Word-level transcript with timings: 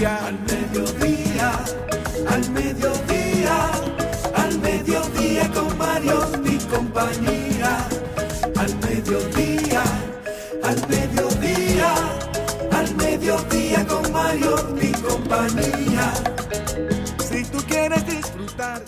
día. 0.00 0.26
Al 0.26 0.38
mediodía, 0.40 1.52
al 2.28 2.50
mediodía, 2.50 3.70
al 4.34 4.58
mediodía 4.60 5.50
con 5.52 5.78
Mario 5.78 6.20
y 6.44 6.56
compañía. 6.74 7.88
Al 8.56 8.74
mediodía, 8.78 9.82
al 10.62 10.88
mediodía, 10.88 11.94
al 12.72 12.96
mediodía 12.96 13.86
con 13.86 14.12
Mario 14.12 14.78
y 14.80 14.92
compañía. 14.92 16.12
Si 17.28 17.44
tú 17.44 17.58
quieres 17.68 18.06
disfrutar. 18.06 18.82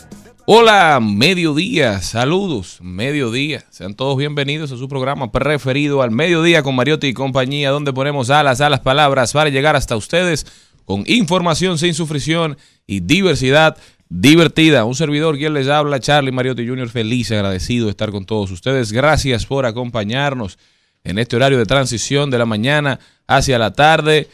Hola, 0.45 0.99
mediodía, 1.01 2.01
saludos, 2.01 2.79
mediodía. 2.83 3.65
Sean 3.71 3.95
todos 3.95 4.17
bienvenidos 4.17 4.73
a 4.73 4.77
su 4.77 4.89
programa 4.89 5.31
preferido 5.31 6.03
al 6.03 6.11
mediodía 6.11 6.63
con 6.63 6.75
Mariotti 6.75 7.09
y 7.09 7.15
compañía, 7.15 7.71
donde 7.71 7.93
ponemos 7.93 8.29
alas 8.31 8.61
a 8.61 8.69
las 8.69 8.81
palabras 8.81 9.33
para 9.33 9.51
llegar 9.51 9.77
hasta 9.77 9.97
ustedes 9.97 10.47
con 10.85 11.05
información 11.07 11.79
sin 11.79 11.95
sufrición 11.95 12.57
y 12.87 13.01
diversidad 13.01 13.77
divertida. 14.09 14.85
Un 14.85 14.95
servidor 14.95 15.39
quien 15.39 15.55
les 15.55 15.69
habla, 15.69 16.01
Charlie 16.01 16.33
Mariotti 16.33 16.67
Jr., 16.67 16.89
feliz 16.89 17.31
agradecido 17.31 17.87
de 17.87 17.93
estar 17.93 18.11
con 18.11 18.27
todos 18.27 18.51
ustedes. 18.51 18.93
Gracias 18.93 19.47
por 19.47 19.65
acompañarnos 19.65 20.59
en 21.05 21.19
este 21.19 21.37
horario 21.37 21.59
de 21.59 21.67
transición 21.67 22.31
de 22.31 22.39
la 22.39 22.47
mañana 22.47 23.01
hacia 23.27 23.59
la 23.59 23.73
tarde. 23.73 24.29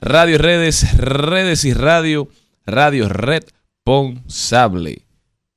Radio 0.00 0.34
y 0.34 0.38
redes, 0.38 0.96
redes 0.96 1.64
y 1.64 1.72
radio, 1.72 2.28
radio 2.66 3.08
responsable. 3.08 5.02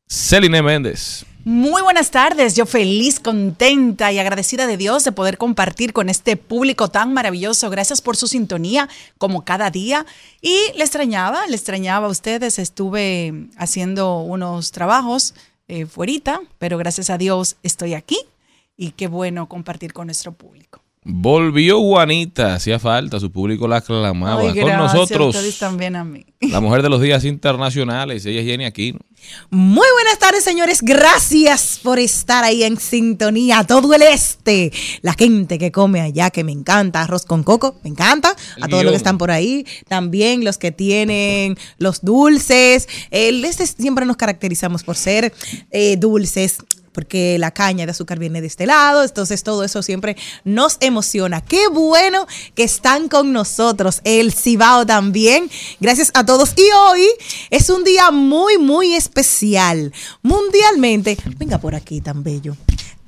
Celine 0.08 0.62
Méndez. 0.62 1.26
Muy 1.50 1.81
buenas 1.81 2.12
tardes, 2.12 2.58
yo 2.58 2.66
feliz, 2.66 3.22
contenta 3.22 4.12
y 4.12 4.20
agradecida 4.20 4.67
de 4.67 4.76
Dios 4.76 5.06
de 5.06 5.14
poder 5.14 5.38
compartir 5.38 5.94
con 5.94 6.09
este 6.09 6.36
público 6.36 6.89
tan 6.89 7.14
maravilloso. 7.14 7.70
Gracias 7.70 8.02
por 8.02 8.17
su 8.17 8.28
sintonía, 8.28 8.89
como 9.17 9.45
cada 9.45 9.72
día. 9.72 10.06
Y 10.42 10.58
le 10.76 10.84
extrañaba, 10.84 11.48
le 11.48 11.56
extrañaba 11.56 12.08
a 12.08 12.09
ustedes. 12.09 12.59
Estuve 12.59 13.48
haciendo 13.56 14.20
unos 14.20 14.73
trabajos 14.73 15.36
eh, 15.70 15.86
fuerita, 15.86 16.42
pero 16.58 16.78
gracias 16.78 17.09
a 17.09 17.17
Dios 17.17 17.56
estoy 17.64 17.94
aquí 17.94 18.20
y 18.76 18.92
qué 18.92 19.08
bueno 19.08 19.48
compartir 19.48 19.94
con 19.94 20.08
nuestro 20.08 20.34
público. 20.34 20.82
Volvió 21.09 21.80
Juanita, 21.80 22.55
hacía 22.55 22.80
falta, 22.80 23.17
su 23.17 23.32
público 23.32 23.65
la 23.65 23.77
aclamaba. 23.77 24.42
Ay, 24.42 24.59
con 24.59 24.76
nosotros, 24.76 25.33
ustedes 25.37 25.58
también 25.58 25.95
a 25.95 26.04
mí. 26.04 26.26
la 26.42 26.59
mujer 26.59 26.82
de 26.82 26.89
los 26.89 26.99
días 26.99 27.23
internacionales, 27.23 28.26
ella 28.26 28.42
es 28.42 28.45
Jenny 28.45 28.65
Aquino. 28.65 28.99
Muy 29.49 29.87
buenas 29.93 30.20
tardes, 30.20 30.43
señores. 30.43 30.82
Gracias 30.82 31.80
por 31.82 31.98
estar 31.98 32.43
ahí 32.43 32.64
en 32.64 32.77
sintonía. 32.77 33.64
Todo 33.64 33.93
el 33.93 34.02
este. 34.02 34.73
La 35.02 35.14
gente 35.14 35.58
que 35.58 35.71
come 35.71 36.02
allá, 36.02 36.30
que 36.30 36.43
me 36.43 36.52
encanta. 36.52 37.04
Arroz 37.04 37.26
con 37.26 37.43
coco, 37.43 37.80
me 37.86 37.89
encanta. 37.89 38.36
El 38.58 38.65
A 38.65 38.67
todos 38.67 38.83
los 38.83 38.92
que 38.92 38.98
están 38.98 39.17
por 39.17 39.32
ahí. 39.32 39.65
También 39.87 40.43
los 40.43 40.58
que 40.58 40.73
tienen 40.73 41.58
los 41.77 42.02
dulces. 42.02 42.89
El 43.11 43.45
este 43.45 43.65
siempre 43.65 44.05
nos 44.05 44.17
caracterizamos 44.17 44.83
por 44.83 44.98
ser 44.98 45.33
eh, 45.71 45.95
dulces. 45.95 46.58
Porque 46.97 47.37
la 47.37 47.52
caña 47.52 47.85
de 47.85 47.91
azúcar 47.91 48.17
viene 48.17 48.41
de 48.41 48.47
este 48.47 48.65
lado, 48.65 49.03
entonces 49.03 49.43
todo 49.43 49.63
eso 49.63 49.83
siempre 49.83 50.17
nos 50.43 50.77
emociona. 50.80 51.41
Qué 51.41 51.67
bueno 51.67 52.25
que 52.55 52.63
están 52.63 53.08
con 53.08 53.31
nosotros, 53.31 54.02
el 54.03 54.33
Cibao 54.33 54.83
también. 54.83 55.47
Gracias 55.80 56.09
a 56.15 56.25
todos. 56.25 56.53
Y 56.58 56.67
hoy 56.75 57.08
es 57.52 57.69
un 57.69 57.83
día 57.83 58.09
muy, 58.09 58.58
muy 58.58 58.95
especial. 58.95 59.93
Mundialmente, 60.23 61.19
venga 61.37 61.59
por 61.59 61.75
aquí 61.75 62.02
tan 62.02 62.23
bello. 62.23 62.58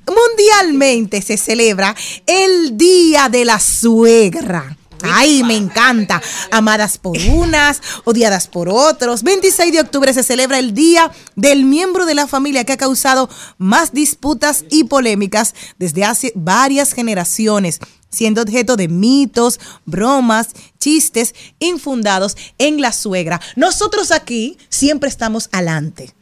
Mundialmente 0.06 1.20
se 1.20 1.36
celebra 1.36 1.96
el 2.26 2.78
Día 2.78 3.28
de 3.28 3.44
la 3.44 3.58
Suegra. 3.58 4.76
Ay, 5.04 5.42
me 5.42 5.56
encanta. 5.56 6.22
Amadas 6.50 6.98
por 6.98 7.16
unas, 7.18 7.80
odiadas 8.04 8.48
por 8.48 8.68
otros. 8.68 9.22
26 9.22 9.72
de 9.72 9.80
octubre 9.80 10.12
se 10.12 10.22
celebra 10.22 10.58
el 10.58 10.74
Día 10.74 11.10
del 11.36 11.64
Miembro 11.64 12.06
de 12.06 12.14
la 12.14 12.26
Familia 12.26 12.64
que 12.64 12.72
ha 12.72 12.76
causado 12.76 13.28
más 13.58 13.92
disputas 13.92 14.64
y 14.70 14.84
polémicas 14.84 15.54
desde 15.78 16.04
hace 16.04 16.32
varias 16.34 16.92
generaciones, 16.92 17.80
siendo 18.10 18.42
objeto 18.42 18.76
de 18.76 18.88
mitos, 18.88 19.60
bromas, 19.86 20.48
chistes 20.78 21.34
infundados 21.58 22.36
en 22.58 22.80
la 22.80 22.92
suegra. 22.92 23.40
Nosotros 23.56 24.10
aquí 24.10 24.58
siempre 24.68 25.08
estamos 25.08 25.48
adelante. 25.52 26.14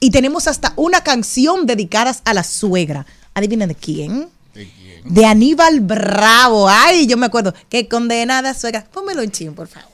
Y 0.00 0.10
tenemos 0.10 0.48
hasta 0.48 0.72
una 0.76 1.02
canción 1.02 1.64
dedicada 1.64 2.16
a 2.24 2.34
la 2.34 2.42
suegra. 2.42 3.06
Adivinen 3.34 3.68
de 3.68 3.74
quién. 3.76 4.28
De 5.04 5.26
Aníbal 5.26 5.80
Bravo. 5.80 6.68
Ay, 6.68 7.06
yo 7.06 7.16
me 7.16 7.26
acuerdo. 7.26 7.54
Qué 7.68 7.88
condenada 7.88 8.54
suegra. 8.54 8.84
Pónmelo 8.92 9.22
en 9.22 9.30
chin, 9.30 9.54
por 9.54 9.68
favor. 9.68 9.92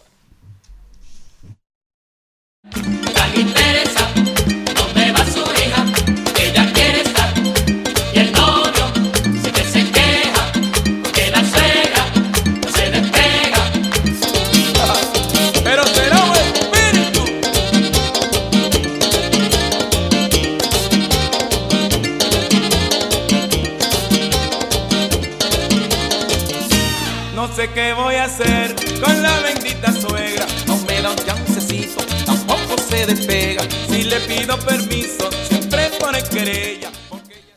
Hacer 28.28 28.74
con 29.02 29.22
la 29.22 29.40
bendita 29.40 29.90
suegra. 29.92 30.46
No 30.66 30.76
me 30.86 31.00
da 31.00 31.10
un 31.12 31.16
chancecito, 31.16 32.04
tampoco 32.26 32.76
se 32.78 33.06
despega. 33.06 33.62
Si 33.88 34.02
le 34.04 34.20
pido 34.20 34.58
permiso, 34.60 35.30
siempre 35.48 35.90
pone 35.98 36.22
querella. 36.24 36.90
porque 37.08 37.32
ella- 37.34 37.56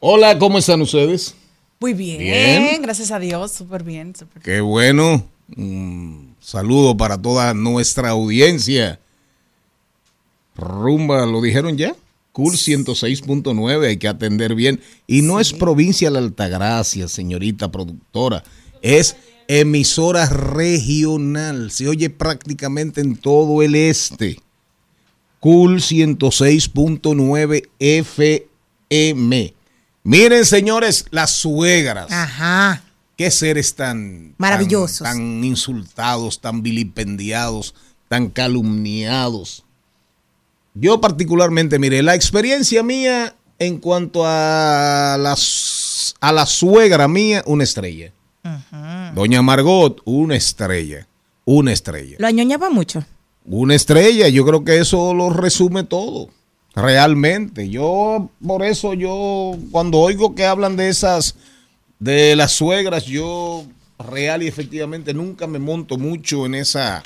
Hola, 0.00 0.38
¿cómo 0.38 0.58
están 0.58 0.80
ustedes? 0.80 1.34
Muy 1.80 1.94
bien, 1.94 2.18
Bien. 2.18 2.82
gracias 2.82 3.10
a 3.10 3.18
Dios, 3.18 3.50
súper 3.50 3.82
bien, 3.82 4.14
súper 4.14 4.40
Qué 4.42 4.60
bueno. 4.60 5.26
Un 5.56 6.36
saludo 6.40 6.96
para 6.96 7.20
toda 7.20 7.52
nuestra 7.54 8.10
audiencia. 8.10 9.00
Rumba, 10.54 11.26
¿lo 11.26 11.40
dijeron 11.40 11.76
ya? 11.76 11.94
Cool 12.30 12.54
106.9, 12.56 13.86
hay 13.88 13.96
que 13.96 14.06
atender 14.08 14.54
bien. 14.54 14.80
Y 15.08 15.22
no 15.22 15.40
es 15.40 15.52
provincia 15.52 16.08
de 16.08 16.12
la 16.14 16.18
Altagracia, 16.20 17.08
señorita 17.08 17.70
productora. 17.72 18.44
Es 18.80 19.16
emisora 19.48 20.26
regional. 20.26 21.70
Se 21.70 21.88
oye 21.88 22.10
prácticamente 22.10 23.00
en 23.00 23.16
todo 23.16 23.62
el 23.62 23.74
este. 23.74 24.40
Cool 25.40 25.80
106.9 25.80 27.68
FM. 27.78 29.54
Miren, 30.04 30.44
señores, 30.44 31.06
las 31.10 31.32
suegras. 31.32 32.10
Ajá. 32.10 32.84
Qué 33.16 33.30
seres 33.30 33.74
tan 33.74 34.34
Maravillosos. 34.38 34.98
tan, 34.98 35.16
tan 35.16 35.44
insultados, 35.44 36.40
tan 36.40 36.62
vilipendiados, 36.62 37.74
tan 38.08 38.30
calumniados. 38.30 39.64
Yo 40.74 41.00
particularmente, 41.00 41.78
mire, 41.78 42.02
la 42.02 42.14
experiencia 42.14 42.82
mía 42.82 43.36
en 43.58 43.78
cuanto 43.78 44.22
a 44.24 45.16
las 45.20 46.14
a 46.20 46.32
la 46.32 46.46
suegra 46.46 47.08
mía, 47.08 47.42
una 47.46 47.64
estrella. 47.64 48.12
Doña 49.14 49.42
Margot, 49.42 50.00
una 50.04 50.36
estrella. 50.36 51.06
Una 51.44 51.72
estrella. 51.72 52.16
Lo 52.18 52.26
añoñaba 52.26 52.70
mucho. 52.70 53.04
Una 53.44 53.74
estrella, 53.74 54.28
yo 54.28 54.44
creo 54.44 54.64
que 54.64 54.78
eso 54.78 55.14
lo 55.14 55.30
resume 55.30 55.84
todo. 55.84 56.28
Realmente, 56.74 57.68
yo 57.68 58.30
por 58.44 58.64
eso 58.64 58.94
yo 58.94 59.56
cuando 59.70 59.98
oigo 59.98 60.34
que 60.34 60.46
hablan 60.46 60.76
de 60.76 60.88
esas 60.88 61.34
de 61.98 62.34
las 62.34 62.52
suegras, 62.52 63.04
yo 63.04 63.64
real 63.98 64.42
y 64.42 64.48
efectivamente 64.48 65.12
nunca 65.12 65.46
me 65.46 65.58
monto 65.58 65.98
mucho 65.98 66.46
en 66.46 66.54
esa 66.54 67.02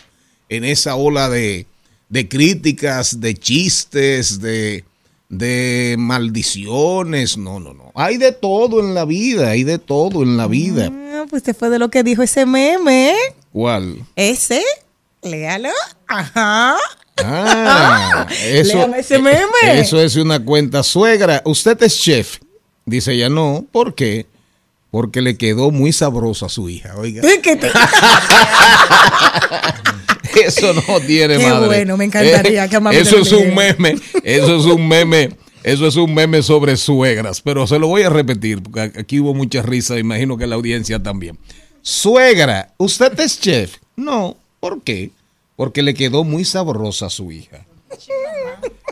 en 0.49 0.65
esa 0.65 0.95
ola 0.95 1.29
de, 1.29 1.67
de 2.09 2.29
críticas, 2.29 3.21
de 3.21 3.35
chistes, 3.35 4.41
de 4.41 4.85
de 5.29 5.97
maldiciones, 5.99 7.37
no, 7.37 7.61
no, 7.61 7.75
no. 7.75 7.93
Hay 7.95 8.17
de 8.17 8.33
todo 8.33 8.81
en 8.81 8.95
la 8.95 9.05
vida, 9.05 9.51
hay 9.51 9.65
de 9.65 9.79
todo 9.79 10.23
en 10.23 10.37
la 10.37 10.47
vida. 10.47 10.91
Ah, 10.93 11.25
pues 11.29 11.43
te 11.43 11.55
fue 11.55 11.71
de 11.71 11.79
lo 11.79 11.91
que 11.91 12.03
dijo 12.03 12.23
ese 12.23 12.47
meme. 12.47 13.15
¿Cuál? 13.53 14.05
Ese, 14.15 14.63
léalo. 15.23 15.71
Ajá. 16.07 16.77
Ah, 17.25 18.27
eso, 18.45 18.79
Léame 18.79 18.99
ese 19.01 19.19
meme. 19.19 19.41
eso 19.73 20.01
es 20.01 20.17
una 20.17 20.45
cuenta 20.45 20.83
suegra. 20.83 21.43
Usted 21.45 21.83
es 21.83 21.99
chef. 21.99 22.39
Dice 22.85 23.15
ella, 23.15 23.29
no. 23.29 23.65
¿Por 23.73 23.95
qué? 23.95 24.27
Porque 24.91 25.23
le 25.23 25.37
quedó 25.37 25.71
muy 25.71 25.93
sabrosa 25.93 26.47
a 26.47 26.49
su 26.49 26.69
hija. 26.69 26.95
Oiga, 26.97 27.23
eso 30.47 30.73
no 30.75 31.01
tiene 31.01 31.39
Qué 31.39 31.47
madre. 31.47 31.67
bueno, 31.67 31.97
me 31.97 32.05
encantaría 32.05 32.69
que 32.69 32.81
mami 32.81 32.97
Eso 32.97 33.19
es 33.19 33.33
un 33.33 33.55
meme. 33.55 33.97
Eso 34.23 34.57
es 34.57 34.65
un 34.65 34.87
meme. 34.89 35.31
Eso 35.63 35.87
es 35.87 35.97
un 35.97 36.15
meme 36.15 36.43
sobre 36.43 36.77
suegras. 36.77 37.41
Pero 37.41 37.67
se 37.67 37.79
lo 37.79 37.89
voy 37.89 38.03
a 38.03 38.11
repetir 38.11 38.63
porque 38.63 38.93
aquí 38.99 39.21
hubo 39.21 39.35
mucha 39.35 39.63
risa. 39.63 39.99
Imagino 39.99 40.37
que 40.37 40.47
la 40.47 40.55
audiencia 40.55 41.03
también. 41.03 41.39
Suegra, 41.83 42.73
¿usted 42.79 43.19
es 43.21 43.41
chef? 43.41 43.77
No. 43.97 44.37
¿Por 44.61 44.83
qué? 44.83 45.11
Porque 45.57 45.83
le 45.83 45.95
quedó 45.95 46.25
muy 46.25 46.45
sabrosa 46.45 47.07
a 47.07 47.11
su 47.11 47.33
hija. 47.33 47.65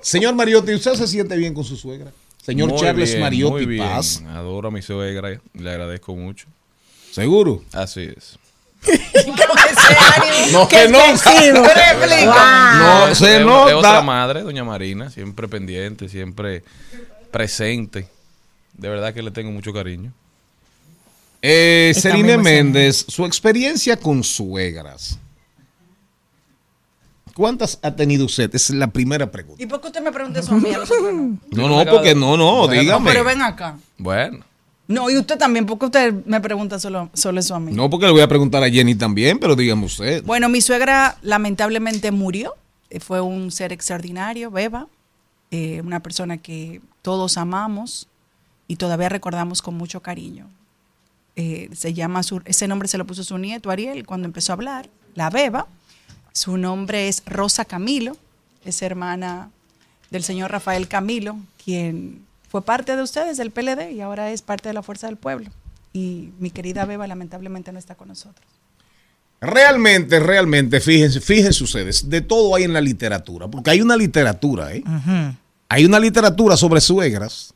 Señor 0.02 0.34
Mariotti, 0.34 0.74
¿usted 0.74 0.94
se 0.94 1.06
siente 1.06 1.36
bien 1.36 1.54
con 1.54 1.64
su 1.64 1.76
suegra? 1.76 2.12
Señor 2.44 2.70
Muy 2.70 2.78
Charles 2.78 3.10
bien, 3.10 3.20
muy 3.20 3.22
Mariotti 3.24 3.66
bien. 3.66 3.82
Paz. 3.82 4.22
Adoro 4.28 4.68
a 4.68 4.70
mi 4.70 4.82
suegra, 4.82 5.40
le 5.54 5.70
agradezco 5.70 6.14
mucho. 6.14 6.46
¿Seguro? 7.10 7.62
Así 7.72 8.02
es. 8.02 8.38
No 10.52 10.68
se 10.68 10.88
nota. 10.88 11.08
No 13.08 13.14
se 13.14 13.36
Es- 13.36 13.40
es 13.40 13.46
otra 13.46 13.72
nota. 13.72 14.02
madre, 14.02 14.42
doña 14.42 14.64
Marina, 14.64 15.10
siempre 15.10 15.48
pendiente, 15.48 16.08
siempre 16.08 16.62
presente. 17.30 18.08
De 18.74 18.88
verdad 18.88 19.14
que 19.14 19.22
le 19.22 19.30
tengo 19.30 19.50
mucho 19.50 19.72
cariño. 19.72 20.12
Eh, 21.42 21.92
Celine. 21.94 22.38
Méndez, 22.38 23.04
su 23.08 23.24
experiencia 23.26 23.96
con 23.98 24.24
suegras. 24.24 25.18
¿Cuántas 27.34 27.78
ha 27.82 27.90
tenido 27.94 28.24
usted? 28.26 28.48
Esa 28.54 28.72
es 28.72 28.78
la 28.78 28.86
primera 28.86 29.30
pregunta. 29.30 29.60
¿Y 29.62 29.66
por 29.66 29.80
qué 29.80 29.88
usted 29.88 30.00
me 30.02 30.12
pregunta 30.12 30.38
eso 30.40 30.52
a 30.54 30.58
mí? 30.58 30.72
A 30.72 30.78
nosotros 30.78 31.12
no. 31.12 31.36
No, 31.50 31.68
no, 31.84 31.90
porque 31.90 32.14
no, 32.14 32.36
no, 32.36 32.68
dígame. 32.68 33.10
Pero 33.10 33.24
ven 33.24 33.42
acá. 33.42 33.76
Bueno, 33.98 34.44
No, 34.86 35.08
y 35.08 35.16
usted 35.16 35.38
también, 35.38 35.64
¿por 35.64 35.78
qué 35.78 35.86
usted 35.86 36.12
me 36.26 36.40
pregunta 36.40 36.78
solo, 36.78 37.08
solo 37.14 37.40
eso 37.40 37.54
a 37.54 37.60
mí? 37.60 37.72
No, 37.72 37.88
porque 37.88 38.06
le 38.06 38.12
voy 38.12 38.20
a 38.20 38.28
preguntar 38.28 38.62
a 38.62 38.68
Jenny 38.70 38.94
también, 38.94 39.38
pero 39.38 39.56
dígame 39.56 39.86
usted. 39.86 40.22
Bueno, 40.24 40.48
mi 40.50 40.60
suegra 40.60 41.16
lamentablemente 41.22 42.10
murió. 42.10 42.54
Eh, 42.90 43.00
Fue 43.00 43.20
un 43.22 43.50
ser 43.50 43.72
extraordinario, 43.72 44.50
Beba. 44.50 44.86
eh, 45.50 45.80
una 45.84 46.00
persona 46.00 46.36
que 46.38 46.80
todos 47.00 47.38
amamos 47.38 48.08
y 48.66 48.76
todavía 48.76 49.08
recordamos 49.08 49.62
con 49.62 49.74
mucho 49.76 50.00
cariño. 50.02 50.48
Eh, 51.36 51.70
se 51.72 51.94
llama 51.94 52.22
su- 52.22 52.42
ese 52.44 52.66
nombre 52.68 52.88
se 52.88 52.98
lo 52.98 53.06
puso 53.06 53.22
su 53.24 53.38
nieto 53.38 53.70
Ariel 53.70 54.04
cuando 54.06 54.26
empezó 54.26 54.52
a 54.52 54.54
hablar, 54.54 54.88
la 55.14 55.30
Beba. 55.30 55.66
Su 56.32 56.56
nombre 56.56 57.08
es 57.08 57.22
Rosa 57.26 57.64
Camilo, 57.64 58.16
es 58.64 58.82
hermana 58.82 59.50
del 60.10 60.24
señor 60.24 60.50
Rafael 60.50 60.88
Camilo, 60.88 61.36
quien 61.64 62.24
fue 62.54 62.62
parte 62.62 62.94
de 62.94 63.02
ustedes 63.02 63.36
del 63.36 63.50
PLD 63.50 63.90
y 63.90 64.00
ahora 64.00 64.30
es 64.30 64.40
parte 64.40 64.68
de 64.68 64.74
la 64.74 64.84
Fuerza 64.84 65.08
del 65.08 65.16
Pueblo. 65.16 65.50
Y 65.92 66.28
mi 66.38 66.52
querida 66.52 66.84
Beba 66.84 67.04
lamentablemente 67.08 67.72
no 67.72 67.80
está 67.80 67.96
con 67.96 68.06
nosotros. 68.06 68.46
Realmente, 69.40 70.20
realmente, 70.20 70.78
fíjense, 70.78 71.20
fíjense 71.20 71.64
ustedes, 71.64 72.08
de 72.08 72.20
todo 72.20 72.54
hay 72.54 72.62
en 72.62 72.72
la 72.72 72.80
literatura, 72.80 73.48
porque 73.48 73.70
hay 73.70 73.80
una 73.80 73.96
literatura, 73.96 74.72
¿eh? 74.72 74.84
Hay 75.68 75.84
una 75.84 75.98
literatura 75.98 76.56
sobre 76.56 76.80
suegras 76.80 77.52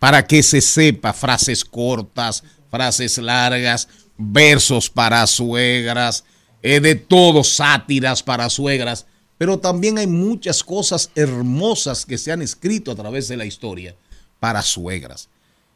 para 0.00 0.26
que 0.26 0.42
se 0.42 0.60
sepa 0.60 1.12
frases 1.12 1.64
cortas, 1.64 2.42
frases 2.72 3.18
largas, 3.18 3.86
versos 4.16 4.90
para 4.90 5.24
suegras, 5.28 6.24
eh, 6.60 6.80
de 6.80 6.96
todo, 6.96 7.44
sátiras 7.44 8.24
para 8.24 8.50
suegras, 8.50 9.06
pero 9.38 9.60
también 9.60 9.96
hay 9.96 10.08
muchas 10.08 10.64
cosas 10.64 11.12
hermosas 11.14 12.04
que 12.04 12.18
se 12.18 12.32
han 12.32 12.42
escrito 12.42 12.90
a 12.90 12.96
través 12.96 13.28
de 13.28 13.36
la 13.36 13.44
historia 13.44 13.94
para 14.40 14.62
suegras. 14.62 15.28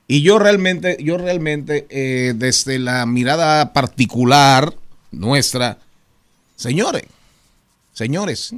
Y 0.06 0.22
yo 0.22 0.38
realmente, 0.38 0.96
yo 1.00 1.16
realmente, 1.16 1.86
eh, 1.90 2.34
desde 2.36 2.78
la 2.78 3.06
mirada 3.06 3.72
particular 3.72 4.74
nuestra, 5.10 5.78
señores, 6.56 7.04
señores, 7.92 8.54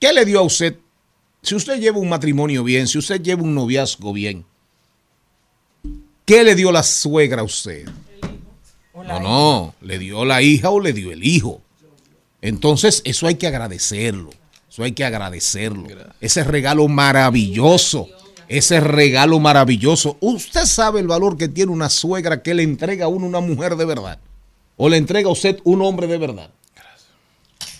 ¿qué 0.00 0.12
le 0.12 0.24
dio 0.24 0.40
a 0.40 0.42
usted? 0.42 0.76
Si 1.42 1.54
usted 1.54 1.78
lleva 1.78 1.98
un 1.98 2.08
matrimonio 2.08 2.64
bien, 2.64 2.88
si 2.88 2.98
usted 2.98 3.22
lleva 3.22 3.42
un 3.42 3.54
noviazgo 3.54 4.12
bien, 4.12 4.44
¿qué 6.24 6.42
le 6.42 6.54
dio 6.54 6.72
la 6.72 6.82
suegra 6.82 7.42
a 7.42 7.44
usted? 7.44 7.88
No, 8.94 9.20
no, 9.20 9.74
le 9.82 9.98
dio 9.98 10.24
la 10.24 10.40
hija 10.42 10.70
o 10.70 10.80
le 10.80 10.92
dio 10.92 11.12
el 11.12 11.24
hijo. 11.24 11.60
Entonces, 12.40 13.02
eso 13.04 13.26
hay 13.26 13.36
que 13.36 13.46
agradecerlo. 13.46 14.30
Eso 14.70 14.82
hay 14.82 14.92
que 14.92 15.04
agradecerlo. 15.04 15.86
Ese 16.20 16.44
regalo 16.44 16.88
maravilloso. 16.88 18.08
Ese 18.48 18.80
regalo 18.80 19.38
maravilloso. 19.40 20.16
Usted 20.20 20.66
sabe 20.66 21.00
el 21.00 21.06
valor 21.06 21.36
que 21.36 21.48
tiene 21.48 21.72
una 21.72 21.88
suegra 21.88 22.42
que 22.42 22.54
le 22.54 22.62
entrega 22.62 23.06
a 23.06 23.08
uno 23.08 23.26
una 23.26 23.40
mujer 23.40 23.76
de 23.76 23.84
verdad. 23.84 24.18
O 24.76 24.88
le 24.88 24.96
entrega 24.96 25.28
a 25.28 25.32
usted 25.32 25.58
un 25.64 25.82
hombre 25.82 26.06
de 26.06 26.18
verdad. 26.18 26.50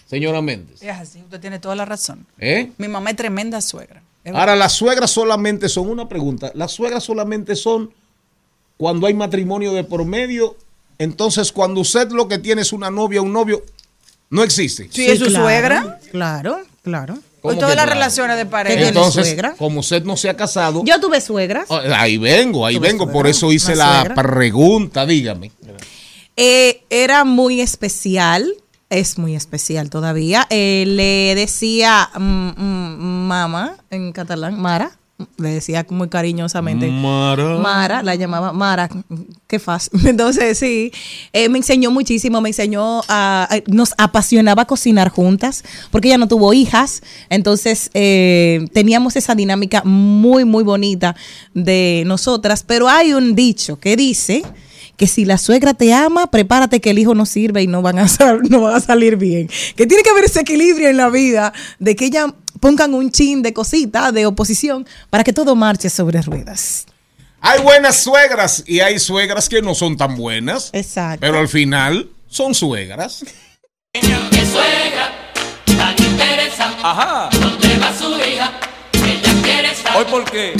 Señora 0.06 0.42
Méndez. 0.42 0.82
Es 0.82 0.96
así, 0.96 1.20
usted 1.22 1.40
tiene 1.40 1.58
toda 1.58 1.74
la 1.74 1.84
razón. 1.84 2.26
¿Eh? 2.38 2.70
Mi 2.78 2.88
mamá 2.88 3.10
es 3.10 3.16
tremenda 3.16 3.60
suegra. 3.60 4.02
Es 4.22 4.34
Ahora, 4.34 4.54
las 4.54 4.72
suegras 4.72 5.10
solamente 5.10 5.68
son 5.68 5.88
una 5.88 6.08
pregunta. 6.08 6.52
Las 6.54 6.72
suegras 6.72 7.04
solamente 7.04 7.56
son 7.56 7.92
cuando 8.76 9.06
hay 9.06 9.14
matrimonio 9.14 9.72
de 9.72 9.84
por 9.84 10.04
medio. 10.04 10.56
Entonces, 10.98 11.52
cuando 11.52 11.80
usted 11.80 12.10
lo 12.10 12.28
que 12.28 12.38
tiene 12.38 12.62
es 12.62 12.72
una 12.72 12.90
novia, 12.90 13.22
un 13.22 13.32
novio, 13.32 13.64
no 14.30 14.42
existe. 14.42 14.88
Sí, 14.90 15.06
es 15.06 15.18
su 15.18 15.26
claro, 15.26 15.44
suegra. 15.44 15.98
Claro, 16.10 16.60
claro. 16.82 17.18
¿Cómo 17.44 17.52
Con 17.52 17.60
todas 17.60 17.74
que 17.74 17.76
las 17.82 17.88
relaciones 17.90 18.36
de 18.38 18.44
¿Qué 18.44 18.50
pareja. 18.50 18.88
Entonces, 18.88 19.26
suegra? 19.26 19.54
como 19.58 19.80
usted 19.80 20.02
no 20.04 20.16
se 20.16 20.30
ha 20.30 20.34
casado, 20.34 20.82
Yo 20.82 20.98
tuve 20.98 21.20
suegras. 21.20 21.66
oh, 21.68 21.78
ahí 21.94 22.16
vengo, 22.16 22.64
ahí 22.64 22.78
vengo. 22.78 23.12
Por 23.12 23.26
eso 23.26 23.52
hice 23.52 23.76
la 23.76 24.00
suegra. 24.00 24.14
pregunta, 24.14 25.04
dígame. 25.04 25.52
Eh, 26.38 26.84
era 26.88 27.24
muy 27.24 27.60
especial, 27.60 28.50
es 28.88 29.18
muy 29.18 29.36
especial 29.36 29.90
todavía. 29.90 30.46
Eh, 30.48 30.84
le 30.86 31.34
decía 31.34 32.08
mm, 32.18 32.48
mm, 32.56 33.26
mamá 33.28 33.76
en 33.90 34.12
catalán, 34.12 34.58
Mara, 34.58 34.98
le 35.36 35.48
decía 35.50 35.86
muy 35.90 36.08
cariñosamente. 36.08 36.88
Mara. 36.90 37.56
Mara, 37.58 38.02
la 38.02 38.14
llamaba 38.16 38.52
Mara, 38.52 38.88
qué 39.46 39.58
fácil. 39.60 39.92
Entonces, 40.06 40.58
sí, 40.58 40.90
eh, 41.32 41.48
me 41.48 41.58
enseñó 41.58 41.90
muchísimo, 41.92 42.40
me 42.40 42.48
enseñó 42.48 43.00
a, 43.08 43.46
a- 43.48 43.62
nos 43.68 43.94
apasionaba 43.96 44.64
cocinar 44.64 45.10
juntas, 45.10 45.62
porque 45.92 46.08
ella 46.08 46.18
no 46.18 46.26
tuvo 46.28 46.52
hijas, 46.52 47.02
entonces 47.30 47.90
eh, 47.94 48.66
teníamos 48.72 49.14
esa 49.16 49.34
dinámica 49.34 49.82
muy, 49.84 50.44
muy 50.44 50.64
bonita 50.64 51.14
de 51.54 52.02
nosotras, 52.06 52.64
pero 52.66 52.88
hay 52.88 53.12
un 53.14 53.34
dicho 53.36 53.78
que 53.78 53.96
dice 53.96 54.42
que 54.96 55.06
si 55.08 55.24
la 55.24 55.38
suegra 55.38 55.74
te 55.74 55.92
ama, 55.92 56.28
prepárate 56.30 56.80
que 56.80 56.90
el 56.90 56.98
hijo 57.00 57.14
no 57.14 57.26
sirve 57.26 57.62
y 57.62 57.66
no 57.66 57.82
van 57.82 57.98
a, 57.98 58.08
sal- 58.08 58.42
no 58.50 58.60
van 58.60 58.74
a 58.76 58.80
salir 58.80 59.16
bien. 59.16 59.48
Que 59.76 59.86
tiene 59.86 60.02
que 60.02 60.10
haber 60.10 60.24
ese 60.24 60.40
equilibrio 60.40 60.88
en 60.88 60.96
la 60.96 61.08
vida 61.10 61.52
de 61.78 61.96
que 61.96 62.06
ella 62.06 62.34
pongan 62.64 62.94
un 62.94 63.10
chin 63.10 63.42
de 63.42 63.52
cosita, 63.52 64.10
de 64.10 64.24
oposición, 64.24 64.86
para 65.10 65.22
que 65.22 65.34
todo 65.34 65.54
marche 65.54 65.90
sobre 65.90 66.22
ruedas. 66.22 66.86
Hay 67.42 67.60
buenas 67.60 68.02
suegras 68.02 68.64
y 68.66 68.80
hay 68.80 68.98
suegras 68.98 69.50
que 69.50 69.60
no 69.60 69.74
son 69.74 69.98
tan 69.98 70.16
buenas, 70.16 70.70
Exacto. 70.72 71.18
pero 71.20 71.38
al 71.40 71.48
final 71.48 72.08
son 72.26 72.54
suegras. 72.54 73.22
Que 73.92 74.00
suegra, 74.00 75.12
tan 75.76 75.94
interesante. 76.06 76.80
Ajá. 76.82 77.28
¿Dónde 77.38 77.76
va 77.76 77.92
su 77.94 78.08
hija? 78.16 78.50
Ella 78.94 79.42
quiere 79.42 79.70
estar. 79.70 79.98
¿Hoy 79.98 80.04
por 80.06 80.24
qué? 80.24 80.54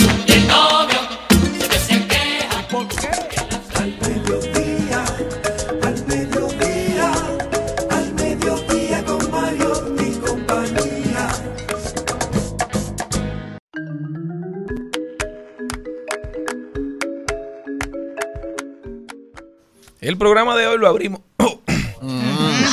El 20.05 20.17
programa 20.17 20.55
de 20.55 20.67
hoy 20.67 20.77
lo 20.77 20.87
abrimos. 20.87 21.21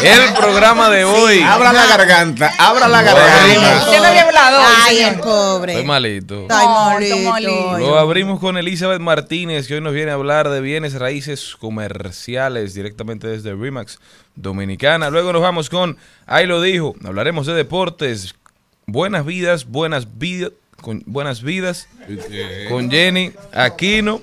El 0.05 0.35
programa 0.35 0.91
de 0.91 1.05
hoy. 1.05 1.41
Abra 1.41 1.73
la 1.73 1.87
garganta, 1.87 2.53
abra 2.59 2.89
la 2.89 3.01
garganta. 3.01 3.85
Usted 3.85 3.99
no 4.01 4.05
había 4.05 4.23
hablado 4.25 4.59
Ay, 4.85 4.99
el 4.99 5.19
pobre. 5.21 5.73
Estoy 5.73 5.87
malito. 5.87 6.43
Está 6.43 6.63
malito. 6.67 7.79
Lo 7.79 7.99
abrimos 7.99 8.39
con 8.39 8.59
Elizabeth 8.59 9.01
Martínez, 9.01 9.67
que 9.67 9.77
hoy 9.77 9.81
nos 9.81 9.95
viene 9.95 10.11
a 10.11 10.15
hablar 10.15 10.51
de 10.51 10.61
bienes 10.61 10.93
raíces 10.93 11.57
comerciales 11.59 12.75
directamente 12.75 13.29
desde 13.29 13.55
Remax 13.55 13.99
Dominicana. 14.35 15.09
Luego 15.09 15.33
nos 15.33 15.41
vamos 15.41 15.71
con, 15.71 15.97
ahí 16.27 16.47
lo 16.47 16.61
dijo, 16.61 16.97
hablaremos 17.03 17.47
de 17.47 17.55
deportes, 17.55 18.35
buenas 18.85 19.25
vidas, 19.25 19.67
buenas 19.67 20.19
vidas, 20.19 20.51
con 20.83 21.03
buenas 21.07 21.43
vidas, 21.43 21.89
con 22.69 22.91
Jenny 22.91 23.33
Aquino. 23.55 24.21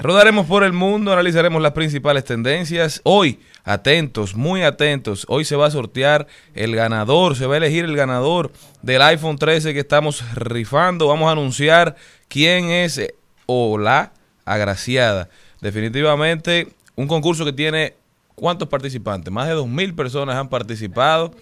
Rodaremos 0.00 0.46
por 0.46 0.64
el 0.64 0.72
mundo, 0.72 1.12
analizaremos 1.12 1.60
las 1.60 1.72
principales 1.72 2.24
tendencias. 2.24 3.02
Hoy, 3.04 3.38
atentos, 3.64 4.34
muy 4.34 4.62
atentos, 4.62 5.26
hoy 5.28 5.44
se 5.44 5.56
va 5.56 5.66
a 5.66 5.70
sortear 5.70 6.26
el 6.54 6.74
ganador, 6.74 7.36
se 7.36 7.44
va 7.44 7.54
a 7.54 7.56
elegir 7.58 7.84
el 7.84 7.94
ganador 7.96 8.50
del 8.80 9.02
iPhone 9.02 9.36
13 9.36 9.74
que 9.74 9.80
estamos 9.80 10.24
rifando. 10.34 11.08
Vamos 11.08 11.28
a 11.28 11.32
anunciar 11.32 11.96
quién 12.28 12.70
es 12.70 12.96
eh, 12.96 13.14
o 13.44 13.76
la 13.76 14.14
agraciada. 14.46 15.28
Definitivamente, 15.60 16.68
un 16.96 17.06
concurso 17.06 17.44
que 17.44 17.52
tiene, 17.52 17.94
¿cuántos 18.34 18.68
participantes? 18.68 19.30
Más 19.30 19.48
de 19.48 19.54
2.000 19.54 19.94
personas 19.94 20.36
han 20.36 20.48
participado. 20.48 21.34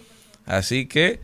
Así 0.45 0.85
que 0.85 1.21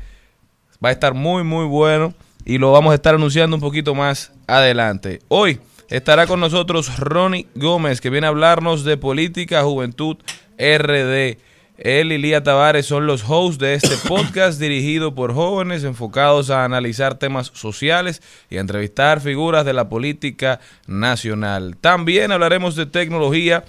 va 0.84 0.88
a 0.88 0.94
estar 0.94 1.14
muy, 1.14 1.44
muy 1.44 1.66
bueno 1.66 2.14
y 2.46 2.60
lo 2.60 2.72
vamos 2.72 2.94
a 2.94 2.96
estar 2.96 3.16
anunciando 3.16 3.58
un 3.58 3.62
poquito 3.62 3.94
más 3.94 4.32
adelante. 4.48 5.20
Hoy 5.28 5.60
estará 5.90 6.28
con 6.28 6.40
nosotros 6.40 6.98
Ronnie 6.98 7.48
Gómez, 7.56 8.02
que 8.02 8.10
viene 8.10 8.28
a 8.28 8.30
hablarnos 8.30 8.84
de 8.84 8.98
política, 8.98 9.64
juventud, 9.64 10.18
RD. 10.58 11.38
Él 11.78 12.14
y 12.14 12.18
Lía 12.18 12.42
Tavares 12.42 12.86
son 12.86 13.06
los 13.06 13.24
hosts 13.28 13.60
de 13.60 13.74
este 13.74 13.98
podcast 14.08 14.60
dirigido 14.60 15.14
por 15.14 15.34
jóvenes 15.34 15.84
enfocados 15.84 16.50
a 16.50 16.64
analizar 16.64 17.20
temas 17.20 17.52
sociales 17.54 18.22
y 18.50 18.58
a 18.58 18.62
entrevistar 18.62 19.20
figuras 19.20 19.66
de 19.66 19.74
la 19.74 19.90
política 19.90 20.60
nacional. 20.88 21.76
También 21.80 22.32
hablaremos 22.32 22.76
de 22.76 22.86
tecnología 22.86 23.66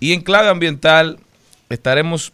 y 0.00 0.12
en 0.12 0.22
clave 0.22 0.48
ambiental 0.48 1.18
estaremos 1.68 2.32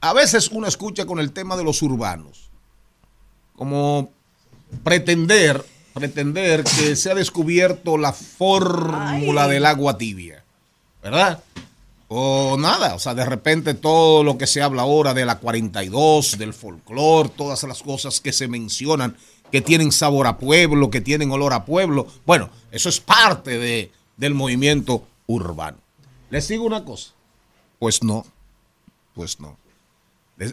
a 0.00 0.12
veces 0.12 0.48
uno 0.48 0.66
escucha 0.66 1.06
con 1.06 1.18
el 1.18 1.32
tema 1.32 1.56
de 1.56 1.64
los 1.64 1.82
urbanos, 1.82 2.50
como 3.56 4.10
pretender, 4.82 5.64
pretender 5.94 6.64
que 6.64 6.96
se 6.96 7.10
ha 7.10 7.14
descubierto 7.14 7.96
la 7.96 8.12
fórmula 8.12 9.48
del 9.48 9.66
agua 9.66 9.98
tibia, 9.98 10.44
¿verdad? 11.02 11.42
O 12.08 12.56
nada, 12.58 12.94
o 12.94 12.98
sea, 12.98 13.14
de 13.14 13.24
repente 13.24 13.72
todo 13.72 14.22
lo 14.22 14.36
que 14.36 14.46
se 14.46 14.60
habla 14.60 14.82
ahora 14.82 15.14
de 15.14 15.24
la 15.24 15.38
42, 15.38 16.36
del 16.36 16.52
folclore, 16.52 17.30
todas 17.30 17.62
las 17.62 17.82
cosas 17.82 18.20
que 18.20 18.32
se 18.32 18.48
mencionan, 18.48 19.16
que 19.52 19.60
tienen 19.60 19.92
sabor 19.92 20.26
a 20.26 20.38
pueblo, 20.38 20.90
que 20.90 21.02
tienen 21.02 21.30
olor 21.30 21.52
a 21.52 21.66
pueblo, 21.66 22.08
bueno, 22.24 22.48
eso 22.72 22.88
es 22.88 22.98
parte 22.98 23.58
de, 23.58 23.92
del 24.16 24.34
movimiento 24.34 25.06
urbano. 25.26 25.76
Les 26.30 26.48
digo 26.48 26.64
una 26.64 26.84
cosa, 26.84 27.12
pues 27.78 28.02
no, 28.02 28.24
pues 29.14 29.38
no. 29.38 29.58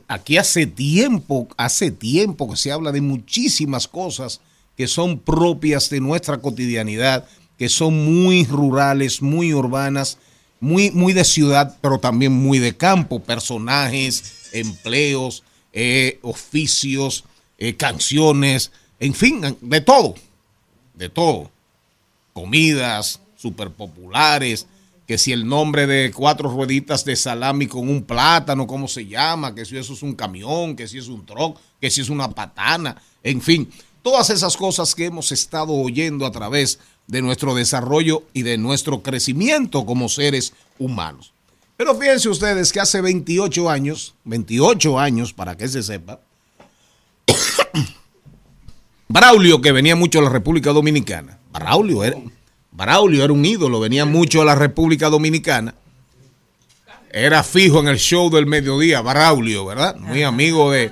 Aquí 0.09 0.37
hace 0.37 0.67
tiempo, 0.67 1.47
hace 1.55 1.89
tiempo 1.89 2.49
que 2.49 2.57
se 2.57 2.71
habla 2.71 2.91
de 2.91 3.01
muchísimas 3.01 3.87
cosas 3.87 4.41
que 4.75 4.87
son 4.87 5.17
propias 5.17 5.89
de 5.89 6.01
nuestra 6.01 6.39
cotidianidad, 6.39 7.25
que 7.57 7.69
son 7.69 8.05
muy 8.05 8.45
rurales, 8.45 9.21
muy 9.21 9.53
urbanas, 9.53 10.17
muy, 10.59 10.91
muy 10.91 11.13
de 11.13 11.23
ciudad, 11.23 11.77
pero 11.81 11.99
también 11.99 12.33
muy 12.33 12.59
de 12.59 12.75
campo, 12.75 13.23
personajes, 13.23 14.49
empleos, 14.51 15.43
eh, 15.71 16.19
oficios, 16.21 17.23
eh, 17.57 17.75
canciones, 17.75 18.71
en 18.99 19.13
fin, 19.13 19.41
de 19.61 19.81
todo, 19.81 20.15
de 20.93 21.09
todo 21.09 21.49
comidas 22.33 23.19
súper 23.35 23.71
populares, 23.71 24.65
que 25.07 25.17
si 25.17 25.31
el 25.31 25.47
nombre 25.47 25.87
de 25.87 26.11
cuatro 26.11 26.49
rueditas 26.49 27.03
de 27.03 27.15
salami 27.15 27.67
con 27.67 27.89
un 27.89 28.03
plátano, 28.03 28.67
¿cómo 28.67 28.87
se 28.87 29.07
llama? 29.07 29.55
Que 29.55 29.65
si 29.65 29.75
eso 29.77 29.93
es 29.93 30.03
un 30.03 30.13
camión, 30.13 30.75
que 30.75 30.87
si 30.87 30.99
es 30.99 31.07
un 31.07 31.25
truck, 31.25 31.57
que 31.81 31.89
si 31.89 32.01
es 32.01 32.09
una 32.09 32.29
patana, 32.29 33.01
en 33.23 33.41
fin, 33.41 33.69
todas 34.03 34.29
esas 34.29 34.55
cosas 34.55 34.93
que 34.93 35.05
hemos 35.05 35.31
estado 35.31 35.73
oyendo 35.73 36.25
a 36.25 36.31
través 36.31 36.79
de 37.07 37.21
nuestro 37.21 37.55
desarrollo 37.55 38.23
y 38.33 38.43
de 38.43 38.57
nuestro 38.57 39.01
crecimiento 39.01 39.85
como 39.85 40.09
seres 40.09 40.53
humanos. 40.77 41.33
Pero 41.75 41.95
fíjense 41.95 42.29
ustedes 42.29 42.71
que 42.71 42.79
hace 42.79 43.01
28 43.01 43.69
años, 43.69 44.13
28 44.25 44.99
años 44.99 45.33
para 45.33 45.57
que 45.57 45.67
se 45.67 45.81
sepa, 45.81 46.19
Braulio, 49.11 49.59
que 49.59 49.71
venía 49.71 49.95
mucho 49.95 50.19
a 50.19 50.21
la 50.21 50.29
República 50.29 50.71
Dominicana. 50.71 51.39
Braulio 51.51 52.03
era, 52.03 52.17
Braulio 52.71 53.23
era 53.23 53.33
un 53.33 53.43
ídolo, 53.43 53.79
venía 53.79 54.05
mucho 54.05 54.43
a 54.43 54.45
la 54.45 54.53
República 54.53 55.09
Dominicana. 55.09 55.73
Era 57.11 57.41
fijo 57.41 57.79
en 57.79 57.87
el 57.87 57.97
show 57.97 58.29
del 58.29 58.45
mediodía, 58.45 59.01
Braulio, 59.01 59.65
¿verdad? 59.65 59.95
Muy 59.95 60.21
amigo 60.21 60.69
de, 60.71 60.91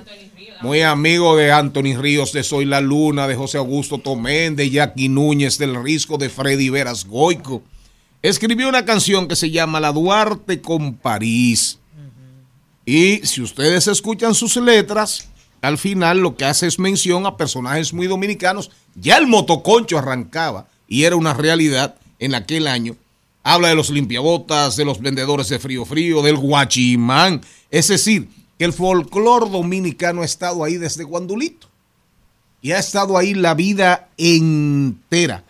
muy 0.62 0.80
amigo 0.82 1.36
de 1.36 1.52
Anthony 1.52 1.96
Ríos, 1.96 2.32
de 2.32 2.42
Soy 2.42 2.64
la 2.64 2.80
Luna, 2.80 3.28
de 3.28 3.36
José 3.36 3.58
Augusto 3.58 3.98
Tomén, 3.98 4.56
de 4.56 4.68
Jackie 4.68 5.08
Núñez, 5.08 5.56
del 5.56 5.80
Risco, 5.80 6.18
de 6.18 6.28
Freddy 6.28 6.70
Veras 6.70 7.06
Goico. 7.06 7.62
Escribió 8.20 8.68
una 8.68 8.84
canción 8.84 9.28
que 9.28 9.36
se 9.36 9.52
llama 9.52 9.78
La 9.78 9.92
Duarte 9.92 10.60
con 10.60 10.94
París. 10.94 11.78
Y 12.84 13.18
si 13.18 13.42
ustedes 13.42 13.86
escuchan 13.86 14.34
sus 14.34 14.56
letras, 14.56 15.27
al 15.60 15.78
final 15.78 16.18
lo 16.18 16.36
que 16.36 16.44
hace 16.44 16.66
es 16.66 16.78
mención 16.78 17.26
a 17.26 17.36
personajes 17.36 17.92
muy 17.92 18.06
dominicanos. 18.06 18.70
Ya 18.94 19.16
el 19.16 19.26
motoconcho 19.26 19.98
arrancaba 19.98 20.68
y 20.86 21.04
era 21.04 21.16
una 21.16 21.34
realidad 21.34 21.96
en 22.18 22.34
aquel 22.34 22.66
año. 22.66 22.96
Habla 23.42 23.68
de 23.68 23.74
los 23.74 23.90
limpiabotas, 23.90 24.76
de 24.76 24.84
los 24.84 25.00
vendedores 25.00 25.48
de 25.48 25.58
frío 25.58 25.84
frío, 25.84 26.22
del 26.22 26.36
guachimán. 26.36 27.40
Es 27.70 27.88
decir, 27.88 28.28
que 28.58 28.64
el 28.64 28.72
folclor 28.72 29.50
dominicano 29.50 30.22
ha 30.22 30.24
estado 30.24 30.64
ahí 30.64 30.76
desde 30.76 31.04
Guandulito. 31.04 31.68
y 32.60 32.72
ha 32.72 32.78
estado 32.80 33.16
ahí 33.16 33.34
la 33.34 33.54
vida 33.54 34.08
entera. 34.16 35.44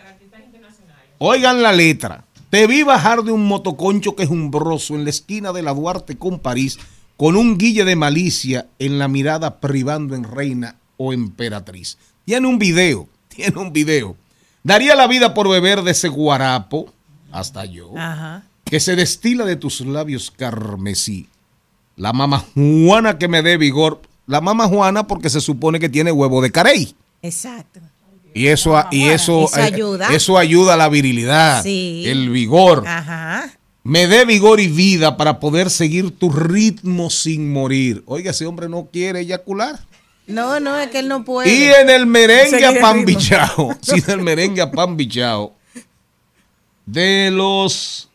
Oigan 1.17 1.63
la 1.63 1.73
letra. 1.73 2.25
Te 2.51 2.67
vi 2.67 2.83
bajar 2.83 3.23
de 3.23 3.33
un 3.33 3.47
motoconcho 3.47 4.15
quejumbroso 4.15 4.95
en 4.95 5.05
la 5.05 5.11
esquina 5.11 5.53
de 5.53 5.63
la 5.63 5.73
Duarte 5.73 6.17
con 6.17 6.39
París, 6.39 6.79
con 7.19 7.37
un 7.37 7.59
guille 7.59 7.85
de 7.85 7.97
malicia 7.97 8.67
en 8.79 8.99
la 8.99 9.09
mirada 9.09 9.59
privando 9.61 10.15
en 10.15 10.25
reina 10.25 10.77
o 10.97 11.13
emperatriz. 11.13 11.99
Tiene 12.25 12.47
un 12.47 12.59
video, 12.59 13.07
tiene 13.29 13.59
un 13.59 13.73
video. 13.73 14.17
Daría 14.63 14.95
la 14.95 15.07
vida 15.07 15.35
por 15.35 15.49
beber 15.51 15.83
de 15.83 15.91
ese 15.91 16.09
guarapo, 16.09 16.91
hasta 17.31 17.67
yo, 17.67 17.93
Ajá. 17.99 18.45
que 18.65 18.81
se 18.81 18.97
destila 18.97 19.45
de 19.45 19.57
tus 19.57 19.81
labios 19.83 20.31
carmesí. 20.31 21.29
La 21.97 22.13
mamá 22.15 22.45
Juana 22.55 23.19
que 23.19 23.29
me 23.29 23.43
dé 23.43 23.57
vigor. 23.59 24.01
La 24.27 24.41
mamá 24.41 24.67
Juana 24.69 25.07
porque 25.07 25.29
se 25.31 25.41
supone 25.41 25.81
que 25.81 25.89
tiene 25.89 26.13
huevo 26.13 26.41
de 26.41 26.53
carey. 26.53 26.95
Exacto. 27.23 27.81
Y 28.35 28.47
eso, 28.49 28.81
y 28.93 29.07
eso, 29.07 29.47
Eso 29.47 29.59
eh, 29.59 29.63
ayuda. 29.63 30.09
eso 30.15 30.39
ayuda 30.39 30.75
a 30.75 30.77
la 30.77 30.89
virilidad, 30.89 31.63
Sí. 31.65 32.05
el 32.07 32.31
vigor. 32.31 32.85
Ajá. 32.87 33.51
Me 33.89 34.07
dé 34.07 34.27
vigor 34.27 34.61
y 34.61 34.69
vida 34.69 35.17
para 35.17 35.41
poder 35.41 35.71
seguir 35.71 36.11
tu 36.11 36.31
ritmo 36.31 37.09
sin 37.09 37.51
morir. 37.51 38.03
Oiga, 38.05 38.33
ese 38.33 38.45
hombre 38.45 38.69
no 38.69 38.91
quiere 38.93 39.21
eyacular. 39.21 39.81
No, 40.27 40.61
no, 40.61 40.79
es 40.79 40.91
que 40.91 40.99
él 40.99 41.09
no 41.09 41.25
puede. 41.25 41.51
Y 41.51 41.69
en 41.69 41.89
el 41.89 42.05
merengue 42.05 42.67
a 42.67 42.79
pan 42.83 43.07
bichao. 43.07 43.79
Sí, 43.81 44.03
en 44.07 44.11
el 44.11 44.21
merengue 44.21 44.61
a 44.61 44.71
pan 44.71 44.95
bichao. 44.95 45.57
De 46.85 47.31
los. 47.33 48.11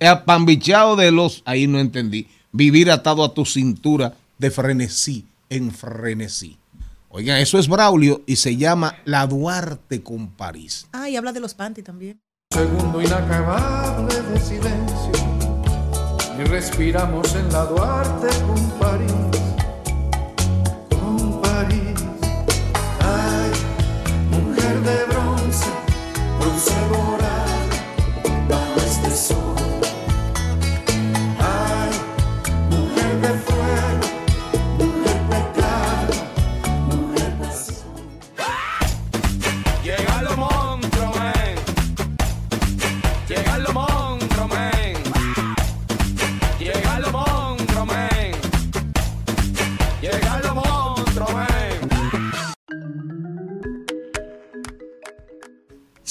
A 0.00 0.22
pan 0.22 0.44
bichao 0.44 0.96
de 0.96 1.10
los. 1.10 1.40
Ahí 1.46 1.66
no 1.66 1.78
entendí. 1.78 2.28
Vivir 2.52 2.90
atado 2.90 3.24
a 3.24 3.32
tu 3.32 3.46
cintura 3.46 4.12
de 4.36 4.50
frenesí 4.50 5.24
en 5.48 5.70
frenesí. 5.70 6.58
Oigan, 7.08 7.38
eso 7.38 7.58
es 7.58 7.68
Braulio 7.68 8.22
y 8.26 8.36
se 8.36 8.58
llama 8.58 8.96
La 9.06 9.26
Duarte 9.26 10.02
con 10.02 10.28
París. 10.28 10.88
Ah, 10.92 11.08
y 11.08 11.16
habla 11.16 11.32
de 11.32 11.40
los 11.40 11.54
panty 11.54 11.82
también. 11.82 12.20
Segundo 12.52 13.00
inacabable 13.00 14.12
de 14.22 14.40
silencio 14.40 15.12
y 16.36 16.42
respiramos 16.42 17.32
en 17.36 17.52
la 17.52 17.64
Duarte 17.64 18.26
con 18.44 18.70
París, 18.70 19.12
con 20.90 21.40
París. 21.40 21.94
Ay, 22.98 23.52
mujer 24.30 24.80
de 24.80 25.04
bronce, 25.04 25.66
bronce 26.40 26.72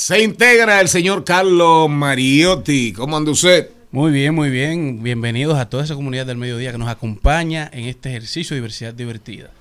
Se 0.10 0.24
integra 0.24 0.82
el 0.82 0.90
señor 0.90 1.24
Carlos 1.24 1.88
Mariotti. 1.88 2.94
¿Cómo 2.94 3.16
anda 3.16 3.30
usted? 3.30 3.70
Muy 3.92 4.12
bien, 4.12 4.34
muy 4.34 4.50
bien. 4.50 5.04
Bienvenidos 5.04 5.60
a 5.60 5.70
toda 5.70 5.84
esa 5.84 5.94
comunidad 5.94 6.26
del 6.26 6.40
mediodía 6.40 6.72
que 6.72 6.80
nos 6.80 6.90
acompaña 6.90 7.70
en 7.72 7.86
este 7.86 8.10
ejercicio 8.10 8.56
de 8.56 8.62
diversidad 8.62 8.96
divertida. 8.96 9.52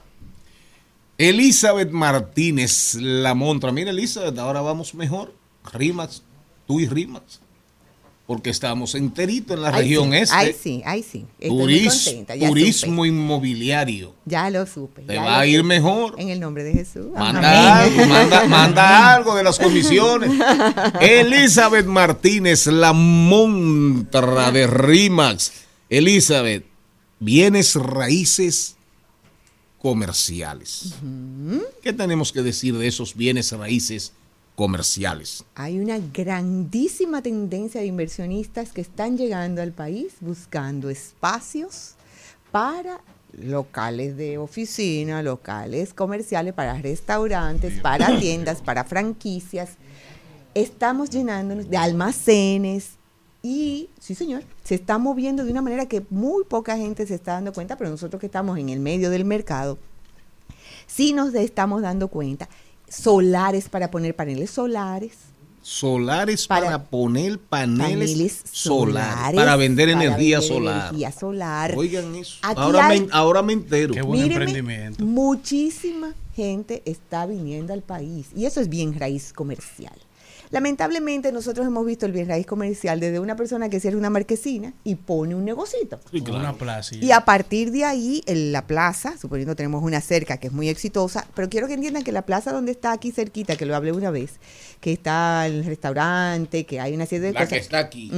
Elizabeth 1.19 1.91
Martínez 1.91 2.95
La 2.95 3.35
Montra. 3.35 3.73
Mira, 3.73 3.91
Elizabeth, 3.91 4.39
ahora 4.39 4.63
vamos 4.63 4.95
mejor. 4.95 5.35
Rimas, 5.71 6.23
tú 6.67 6.81
y 6.81 6.87
Rimas. 6.87 7.43
Porque 8.29 8.51
estamos 8.51 8.95
enterito 8.95 9.55
en 9.55 9.63
la 9.63 9.69
Ay, 9.71 9.83
región 9.85 10.11
sí, 10.11 10.17
este. 10.19 10.37
Ay, 10.37 10.55
sí, 10.63 10.83
ay, 10.85 11.03
sí. 11.03 11.25
Estoy 11.41 11.59
Turis- 11.59 12.05
contenta, 12.05 12.47
turismo 12.47 12.97
supe. 12.97 13.09
inmobiliario. 13.09 14.15
Ya 14.27 14.51
lo 14.51 14.67
supe. 14.67 15.01
Te 15.03 15.17
va 15.17 15.41
a 15.41 15.47
ir 15.47 15.61
supe. 15.61 15.69
mejor. 15.69 16.15
En 16.19 16.29
el 16.29 16.39
nombre 16.39 16.63
de 16.63 16.75
Jesús. 16.75 17.07
Manda 17.17 17.81
Amén. 17.81 17.95
algo, 17.97 18.07
manda, 18.15 18.45
manda 18.47 19.15
algo 19.15 19.35
de 19.35 19.43
las 19.45 19.59
comisiones. 19.59 20.31
Elizabeth 21.01 21.87
Martínez, 21.87 22.67
la 22.67 22.93
montra 22.93 24.53
de 24.53 24.67
rimas. 24.67 25.51
Elizabeth, 25.89 26.67
bienes 27.19 27.77
raíces 27.77 28.77
comerciales. 29.81 30.95
¿Qué 31.83 31.93
tenemos 31.95 32.33
que 32.33 32.43
decir 32.43 32.77
de 32.77 32.89
esos 32.89 33.15
bienes 33.15 33.53
raíces 33.53 34.13
comerciales? 34.59 35.45
Hay 35.55 35.79
una 35.79 36.01
grandísima 36.01 37.23
tendencia 37.23 37.81
de 37.81 37.87
inversionistas 37.87 38.73
que 38.73 38.81
están 38.81 39.17
llegando 39.17 39.63
al 39.63 39.71
país 39.71 40.15
buscando 40.21 40.91
espacios 40.91 41.95
para 42.51 43.01
locales 43.41 44.17
de 44.17 44.37
oficina, 44.37 45.23
locales 45.23 45.95
comerciales, 45.95 46.55
para 46.55 46.77
restaurantes, 46.77 47.79
para 47.81 48.19
tiendas, 48.19 48.61
para 48.61 48.83
franquicias. 48.83 49.77
Estamos 50.55 51.09
llenándonos 51.11 51.71
de 51.71 51.77
almacenes 51.77 52.97
y, 53.45 53.91
sí 54.01 54.17
señor, 54.17 54.43
se 54.65 54.75
está 54.75 54.99
moviendo 54.99 55.45
de 55.45 55.53
una 55.53 55.63
manera 55.63 55.87
que 55.87 56.05
muy 56.11 56.43
poca 56.43 56.77
gente 56.77 57.07
se 57.07 57.15
está 57.15 57.35
dando 57.35 57.53
cuenta, 57.53 57.77
pero 57.77 57.91
nosotros 57.91 58.19
que 58.19 58.27
estamos 58.27 58.59
en 58.59 58.71
el 58.71 58.81
medio 58.81 59.09
del 59.11 59.25
mercado, 59.25 59.79
sí 60.89 61.13
nos 61.13 61.33
estamos 61.33 61.81
dando 61.81 62.09
cuenta. 62.09 62.49
Solares 62.89 63.69
para 63.69 63.91
poner 63.91 64.15
paneles 64.17 64.51
solares. 64.51 65.13
Solares 65.61 66.47
para, 66.47 66.67
Para- 66.67 66.85
poner 66.85 67.39
paneles, 67.39 67.89
paneles 68.13 68.43
solares, 68.51 69.05
solares 69.05 69.37
para 69.37 69.57
vender 69.57 69.93
para 69.93 70.05
energía 70.05 70.39
vender 70.39 70.57
solar. 70.57 70.89
energía 70.89 71.13
solar. 71.13 71.75
Oigan 71.77 72.15
eso. 72.15 72.39
Aquí 72.43 72.61
Ahora, 72.61 72.87
hay- 72.87 73.01
me, 73.01 73.09
ahora 73.13 73.43
me 73.43 73.53
entero. 73.53 73.93
Qué 73.93 74.01
buen 74.01 74.23
Míreme, 74.23 74.45
emprendimiento. 74.45 75.05
Muchísima 75.05 76.15
gente 76.35 76.83
está 76.87 77.27
viniendo 77.27 77.73
al 77.75 77.83
país 77.83 78.29
y 78.35 78.47
eso 78.47 78.61
es 78.61 78.69
bien 78.71 78.99
raíz 78.99 79.33
comercial. 79.35 79.99
Lamentablemente 80.51 81.33
nosotros 81.33 81.67
hemos 81.67 81.85
visto 81.85 82.07
el 82.07 82.13
bien 82.13 82.29
raíz 82.29 82.47
comercial 82.47 83.01
desde 83.01 83.21
una 83.21 83.37
persona 83.37 83.69
que 83.69 83.81
cierra 83.81 83.99
una 83.99 84.11
marquesina 84.11 84.73
y 84.85 84.95
pone 84.95 85.35
un 85.35 85.45
negocito. 85.45 86.01
Con 86.25 86.37
Una 86.37 86.55
plaza. 86.55 86.97
Y 86.97 87.13
a 87.13 87.25
partir 87.25 87.71
de 87.71 87.85
ahí, 87.85 88.23
en 88.27 88.53
la 88.53 88.67
plaza, 88.67 89.17
suponiendo 89.19 89.57
tenemos 89.57 89.83
una 89.83 90.01
cerca 90.01 90.39
que 90.39 90.49
es 90.49 90.53
muy 90.53 90.69
exitosa, 90.69 91.27
pero 91.35 91.49
quiero 91.49 91.67
que 91.67 91.75
entiendan 91.75 92.05
que 92.05 92.13
la 92.13 92.23
plaza 92.23 92.53
donde 92.53 92.73
está 92.73 92.93
aquí 92.93 93.13
cerquita, 93.13 93.57
que 93.57 93.67
lo 93.67 93.77
hablé 93.77 93.93
una 93.93 94.11
vez, 94.11 94.35
que 94.81 94.93
está 94.93 95.47
el 95.47 95.65
restaurante, 95.65 96.65
que 96.65 96.79
hay 96.81 96.95
una 96.95 97.05
serie 97.07 97.27
de 97.29 97.33
La 97.33 97.41
cosas. 97.41 97.51
que 97.53 97.59
está 97.59 97.79
aquí. 97.79 98.11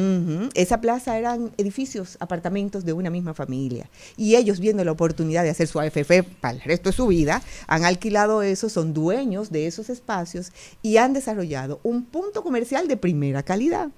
Esa 0.54 0.80
plaza 0.80 1.16
eran 1.18 1.52
edificios, 1.56 2.16
apartamentos 2.20 2.84
de 2.84 2.92
una 2.92 3.08
misma 3.10 3.32
familia. 3.34 3.88
Y 4.16 4.36
ellos, 4.36 4.60
viendo 4.60 4.84
la 4.84 4.92
oportunidad 4.92 5.42
de 5.42 5.50
hacer 5.50 5.66
su 5.68 5.80
AFF 5.80 6.22
para 6.40 6.54
el 6.54 6.60
resto 6.60 6.90
de 6.90 6.96
su 6.96 7.06
vida, 7.06 7.42
han 7.66 7.84
alquilado 7.84 8.42
eso, 8.42 8.68
son 8.68 8.92
dueños 8.92 9.50
de 9.50 9.66
esos 9.66 9.88
espacios 9.90 10.52
y 10.82 10.98
han 10.98 11.12
desarrollado 11.14 11.80
un 11.82 12.04
punto 12.04 12.42
comercial 12.42 12.88
de 12.88 12.96
primera 12.96 13.42
calidad. 13.42 13.88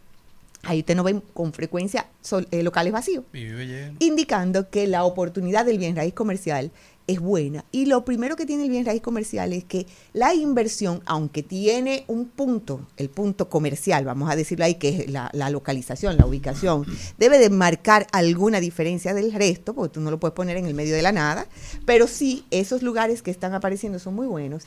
Ahí 0.64 0.78
usted 0.78 0.94
no 0.94 1.02
ven 1.02 1.20
con 1.34 1.52
frecuencia 1.52 2.06
sol- 2.20 2.46
eh, 2.52 2.62
locales 2.62 2.92
vacíos 2.92 3.24
Y 3.32 3.46
vive 3.46 3.66
lleno. 3.66 3.96
indicando 3.98 4.70
que 4.70 4.86
la 4.86 5.02
oportunidad 5.02 5.64
del 5.66 5.78
bien 5.78 5.96
raíz 5.96 6.14
comercial 6.14 6.70
es 7.06 7.20
buena. 7.20 7.64
Y 7.72 7.86
lo 7.86 8.04
primero 8.04 8.36
que 8.36 8.46
tiene 8.46 8.64
el 8.64 8.70
bien 8.70 8.86
raíz 8.86 9.02
comercial 9.02 9.52
es 9.52 9.64
que 9.64 9.86
la 10.12 10.34
inversión, 10.34 11.02
aunque 11.06 11.42
tiene 11.42 12.04
un 12.08 12.28
punto, 12.28 12.86
el 12.96 13.10
punto 13.10 13.48
comercial, 13.48 14.04
vamos 14.04 14.30
a 14.30 14.36
decirlo 14.36 14.64
ahí, 14.64 14.76
que 14.76 14.88
es 14.88 15.10
la, 15.10 15.30
la 15.32 15.50
localización, 15.50 16.16
la 16.16 16.26
ubicación, 16.26 16.86
debe 17.18 17.38
de 17.38 17.50
marcar 17.50 18.06
alguna 18.12 18.60
diferencia 18.60 19.14
del 19.14 19.32
resto, 19.32 19.74
porque 19.74 19.94
tú 19.94 20.00
no 20.00 20.10
lo 20.10 20.20
puedes 20.20 20.34
poner 20.34 20.56
en 20.56 20.66
el 20.66 20.74
medio 20.74 20.94
de 20.94 21.02
la 21.02 21.12
nada, 21.12 21.46
pero 21.86 22.06
sí, 22.06 22.44
esos 22.50 22.82
lugares 22.82 23.22
que 23.22 23.30
están 23.30 23.54
apareciendo 23.54 23.98
son 23.98 24.14
muy 24.14 24.26
buenos. 24.26 24.64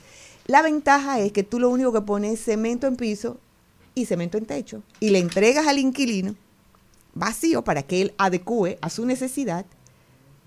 La 0.48 0.62
ventaja 0.62 1.20
es 1.20 1.32
que 1.32 1.44
tú 1.44 1.60
lo 1.60 1.70
único 1.70 1.92
que 1.92 2.02
pones 2.02 2.34
es 2.34 2.46
cemento 2.46 2.88
en 2.88 2.96
piso 2.96 3.38
y 3.96 4.06
cemento 4.06 4.38
en 4.38 4.46
techo, 4.46 4.84
y 5.00 5.10
le 5.10 5.20
entregas 5.20 5.68
al 5.68 5.80
inquilino 5.80 6.36
vacío 7.16 7.64
para 7.64 7.82
que 7.82 8.02
él 8.02 8.14
adecue 8.18 8.78
a 8.82 8.90
su 8.90 9.06
necesidad 9.06 9.66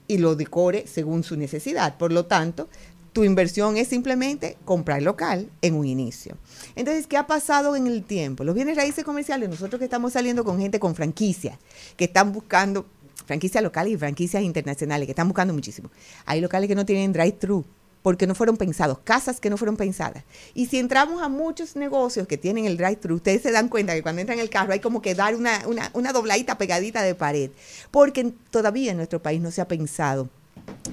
y 0.09 0.19
lo 0.19 0.35
decore 0.35 0.87
según 0.87 1.23
su 1.23 1.37
necesidad. 1.37 1.97
Por 1.97 2.11
lo 2.11 2.27
tanto, 2.27 2.69
tu 3.13 3.25
inversión 3.25 3.77
es 3.77 3.89
simplemente 3.89 4.57
comprar 4.65 5.03
local 5.03 5.49
en 5.63 5.75
un 5.75 5.87
inicio. 5.87 6.37
Entonces, 6.75 7.07
¿qué 7.07 7.17
ha 7.17 7.27
pasado 7.27 7.77
en 7.77 7.87
el 7.87 8.05
tiempo? 8.05 8.45
Los 8.45 8.55
bienes 8.55 8.77
raíces 8.77 9.05
comerciales, 9.05 9.49
nosotros 9.49 9.79
que 9.79 9.85
estamos 9.85 10.13
saliendo 10.13 10.45
con 10.45 10.59
gente 10.59 10.81
con 10.81 10.95
franquicias, 10.95 11.59
que 11.97 12.07
están 12.07 12.33
buscando 12.33 12.87
franquicias 13.27 13.63
locales 13.63 13.93
y 13.93 13.97
franquicias 13.97 14.43
internacionales, 14.43 15.07
que 15.07 15.13
están 15.13 15.29
buscando 15.29 15.53
muchísimo. 15.53 15.91
Hay 16.25 16.41
locales 16.41 16.69
que 16.69 16.75
no 16.75 16.87
tienen 16.87 17.13
drive-thru 17.13 17.65
porque 18.03 18.27
no 18.27 18.35
fueron 18.35 18.57
pensados, 18.57 18.99
casas 19.05 19.41
que 19.41 19.51
no 19.51 19.57
fueron 19.57 19.77
pensadas. 19.77 20.25
Y 20.55 20.67
si 20.67 20.79
entramos 20.79 21.23
a 21.23 21.29
muchos 21.29 21.77
negocios 21.77 22.27
que 22.27 22.39
tienen 22.39 22.65
el 22.65 22.77
drive-thru, 22.77 23.17
ustedes 23.17 23.43
se 23.43 23.51
dan 23.51 23.69
cuenta 23.69 23.95
que 23.95 24.03
cuando 24.03 24.21
entran 24.21 24.39
en 24.39 24.43
el 24.45 24.51
carro 24.51 24.73
hay 24.73 24.81
como 24.81 25.03
que 25.03 25.15
dar 25.15 25.35
una, 25.35 25.67
una, 25.67 25.91
una 25.95 26.13
dobladita 26.13 26.59
pegadita 26.59 27.03
de 27.03 27.15
pared, 27.15 27.51
porque 27.91 28.33
todavía 28.51 28.91
en 28.93 28.97
nuestro 28.99 29.21
país 29.21 29.41
no 29.41 29.51
se 29.51 29.61
ha 29.61 29.69
pensado 29.69 30.29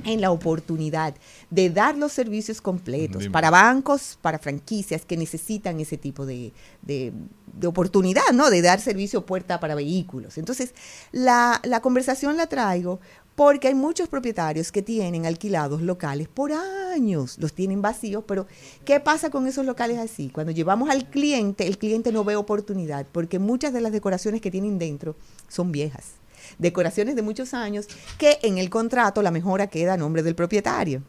en 0.05 0.21
la 0.21 0.31
oportunidad 0.31 1.15
de 1.49 1.69
dar 1.69 1.97
los 1.97 2.13
servicios 2.13 2.61
completos 2.61 3.23
para 3.31 3.49
bancos, 3.49 4.17
para 4.21 4.39
franquicias 4.39 5.03
que 5.05 5.17
necesitan 5.17 5.79
ese 5.79 5.97
tipo 5.97 6.25
de, 6.25 6.53
de- 6.81 7.11
de 7.53 7.67
oportunidad, 7.67 8.31
¿no? 8.33 8.49
De 8.49 8.61
dar 8.61 8.79
servicio 8.79 9.25
puerta 9.25 9.59
para 9.59 9.75
vehículos. 9.75 10.37
Entonces, 10.37 10.73
la, 11.11 11.59
la 11.63 11.81
conversación 11.81 12.37
la 12.37 12.47
traigo 12.47 12.99
porque 13.35 13.67
hay 13.67 13.75
muchos 13.75 14.07
propietarios 14.07 14.71
que 14.71 14.81
tienen 14.81 15.25
alquilados 15.25 15.81
locales 15.81 16.27
por 16.27 16.51
años, 16.53 17.37
los 17.37 17.53
tienen 17.53 17.81
vacíos, 17.81 18.23
pero 18.25 18.47
¿qué 18.85 18.99
pasa 18.99 19.29
con 19.29 19.47
esos 19.47 19.65
locales 19.65 19.97
así? 19.97 20.29
Cuando 20.29 20.51
llevamos 20.51 20.89
al 20.89 21.09
cliente, 21.09 21.67
el 21.67 21.77
cliente 21.77 22.11
no 22.11 22.23
ve 22.23 22.35
oportunidad, 22.35 23.05
porque 23.11 23.39
muchas 23.39 23.73
de 23.73 23.81
las 23.81 23.91
decoraciones 23.91 24.41
que 24.41 24.51
tienen 24.51 24.79
dentro 24.79 25.15
son 25.49 25.71
viejas 25.71 26.13
decoraciones 26.59 27.15
de 27.15 27.21
muchos 27.21 27.53
años 27.53 27.87
que 28.17 28.39
en 28.43 28.57
el 28.57 28.69
contrato 28.69 29.21
la 29.21 29.31
mejora 29.31 29.67
queda 29.67 29.93
a 29.93 29.97
nombre 29.97 30.23
del 30.23 30.35
propietario, 30.35 31.01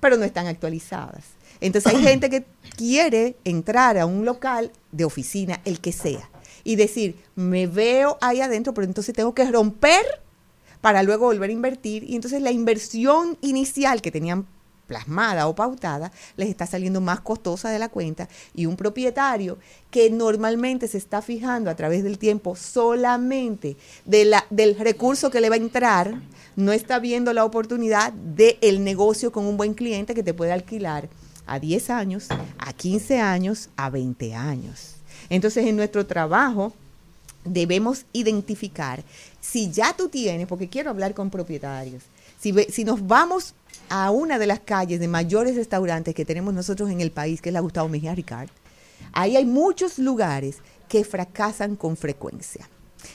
pero 0.00 0.16
no 0.16 0.24
están 0.24 0.46
actualizadas. 0.46 1.24
Entonces 1.60 1.94
hay 1.94 2.02
gente 2.02 2.28
que 2.28 2.44
quiere 2.76 3.36
entrar 3.44 3.98
a 3.98 4.06
un 4.06 4.24
local 4.24 4.72
de 4.90 5.04
oficina, 5.04 5.60
el 5.64 5.80
que 5.80 5.92
sea, 5.92 6.28
y 6.64 6.76
decir, 6.76 7.16
me 7.36 7.66
veo 7.66 8.18
ahí 8.20 8.40
adentro, 8.40 8.74
pero 8.74 8.86
entonces 8.86 9.14
tengo 9.14 9.34
que 9.34 9.48
romper 9.50 10.04
para 10.82 11.02
luego 11.02 11.24
volver 11.24 11.48
a 11.48 11.54
invertir. 11.54 12.04
Y 12.04 12.16
entonces 12.16 12.42
la 12.42 12.50
inversión 12.50 13.38
inicial 13.40 14.02
que 14.02 14.10
tenían 14.10 14.46
plasmada 14.86 15.48
o 15.48 15.54
pautada 15.54 16.12
les 16.36 16.50
está 16.50 16.66
saliendo 16.66 17.00
más 17.00 17.20
costosa 17.20 17.70
de 17.70 17.78
la 17.78 17.88
cuenta 17.88 18.28
y 18.54 18.66
un 18.66 18.76
propietario 18.76 19.56
que 19.90 20.10
normalmente 20.10 20.86
se 20.86 20.98
está 20.98 21.22
fijando 21.22 21.70
a 21.70 21.76
través 21.76 22.04
del 22.04 22.18
tiempo 22.18 22.56
solamente 22.56 23.78
de 24.04 24.26
la, 24.26 24.44
del 24.50 24.78
recurso 24.78 25.30
que 25.30 25.40
le 25.40 25.48
va 25.48 25.54
a 25.54 25.58
entrar, 25.58 26.20
no 26.56 26.72
está 26.72 26.98
viendo 26.98 27.32
la 27.32 27.46
oportunidad 27.46 28.12
del 28.12 28.84
negocio 28.84 29.32
con 29.32 29.46
un 29.46 29.56
buen 29.56 29.72
cliente 29.72 30.14
que 30.14 30.22
te 30.22 30.34
puede 30.34 30.52
alquilar 30.52 31.08
a 31.46 31.58
10 31.58 31.88
años, 31.90 32.28
a 32.58 32.72
15 32.74 33.20
años, 33.20 33.70
a 33.76 33.88
20 33.88 34.34
años. 34.34 34.96
Entonces 35.30 35.66
en 35.66 35.76
nuestro 35.76 36.04
trabajo 36.04 36.74
debemos 37.44 38.04
identificar 38.12 39.02
si 39.42 39.70
ya 39.70 39.92
tú 39.94 40.08
tienes, 40.08 40.46
porque 40.46 40.68
quiero 40.68 40.88
hablar 40.88 41.12
con 41.12 41.28
propietarios, 41.28 42.02
si, 42.40 42.52
ve- 42.52 42.68
si 42.70 42.84
nos 42.84 43.06
vamos 43.06 43.54
a 43.90 44.10
una 44.10 44.38
de 44.38 44.46
las 44.46 44.60
calles 44.60 45.00
de 45.00 45.08
mayores 45.08 45.56
restaurantes 45.56 46.14
que 46.14 46.24
tenemos 46.24 46.54
nosotros 46.54 46.88
en 46.90 47.00
el 47.02 47.10
país, 47.10 47.42
que 47.42 47.50
es 47.50 47.52
la 47.52 47.60
Gustavo 47.60 47.88
Mejía 47.90 48.14
Ricard, 48.14 48.48
ahí 49.12 49.36
hay 49.36 49.44
muchos 49.44 49.98
lugares 49.98 50.56
que 50.88 51.04
fracasan 51.04 51.76
con 51.76 51.96
frecuencia. 51.96 52.68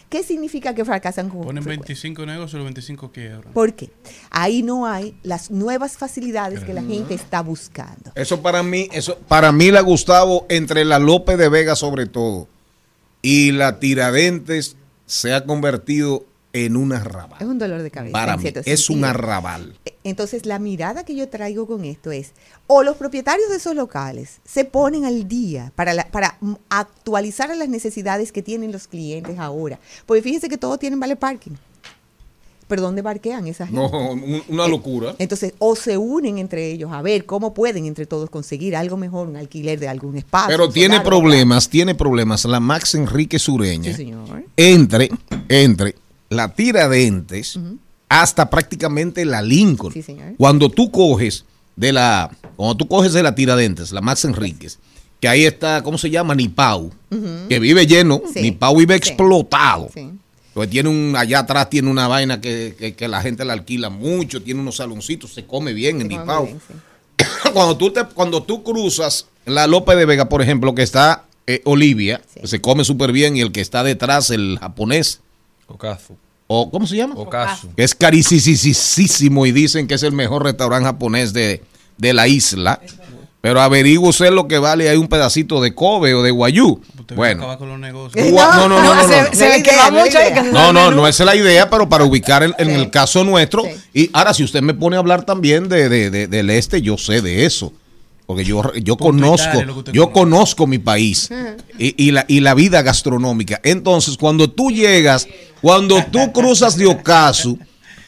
¿Qué 0.10 0.22
significa 0.22 0.76
que 0.76 0.84
fracasan 0.84 1.30
con 1.30 1.44
Ponen 1.44 1.64
frecuencia? 1.64 1.94
25 1.96 2.26
negocios 2.26 2.54
y 2.54 2.58
los 2.58 2.66
25 2.66 3.12
quiebran. 3.14 3.54
¿Por 3.54 3.74
qué? 3.74 3.90
Ahí 4.30 4.62
no 4.62 4.86
hay 4.86 5.18
las 5.24 5.50
nuevas 5.50 5.96
facilidades 5.98 6.62
que 6.66 6.74
la 6.74 6.84
gente 6.84 7.14
está 7.14 7.42
buscando. 7.42 8.12
Eso 8.16 8.42
para 8.42 8.64
mí, 8.64 8.90
eso 8.92 9.18
para 9.30 9.54
mí 9.54 9.72
la 9.72 9.80
Gustavo 9.80 10.46
entre 10.50 10.84
la 10.84 11.00
López 11.00 11.38
de 11.38 11.48
Vega 11.48 11.78
sobre 11.78 12.06
todo 12.06 12.50
y 13.22 13.52
la 13.52 13.80
Tiradentes 13.80 14.76
se 15.08 15.34
ha 15.34 15.44
convertido 15.44 16.24
en 16.54 16.76
un 16.78 16.94
arrabal. 16.94 17.38
Es 17.42 17.48
un 17.48 17.58
dolor 17.60 17.82
de 17.84 17.92
cabeza. 17.92 18.14
Para 18.14 18.38
mí 18.38 18.46
es 18.66 18.90
un 18.90 18.96
sentido. 18.96 19.10
arrabal. 19.10 19.78
Entonces, 20.04 20.46
la 20.46 20.60
mirada 20.60 21.04
que 21.04 21.16
yo 21.16 21.28
traigo 21.30 21.68
con 21.68 21.84
esto 21.86 22.12
es, 22.12 22.32
o 22.68 22.82
los 22.84 22.96
propietarios 22.98 23.50
de 23.50 23.58
esos 23.58 23.76
locales 23.76 24.40
se 24.46 24.64
ponen 24.66 25.06
al 25.06 25.28
día 25.28 25.72
para, 25.76 25.94
la- 25.94 26.08
para 26.10 26.38
actualizar 26.70 27.56
las 27.56 27.70
necesidades 27.70 28.32
que 28.32 28.42
tienen 28.42 28.72
los 28.72 28.88
clientes 28.88 29.38
ahora. 29.40 29.80
Porque 30.06 30.22
fíjense 30.22 30.50
que 30.50 30.58
todos 30.58 30.80
tienen 30.80 31.00
vale 31.00 31.16
parking. 31.16 31.52
Pero 32.68 32.82
¿dónde 32.82 33.02
parquean 33.02 33.48
esa 33.48 33.66
gente? 33.66 33.80
No, 33.82 34.12
un- 34.12 34.44
una 34.50 34.68
locura. 34.68 35.16
Entonces, 35.20 35.54
o 35.60 35.76
se 35.76 35.98
unen 35.98 36.38
entre 36.38 36.70
ellos 36.72 36.92
a 36.92 37.02
ver 37.02 37.26
cómo 37.26 37.54
pueden 37.54 37.86
entre 37.86 38.06
todos 38.06 38.30
conseguir 38.30 38.76
algo 38.76 38.98
mejor, 38.98 39.28
un 39.30 39.38
alquiler 39.38 39.80
de 39.80 39.88
algún 39.88 40.18
espacio. 40.18 40.50
Pero 40.50 40.68
tiene 40.70 40.96
solar, 40.96 41.06
problemas, 41.06 41.70
tiene 41.70 41.96
problemas 41.96 42.44
la 42.46 42.60
Max 42.60 42.96
Enrique 42.96 43.40
Sureña 43.40 43.92
Sí, 43.92 43.94
señor. 44.04 44.44
entre 44.58 45.10
entre 45.48 45.96
la 46.30 46.54
Tiradentes 46.54 47.58
hasta 48.10 48.50
prácticamente 48.50 49.24
la 49.26 49.42
Lincoln. 49.42 49.94
Sí, 49.94 50.02
señor. 50.02 50.34
Cuando 50.38 50.70
tú 50.70 50.92
coges 50.92 51.46
de 51.78 51.94
la 51.94 52.30
cuando 52.58 52.76
tú 52.76 52.88
coges 52.88 53.14
de 53.14 53.24
la 53.24 53.34
Tiradentes, 53.36 53.92
la 53.92 54.02
Max 54.02 54.26
Enríquez, 54.26 54.80
que 55.22 55.28
ahí 55.30 55.46
está, 55.46 55.84
¿cómo 55.84 55.98
se 55.98 56.10
llama? 56.10 56.34
Nipau, 56.36 56.92
Ujú. 57.12 57.48
que 57.48 57.60
vive 57.60 57.86
lleno, 57.88 58.22
Sí. 58.34 58.42
Nipau 58.42 58.76
vive 58.76 58.96
Sí. 58.96 58.98
explotado. 59.10 59.90
Sí. 59.94 60.10
Tiene 60.66 60.90
un, 60.90 61.14
allá 61.16 61.40
atrás 61.40 61.70
tiene 61.70 61.90
una 61.92 62.08
vaina 62.08 62.42
que, 62.42 62.76
que- 62.80 62.96
que 62.96 63.08
la 63.08 63.22
gente 63.22 63.46
la 63.46 63.54
alquila 63.54 63.90
mucho, 63.90 64.42
tiene 64.42 64.62
unos 64.62 64.78
saloncitos, 64.78 65.34
se 65.34 65.46
come 65.46 65.74
bien 65.74 66.02
en 66.02 66.08
bien, 66.08 66.22
sí. 66.26 66.74
cuando 67.54 67.78
tú 67.78 67.92
te, 67.92 68.04
cuando 68.06 68.42
tú 68.44 68.64
cruzas 68.64 69.28
la 69.46 69.68
López 69.68 69.98
de 69.98 70.06
Vega, 70.06 70.30
por 70.30 70.42
ejemplo, 70.42 70.74
que 70.74 70.84
está 70.84 71.26
eh, 71.46 71.62
Olivia, 71.66 72.22
Sí. 72.34 72.48
se 72.48 72.62
come 72.62 72.84
súper 72.84 73.12
bien, 73.12 73.38
y 73.38 73.42
el 73.42 73.52
que 73.52 73.62
está 73.62 73.84
detrás, 73.84 74.30
el 74.32 74.58
japonés, 74.60 75.22
Okazu. 75.68 76.16
o 76.48 76.70
¿cómo 76.72 76.88
se 76.88 76.96
llama? 76.98 77.16
Okazu. 77.16 77.70
Es 77.78 77.94
carísimo 77.96 79.46
y 79.46 79.52
dicen 79.52 79.88
que 79.88 79.96
es 79.96 80.04
el 80.04 80.14
mejor 80.14 80.44
restaurante 80.44 80.86
japonés 80.86 81.34
de, 81.34 81.62
de 81.98 82.14
la 82.14 82.28
isla. 82.28 82.82
Pero 83.40 83.62
averigüe 83.62 84.32
lo 84.32 84.48
que 84.48 84.58
vale 84.58 84.90
hay 84.90 84.98
un 84.98 85.08
pedacito 85.08 85.62
de 85.62 85.74
Kobe 85.76 86.14
o 86.16 86.24
de 86.24 86.32
Guayú. 86.32 86.82
Usted 87.00 87.16
Bueno. 87.16 87.42
acaba 87.44 87.58
con 87.58 87.70
los 87.70 87.80
negocios. 87.80 88.26
Gua- 88.32 88.56
No, 88.56 88.68
no, 88.68 88.82
no, 88.82 88.96
no, 88.96 88.96
no, 88.96 89.08
se, 89.08 89.22
no. 89.22 89.28
se 89.34 89.48
ve 89.50 89.64
que 89.64 89.76
va 89.76 89.92
mucho 89.92 90.18
que 90.18 90.52
No, 90.52 90.74
no, 90.74 90.92
no 90.92 91.08
esa 91.08 91.24
es 91.24 91.26
la 91.28 91.36
idea, 91.36 91.70
pero 91.70 91.88
para 91.88 92.04
ubicar 92.04 92.44
en, 92.44 92.54
en 92.58 92.68
Sí. 92.68 92.74
el 92.74 92.90
caso 92.90 93.24
nuestro. 93.24 93.64
Sí. 93.64 93.70
Y 93.94 94.10
ahora, 94.14 94.34
si 94.34 94.44
usted 94.44 94.62
me 94.62 94.74
pone 94.74 94.96
a 94.96 95.00
hablar 95.00 95.24
también 95.24 95.70
de, 95.70 95.88
de- 95.88 96.10
de- 96.10 96.28
del 96.28 96.50
este, 96.50 96.82
yo 96.82 96.98
sé 96.98 97.22
de 97.22 97.46
eso. 97.46 97.72
Porque 98.26 98.44
yo, 98.44 98.74
yo 98.74 98.98
conozco, 98.98 99.58
usted 99.78 99.94
yo 99.94 100.12
conozco 100.12 100.68
mi 100.68 100.80
país 100.80 101.30
y, 101.80 101.96
y 102.08 102.12
la, 102.12 102.26
y 102.28 102.42
la 102.42 102.56
vida 102.56 102.82
gastronómica. 102.82 103.62
Entonces, 103.64 104.18
cuando 104.18 104.50
tú 104.50 104.70
llegas, 104.70 105.30
cuando 105.62 106.04
tú 106.12 106.34
cruzas 106.34 106.76
de 106.76 106.88
Ocaso, 106.88 107.58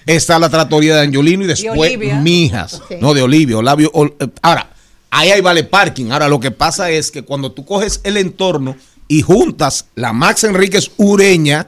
está 0.06 0.38
la 0.38 0.50
tratoría 0.50 0.96
de 0.98 1.04
Angiolino 1.04 1.46
y 1.46 1.48
después 1.48 1.96
Olivia. 1.96 2.16
Mijas. 2.16 2.82
Sí. 2.90 2.96
No, 3.00 3.14
de 3.14 3.22
Olivia. 3.22 3.60
Olavio, 3.60 3.90
Ol- 3.94 4.14
eh, 4.20 4.28
ahora, 4.42 4.70
ahí 5.12 5.32
hay 5.32 5.42
vale 5.42 5.64
parking. 5.64 6.12
Ahora, 6.12 6.28
lo 6.28 6.40
que 6.40 6.52
pasa 6.52 6.90
es 6.90 7.12
que 7.12 7.24
cuando 7.24 7.52
tú 7.52 7.66
coges 7.66 8.02
el 8.04 8.18
entorno 8.18 8.76
y 9.08 9.22
juntas 9.22 9.88
la 9.96 10.14
Max 10.14 10.44
Enríquez 10.44 10.92
Ureña, 10.98 11.68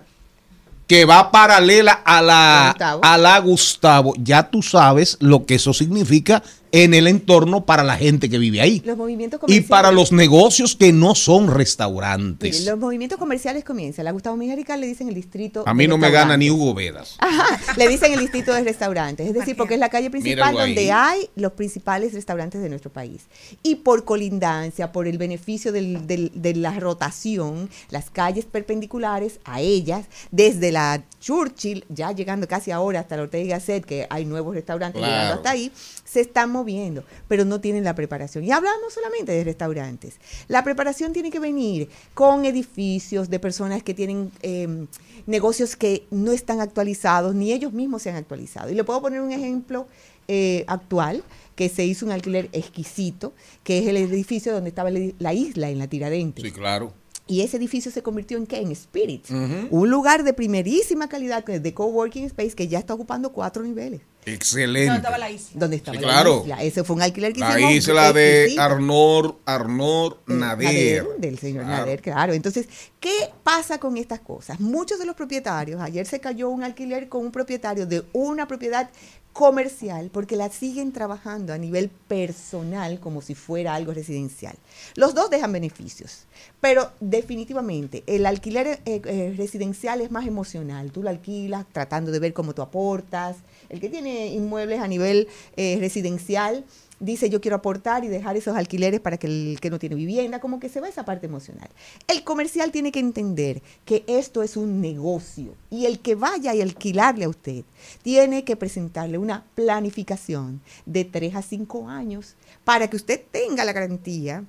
que 0.88 1.06
va 1.06 1.32
paralela 1.32 1.94
a 2.06 2.22
la, 2.22 2.70
Gustavo. 2.74 3.02
a 3.04 3.18
la 3.18 3.40
Gustavo, 3.40 4.14
ya 4.18 4.50
tú 4.50 4.62
sabes 4.62 5.18
lo 5.22 5.46
que 5.46 5.56
eso 5.56 5.74
significa 5.74 6.44
en 6.72 6.94
el 6.94 7.08
entorno 7.08 7.66
para 7.66 7.84
la 7.84 7.98
gente 7.98 8.30
que 8.30 8.38
vive 8.38 8.62
ahí. 8.62 8.82
Los 8.86 8.98
movimientos 8.98 9.38
Y 9.38 9.42
comerciales. 9.42 9.70
para 9.70 9.92
los 9.92 10.12
negocios 10.12 10.76
que 10.76 10.94
no 10.94 11.16
son 11.16 11.54
restaurantes. 11.54 12.66
los 12.66 12.78
movimientos 12.80 13.18
comerciales 13.20 13.64
comienzan. 13.64 14.06
La 14.06 14.12
Gustavo 14.12 14.38
Mejía 14.38 14.56
Ricard 14.56 14.80
le 14.80 14.88
dicen 14.88 15.08
el 15.10 15.16
distrito. 15.16 15.64
A 15.66 15.74
mí 15.74 15.88
no 15.88 15.98
me 15.98 16.10
gana 16.12 16.38
ni 16.38 16.50
Hugo 16.50 16.74
Vedas. 16.74 17.16
Ajá, 17.20 17.60
le 17.78 17.88
dicen 17.88 18.14
el 18.14 18.20
distrito 18.20 18.54
de 18.54 18.64
restaurantes, 18.64 19.28
es 19.28 19.34
decir, 19.34 19.56
porque 19.58 19.74
es 19.76 19.80
la 19.80 19.90
calle 19.90 20.10
principal 20.10 20.54
donde 20.56 20.92
hay 20.92 21.30
los 21.36 21.52
principales 21.54 22.14
restaurantes 22.14 22.62
de 22.62 22.70
nuestro 22.70 22.92
país. 22.92 23.22
Y 23.64 23.76
por 23.76 24.06
colindancia, 24.06 24.92
por 24.92 25.08
el 25.08 25.18
beneficio 25.18 25.72
del- 25.72 26.08
del- 26.08 26.32
de 26.36 26.56
la 26.56 26.80
rotación, 26.80 27.70
las 27.90 28.10
calles 28.10 28.46
perpendiculares 28.46 29.40
a 29.44 29.60
ellas, 29.62 30.06
desde 30.32 30.72
la 30.72 31.04
Churchill, 31.20 31.86
ya 31.90 32.12
llegando 32.12 32.48
casi 32.48 32.72
ahora 32.72 33.02
hasta 33.02 33.16
la 33.18 33.24
Ortega 33.24 33.44
y 33.44 33.48
Gasset, 33.50 33.86
que 33.86 34.08
hay 34.10 34.26
nuevos 34.26 34.56
restaurantes 34.56 35.00
Claro. 35.00 35.14
llegando 35.14 35.36
hasta 35.36 35.52
ahí, 35.52 35.72
se 36.12 36.20
están 36.20 36.52
moviendo, 36.52 37.06
pero 37.30 37.46
no 37.46 37.62
tienen 37.62 37.86
la 37.86 37.96
preparación. 37.96 38.44
Y 38.44 38.52
hablamos 38.52 38.94
solamente 38.94 39.32
de 39.32 39.46
restaurantes. 39.46 40.16
La 40.50 40.62
preparación 40.62 41.14
tiene 41.14 41.32
que 41.32 41.40
venir 41.40 41.88
con 42.14 42.44
edificios 42.44 43.30
de 43.30 43.40
personas 43.40 43.82
que 43.82 43.94
tienen 43.94 44.30
eh, 44.42 44.88
negocios 45.26 45.78
que 45.78 46.06
no 46.12 46.34
están 46.34 46.60
actualizados, 46.60 47.34
ni 47.34 47.54
ellos 47.54 47.72
mismos 47.72 48.02
se 48.02 48.10
han 48.10 48.18
actualizado. 48.18 48.70
Y 48.70 48.76
le 48.76 48.84
puedo 48.84 49.02
poner 49.02 49.22
un 49.22 49.32
ejemplo 49.32 49.88
eh, 50.28 50.66
actual, 50.68 51.24
que 51.56 51.70
se 51.70 51.86
hizo 51.86 52.06
un 52.06 52.12
alquiler 52.12 52.50
exquisito, 52.52 53.32
que 53.64 53.80
es 53.80 53.88
el 53.88 53.96
edificio 53.96 54.52
donde 54.52 54.70
estaba 54.70 54.90
la 54.90 55.14
la 55.18 55.34
isla 55.34 55.70
en 55.70 55.80
la 55.80 55.88
Tiradentes. 55.88 56.44
Sí, 56.44 56.52
claro. 56.52 56.94
Y 57.32 57.40
ese 57.44 57.56
edificio 57.56 57.92
se 57.94 58.04
convirtió 58.04 58.38
en 58.38 58.46
qué? 58.46 58.58
En 58.58 58.72
Spirit. 58.74 59.26
Un 59.70 59.90
lugar 59.90 60.26
de 60.26 60.34
primerísima 60.34 61.08
calidad 61.08 61.46
de 61.46 61.74
coworking 61.74 62.26
space 62.26 62.52
que 62.56 62.68
ya 62.68 62.78
está 62.80 62.94
ocupando 62.94 63.32
cuatro 63.32 63.64
niveles. 63.64 64.02
Excelente. 64.26 64.90
No, 64.90 64.96
estaba 64.98 65.18
la 65.18 65.32
isla. 65.32 65.50
Donde 65.56 65.78
estaba 65.78 65.98
Sí, 65.98 66.04
la 66.04 66.10
claro. 66.12 66.42
isla. 66.44 66.62
Ese 66.62 66.84
fue 66.84 66.96
un 66.98 67.02
alquiler 67.02 67.32
que 67.32 67.40
La 67.40 67.52
hicimos. 67.58 67.74
isla 67.74 68.12
de. 68.14 68.56
Arnor, 68.60 69.38
Arnor 69.46 70.20
Nader. 70.28 71.06
del 71.20 71.40
señor 71.40 71.64
Claro. 71.64 71.86
Nader, 71.86 72.02
claro. 72.02 72.34
Entonces, 72.34 72.68
¿qué 73.00 73.30
pasa 73.44 73.80
con 73.80 73.96
estas 73.96 74.20
cosas? 74.20 74.60
Muchos 74.60 75.00
de 75.00 75.06
los 75.06 75.16
propietarios, 75.16 75.80
ayer 75.82 76.06
se 76.06 76.20
cayó 76.20 76.50
un 76.50 76.64
alquiler 76.64 77.08
con 77.08 77.26
un 77.26 77.32
propietario 77.32 77.86
de 77.88 78.04
una 78.12 78.46
propiedad 78.48 78.90
comercial 79.34 80.10
porque 80.12 80.36
la 80.36 80.50
siguen 80.50 80.92
trabajando 80.92 81.54
a 81.54 81.58
nivel 81.58 81.90
personal 81.90 83.00
como 83.00 83.22
si 83.22 83.36
fuera 83.36 83.76
algo 83.76 83.94
residencial. 83.94 84.56
Los 84.96 85.16
dos 85.16 85.30
dejan 85.30 85.52
beneficios, 85.52 86.26
pero 86.60 86.92
definitivamente 87.00 88.04
el 88.08 88.26
alquiler 88.26 88.68
eh, 88.86 89.02
eh, 89.06 89.34
residencial 89.38 90.02
es 90.02 90.12
más 90.12 90.28
emocional. 90.28 90.92
Tú 90.92 91.04
lo 91.04 91.10
alquilas 91.10 91.66
tratando 91.72 92.12
de 92.12 92.20
ver 92.20 92.34
cómo 92.34 92.54
tú 92.54 92.62
aportas. 92.62 93.38
El 93.70 93.80
que 93.80 93.90
tiene 93.90 94.28
inmuebles 94.28 94.82
a 94.82 94.88
nivel 94.88 95.28
eh, 95.56 95.78
residencial, 95.80 96.66
dice 97.02 97.30
yo 97.30 97.42
quiero 97.42 97.58
aportar 97.58 98.06
y 98.06 98.08
dejar 98.08 98.38
esos 98.38 98.56
alquileres 98.56 99.02
para 99.02 99.18
que 99.18 99.28
el 99.28 99.60
que 99.60 99.70
no 99.70 99.80
tiene 99.80 99.96
vivienda, 99.96 100.40
como 100.40 100.60
que 100.60 100.70
se 100.70 100.80
va 100.80 100.88
esa 100.88 101.04
parte 101.04 101.26
emocional. 101.26 101.70
El 102.08 102.24
comercial 102.24 102.72
tiene 102.72 102.92
que 102.92 103.00
entender 103.00 103.62
que 103.84 104.06
esto 104.08 104.44
es 104.44 104.56
un 104.56 104.80
negocio 104.80 105.56
y 105.70 105.86
el 105.86 106.00
que 106.00 106.16
vaya 106.16 106.54
y 106.54 106.62
alquilarle 106.62 107.26
a 107.26 107.30
usted 107.30 107.66
tiene 108.04 108.46
que 108.46 108.56
presentarle 108.56 109.18
una 109.18 109.44
planificación 109.56 110.62
de 110.86 111.04
3 111.04 111.36
a 111.36 111.42
5 111.42 111.90
años 111.90 112.36
para 112.64 112.90
que 112.90 112.96
usted 112.96 113.22
tenga 113.32 113.66
la 113.66 113.74
garantía 113.74 114.46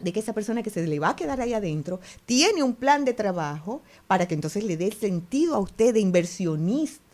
de 0.00 0.12
que 0.12 0.20
esa 0.20 0.34
persona 0.34 0.62
que 0.62 0.70
se 0.70 0.86
le 0.86 0.98
va 0.98 1.10
a 1.10 1.16
quedar 1.16 1.40
ahí 1.40 1.54
adentro 1.54 2.00
tiene 2.26 2.62
un 2.62 2.74
plan 2.74 3.04
de 3.04 3.14
trabajo 3.14 3.82
para 4.06 4.26
que 4.28 4.34
entonces 4.34 4.64
le 4.64 4.76
dé 4.76 4.92
sentido 4.92 5.54
a 5.54 5.60
usted 5.60 5.94
de 5.94 6.00
inversionista. 6.00 7.05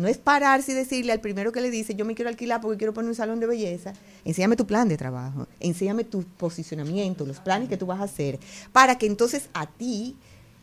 No 0.00 0.08
es 0.08 0.16
pararse 0.16 0.72
y 0.72 0.74
decirle 0.74 1.12
al 1.12 1.20
primero 1.20 1.52
que 1.52 1.60
le 1.60 1.70
dice, 1.70 1.94
yo 1.94 2.06
me 2.06 2.14
quiero 2.14 2.30
alquilar 2.30 2.62
porque 2.62 2.78
quiero 2.78 2.94
poner 2.94 3.10
un 3.10 3.14
salón 3.14 3.38
de 3.38 3.46
belleza, 3.46 3.92
enséñame 4.24 4.56
tu 4.56 4.66
plan 4.66 4.88
de 4.88 4.96
trabajo, 4.96 5.46
enséñame 5.60 6.04
tu 6.04 6.22
posicionamiento, 6.22 7.26
los 7.26 7.38
planes 7.38 7.68
que 7.68 7.76
tú 7.76 7.84
vas 7.84 8.00
a 8.00 8.04
hacer, 8.04 8.40
para 8.72 8.96
que 8.96 9.04
entonces 9.04 9.50
a 9.52 9.66
ti 9.66 10.16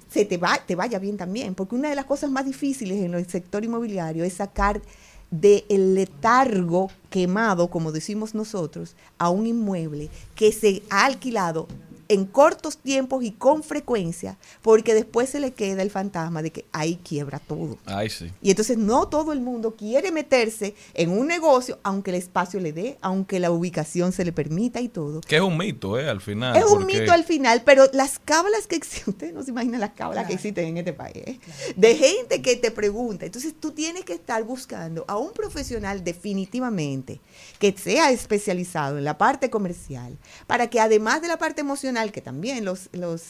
se 0.09 0.25
te, 0.25 0.37
va, 0.37 0.57
te 0.65 0.73
vaya 0.73 0.97
bien 0.97 1.17
también. 1.17 1.53
Porque 1.53 1.75
una 1.75 1.87
de 1.87 1.93
las 1.93 2.05
cosas 2.05 2.31
más 2.31 2.47
difíciles 2.47 2.97
en 2.97 3.13
el 3.13 3.27
sector 3.27 3.63
inmobiliario 3.63 4.23
es 4.23 4.33
sacar 4.33 4.81
del 5.29 5.93
letargo 5.93 6.89
quemado, 7.11 7.67
como 7.67 7.91
decimos 7.91 8.33
nosotros, 8.33 8.95
a 9.19 9.29
un 9.29 9.45
inmueble 9.45 10.09
que 10.33 10.51
se 10.51 10.81
ha 10.89 11.05
alquilado 11.05 11.67
en 12.09 12.25
cortos 12.25 12.77
tiempos 12.77 13.23
y 13.23 13.31
con 13.31 13.63
frecuencia, 13.63 14.37
porque 14.61 14.93
después 14.93 15.29
se 15.29 15.39
le 15.39 15.51
queda 15.51 15.81
el 15.81 15.91
fantasma 15.91 16.41
de 16.41 16.51
que 16.51 16.65
ahí 16.71 16.99
quiebra 17.03 17.39
todo. 17.39 17.77
Ay, 17.85 18.09
sí. 18.09 18.31
Y 18.41 18.49
entonces 18.49 18.77
no 18.77 19.07
todo 19.07 19.33
el 19.33 19.41
mundo 19.41 19.75
quiere 19.75 20.11
meterse 20.11 20.75
en 20.93 21.09
un 21.09 21.27
negocio, 21.27 21.79
aunque 21.83 22.11
el 22.11 22.17
espacio 22.17 22.59
le 22.59 22.73
dé, 22.73 22.97
aunque 23.01 23.39
la 23.39 23.51
ubicación 23.51 24.11
se 24.11 24.25
le 24.25 24.31
permita 24.31 24.81
y 24.81 24.89
todo. 24.89 25.21
Que 25.21 25.37
es 25.37 25.41
un 25.41 25.57
mito, 25.57 25.99
¿eh? 25.99 26.09
Al 26.09 26.21
final. 26.21 26.55
Es 26.55 26.65
un 26.65 26.85
mito 26.85 27.11
al 27.11 27.23
final, 27.23 27.61
pero 27.65 27.85
las 27.93 28.19
cábalas 28.19 28.67
que 28.67 28.75
existen, 28.75 29.03
ustedes 29.13 29.33
no 29.33 29.43
se 29.43 29.51
imaginan 29.51 29.79
las 29.79 29.91
cábalas 29.91 30.27
que 30.27 30.33
existen 30.33 30.65
en 30.67 30.77
este 30.77 30.93
país, 30.93 31.17
¿eh? 31.17 31.39
de 31.75 31.95
gente 31.95 32.41
que 32.41 32.55
te 32.55 32.71
pregunta. 32.71 33.25
Entonces 33.25 33.53
tú 33.59 33.71
tienes 33.71 34.05
que 34.05 34.13
estar 34.13 34.43
buscando 34.43 35.05
a 35.07 35.17
un 35.17 35.31
profesional 35.31 36.03
definitivamente 36.03 37.19
que 37.59 37.75
sea 37.77 38.11
especializado 38.11 38.97
en 38.97 39.03
la 39.03 39.17
parte 39.17 39.49
comercial, 39.49 40.17
para 40.45 40.67
que 40.69 40.79
además 40.79 41.21
de 41.21 41.27
la 41.27 41.37
parte 41.37 41.61
emocional, 41.61 41.96
que 42.11 42.21
también 42.21 42.63
los... 42.65 42.89
los 42.93 43.23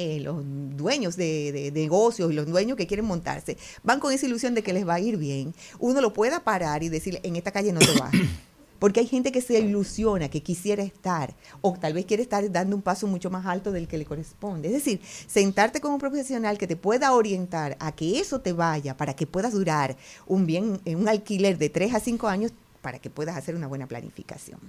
eh, 0.00 0.20
los 0.20 0.44
dueños 0.76 1.16
de, 1.16 1.50
de- 1.50 1.70
de 1.72 1.80
negocios 1.80 2.30
y 2.30 2.34
los 2.34 2.46
dueños 2.46 2.76
que 2.76 2.86
quieren 2.86 3.04
montarse 3.04 3.56
van 3.82 3.98
con 3.98 4.12
esa 4.12 4.26
ilusión 4.26 4.54
de 4.54 4.62
que 4.62 4.72
les 4.72 4.86
va 4.86 4.94
a 4.94 5.00
ir 5.00 5.16
bien, 5.16 5.52
uno 5.80 6.00
lo 6.00 6.12
pueda 6.12 6.44
parar 6.44 6.84
y 6.84 6.88
decirle, 6.88 7.18
en 7.24 7.34
esta 7.34 7.50
calle 7.50 7.72
no 7.72 7.80
te 7.80 7.98
vas. 7.98 8.12
Porque 8.78 9.00
hay 9.00 9.08
gente 9.08 9.32
que 9.32 9.40
se 9.40 9.58
ilusiona, 9.58 10.28
que 10.28 10.40
quisiera 10.40 10.84
estar, 10.84 11.34
o 11.62 11.72
tal 11.76 11.94
vez 11.94 12.04
quiere 12.06 12.22
estar 12.22 12.48
dando 12.52 12.76
un 12.76 12.82
paso 12.82 13.08
mucho 13.08 13.28
más 13.28 13.44
alto 13.44 13.72
del 13.72 13.88
que 13.88 13.98
le 13.98 14.04
corresponde. 14.04 14.68
Es 14.68 14.74
decir, 14.74 15.00
sentarte 15.26 15.80
con 15.80 15.90
un 15.90 15.98
profesional 15.98 16.58
que 16.58 16.68
te 16.68 16.76
pueda 16.76 17.12
orientar 17.12 17.76
a 17.80 17.90
que 17.90 18.20
eso 18.20 18.40
te 18.40 18.52
vaya, 18.52 18.96
para 18.96 19.16
que 19.16 19.26
puedas 19.26 19.52
durar 19.52 19.96
un 20.28 20.46
bien, 20.46 20.80
en 20.84 20.98
un 21.00 21.08
alquiler 21.08 21.58
de 21.58 21.70
3 21.70 21.92
a 21.94 21.98
5 21.98 22.28
años, 22.28 22.52
para 22.82 23.00
que 23.00 23.10
puedas 23.10 23.36
hacer 23.36 23.56
una 23.56 23.66
buena 23.66 23.88
planificación. 23.88 24.60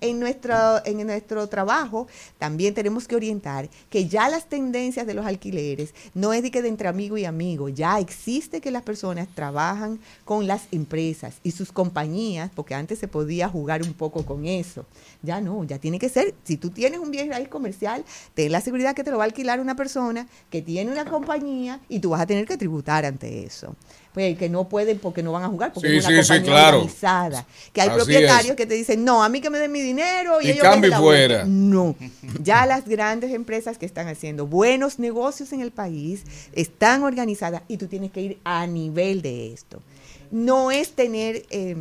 En 0.00 0.20
nuestro, 0.20 0.84
en 0.84 1.06
nuestro 1.06 1.48
trabajo 1.48 2.06
también 2.38 2.74
tenemos 2.74 3.06
que 3.08 3.16
orientar 3.16 3.68
que 3.90 4.06
ya 4.08 4.28
las 4.28 4.48
tendencias 4.48 5.06
de 5.06 5.14
los 5.14 5.26
alquileres 5.26 5.94
no 6.14 6.32
es 6.32 6.42
de 6.42 6.50
que 6.50 6.62
de 6.62 6.68
entre 6.68 6.88
amigo 6.88 7.16
y 7.16 7.24
amigo, 7.24 7.68
ya 7.68 7.98
existe 7.98 8.60
que 8.60 8.70
las 8.70 8.82
personas 8.82 9.28
trabajan 9.34 9.98
con 10.24 10.46
las 10.46 10.68
empresas 10.72 11.36
y 11.42 11.52
sus 11.52 11.72
compañías, 11.72 12.50
porque 12.54 12.74
antes 12.74 12.98
se 12.98 13.08
podía 13.08 13.48
jugar 13.48 13.82
un 13.82 13.94
poco 13.94 14.24
con 14.24 14.46
eso. 14.46 14.84
Ya 15.22 15.40
no, 15.40 15.64
ya 15.64 15.78
tiene 15.78 15.98
que 15.98 16.08
ser, 16.08 16.34
si 16.44 16.56
tú 16.56 16.70
tienes 16.70 17.00
un 17.00 17.10
bien 17.10 17.30
raíz 17.30 17.48
comercial, 17.48 18.04
ten 18.34 18.52
la 18.52 18.60
seguridad 18.60 18.94
que 18.94 19.04
te 19.04 19.10
lo 19.10 19.18
va 19.18 19.24
a 19.24 19.26
alquilar 19.26 19.60
una 19.60 19.76
persona 19.76 20.26
que 20.50 20.62
tiene 20.62 20.92
una 20.92 21.04
compañía 21.04 21.80
y 21.88 22.00
tú 22.00 22.10
vas 22.10 22.20
a 22.20 22.26
tener 22.26 22.46
que 22.46 22.56
tributar 22.56 23.04
ante 23.04 23.44
eso. 23.44 23.74
Pues 24.14 24.38
que 24.38 24.48
no 24.48 24.68
pueden 24.68 25.00
porque 25.00 25.22
no 25.24 25.32
van 25.32 25.42
a 25.42 25.48
jugar, 25.48 25.72
porque 25.72 25.88
Sí, 25.90 25.96
es 25.96 26.06
una 26.06 26.16
sí, 26.18 26.22
sí, 26.22 26.28
compañía 26.28 26.52
claro. 26.52 26.76
organizada. 26.78 27.46
Que 27.72 27.80
hay 27.80 27.88
Así 27.88 27.96
propietarios 27.96 28.50
es. 28.52 28.56
que 28.56 28.64
te 28.66 28.74
dicen, 28.74 29.04
no, 29.04 29.24
a 29.24 29.28
mí 29.28 29.40
que 29.40 29.50
me 29.50 29.58
den 29.58 29.72
mi 29.72 29.80
dinero 29.80 30.40
y, 30.40 30.46
Y 30.46 30.50
ellos 30.52 30.64
vuelta". 30.80 30.98
fuera. 31.00 31.44
No, 31.44 31.96
ya 32.40 32.64
las 32.64 32.86
grandes 32.86 33.32
empresas 33.32 33.76
que 33.76 33.86
están 33.86 34.06
haciendo 34.06 34.46
buenos 34.46 35.00
negocios 35.00 35.52
en 35.52 35.60
el 35.62 35.72
país 35.72 36.22
están 36.52 37.02
organizadas 37.02 37.62
y 37.66 37.76
tú 37.76 37.88
tienes 37.88 38.12
que 38.12 38.20
ir 38.20 38.38
a 38.44 38.66
nivel 38.68 39.20
de 39.20 39.52
esto. 39.52 39.82
No 40.30 40.70
es 40.70 40.92
tener... 40.92 41.44
eh, 41.50 41.76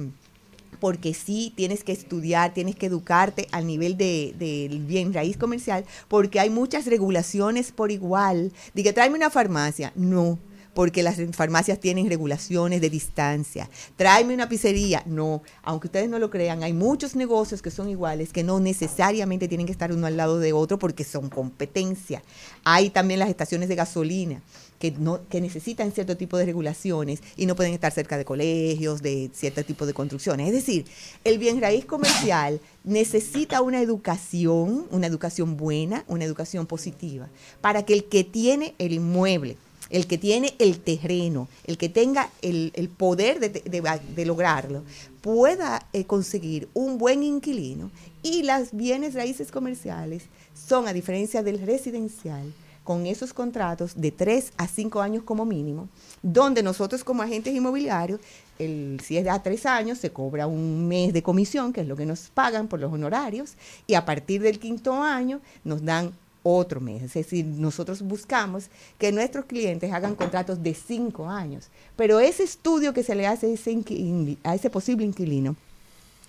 porque 0.80 1.14
sí 1.14 1.54
tienes 1.56 1.82
que 1.86 1.94
estudiar, 1.94 2.54
tienes 2.54 2.76
que 2.76 2.88
educarte 2.88 3.48
al 3.54 3.66
nivel 3.66 3.96
de- 3.96 4.34
del 4.38 4.80
bien 4.80 5.14
raíz 5.14 5.38
comercial, 5.38 5.86
porque 6.10 6.42
hay 6.42 6.50
muchas 6.50 6.86
regulaciones 6.88 7.72
por 7.72 7.90
igual. 7.92 8.52
Diga, 8.74 8.92
tráeme 8.92 9.16
una 9.16 9.30
farmacia. 9.30 9.94
No, 9.96 10.40
porque 10.74 11.04
las 11.04 11.18
farmacias 11.32 11.80
tienen 11.80 12.10
regulaciones 12.10 12.82
de 12.82 12.90
distancia. 12.90 13.70
Tráeme 13.96 14.34
una 14.34 14.50
pizzería. 14.50 15.04
No, 15.06 15.44
aunque 15.62 15.88
ustedes 15.88 16.10
no 16.10 16.20
lo 16.20 16.30
crean, 16.30 16.64
hay 16.64 16.74
muchos 16.74 17.16
negocios 17.16 17.62
que 17.62 17.72
son 17.72 17.90
iguales, 17.90 18.34
que 18.34 18.44
no 18.44 18.60
necesariamente 18.60 19.48
tienen 19.48 19.66
que 19.66 19.72
estar 19.72 19.92
uno 19.92 20.08
al 20.08 20.18
lado 20.18 20.40
de 20.40 20.54
otro 20.54 20.80
porque 20.80 21.04
son 21.04 21.30
competencia. 21.30 22.24
Hay 22.64 22.90
también 22.90 23.20
las 23.20 23.30
estaciones 23.30 23.70
de 23.70 23.76
gasolina 23.76 24.42
que, 24.80 24.92
no, 24.92 25.22
que 25.30 25.40
necesitan 25.40 25.94
cierto 25.94 26.18
tipo 26.18 26.38
de 26.38 26.46
regulaciones 26.46 27.22
y 27.38 27.46
no 27.46 27.56
pueden 27.56 27.74
estar 27.74 27.94
cerca 27.94 28.18
de 28.18 28.26
colegios, 28.26 29.02
de 29.02 29.30
cierto 29.34 29.64
tipo 29.64 29.86
de 29.86 29.94
construcciones. 29.94 30.48
Es 30.48 30.54
decir, 30.54 30.86
el 31.24 31.38
bien 31.38 31.62
raíz 31.62 31.86
comercial 31.86 32.60
necesita 32.84 33.62
una 33.62 33.82
educación, 33.82 34.86
una 34.92 35.08
educación 35.08 35.56
buena, 35.56 36.04
una 36.08 36.26
educación 36.26 36.66
positiva, 36.66 37.30
para 37.62 37.84
que 37.84 37.94
el 37.94 38.06
que 38.06 38.26
tiene 38.26 38.76
el 38.78 38.92
inmueble, 38.92 39.56
el 39.94 40.08
que 40.08 40.18
tiene 40.18 40.56
el 40.58 40.80
terreno, 40.80 41.48
el 41.66 41.78
que 41.78 41.88
tenga 41.88 42.30
el, 42.42 42.90
poder 42.98 43.40
de, 43.40 44.26
lograrlo, 44.26 44.84
pueda 45.22 45.88
eh, 45.94 46.06
conseguir 46.06 46.68
un 46.74 46.98
buen 46.98 47.22
inquilino 47.22 47.92
y 48.24 48.42
las 48.42 48.76
bienes 48.76 49.14
raíces 49.14 49.52
comerciales 49.52 50.24
son, 50.56 50.88
a 50.88 50.94
diferencia 50.94 51.44
del 51.44 51.60
residencial, 51.60 52.52
con 52.84 53.06
esos 53.06 53.34
contratos 53.34 53.94
de 53.96 54.12
3 54.12 54.54
a 54.58 54.68
5 54.68 55.00
años 55.00 55.24
como 55.24 55.46
mínimo, 55.46 55.88
donde 56.24 56.64
nosotros 56.64 57.04
como 57.04 57.22
agentes 57.22 57.54
inmobiliarios, 57.54 58.20
si 58.58 59.18
es 59.18 59.24
de 59.24 59.30
a 59.30 59.44
3 59.44 59.66
años, 59.68 60.00
se 60.00 60.12
cobra 60.12 60.48
un 60.48 60.88
mes 60.88 61.14
de 61.14 61.22
comisión, 61.22 61.72
que 61.72 61.82
es 61.82 61.88
lo 61.88 61.96
que 61.96 62.08
nos 62.08 62.30
pagan 62.30 62.68
por 62.68 62.80
los 62.80 62.92
honorarios, 62.92 63.54
y 63.86 63.94
a 63.94 64.06
partir 64.06 64.42
del 64.42 64.60
quinto 64.60 64.96
año 65.02 65.40
nos 65.64 65.86
dan 65.86 66.12
otro 66.44 66.80
mes. 66.82 67.02
Es 67.02 67.14
decir, 67.14 67.46
nosotros 67.46 68.02
buscamos 68.02 68.70
que 68.98 69.12
nuestros 69.12 69.46
clientes 69.46 69.92
hagan 69.92 70.16
contratos 70.16 70.62
de 70.62 70.74
5 70.74 71.28
años, 71.28 71.70
pero 71.96 72.20
ese 72.20 72.44
estudio 72.44 72.94
que 72.94 73.04
se 73.04 73.16
le 73.16 73.26
hace 73.26 73.48
a 73.48 73.50
ese, 73.50 74.38
a 74.44 74.56
ese 74.56 74.70
posible 74.70 75.06
inquilino, 75.06 75.56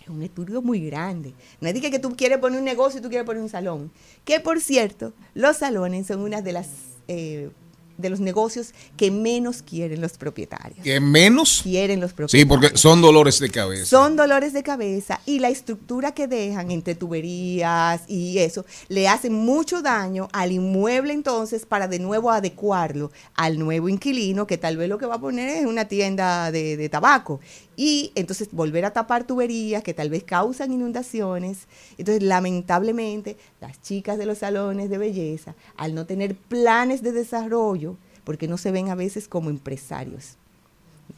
es 0.02 0.08
un 0.08 0.22
estudio 0.22 0.62
muy 0.62 0.86
grande. 0.86 1.34
No 1.60 1.68
es 1.68 1.80
que 1.80 1.98
tú 1.98 2.14
quieres 2.16 2.38
poner 2.38 2.58
un 2.58 2.64
negocio 2.64 3.00
y 3.00 3.02
tú 3.02 3.08
quieres 3.08 3.26
poner 3.26 3.42
un 3.42 3.48
salón. 3.48 3.90
Que 4.24 4.38
por 4.38 4.60
cierto, 4.60 5.12
los 5.34 5.56
salones 5.58 6.06
son 6.06 6.20
una 6.20 6.42
de 6.42 6.52
las 6.52 6.68
eh, 7.08 7.50
de 7.96 8.10
los 8.10 8.20
negocios 8.20 8.72
que 8.96 9.10
menos 9.10 9.62
quieren 9.62 10.00
los 10.00 10.12
propietarios. 10.18 10.82
¿Que 10.82 11.00
menos? 11.00 11.60
Quieren 11.62 12.00
los 12.00 12.12
propietarios. 12.12 12.42
Sí, 12.42 12.44
porque 12.46 12.76
son 12.76 13.00
dolores 13.00 13.38
de 13.40 13.50
cabeza. 13.50 13.86
Son 13.86 14.16
dolores 14.16 14.52
de 14.52 14.62
cabeza 14.62 15.20
y 15.26 15.38
la 15.38 15.48
estructura 15.48 16.12
que 16.12 16.26
dejan 16.26 16.70
entre 16.70 16.94
tuberías 16.94 18.02
y 18.08 18.38
eso 18.38 18.64
le 18.88 19.08
hacen 19.08 19.34
mucho 19.34 19.82
daño 19.82 20.28
al 20.32 20.52
inmueble 20.52 21.12
entonces 21.12 21.66
para 21.66 21.88
de 21.88 21.98
nuevo 21.98 22.30
adecuarlo 22.30 23.10
al 23.34 23.58
nuevo 23.58 23.88
inquilino 23.88 24.46
que 24.46 24.58
tal 24.58 24.76
vez 24.76 24.88
lo 24.88 24.98
que 24.98 25.06
va 25.06 25.16
a 25.16 25.20
poner 25.20 25.48
es 25.48 25.66
una 25.66 25.86
tienda 25.86 26.50
de, 26.50 26.76
de 26.76 26.88
tabaco 26.88 27.40
y 27.76 28.12
entonces 28.14 28.48
volver 28.52 28.84
a 28.84 28.92
tapar 28.92 29.26
tuberías 29.26 29.82
que 29.82 29.94
tal 29.94 30.10
vez 30.10 30.24
causan 30.24 30.72
inundaciones. 30.72 31.66
Entonces 31.98 32.22
lamentablemente 32.22 33.36
las 33.60 33.80
chicas 33.82 34.18
de 34.18 34.26
los 34.26 34.38
salones 34.38 34.90
de 34.90 34.98
belleza 34.98 35.54
al 35.76 35.94
no 35.94 36.06
tener 36.06 36.34
planes 36.34 37.02
de 37.02 37.12
desarrollo 37.12 37.96
porque 38.24 38.48
no 38.48 38.58
se 38.58 38.70
ven 38.70 38.88
a 38.88 38.94
veces 38.94 39.28
como 39.28 39.50
empresarios. 39.50 40.36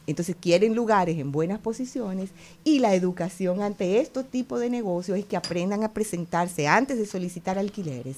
Entonces 0.05 0.35
quieren 0.39 0.75
lugares 0.75 1.17
en 1.17 1.31
buenas 1.31 1.59
posiciones 1.59 2.29
y 2.63 2.79
la 2.79 2.95
educación 2.95 3.61
ante 3.61 3.99
estos 3.99 4.25
tipos 4.29 4.59
de 4.59 4.69
negocios 4.69 5.17
es 5.17 5.25
que 5.25 5.37
aprendan 5.37 5.83
a 5.83 5.93
presentarse 5.93 6.67
antes 6.67 6.97
de 6.97 7.05
solicitar 7.05 7.57
alquileres, 7.57 8.17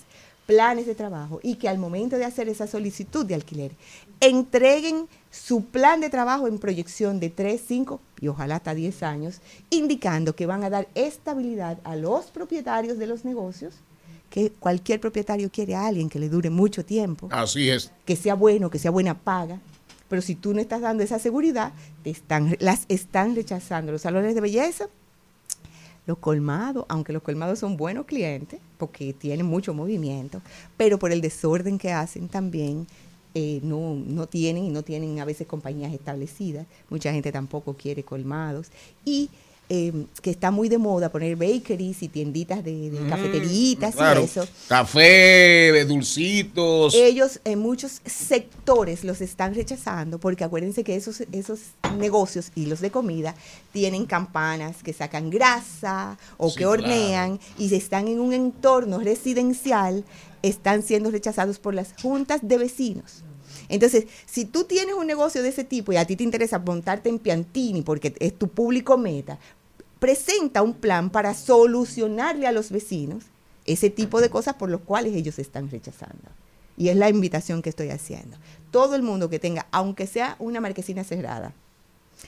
planes 0.49 0.87
de 0.87 0.95
trabajo 0.95 1.39
y 1.43 1.57
que 1.57 1.69
al 1.69 1.77
momento 1.77 2.17
de 2.17 2.25
hacer 2.25 2.49
esa 2.49 2.65
solicitud 2.65 3.23
de 3.23 3.35
alquiler 3.35 3.71
entreguen 4.19 5.07
su 5.29 5.65
plan 5.65 6.01
de 6.01 6.09
trabajo 6.09 6.47
en 6.47 6.57
proyección 6.57 7.19
de 7.19 7.29
3, 7.29 7.61
5 7.67 8.01
y 8.19 8.29
ojalá 8.29 8.55
hasta 8.55 8.73
10 8.73 9.03
años, 9.03 9.41
indicando 9.69 10.35
que 10.35 10.47
van 10.47 10.63
a 10.63 10.71
dar 10.71 10.87
estabilidad 10.95 11.77
a 11.83 11.95
los 11.95 12.25
propietarios 12.31 12.97
de 12.97 13.05
los 13.05 13.25
negocios, 13.25 13.75
que 14.31 14.49
cualquier 14.49 14.99
propietario 14.99 15.51
quiere 15.51 15.75
a 15.75 15.85
alguien 15.85 16.09
que 16.09 16.17
le 16.17 16.29
dure 16.29 16.49
mucho 16.49 16.83
tiempo 16.83 17.27
Así 17.31 17.69
es. 17.69 17.91
que 18.05 18.15
sea 18.15 18.33
bueno, 18.33 18.71
que 18.71 18.79
sea 18.79 18.89
buena 18.89 19.13
paga, 19.19 19.59
Pero 20.07 20.23
si 20.23 20.33
tú 20.33 20.55
no 20.55 20.61
estás 20.61 20.81
dando 20.81 21.03
esa 21.03 21.19
seguridad, 21.19 21.73
te 22.03 22.09
están, 22.09 22.57
las 22.59 22.85
están 22.87 23.35
rechazando. 23.35 23.91
Los 23.91 24.01
salones 24.01 24.33
de 24.33 24.41
belleza, 24.41 24.89
los 26.09 26.17
colmados, 26.17 26.85
aunque 26.89 27.13
los 27.13 27.21
colmados 27.21 27.59
son 27.59 27.77
buenos 27.77 28.07
clientes, 28.07 28.59
porque 28.79 29.13
tienen 29.13 29.45
mucho 29.45 29.75
movimiento, 29.75 30.41
pero 30.75 30.97
por 30.97 31.11
el 31.11 31.21
desorden 31.21 31.77
que 31.77 31.91
hacen 31.91 32.27
también, 32.27 32.87
eh, 33.35 33.59
no, 33.61 33.93
no 33.93 34.25
tienen 34.25 34.63
y 34.63 34.69
no 34.69 34.81
tienen 34.81 35.19
a 35.19 35.25
veces 35.25 35.45
compañías 35.45 35.93
establecidas. 35.93 36.65
Mucha 36.89 37.13
gente 37.13 37.31
tampoco 37.31 37.75
quiere 37.75 38.01
colmados. 38.03 38.71
Y 39.05 39.29
eh, 39.69 39.93
que 40.21 40.31
está 40.31 40.49
muy 40.51 40.67
de 40.67 40.77
moda 40.79 41.11
poner 41.11 41.35
bakeries 41.35 42.01
y 42.01 42.07
tienditas 42.07 42.63
de, 42.63 42.89
de 42.89 43.07
cafeteritas 43.09 43.95
Claro. 43.95 44.21
y 44.21 44.25
eso. 44.25 44.47
Café, 44.67 45.85
dulcitos. 45.85 46.95
Ellos 46.95 47.39
en 47.45 47.59
muchos 47.59 48.01
sectores 48.05 49.03
los 49.03 49.21
están 49.21 49.53
rechazando 49.53 50.19
porque 50.19 50.43
acuérdense 50.43 50.83
que 50.83 50.95
esos, 50.95 51.21
esos 51.31 51.59
negocios 51.97 52.51
y 52.55 52.65
los 52.65 52.79
de 52.81 52.89
comida 52.91 53.35
tienen 53.71 54.05
campanas 54.05 54.81
que 54.83 54.93
sacan 54.93 55.29
grasa 55.29 56.17
o 56.37 56.49
Sí, 56.49 56.57
que 56.57 56.65
hornean 56.65 57.39
y 57.57 57.69
si 57.69 57.75
están 57.75 58.07
en 58.07 58.19
un 58.19 58.33
entorno 58.33 58.99
residencial, 58.99 60.03
están 60.41 60.83
siendo 60.83 61.11
rechazados 61.11 61.59
por 61.59 61.75
las 61.75 61.93
juntas 62.01 62.39
de 62.43 62.57
vecinos. 62.57 63.23
Entonces, 63.67 64.05
si 64.25 64.45
tú 64.45 64.63
tienes 64.63 64.95
un 64.95 65.05
negocio 65.05 65.43
de 65.43 65.49
ese 65.49 65.63
tipo 65.63 65.91
y 65.93 65.97
a 65.97 66.05
ti 66.05 66.15
te 66.15 66.23
interesa 66.23 66.57
montarte 66.59 67.09
en 67.09 67.19
Piantini 67.19 67.83
porque 67.83 68.15
es 68.19 68.37
tu 68.37 68.47
público 68.47 68.97
meta, 68.97 69.37
presenta 69.99 70.61
un 70.61 70.73
plan 70.73 71.09
para 71.09 71.33
solucionarle 71.33 72.47
a 72.47 72.51
los 72.51 72.71
vecinos 72.71 73.25
ese 73.65 73.89
tipo 73.89 74.21
de 74.21 74.29
cosas 74.29 74.55
por 74.55 74.69
los 74.69 74.81
cuales 74.81 75.13
ellos 75.13 75.37
están 75.37 75.69
rechazando. 75.69 76.29
Y 76.77 76.89
es 76.89 76.95
la 76.95 77.09
invitación 77.09 77.61
que 77.61 77.69
estoy 77.69 77.89
haciendo. 77.89 78.37
Todo 78.71 78.95
el 78.95 79.03
mundo 79.03 79.29
que 79.29 79.37
tenga, 79.37 79.67
aunque 79.71 80.07
sea 80.07 80.37
una 80.39 80.61
marquesina 80.61 81.03
cerrada, 81.03 81.53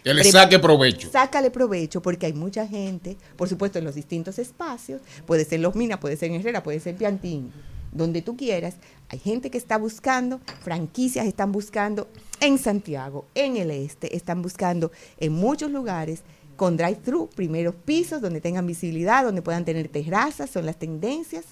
que 0.04 0.14
le 0.14 0.24
saque 0.24 0.60
provecho. 0.60 1.10
Sácale 1.12 1.52
provecho 1.52 2.02
porque 2.02 2.26
hay 2.26 2.34
mucha 2.34 2.68
gente, 2.68 3.18
por 3.36 3.50
supuesto, 3.50 3.80
en 3.80 3.86
los 3.86 3.96
distintos 3.96 4.40
espacios, 4.40 5.02
puede 5.26 5.46
ser 5.46 5.60
Los 5.60 5.76
Minas, 5.76 6.00
puede 6.00 6.16
ser 6.18 6.32
en 6.32 6.40
Herrera, 6.40 6.64
puede 6.64 6.80
ser 6.80 6.96
Piantini, 6.96 7.52
donde 7.92 8.22
tú 8.22 8.38
quieras. 8.38 8.76
Hay 9.10 9.20
gente 9.20 9.52
que 9.52 9.58
está 9.58 9.78
buscando, 9.78 10.40
franquicias 10.62 11.28
están 11.28 11.52
buscando 11.52 12.08
en 12.40 12.58
Santiago, 12.58 13.26
en 13.36 13.58
el 13.58 13.70
este, 13.70 14.16
están 14.16 14.42
buscando 14.42 14.92
en 15.18 15.34
muchos 15.34 15.70
lugares 15.70 16.22
con 16.56 16.78
drive-thru, 16.78 17.30
primeros 17.30 17.76
pisos, 17.76 18.22
donde 18.22 18.42
tengan 18.42 18.68
visibilidad, 18.68 19.24
donde 19.24 19.42
puedan 19.42 19.66
tener 19.66 19.88
terrazas, 19.88 20.50
son 20.50 20.66
las 20.66 20.78
tendencias 20.78 21.46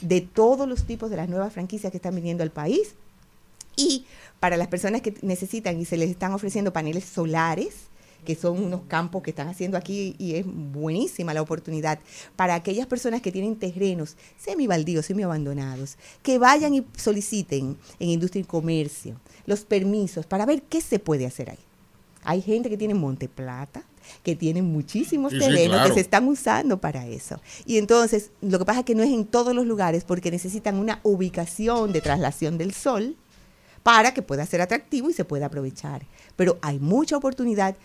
de 0.00 0.20
todos 0.20 0.68
los 0.68 0.84
tipos 0.84 1.10
de 1.10 1.16
las 1.16 1.28
nuevas 1.28 1.52
franquicias 1.52 1.90
que 1.90 1.98
están 1.98 2.14
viniendo 2.14 2.42
al 2.42 2.50
país. 2.50 2.94
Y 3.76 4.06
para 4.40 4.56
las 4.56 4.68
personas 4.68 5.02
que 5.02 5.14
necesitan 5.22 5.80
y 5.80 5.84
se 5.84 5.96
les 5.96 6.10
están 6.10 6.32
ofreciendo 6.32 6.72
paneles 6.72 7.04
solares, 7.04 7.88
que 8.24 8.34
son 8.34 8.62
unos 8.62 8.82
campos 8.88 9.22
que 9.22 9.30
están 9.30 9.48
haciendo 9.48 9.76
aquí 9.76 10.14
y 10.18 10.34
es 10.34 10.44
buenísima 10.46 11.32
la 11.32 11.42
oportunidad 11.42 11.98
para 12.36 12.54
aquellas 12.54 12.86
personas 12.86 13.22
que 13.22 13.32
tienen 13.32 13.56
terrenos 13.56 14.16
semibaldíos, 14.36 15.06
semiabandonados, 15.06 15.96
que 16.22 16.38
vayan 16.38 16.74
y 16.74 16.84
soliciten 16.96 17.78
en 17.98 18.08
industria 18.08 18.42
y 18.42 18.44
comercio 18.44 19.20
los 19.46 19.60
permisos 19.60 20.26
para 20.26 20.44
ver 20.44 20.62
qué 20.62 20.80
se 20.80 20.98
puede 20.98 21.26
hacer 21.26 21.50
ahí. 21.50 21.58
Hay 22.24 22.42
gente 22.42 22.68
que 22.68 22.76
tiene 22.76 22.94
Monte 22.94 23.28
Plata, 23.28 23.82
que 24.22 24.36
tiene 24.36 24.62
muchísimos 24.62 25.32
Sí, 25.32 25.38
sí, 25.38 25.44
terrenos 25.44 25.76
claro. 25.76 25.88
que 25.88 25.94
se 25.94 26.00
están 26.00 26.26
usando 26.28 26.80
para 26.80 27.06
eso. 27.06 27.40
Y 27.66 27.78
entonces, 27.78 28.30
lo 28.40 28.58
que 28.58 28.64
pasa 28.64 28.80
es 28.80 28.84
que 28.86 28.94
no 28.94 29.02
es 29.02 29.10
en 29.10 29.24
todos 29.24 29.54
los 29.54 29.66
lugares 29.66 30.04
porque 30.04 30.30
necesitan 30.30 30.76
una 30.76 31.00
ubicación 31.02 31.92
de 31.92 32.00
traslación 32.00 32.58
del 32.58 32.72
sol 32.72 33.16
para 33.82 34.12
que 34.12 34.22
pueda 34.22 34.44
ser 34.44 34.60
atractivo 34.60 35.08
y 35.08 35.12
se 35.12 35.24
pueda 35.24 35.46
aprovechar. 35.46 36.06
Pero 36.36 36.58
hay 36.62 36.78
mucha 36.78 37.16
oportunidad 37.16 37.76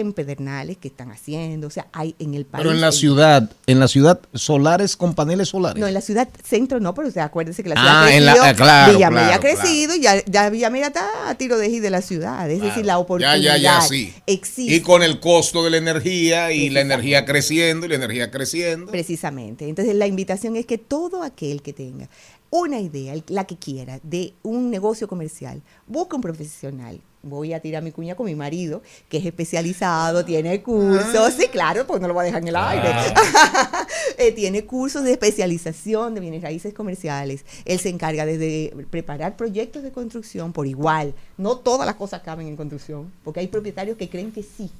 en 0.00 0.12
Pedernales 0.14 0.78
que 0.78 0.88
están 0.88 1.10
haciendo, 1.10 1.66
o 1.66 1.70
sea, 1.70 1.86
hay 1.92 2.14
en 2.18 2.34
el 2.34 2.46
país. 2.46 2.62
Pero 2.62 2.74
en 2.74 2.80
la 2.80 2.92
ciudad, 2.92 3.50
en 3.66 3.78
la 3.78 3.88
ciudad, 3.88 4.20
solares 4.32 4.96
con 4.96 5.14
paneles 5.14 5.50
solares. 5.50 5.78
No, 5.80 5.86
en 5.86 5.94
la 5.94 6.00
ciudad 6.00 6.28
centro 6.42 6.80
no, 6.80 6.94
pero 6.94 7.08
o 7.08 7.10
sea, 7.10 7.24
acuérdense 7.24 7.62
que 7.62 7.68
la 7.68 7.74
Ah, 7.76 7.80
ciudad 7.82 8.04
ha 8.04 8.14
en 8.16 8.24
la- 8.24 8.32
crecido, 8.32 8.50
ah, 8.50 8.54
claro, 8.54 8.92
Villamella 8.94 9.26
claro, 9.26 9.36
ha 9.36 9.40
crecido 9.62 9.94
y 9.94 10.00
ya, 10.00 10.24
ya 10.24 10.48
Villamella 10.50 10.86
está 10.88 11.28
a 11.28 11.34
tiro 11.36 11.58
de 11.58 11.72
de 11.80 11.90
la 11.90 12.02
ciudad. 12.02 12.50
Es 12.50 12.60
decir, 12.62 12.84
la 12.86 12.94
Ya, 12.94 12.98
oportunidad 12.98 13.36
ya, 13.38 13.56
ya, 13.58 13.80
sí. 13.82 14.12
existe. 14.26 14.74
Y 14.74 14.80
con 14.80 15.02
el 15.02 15.20
costo 15.20 15.62
de 15.64 15.70
la 15.70 15.76
energía 15.78 16.52
y 16.52 16.70
la 16.70 16.80
energía 16.80 17.24
creciendo 17.24 17.86
y 17.86 17.88
la 17.90 17.94
energía 17.96 18.30
creciendo. 18.30 18.90
Precisamente. 18.92 19.68
Entonces 19.68 19.94
la 19.94 20.06
invitación 20.06 20.56
es 20.56 20.66
que 20.66 20.78
todo 20.78 21.22
aquel 21.22 21.60
que 21.62 21.72
tenga 21.72 22.08
una 22.50 22.78
idea, 22.80 23.14
la 23.28 23.44
que 23.44 23.56
quiera, 23.56 24.00
de 24.02 24.34
un 24.42 24.70
negocio 24.70 25.08
comercial, 25.08 25.62
busque 25.86 26.16
un 26.16 26.22
profesional. 26.22 27.00
Voy 27.22 27.52
a 27.52 27.60
tirar 27.60 27.82
mi 27.82 27.92
cuña 27.92 28.14
con 28.14 28.26
mi 28.26 28.34
marido, 28.34 28.82
que 29.08 29.18
es 29.18 29.26
especializado, 29.26 30.24
tiene 30.24 30.62
cursos. 30.62 31.34
Sí, 31.34 31.46
claro, 31.48 31.86
pues 31.86 32.00
no 32.00 32.08
lo 32.08 32.14
voy 32.14 32.22
a 32.22 32.24
dejar 32.26 32.42
en 32.42 32.48
el 32.48 32.56
aire. 32.56 32.88
Eh, 34.18 34.32
tiene 34.32 34.64
cursos 34.66 35.02
de 35.04 35.12
especialización 35.12 36.14
de 36.14 36.20
bienes 36.20 36.42
raíces 36.42 36.74
comerciales. 36.74 37.44
Él 37.64 37.78
se 37.80 37.88
encarga 37.88 38.26
desde 38.26 38.72
preparar 38.90 39.36
proyectos 39.36 39.82
de 39.82 39.90
construcción 39.90 40.52
por 40.52 40.66
igual. 40.66 41.14
No 41.38 41.56
todas 41.56 41.86
las 41.86 41.96
cosas 41.96 42.22
caben 42.22 42.46
en 42.46 42.56
construcción, 42.56 43.10
porque 43.24 43.40
hay 43.40 43.46
propietarios 43.48 43.96
que 43.96 44.08
creen 44.08 44.30
que 44.30 44.42
sí. 44.42 44.70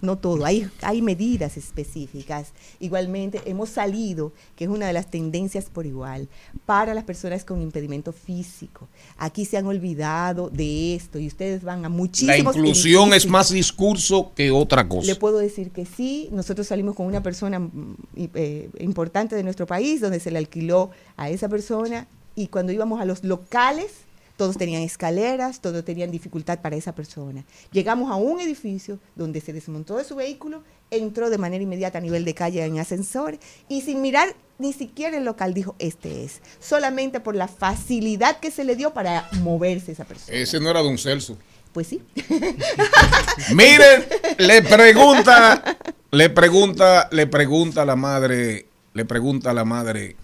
No 0.00 0.18
todo, 0.18 0.44
hay, 0.44 0.68
hay 0.82 1.02
medidas 1.02 1.56
específicas. 1.56 2.52
Igualmente, 2.78 3.40
hemos 3.46 3.70
salido, 3.70 4.32
que 4.56 4.64
es 4.64 4.70
una 4.70 4.86
de 4.86 4.92
las 4.92 5.10
tendencias 5.10 5.66
por 5.66 5.86
igual, 5.86 6.28
para 6.66 6.94
las 6.94 7.04
personas 7.04 7.44
con 7.44 7.60
impedimento 7.60 8.12
físico. 8.12 8.88
Aquí 9.16 9.44
se 9.44 9.56
han 9.56 9.66
olvidado 9.66 10.50
de 10.50 10.94
esto 10.94 11.18
y 11.18 11.26
ustedes 11.26 11.62
van 11.62 11.80
a 11.80 11.82
La 11.82 11.88
muchísimos 11.88 12.56
inclusión 12.56 13.12
es 13.12 13.26
más 13.26 13.50
discurso 13.50 14.32
que 14.34 14.50
otra 14.50 14.88
cosa. 14.88 15.06
Le 15.06 15.16
puedo 15.16 15.38
decir 15.38 15.70
que 15.70 15.84
sí, 15.84 16.28
nosotros 16.32 16.68
salimos 16.68 16.94
con 16.94 17.06
una 17.06 17.22
persona 17.22 17.58
mm, 17.58 17.96
eh, 18.34 18.70
importante 18.80 19.34
de 19.34 19.42
nuestro 19.42 19.66
país, 19.66 20.00
donde 20.00 20.20
se 20.20 20.30
le 20.30 20.38
alquiló 20.38 20.90
a 21.16 21.30
esa 21.30 21.48
persona 21.48 22.06
y 22.34 22.46
cuando 22.46 22.72
íbamos 22.72 23.00
a 23.00 23.04
los 23.04 23.24
locales, 23.24 23.90
todos 24.38 24.56
tenían 24.56 24.82
escaleras, 24.82 25.60
todos 25.60 25.84
tenían 25.84 26.12
dificultad 26.12 26.60
para 26.60 26.76
esa 26.76 26.94
persona. 26.94 27.44
Llegamos 27.72 28.10
a 28.10 28.14
un 28.14 28.40
edificio 28.40 29.00
donde 29.16 29.40
se 29.40 29.52
desmontó 29.52 29.96
de 29.96 30.04
su 30.04 30.14
vehículo, 30.14 30.62
entró 30.92 31.28
de 31.28 31.38
manera 31.38 31.64
inmediata 31.64 31.98
a 31.98 32.00
nivel 32.00 32.24
de 32.24 32.34
calle 32.34 32.64
en 32.64 32.78
ascensor 32.78 33.36
y 33.68 33.80
sin 33.80 34.00
mirar 34.00 34.36
ni 34.58 34.72
siquiera 34.72 35.18
el 35.18 35.24
local 35.24 35.54
dijo, 35.54 35.74
este 35.80 36.24
es, 36.24 36.40
solamente 36.60 37.18
por 37.18 37.34
la 37.34 37.48
facilidad 37.48 38.38
que 38.38 38.52
se 38.52 38.62
le 38.62 38.76
dio 38.76 38.94
para 38.94 39.28
moverse 39.42 39.90
esa 39.90 40.04
persona. 40.04 40.38
Ese 40.38 40.60
no 40.60 40.70
era 40.70 40.82
Don 40.82 40.98
Celso. 40.98 41.36
Pues 41.72 41.88
sí. 41.88 42.00
Miren, 43.54 44.06
le 44.38 44.62
pregunta, 44.62 45.76
le 46.12 46.30
pregunta, 46.30 47.08
le 47.10 47.26
pregunta 47.26 47.82
a 47.82 47.84
la 47.84 47.96
madre, 47.96 48.66
le 48.94 49.04
pregunta 49.04 49.50
a 49.50 49.54
la 49.54 49.64
madre 49.64 50.14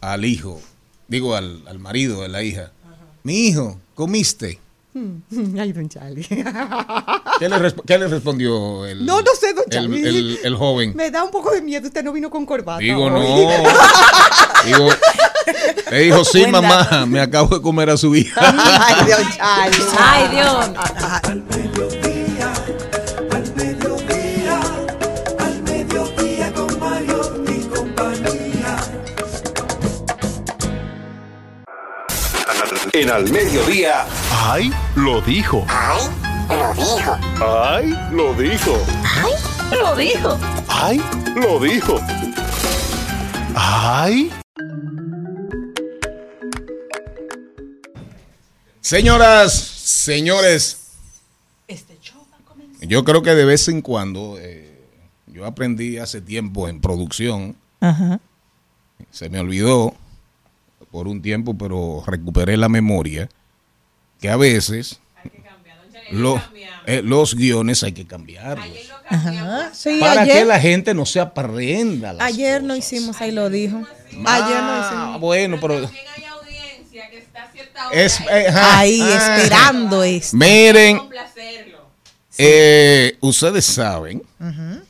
al 0.00 0.24
hijo, 0.24 0.60
digo 1.06 1.36
al, 1.36 1.62
al 1.68 1.78
marido 1.78 2.22
de 2.22 2.28
la 2.28 2.42
hija, 2.42 2.72
mi 3.24 3.46
hijo, 3.48 3.78
¿comiste? 3.94 4.60
Ay, 5.58 5.72
don 5.72 5.88
Charlie. 5.88 6.22
¿Qué 6.24 7.48
le, 7.48 7.56
resp- 7.56 7.82
qué 7.84 7.98
le 7.98 8.06
respondió 8.06 8.86
el, 8.86 9.04
No, 9.04 9.20
no 9.22 9.30
sé, 9.38 9.52
don 9.54 9.64
el, 9.64 9.70
Charlie. 9.70 10.06
el- 10.06 10.38
el 10.44 10.54
joven? 10.56 10.94
Me 10.94 11.10
da 11.10 11.24
un 11.24 11.30
poco 11.32 11.50
de 11.50 11.60
miedo, 11.62 11.88
usted 11.88 12.04
no 12.04 12.12
vino 12.12 12.30
con 12.30 12.46
corbata. 12.46 12.78
Digo, 12.78 13.04
hoy. 13.06 13.10
no. 13.10 13.20
Digo, 14.66 14.88
le 15.90 15.98
dijo, 15.98 16.24
sí, 16.24 16.38
Buen 16.40 16.52
mamá, 16.52 16.84
dato. 16.90 17.06
me 17.06 17.20
acabo 17.20 17.56
de 17.56 17.62
comer 17.62 17.90
a 17.90 17.96
su 17.96 18.14
hija. 18.14 18.40
Ay, 18.40 19.10
don 19.10 19.32
Charlie. 19.36 19.84
Ay, 19.98 20.28
Dios. 20.28 21.93
En 32.94 33.10
al 33.10 33.28
mediodía. 33.28 34.06
¡Ay! 34.30 34.72
Lo 34.94 35.20
dijo. 35.20 35.66
¡Ay! 35.68 36.00
Lo 36.48 36.72
dijo. 36.74 37.18
¡Ay! 37.44 37.90
Lo 38.12 38.34
dijo. 38.34 38.78
Lo 39.72 39.96
dijo. 39.96 40.38
¡Ay! 40.68 41.02
Lo 41.34 41.58
dijo. 41.58 42.00
¡Ay! 43.56 44.30
Señoras, 48.80 49.52
señores, 49.52 50.92
yo 52.80 53.02
creo 53.02 53.22
que 53.22 53.34
de 53.34 53.44
vez 53.44 53.66
en 53.66 53.82
cuando, 53.82 54.36
eh, 54.38 54.86
yo 55.26 55.46
aprendí 55.46 55.98
hace 55.98 56.20
tiempo 56.20 56.68
en 56.68 56.80
producción, 56.80 57.56
Ajá. 57.80 58.20
se 59.10 59.30
me 59.30 59.40
olvidó 59.40 59.96
por 60.94 61.08
un 61.08 61.20
tiempo, 61.20 61.58
pero 61.58 62.04
recuperé 62.06 62.56
la 62.56 62.68
memoria, 62.68 63.28
que 64.20 64.28
a 64.28 64.36
veces 64.36 65.00
lo- 66.12 66.40
eh, 66.86 67.02
los 67.02 67.34
guiones 67.34 67.82
hay 67.82 67.90
que 67.90 68.06
cambiarlos. 68.06 68.92
Ajá. 69.08 69.70
Sí, 69.74 69.96
Para 69.98 70.24
que 70.24 70.30
ayer, 70.34 70.46
la 70.46 70.60
gente 70.60 70.94
no 70.94 71.04
se 71.04 71.18
aprenda. 71.18 72.12
las 72.12 72.28
ayer 72.28 72.62
no 72.62 72.76
cosas. 72.76 72.92
hicimos, 72.92 73.20
ahí 73.20 73.32
lo 73.32 73.50
dijo. 73.50 73.84
Ah, 74.24 74.36
Ayer 74.46 74.62
no 74.62 74.86
hicimos. 74.86 75.20
Bueno, 75.20 75.58
pero 75.60 75.82
También 75.82 76.04
hay 76.16 76.24
audiencia 76.26 77.10
que 77.10 77.18
está 77.18 77.42
haciendo 77.42 77.72
Es- 77.92 78.20
eh, 78.20 78.46
Ahí, 78.54 79.00
ajá. 79.00 79.36
esperando 79.42 80.04
esto. 80.04 80.36
Miren, 80.36 81.00
eh, 82.38 83.16
ustedes 83.20 83.64
saben. 83.64 84.22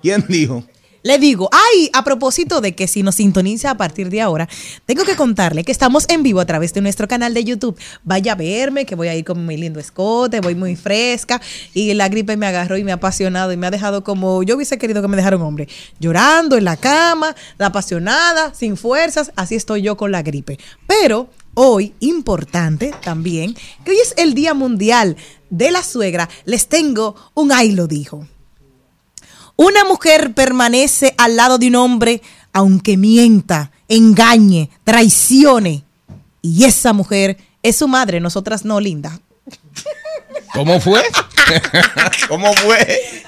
¿Quién 0.00 0.24
dijo? 0.26 0.64
Le 1.06 1.20
digo, 1.20 1.48
ay, 1.52 1.88
a 1.92 2.02
propósito 2.02 2.60
de 2.60 2.74
que 2.74 2.88
si 2.88 3.04
nos 3.04 3.14
sintoniza 3.14 3.70
a 3.70 3.76
partir 3.76 4.10
de 4.10 4.20
ahora, 4.20 4.48
tengo 4.86 5.04
que 5.04 5.14
contarle 5.14 5.62
que 5.62 5.70
estamos 5.70 6.04
en 6.08 6.24
vivo 6.24 6.40
a 6.40 6.46
través 6.46 6.74
de 6.74 6.80
nuestro 6.80 7.06
canal 7.06 7.32
de 7.32 7.44
YouTube. 7.44 7.78
Vaya 8.02 8.32
a 8.32 8.34
verme, 8.34 8.86
que 8.86 8.96
voy 8.96 9.06
a 9.06 9.14
ir 9.14 9.24
con 9.24 9.46
mi 9.46 9.56
lindo 9.56 9.78
escote, 9.78 10.40
voy 10.40 10.56
muy 10.56 10.74
fresca 10.74 11.40
y 11.74 11.94
la 11.94 12.08
gripe 12.08 12.36
me 12.36 12.48
agarró 12.48 12.76
y 12.76 12.82
me 12.82 12.90
ha 12.90 12.96
apasionado 12.96 13.52
y 13.52 13.56
me 13.56 13.68
ha 13.68 13.70
dejado 13.70 14.02
como 14.02 14.42
yo 14.42 14.56
hubiese 14.56 14.78
querido 14.78 15.00
que 15.00 15.06
me 15.06 15.16
dejara 15.16 15.36
un 15.36 15.44
hombre, 15.44 15.68
llorando 16.00 16.56
en 16.56 16.64
la 16.64 16.76
cama, 16.76 17.36
la 17.56 17.66
apasionada, 17.66 18.52
sin 18.52 18.76
fuerzas, 18.76 19.30
así 19.36 19.54
estoy 19.54 19.82
yo 19.82 19.96
con 19.96 20.10
la 20.10 20.22
gripe. 20.22 20.58
Pero 20.88 21.30
hoy, 21.54 21.94
importante 22.00 22.92
también, 23.04 23.54
que 23.84 23.92
hoy 23.92 23.98
es 24.02 24.12
el 24.16 24.34
Día 24.34 24.54
Mundial 24.54 25.16
de 25.50 25.70
la 25.70 25.84
Suegra, 25.84 26.28
les 26.46 26.66
tengo 26.66 27.14
un 27.34 27.52
ay 27.52 27.70
lo 27.70 27.86
dijo. 27.86 28.26
Una 29.56 29.84
mujer 29.84 30.34
permanece 30.34 31.14
al 31.16 31.36
lado 31.36 31.58
de 31.58 31.68
un 31.68 31.76
hombre 31.76 32.22
aunque 32.56 32.96
mienta, 32.96 33.70
engañe, 33.86 34.70
traicione. 34.82 35.84
Y 36.40 36.64
esa 36.64 36.94
mujer 36.94 37.36
es 37.62 37.76
su 37.76 37.86
madre, 37.86 38.18
nosotras 38.18 38.64
no, 38.64 38.80
linda. 38.80 39.20
¿Cómo 40.54 40.80
fue? 40.80 41.02
¿Cómo 42.28 42.52
fue? 42.54 43.24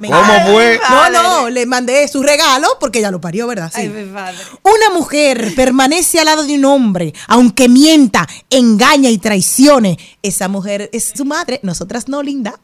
¿Cómo 0.00 0.40
fue? 0.46 0.80
No, 0.90 1.10
no, 1.10 1.50
le 1.50 1.66
mandé 1.66 2.08
su 2.08 2.22
regalo 2.22 2.66
porque 2.80 2.98
ella 2.98 3.12
lo 3.12 3.20
parió, 3.20 3.46
¿verdad? 3.46 3.70
Sí. 3.72 3.86
Una 3.86 4.90
mujer 4.92 5.54
permanece 5.54 6.18
al 6.18 6.26
lado 6.26 6.42
de 6.44 6.54
un 6.54 6.64
hombre, 6.64 7.14
aunque 7.28 7.68
mienta, 7.68 8.26
engaña 8.48 9.10
y 9.10 9.18
traicione. 9.18 9.98
Esa 10.22 10.48
mujer 10.48 10.90
es 10.92 11.12
su 11.14 11.24
madre, 11.24 11.60
nosotras 11.62 12.08
no, 12.08 12.22
linda. 12.22 12.58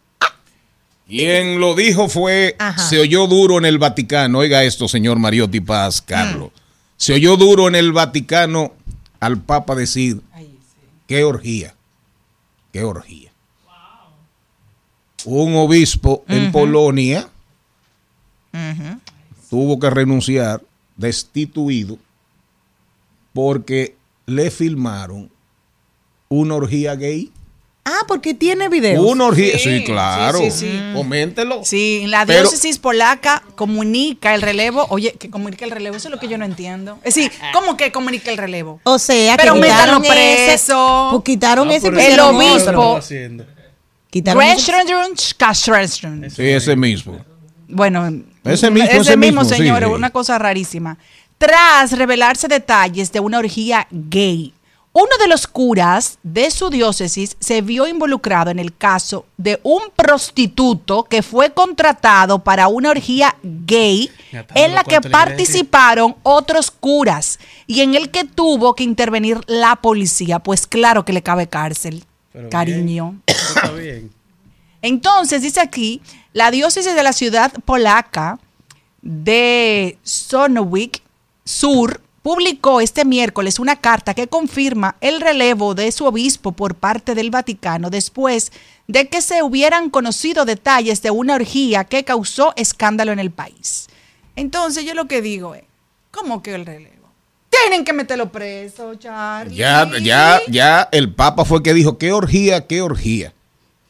Quien 1.07 1.61
lo 1.61 1.75
dijo 1.75 2.09
fue, 2.09 2.57
Ajá. 2.59 2.83
se 2.89 2.99
oyó 2.99 3.27
duro 3.27 3.59
en 3.59 3.65
el 3.65 3.79
Vaticano. 3.79 4.39
Oiga 4.39 4.65
esto, 4.65 4.89
señor 4.89 5.19
Mariotti 5.19 5.61
Paz, 5.61 6.03
Carlos. 6.03 6.51
Se 6.97 7.15
oyó 7.15 7.37
duro 7.37 7.69
en 7.69 7.75
el 7.77 7.93
Vaticano 7.93 8.73
al 9.21 9.41
Papa 9.41 9.75
decir, 9.75 10.21
qué 11.07 11.25
orgía, 11.25 11.75
qué 12.73 12.83
orgía. 12.83 13.31
Un 15.25 15.57
obispo 15.57 16.25
en 16.29 16.53
Polonia 16.53 17.29
tuvo 19.51 19.79
que 19.79 19.91
renunciar, 19.91 20.63
destituido, 20.97 21.99
porque 23.33 23.97
le 24.27 24.51
filmaron 24.51 25.31
una 26.29 26.55
orgía 26.55 26.95
gay. 26.95 27.33
Ah, 27.89 28.01
porque 28.09 28.35
tiene 28.35 28.69
videos. 28.69 29.05
Una 29.09 29.27
orgía, 29.27 29.57
sí, 29.61 29.85
claro. 29.85 30.39
sí, 30.39 30.51
sí, 30.51 30.61
sí. 30.73 30.81
Coméntelo. 30.93 31.61
Sí, 31.65 32.03
la 32.09 32.27
Pero- 32.27 32.41
diócesis 32.41 32.81
polaca 32.81 33.45
comunica 33.55 34.35
el 34.35 34.43
relevo. 34.43 34.87
Oye, 34.91 35.13
que 35.13 35.31
comunica 35.31 35.65
el 35.65 35.71
relevo, 35.71 35.97
eso 35.97 36.09
es 36.09 36.13
lo 36.13 36.19
que 36.19 36.27
yo 36.27 36.37
no 36.37 36.45
entiendo. 36.45 36.99
Es 37.05 37.15
decir, 37.15 37.31
¿cómo 37.53 37.77
que 37.77 37.93
comunica 37.93 38.31
el 38.33 38.39
relevo? 38.39 38.81
O 38.83 38.99
sea, 38.99 39.37
Pero 39.37 39.55
que 39.55 39.61
quitaron 39.63 40.05
ese, 40.05 40.13
preso. 40.47 41.09
pues 41.13 41.23
quitaron 41.23 41.71
ese 41.71 41.87
y 41.87 41.89
el 41.91 41.95
pusieron 41.95 42.35
otro. 42.35 42.91
obispo. 42.95 43.01
Quitaron 44.11 44.43
ese-. 44.43 46.31
Sí, 46.31 46.43
ese 46.43 46.75
mismo. 46.77 47.25
Bueno, 47.69 48.07
Ese 48.45 48.71
mismo, 48.71 48.89
ese, 48.89 48.99
ese 49.01 49.17
mismo, 49.17 49.45
señor, 49.45 49.81
sí. 49.85 49.91
una 49.91 50.11
cosa 50.11 50.39
rarísima. 50.39 50.99
Tras 51.39 51.93
revelarse 51.93 52.49
detalles 52.49 53.13
de 53.13 53.21
una 53.21 53.39
orgía 53.39 53.87
gay, 53.91 54.55
uno 54.99 55.11
de 55.21 55.29
los 55.29 55.47
curas 55.47 56.19
de 56.23 56.51
su 56.51 56.71
diócesis 56.71 57.37
se 57.39 57.61
vio 57.61 57.87
involucrado 57.87 58.51
en 58.51 58.59
el 58.59 58.75
caso 58.75 59.27
de 59.37 59.61
un 59.63 59.83
prostituto 59.95 61.05
que 61.05 61.23
fue 61.23 61.53
contratado 61.53 62.43
para 62.43 62.69
una 62.69 62.93
orgía 62.93 63.37
gay 63.43 64.11
en 64.55 64.75
la 64.75 64.85
que 64.85 65.03
participaron 65.03 66.17
otros 66.23 66.71
curas 66.71 67.39
y 67.67 67.83
en 67.83 67.95
el 67.95 68.11
que 68.11 68.25
tuvo 68.25 68.75
que 68.75 68.85
intervenir 68.85 69.39
la 69.47 69.77
policía. 69.77 70.39
Pues 70.39 70.67
claro 70.67 71.05
que 71.05 71.13
le 71.13 71.23
cabe 71.23 71.47
cárcel, 71.47 72.03
Pero 72.33 72.49
cariño. 72.49 73.21
Está 73.27 73.73
bien. 73.73 74.11
Entonces, 74.81 75.43
dice 75.43 75.61
aquí, 75.61 76.01
la 76.33 76.51
diócesis 76.51 76.95
de 76.95 77.03
la 77.03 77.13
ciudad 77.13 77.53
polaca 77.67 78.39
de 79.03 79.99
Sonowik 80.05 81.03
Sur 81.45 82.01
publicó 82.27 82.81
este 82.81 83.05
miércoles 83.05 83.61
una 83.61 83.77
carta 83.77 84.13
que 84.13 84.27
confirma 84.27 84.97
el 85.01 85.21
relevo 85.21 85.77
de 85.77 85.93
su 85.93 86.07
obispo 86.07 86.51
por 86.51 86.75
parte 86.75 87.15
del 87.15 87.31
Vaticano 87.31 87.89
después 87.89 88.51
de 88.89 89.07
que 89.07 89.23
se 89.23 89.45
hubieran 89.45 89.91
conocido 89.91 90.45
detalles 90.45 91.03
de 91.03 91.13
una 91.13 91.37
orgía 91.37 91.85
que 91.85 92.03
causó 92.03 92.53
escándalo 92.57 93.13
en 93.13 93.21
el 93.21 93.31
país. 93.31 93.87
Entonces, 94.35 94.85
yo 94.85 94.95
lo 94.95 95.07
que 95.07 95.23
digo 95.23 95.55
es, 95.55 95.63
¿cómo 96.11 96.43
que 96.43 96.57
el 96.57 96.67
relevo? 96.67 97.13
Tienen 97.49 97.85
que 97.85 97.93
meterlo 97.93 98.33
preso, 98.33 98.97
Charlie. 98.97 99.55
Ya, 99.55 99.89
ya, 100.03 100.41
ya 100.49 100.89
el 100.91 101.15
Papa 101.15 101.45
fue 101.45 101.63
que 101.63 101.75
dijo, 101.75 101.97
qué 101.97 102.11
orgía, 102.11 102.67
qué 102.67 102.83
orgía. 102.83 103.35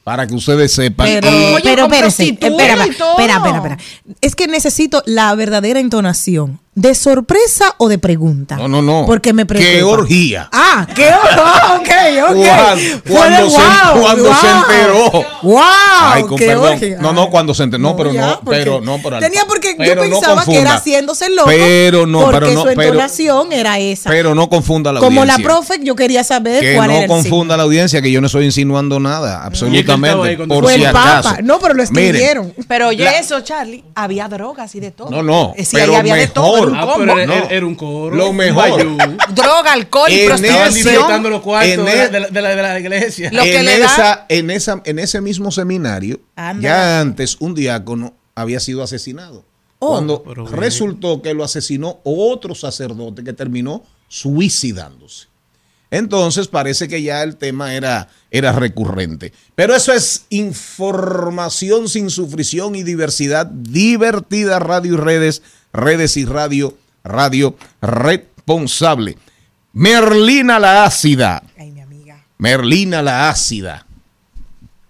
Para 0.04 0.26
que 0.26 0.34
ustedes 0.34 0.74
sepan. 0.74 1.06
Pero, 1.06 1.28
Oye, 1.54 1.60
pero 1.64 1.86
espera, 1.86 2.06
espera, 2.08 2.84
espera, 2.84 3.36
espera. 3.56 3.78
Es 4.20 4.36
que 4.36 4.46
necesito 4.46 5.02
la 5.06 5.34
verdadera 5.34 5.80
entonación. 5.80 6.60
¿De 6.78 6.94
sorpresa 6.94 7.74
o 7.78 7.88
de 7.88 7.96
pregunta? 7.96 8.54
No, 8.56 8.68
no, 8.68 8.82
no. 8.82 9.04
Porque 9.06 9.32
me 9.32 9.46
preocupa. 9.46 9.72
¿Qué 9.72 9.82
orgía? 9.82 10.46
Ah, 10.52 10.86
qué 10.94 11.08
oh, 11.08 11.76
ok, 11.76 11.88
ok. 12.28 13.02
Cuando, 13.08 13.48
se, 13.50 13.56
wow, 13.56 14.02
cuando 14.02 14.24
wow. 14.24 14.34
se 14.34 14.46
enteró. 14.50 15.10
Wow, 15.42 15.62
Ay, 16.02 16.22
con 16.24 16.36
qué 16.38 16.46
perdón. 16.48 16.72
orgía. 16.74 16.98
No, 17.00 17.12
no, 17.14 17.30
cuando 17.30 17.54
se 17.54 17.62
enteró. 17.62 17.82
No, 17.82 17.96
pero 17.96 18.12
ya, 18.12 18.26
no, 18.26 18.40
porque 18.40 18.58
pero 18.58 18.80
no, 18.82 18.98
pero 19.02 19.18
Tenía 19.20 19.46
porque 19.46 19.68
yo 19.70 19.76
pero 19.78 20.04
no 20.04 20.10
pensaba 20.10 20.44
que 20.44 20.60
era 20.60 20.74
haciéndose 20.74 21.30
loco. 21.30 21.48
Pero 21.48 22.06
no, 22.06 22.24
porque 22.24 22.40
pero 22.40 22.52
no, 22.52 22.60
su 22.60 22.66
pero- 22.66 22.82
entonación 22.82 23.52
era 23.54 23.78
esa. 23.78 24.10
Pero 24.10 24.34
no 24.34 24.50
confunda 24.50 24.92
la 24.92 25.00
Como 25.00 25.24
la 25.24 25.32
audiencia. 25.36 25.44
profe, 25.56 25.80
yo 25.82 25.96
quería 25.96 26.24
saber 26.24 26.60
Que 26.60 26.74
cuál 26.74 26.88
no 26.88 26.92
era 26.96 27.02
el 27.04 27.08
confunda 27.08 27.56
la 27.56 27.62
audiencia, 27.62 28.02
que 28.02 28.12
yo 28.12 28.20
no 28.20 28.26
estoy 28.26 28.44
insinuando 28.44 29.00
nada, 29.00 29.42
absolutamente. 29.46 30.36
Por 30.46 30.64
Fue 30.64 30.74
si 30.74 30.80
el 30.82 30.86
acaso. 30.88 31.30
Papa. 31.30 31.42
No, 31.42 31.58
pero 31.58 31.72
lo 31.72 31.82
Miren, 31.90 32.04
escribieron. 32.06 32.54
Pero 32.68 32.88
oye 32.88 33.04
La- 33.04 33.18
eso, 33.18 33.40
Charlie, 33.40 33.82
había 33.94 34.28
drogas 34.28 34.74
y 34.74 34.80
de 34.80 34.90
todo. 34.90 35.08
No, 35.10 35.22
no, 35.22 35.54
Eh, 35.56 35.64
sí, 35.64 35.74
pero 35.76 35.96
había 35.96 36.16
de 36.16 36.26
todo, 36.28 36.65
mejor. 36.70 36.78
era 36.78 36.84
un 36.84 36.90
Ah, 36.90 36.92
combo. 36.92 36.98
pero 37.14 37.18
era, 37.18 37.40
No. 37.40 37.50
era 37.50 37.66
un 37.66 37.74
coro. 37.74 38.16
Lo 38.16 38.32
mejor. 38.32 38.80
Droga, 39.34 39.72
alcohol 39.72 40.10
y 40.10 40.20
En 40.20 40.26
prostitución. 40.28 41.22
los 41.30 41.40
cuartos 41.42 41.70
en 41.72 41.84
de, 41.84 41.94
la, 41.96 42.04
el- 42.04 42.10
de 42.10 42.20
la- 42.20 42.28
de 42.30 42.42
la- 42.42 42.48
de 42.56 42.62
la 42.62 42.80
iglesia. 42.80 43.30
Lo 43.32 43.42
que 43.42 43.58
en, 43.58 43.66
da- 43.66 43.72
esa, 43.74 44.26
en, 44.28 44.50
esa, 44.50 44.82
en 44.84 44.98
ese 44.98 45.20
mismo 45.20 45.50
seminario, 45.50 46.20
Anda. 46.36 46.62
ya 46.62 47.00
antes 47.00 47.36
un 47.40 47.54
diácono 47.54 48.14
había 48.34 48.60
sido 48.60 48.82
asesinado. 48.82 49.44
Oh. 49.78 49.88
cuando 49.90 50.22
Pero 50.22 50.46
bien. 50.46 50.56
resultó 50.56 51.20
que 51.20 51.34
lo 51.34 51.44
asesinó 51.44 52.00
otro 52.02 52.54
sacerdote 52.54 53.22
que 53.22 53.34
terminó 53.34 53.84
suicidándose. 54.08 55.26
Entonces 55.90 56.48
parece 56.48 56.88
que 56.88 57.02
ya 57.02 57.22
el 57.22 57.36
tema 57.36 57.74
era, 57.74 58.08
era 58.30 58.52
recurrente. 58.52 59.32
Pero 59.54 59.74
eso 59.76 59.92
es 59.92 60.24
información 60.30 61.88
sin 61.88 62.10
sufrición 62.10 62.74
y 62.74 62.82
diversidad 62.82 63.46
divertida, 63.46 64.58
radio 64.58 64.94
y 64.94 64.96
redes, 64.96 65.42
redes 65.76 66.16
y 66.16 66.24
radio, 66.24 66.76
radio 67.04 67.56
responsable. 67.80 69.16
Merlina 69.72 70.58
la 70.58 70.84
ácida. 70.84 71.42
Ay, 71.58 71.70
mi 71.70 71.80
amiga. 71.80 72.24
Merlina 72.38 73.02
la 73.02 73.28
ácida. 73.28 73.86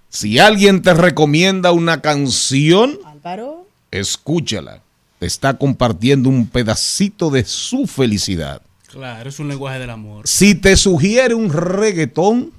Si 0.09 0.39
alguien 0.39 0.83
te 0.83 0.95
recomienda 0.95 1.73
una 1.73 2.01
canción, 2.01 2.99
Álvaro. 3.05 3.67
escúchala. 3.91 4.81
Te 5.19 5.27
está 5.27 5.57
compartiendo 5.59 6.29
un 6.29 6.47
pedacito 6.47 7.31
de 7.31 7.45
su 7.45 7.87
felicidad. 7.87 8.63
Claro, 8.87 9.29
es 9.29 9.39
un 9.41 9.49
lenguaje 9.49 9.79
del 9.79 9.91
amor. 9.91 10.27
Si 10.29 10.55
te 10.55 10.77
sugiere 10.77 11.35
un 11.35 11.53
reggaetón, 11.53 12.53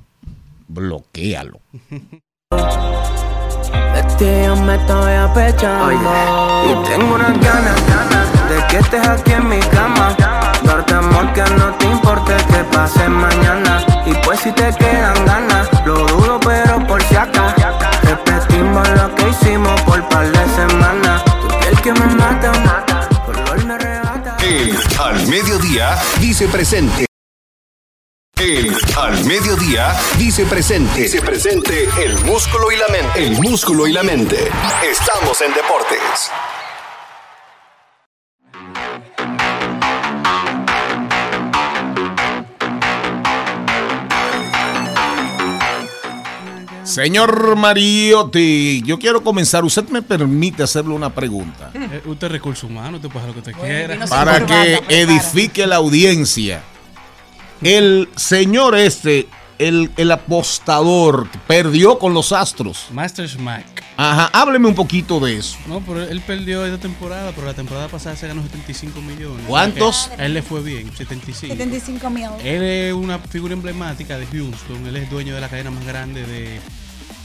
bloquéalo. 0.67 1.59
Ti 4.17 4.25
yo 4.45 4.55
me 4.55 4.75
estoy 4.75 5.13
apechando. 5.13 5.91
Y 5.91 6.89
tengo 6.89 7.15
unas 7.15 7.39
ganas, 7.39 7.75
De 8.49 8.67
que 8.67 8.77
estés 8.77 9.07
aquí 9.07 9.33
en 9.33 9.47
mi 9.47 9.59
cama. 9.59 10.15
Darte 10.63 10.93
amor 10.95 11.31
que 11.33 11.43
no 11.55 11.73
te 11.75 11.85
importe 11.85 12.33
que 12.47 12.63
pase 12.75 13.07
mañana. 13.07 13.85
Y 14.07 14.13
pues 14.25 14.39
si 14.39 14.51
te 14.53 14.73
quedan 14.73 15.25
ganas 15.25 15.67
Lo 15.85 16.05
dudo 16.07 16.39
pero 16.39 16.79
por 16.87 17.03
si 17.03 17.15
acá 17.15 17.53
Repetimos 18.03 18.87
lo 18.89 19.15
que 19.15 19.29
hicimos 19.29 19.81
por 19.81 20.07
par 20.07 20.25
de 20.31 20.45
semanas. 20.55 21.23
Tu 21.25 21.47
piel 21.59 21.81
que 21.81 21.93
me 21.93 22.05
mata 22.15 22.51
Tu 23.25 23.31
olor 23.31 23.65
me 23.65 23.73
arrebata. 23.73 24.37
El 24.41 24.77
Al 24.99 25.27
Mediodía 25.27 25.97
dice 26.19 26.47
presente. 26.47 27.07
El 28.39 28.71
al 28.95 29.25
mediodía 29.25 29.95
dice 30.19 30.45
presente. 30.45 31.01
Dice 31.01 31.21
presente 31.21 31.89
el 32.03 32.13
músculo 32.23 32.71
y 32.71 32.75
la 32.77 32.87
mente. 32.87 33.25
El 33.25 33.31
músculo 33.41 33.87
y 33.87 33.93
la 33.93 34.03
mente. 34.03 34.37
Estamos 34.87 35.41
en 35.41 35.53
deportes. 35.55 36.31
Señor 46.83 47.55
Mariotti, 47.55 48.83
yo 48.85 48.99
quiero 48.99 49.23
comenzar. 49.23 49.65
Usted 49.65 49.89
me 49.89 50.03
permite 50.03 50.61
hacerle 50.61 50.93
una 50.93 51.09
pregunta. 51.09 51.71
Eh, 51.73 52.03
usted 52.05 52.27
es 52.27 52.33
recurso 52.33 52.67
humano, 52.67 53.01
tú 53.01 53.09
puedes 53.09 53.27
lo 53.27 53.33
que 53.33 53.41
te 53.41 53.53
quiera. 53.53 54.05
Para 54.05 54.45
que 54.45 54.79
edifique 54.89 55.65
la 55.65 55.77
audiencia. 55.77 56.61
El 57.61 58.09
señor 58.15 58.75
este, 58.75 59.27
el, 59.59 59.91
el 59.97 60.11
apostador, 60.11 61.27
perdió 61.47 61.97
con 61.99 62.13
los 62.13 62.31
Astros. 62.31 62.85
Masters 62.91 63.37
Mac. 63.39 63.65
Ajá, 63.99 64.29
hábleme 64.31 64.67
un 64.67 64.75
poquito 64.75 65.19
de 65.19 65.37
eso. 65.37 65.57
No, 65.67 65.79
pero 65.81 66.03
él 66.03 66.21
perdió 66.21 66.63
esta 66.65 66.77
temporada, 66.79 67.31
pero 67.33 67.47
la 67.47 67.55
temporada 67.55 67.87
pasada 67.87 68.15
se 68.15 68.27
ganó 68.27 68.43
75 68.43 69.01
millones. 69.01 69.43
¿Cuántos? 69.47 70.11
A 70.19 70.25
él 70.25 70.35
le 70.35 70.43
fue 70.43 70.61
bien, 70.61 70.95
75. 70.95 71.53
75 71.55 72.09
mil. 72.11 72.27
Él 72.43 72.61
es 72.63 72.93
una 72.93 73.17
figura 73.17 73.53
emblemática 73.53 74.17
de 74.19 74.27
Houston. 74.27 74.85
Él 74.85 74.95
es 74.97 75.09
dueño 75.09 75.33
de 75.33 75.41
la 75.41 75.49
cadena 75.49 75.71
más 75.71 75.83
grande 75.83 76.23
de, 76.27 76.59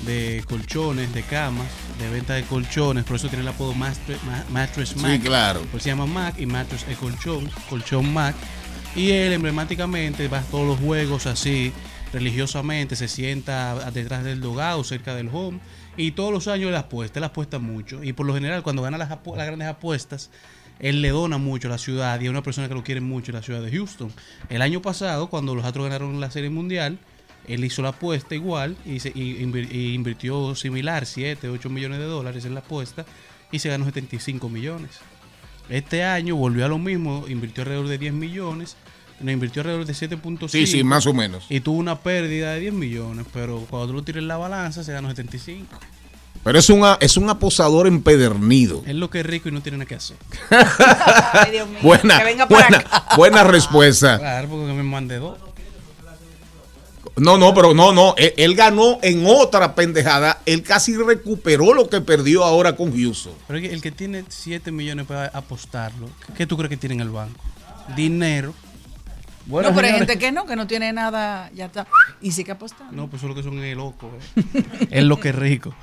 de 0.07 0.43
colchones, 0.49 1.13
de 1.13 1.23
camas, 1.25 1.67
de 1.99 2.09
venta 2.09 2.33
de 2.33 2.45
colchones. 2.45 3.05
Por 3.05 3.17
eso 3.17 3.29
tiene 3.29 3.43
el 3.43 3.49
apodo 3.49 3.75
Master- 3.75 4.17
Ma- 4.25 4.45
Mattress 4.51 4.97
Mac. 4.97 5.13
Sí, 5.13 5.19
claro. 5.21 5.61
Pues 5.71 5.83
se 5.83 5.91
llama 5.91 6.07
Mac 6.07 6.37
y 6.39 6.47
Mattress 6.47 6.87
es 6.89 6.97
colchón, 6.97 7.51
colchón 7.69 8.11
Mac. 8.15 8.35
Y 8.95 9.11
él 9.13 9.33
emblemáticamente 9.33 10.29
va 10.29 10.39
a 10.39 10.43
todos 10.43 10.67
los 10.67 10.79
juegos 10.79 11.27
así, 11.27 11.73
religiosamente, 12.13 12.95
se 12.97 13.09
sienta 13.09 13.91
detrás 13.91 14.23
del 14.25 14.41
dogado, 14.41 14.85
cerca 14.85 15.15
del 15.15 15.29
home. 15.33 15.61
Y 15.97 16.13
todos 16.13 16.33
los 16.33 16.47
años 16.49 16.69
él 16.69 16.77
apuesta, 16.77 17.19
él 17.19 17.25
apuesta 17.25 17.59
mucho. 17.59 18.03
Y 18.05 18.13
por 18.13 18.27
lo 18.27 18.35
general, 18.35 18.63
cuando 18.63 18.83
gana 18.83 18.99
las, 18.99 19.11
apu- 19.11 19.37
las 19.37 19.47
grandes 19.47 19.69
apuestas, 19.69 20.31
él 20.79 21.01
le 21.01 21.11
dona 21.11 21.39
mucho 21.39 21.69
a 21.69 21.71
la 21.71 21.79
ciudad 21.79 22.21
y 22.21 22.25
es 22.25 22.31
una 22.31 22.43
persona 22.43 22.69
que 22.69 22.75
lo 22.75 22.83
quiere 22.83 23.01
mucho 23.01 23.31
en 23.31 23.37
la 23.37 23.43
ciudad 23.43 23.63
de 23.63 23.71
Houston. 23.71 24.13
El 24.49 24.63
año 24.63 24.83
pasado, 24.83 25.29
cuando 25.31 25.55
los 25.55 25.65
Astros 25.65 25.85
ganaron 25.87 26.21
la 26.21 26.31
Serie 26.31 26.51
Mundial, 26.51 26.99
él 27.47 27.65
hizo 27.65 27.83
la 27.83 27.91
apuesta 27.91 28.35
igual 28.35 28.77
y, 28.87 29.01
se, 29.01 29.11
y 29.15 29.43
invirtió 29.95 30.55
similar, 30.55 31.07
7, 31.07 31.49
8 31.49 31.69
millones 31.71 31.99
de 31.99 32.05
dólares 32.05 32.45
en 32.45 32.55
la 32.55 32.61
apuesta 32.61 33.05
y 33.51 33.59
se 33.59 33.69
ganó 33.69 33.85
75 33.85 34.49
millones. 34.49 35.01
Este 35.69 36.05
año 36.05 36.37
volvió 36.37 36.65
a 36.65 36.69
lo 36.69 36.79
mismo, 36.79 37.25
invirtió 37.29 37.63
alrededor 37.63 37.89
de 37.89 37.99
10 37.99 38.13
millones, 38.13 38.77
no 39.21 39.31
invirtió 39.31 39.61
alrededor 39.63 39.87
de 39.87 39.93
7.5. 39.95 40.49
Sí, 40.49 40.67
sí, 40.67 40.85
más 40.85 41.07
o 41.07 41.15
menos. 41.15 41.47
Y 41.49 41.61
tuvo 41.61 41.79
una 41.79 42.01
pérdida 42.01 42.53
de 42.53 42.61
10 42.61 42.73
millones, 42.75 43.27
pero 43.33 43.59
cuando 43.71 43.89
tú 43.89 43.93
lo 43.95 44.03
tiras 44.03 44.21
en 44.23 44.29
la 44.29 44.37
balanza 44.37 44.85
se 44.85 44.93
ganó 44.93 45.09
75. 45.09 45.67
Pero 46.45 46.59
es, 46.59 46.69
una, 46.71 46.99
es 47.01 47.17
un 47.17 47.31
aposador 47.31 47.87
empedernido. 47.87 48.83
Es 48.85 48.97
lo 48.97 49.09
que 49.11 49.21
es 49.21 49.27
rico 49.27 49.49
y 49.49 49.53
no 49.53 49.61
tiene 49.63 49.79
nada 49.79 49.87
que 49.87 49.95
hacer. 49.95 50.17
Ay, 51.33 51.53
Dios 51.53 51.69
mío. 51.69 51.79
Buena, 51.83 52.19
Que 52.19 52.25
venga 52.25 52.47
buena, 52.47 52.79
acá. 52.79 53.05
buena 53.17 53.45
respuesta. 53.45 54.19
Claro, 54.19 54.49
porque 54.49 54.73
me 54.73 54.83
mandé 54.83 55.19
dos. 55.19 55.39
No, 57.17 57.37
no, 57.37 57.53
pero 57.55 57.75
no, 57.75 57.93
no. 57.93 58.15
Él, 58.17 58.33
él 58.37 58.55
ganó 58.55 58.99
en 59.03 59.25
otra 59.27 59.75
pendejada. 59.75 60.41
Él 60.47 60.63
casi 60.63 60.97
recuperó 60.97 61.75
lo 61.75 61.89
que 61.89 62.01
perdió 62.01 62.43
ahora 62.45 62.75
con 62.75 62.91
Houston. 62.97 63.35
Pero 63.47 63.59
el 63.59 63.83
que 63.83 63.91
tiene 63.93 64.25
7 64.29 64.73
millones 64.73 65.07
para 65.07 65.27
apostarlo, 65.27 66.09
¿qué- 66.27 66.33
¿qué 66.33 66.47
tú 66.47 66.57
crees 66.57 66.71
que 66.71 66.77
tiene 66.79 66.95
en 66.95 67.01
el 67.03 67.11
banco? 67.11 67.39
Dinero. 67.97 68.55
Bueno, 69.45 69.71
no, 69.71 69.75
pero 69.75 69.89
hay 69.89 69.95
señores. 69.95 70.09
gente 70.09 70.25
que 70.25 70.33
no, 70.33 70.47
que 70.47 70.55
no 70.55 70.67
tiene 70.69 70.93
nada, 70.93 71.51
ya 71.53 71.67
está. 71.67 71.87
Y 72.21 72.31
sí 72.31 72.45
que 72.45 72.53
apostar. 72.53 72.93
No, 72.93 73.09
pues 73.09 73.21
eso 73.23 73.27
es 73.31 73.37
lo 73.37 73.43
que 73.43 73.49
son 73.49 73.59
es 73.63 73.77
loco. 73.77 74.09
eh. 74.37 74.87
es 74.91 75.05
lo 75.05 75.19
que 75.19 75.31
es 75.31 75.35
rico. 75.35 75.75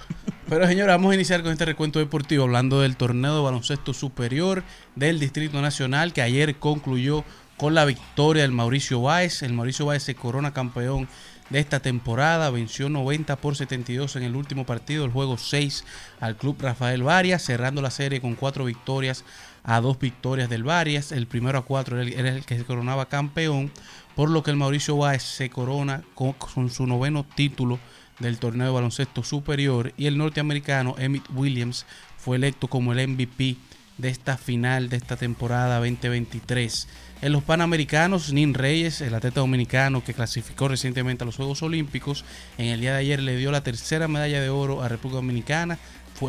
Pero 0.47 0.65
señora, 0.65 0.93
vamos 0.93 1.11
a 1.11 1.15
iniciar 1.15 1.43
con 1.43 1.51
este 1.51 1.65
recuento 1.65 1.99
deportivo 1.99 2.43
hablando 2.45 2.79
del 2.81 2.95
torneo 2.95 3.35
de 3.35 3.41
baloncesto 3.43 3.93
superior 3.93 4.63
del 4.95 5.19
Distrito 5.19 5.61
Nacional 5.61 6.13
que 6.13 6.21
ayer 6.21 6.55
concluyó 6.55 7.23
con 7.59 7.75
la 7.75 7.83
victoria 7.83 8.43
del 8.43 8.53
Mauricio 8.53 9.01
Báez. 9.01 9.43
El 9.43 9.53
Mauricio 9.53 9.85
Báez 9.85 10.03
se 10.03 10.15
corona 10.15 10.53
campeón 10.53 11.09
de 11.49 11.59
esta 11.59 11.81
temporada, 11.81 12.49
venció 12.51 12.87
90 12.87 13.35
por 13.35 13.57
72 13.57 14.15
en 14.15 14.23
el 14.23 14.35
último 14.37 14.65
partido, 14.65 15.03
el 15.03 15.11
juego 15.11 15.37
6 15.37 15.83
al 16.21 16.37
club 16.37 16.55
Rafael 16.61 17.03
Varias, 17.03 17.43
cerrando 17.43 17.81
la 17.81 17.91
serie 17.91 18.21
con 18.21 18.35
cuatro 18.35 18.63
victorias 18.63 19.25
a 19.63 19.81
dos 19.81 19.99
victorias 19.99 20.49
del 20.49 20.63
Varias. 20.63 21.11
El 21.11 21.27
primero 21.27 21.59
a 21.59 21.65
cuatro 21.65 21.99
era 21.99 22.29
el, 22.29 22.45
que 22.45 22.57
se 22.57 22.63
coronaba 22.63 23.09
campeón, 23.09 23.71
por 24.15 24.29
lo 24.29 24.41
que 24.41 24.51
el 24.51 24.57
Mauricio 24.57 24.95
Báez 24.95 25.23
se 25.23 25.49
corona 25.49 26.03
con, 26.15 26.31
con 26.33 26.69
su 26.69 26.87
noveno 26.87 27.25
título 27.25 27.77
del 28.19 28.39
torneo 28.39 28.67
de 28.67 28.73
baloncesto 28.73 29.21
superior 29.21 29.93
y 29.97 30.05
el 30.05 30.17
norteamericano 30.17 30.95
Emmett 30.97 31.29
Williams 31.33 31.85
fue 32.17 32.37
electo 32.37 32.67
como 32.67 32.93
el 32.93 33.05
MVP 33.05 33.57
de 33.99 34.09
esta 34.09 34.37
final 34.37 34.89
de 34.89 34.97
esta 34.97 35.17
temporada 35.17 35.77
2023. 35.79 36.87
En 37.21 37.33
los 37.33 37.43
Panamericanos, 37.43 38.31
Nin 38.31 38.53
Reyes, 38.53 39.01
el 39.01 39.13
atleta 39.13 39.41
dominicano 39.41 40.01
que 40.01 40.13
clasificó 40.13 40.69
recientemente 40.69 41.23
a 41.23 41.25
los 41.25 41.35
Juegos 41.35 41.61
Olímpicos, 41.61 42.23
en 42.57 42.67
el 42.67 42.79
día 42.79 42.93
de 42.93 42.99
ayer 42.99 43.21
le 43.21 43.35
dio 43.35 43.51
la 43.51 43.61
tercera 43.61 44.07
medalla 44.07 44.39
de 44.39 44.49
oro 44.49 44.81
a 44.81 44.87
República 44.87 45.17
Dominicana. 45.17 45.77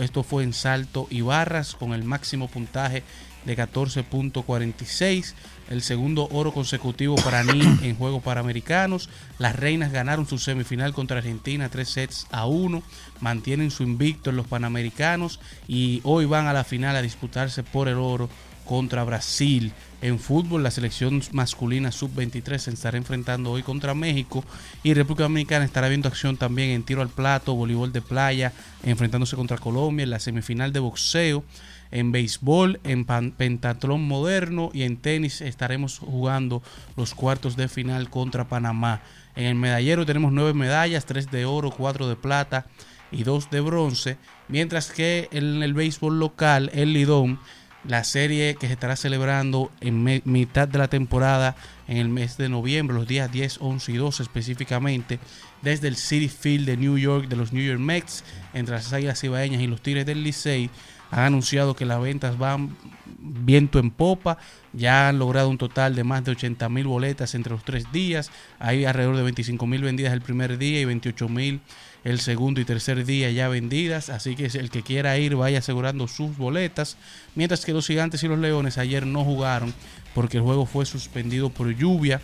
Esto 0.02 0.24
fue 0.24 0.42
en 0.42 0.52
salto 0.52 1.06
y 1.08 1.20
barras 1.20 1.76
con 1.76 1.92
el 1.92 2.02
máximo 2.02 2.48
puntaje 2.48 3.04
de 3.44 3.56
14.46. 3.56 5.34
El 5.70 5.82
segundo 5.82 6.28
oro 6.32 6.52
consecutivo 6.52 7.14
para 7.14 7.44
Nin 7.44 7.78
en 7.84 7.94
Juegos 7.94 8.24
Panamericanos. 8.24 9.08
Las 9.38 9.54
reinas 9.54 9.92
ganaron 9.92 10.26
su 10.26 10.38
semifinal 10.38 10.92
contra 10.92 11.18
Argentina, 11.18 11.68
tres 11.68 11.90
sets 11.90 12.26
a 12.32 12.46
uno. 12.46 12.82
Mantienen 13.20 13.70
su 13.70 13.84
invicto 13.84 14.30
en 14.30 14.36
los 14.36 14.48
Panamericanos 14.48 15.38
y 15.68 16.00
hoy 16.02 16.24
van 16.24 16.48
a 16.48 16.52
la 16.52 16.64
final 16.64 16.96
a 16.96 17.02
disputarse 17.02 17.62
por 17.62 17.86
el 17.86 17.98
oro 17.98 18.28
contra 18.64 19.04
Brasil. 19.04 19.72
En 20.02 20.18
fútbol, 20.18 20.62
la 20.62 20.70
selección 20.70 21.22
masculina 21.32 21.92
sub-23 21.92 22.58
se 22.58 22.70
estará 22.70 22.96
enfrentando 22.96 23.50
hoy 23.50 23.62
contra 23.62 23.92
México 23.92 24.42
y 24.82 24.94
República 24.94 25.24
Dominicana 25.24 25.66
estará 25.66 25.88
viendo 25.88 26.08
acción 26.08 26.38
también 26.38 26.70
en 26.70 26.84
tiro 26.84 27.02
al 27.02 27.10
plato, 27.10 27.54
voleibol 27.54 27.92
de 27.92 28.00
playa, 28.00 28.54
enfrentándose 28.82 29.36
contra 29.36 29.58
Colombia 29.58 30.04
en 30.04 30.10
la 30.10 30.18
semifinal 30.18 30.72
de 30.72 30.80
boxeo. 30.80 31.44
En 31.90 32.12
béisbol, 32.12 32.80
en 32.84 33.04
pentatlón 33.04 34.02
moderno 34.02 34.70
y 34.72 34.84
en 34.84 34.96
tenis 34.96 35.42
estaremos 35.42 35.98
jugando 35.98 36.62
los 36.96 37.14
cuartos 37.14 37.56
de 37.56 37.68
final 37.68 38.08
contra 38.08 38.48
Panamá. 38.48 39.02
En 39.36 39.44
el 39.44 39.54
medallero 39.56 40.06
tenemos 40.06 40.32
nueve 40.32 40.54
medallas, 40.54 41.04
tres 41.04 41.30
de 41.30 41.44
oro, 41.44 41.70
cuatro 41.70 42.08
de 42.08 42.16
plata 42.16 42.66
y 43.12 43.24
dos 43.24 43.50
de 43.50 43.60
bronce. 43.60 44.16
Mientras 44.48 44.90
que 44.90 45.28
en 45.32 45.62
el 45.62 45.74
béisbol 45.74 46.18
local, 46.18 46.70
el 46.72 46.92
Lidón, 46.92 47.38
la 47.84 48.04
serie 48.04 48.56
que 48.56 48.66
se 48.66 48.74
estará 48.74 48.96
celebrando 48.96 49.70
en 49.80 50.22
mitad 50.24 50.68
de 50.68 50.78
la 50.78 50.88
temporada 50.88 51.56
en 51.88 51.96
el 51.96 52.08
mes 52.08 52.36
de 52.36 52.48
noviembre, 52.48 52.96
los 52.96 53.08
días 53.08 53.32
10, 53.32 53.58
11 53.60 53.92
y 53.92 53.96
12 53.96 54.22
específicamente, 54.22 55.18
desde 55.62 55.88
el 55.88 55.96
City 55.96 56.28
Field 56.28 56.66
de 56.66 56.76
New 56.76 56.98
York 56.98 57.28
de 57.28 57.36
los 57.36 57.52
New 57.52 57.64
York 57.64 57.80
Mets, 57.80 58.24
entre 58.52 58.74
las 58.74 58.92
Águilas 58.92 59.22
Ibaeñas 59.24 59.62
y 59.62 59.66
los 59.66 59.82
Tigres 59.82 60.06
del 60.06 60.22
Licey, 60.22 60.70
han 61.10 61.20
anunciado 61.20 61.74
que 61.74 61.86
las 61.86 62.00
ventas 62.00 62.38
van 62.38 62.76
viento 63.18 63.78
en 63.78 63.90
popa, 63.90 64.38
ya 64.72 65.08
han 65.08 65.18
logrado 65.18 65.48
un 65.48 65.58
total 65.58 65.94
de 65.94 66.04
más 66.04 66.24
de 66.24 66.32
80 66.32 66.68
mil 66.68 66.86
boletas 66.86 67.34
entre 67.34 67.52
los 67.52 67.64
tres 67.64 67.90
días, 67.92 68.30
hay 68.58 68.84
alrededor 68.84 69.16
de 69.16 69.22
25 69.22 69.66
mil 69.66 69.82
vendidas 69.82 70.12
el 70.12 70.20
primer 70.20 70.58
día 70.58 70.80
y 70.80 70.84
28 70.84 71.28
mil 71.28 71.60
el 72.02 72.20
segundo 72.20 72.60
y 72.60 72.64
tercer 72.64 73.04
día 73.04 73.30
ya 73.30 73.48
vendidas, 73.48 74.08
así 74.08 74.34
que 74.34 74.46
el 74.46 74.70
que 74.70 74.82
quiera 74.82 75.18
ir 75.18 75.36
vaya 75.36 75.58
asegurando 75.58 76.08
sus 76.08 76.36
boletas, 76.38 76.96
mientras 77.34 77.64
que 77.64 77.72
los 77.74 77.86
gigantes 77.86 78.22
y 78.22 78.28
los 78.28 78.38
leones 78.38 78.78
ayer 78.78 79.06
no 79.06 79.22
jugaron 79.24 79.74
porque 80.14 80.38
el 80.38 80.42
juego 80.42 80.64
fue 80.64 80.86
suspendido 80.86 81.50
por 81.50 81.74
lluvia 81.74 82.20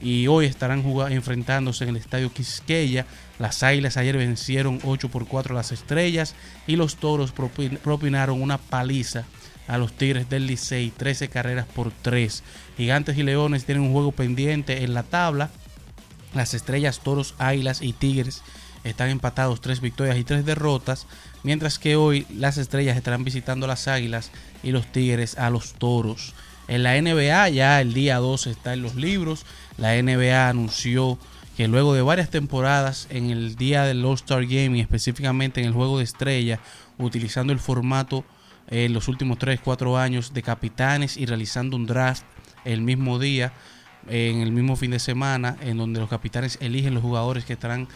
y 0.00 0.28
hoy 0.28 0.46
estarán 0.46 0.82
enfrentándose 1.10 1.84
en 1.84 1.90
el 1.90 1.96
estadio 1.96 2.32
Quisqueya. 2.32 3.04
Las 3.38 3.62
Águilas 3.64 3.96
ayer 3.96 4.16
vencieron 4.16 4.78
8 4.84 5.08
por 5.08 5.26
4 5.26 5.54
a 5.54 5.56
las 5.58 5.72
Estrellas 5.72 6.34
y 6.66 6.76
los 6.76 6.96
Toros 6.96 7.34
propin- 7.34 7.78
propinaron 7.78 8.40
una 8.40 8.58
paliza 8.58 9.24
a 9.68 9.78
los 9.78 9.92
Tigres 9.92 10.28
del 10.28 10.46
Licey, 10.46 10.90
13 10.90 11.28
carreras 11.28 11.66
por 11.66 11.92
3. 12.02 12.42
Gigantes 12.76 13.16
y 13.16 13.22
Leones 13.22 13.64
tienen 13.64 13.84
un 13.84 13.92
juego 13.92 14.12
pendiente 14.12 14.82
en 14.82 14.94
la 14.94 15.04
tabla. 15.04 15.50
Las 16.34 16.54
Estrellas, 16.54 17.00
Toros, 17.00 17.34
Águilas 17.38 17.82
y 17.82 17.92
Tigres 17.92 18.42
están 18.82 19.10
empatados, 19.10 19.60
3 19.60 19.80
victorias 19.80 20.16
y 20.16 20.24
3 20.24 20.44
derrotas, 20.44 21.06
mientras 21.42 21.78
que 21.78 21.96
hoy 21.96 22.26
las 22.34 22.58
Estrellas 22.58 22.96
estarán 22.96 23.24
visitando 23.24 23.66
a 23.66 23.68
las 23.68 23.88
Águilas 23.88 24.30
y 24.62 24.72
los 24.72 24.90
Tigres 24.90 25.38
a 25.38 25.50
los 25.50 25.74
Toros. 25.74 26.34
En 26.66 26.82
la 26.82 27.00
NBA 27.00 27.48
ya 27.48 27.80
el 27.80 27.94
día 27.94 28.16
2 28.16 28.46
está 28.46 28.74
en 28.74 28.82
los 28.82 28.94
libros. 28.94 29.46
La 29.78 30.00
NBA 30.00 30.48
anunció 30.48 31.18
que 31.56 31.66
luego 31.66 31.94
de 31.94 32.02
varias 32.02 32.30
temporadas 32.30 33.08
en 33.10 33.30
el 33.30 33.56
día 33.56 33.84
del 33.84 34.04
All-Star 34.04 34.44
Game 34.46 34.78
y 34.78 34.80
específicamente 34.80 35.60
en 35.60 35.66
el 35.66 35.72
juego 35.72 35.98
de 35.98 36.04
estrella, 36.04 36.60
utilizando 36.98 37.52
el 37.52 37.58
formato 37.58 38.24
en 38.68 38.92
los 38.92 39.08
últimos 39.08 39.38
3-4 39.38 39.98
años 39.98 40.32
de 40.32 40.42
capitanes 40.42 41.16
y 41.16 41.26
realizando 41.26 41.76
un 41.76 41.86
draft 41.86 42.24
el 42.64 42.82
mismo 42.82 43.18
día, 43.18 43.52
en 44.08 44.40
el 44.40 44.52
mismo 44.52 44.76
fin 44.76 44.90
de 44.90 44.98
semana, 44.98 45.56
en 45.60 45.76
donde 45.76 46.00
los 46.00 46.08
capitanes 46.08 46.58
eligen 46.60 46.94
los 46.94 47.02
jugadores 47.02 47.44
que 47.44 47.54
estarán 47.54 47.88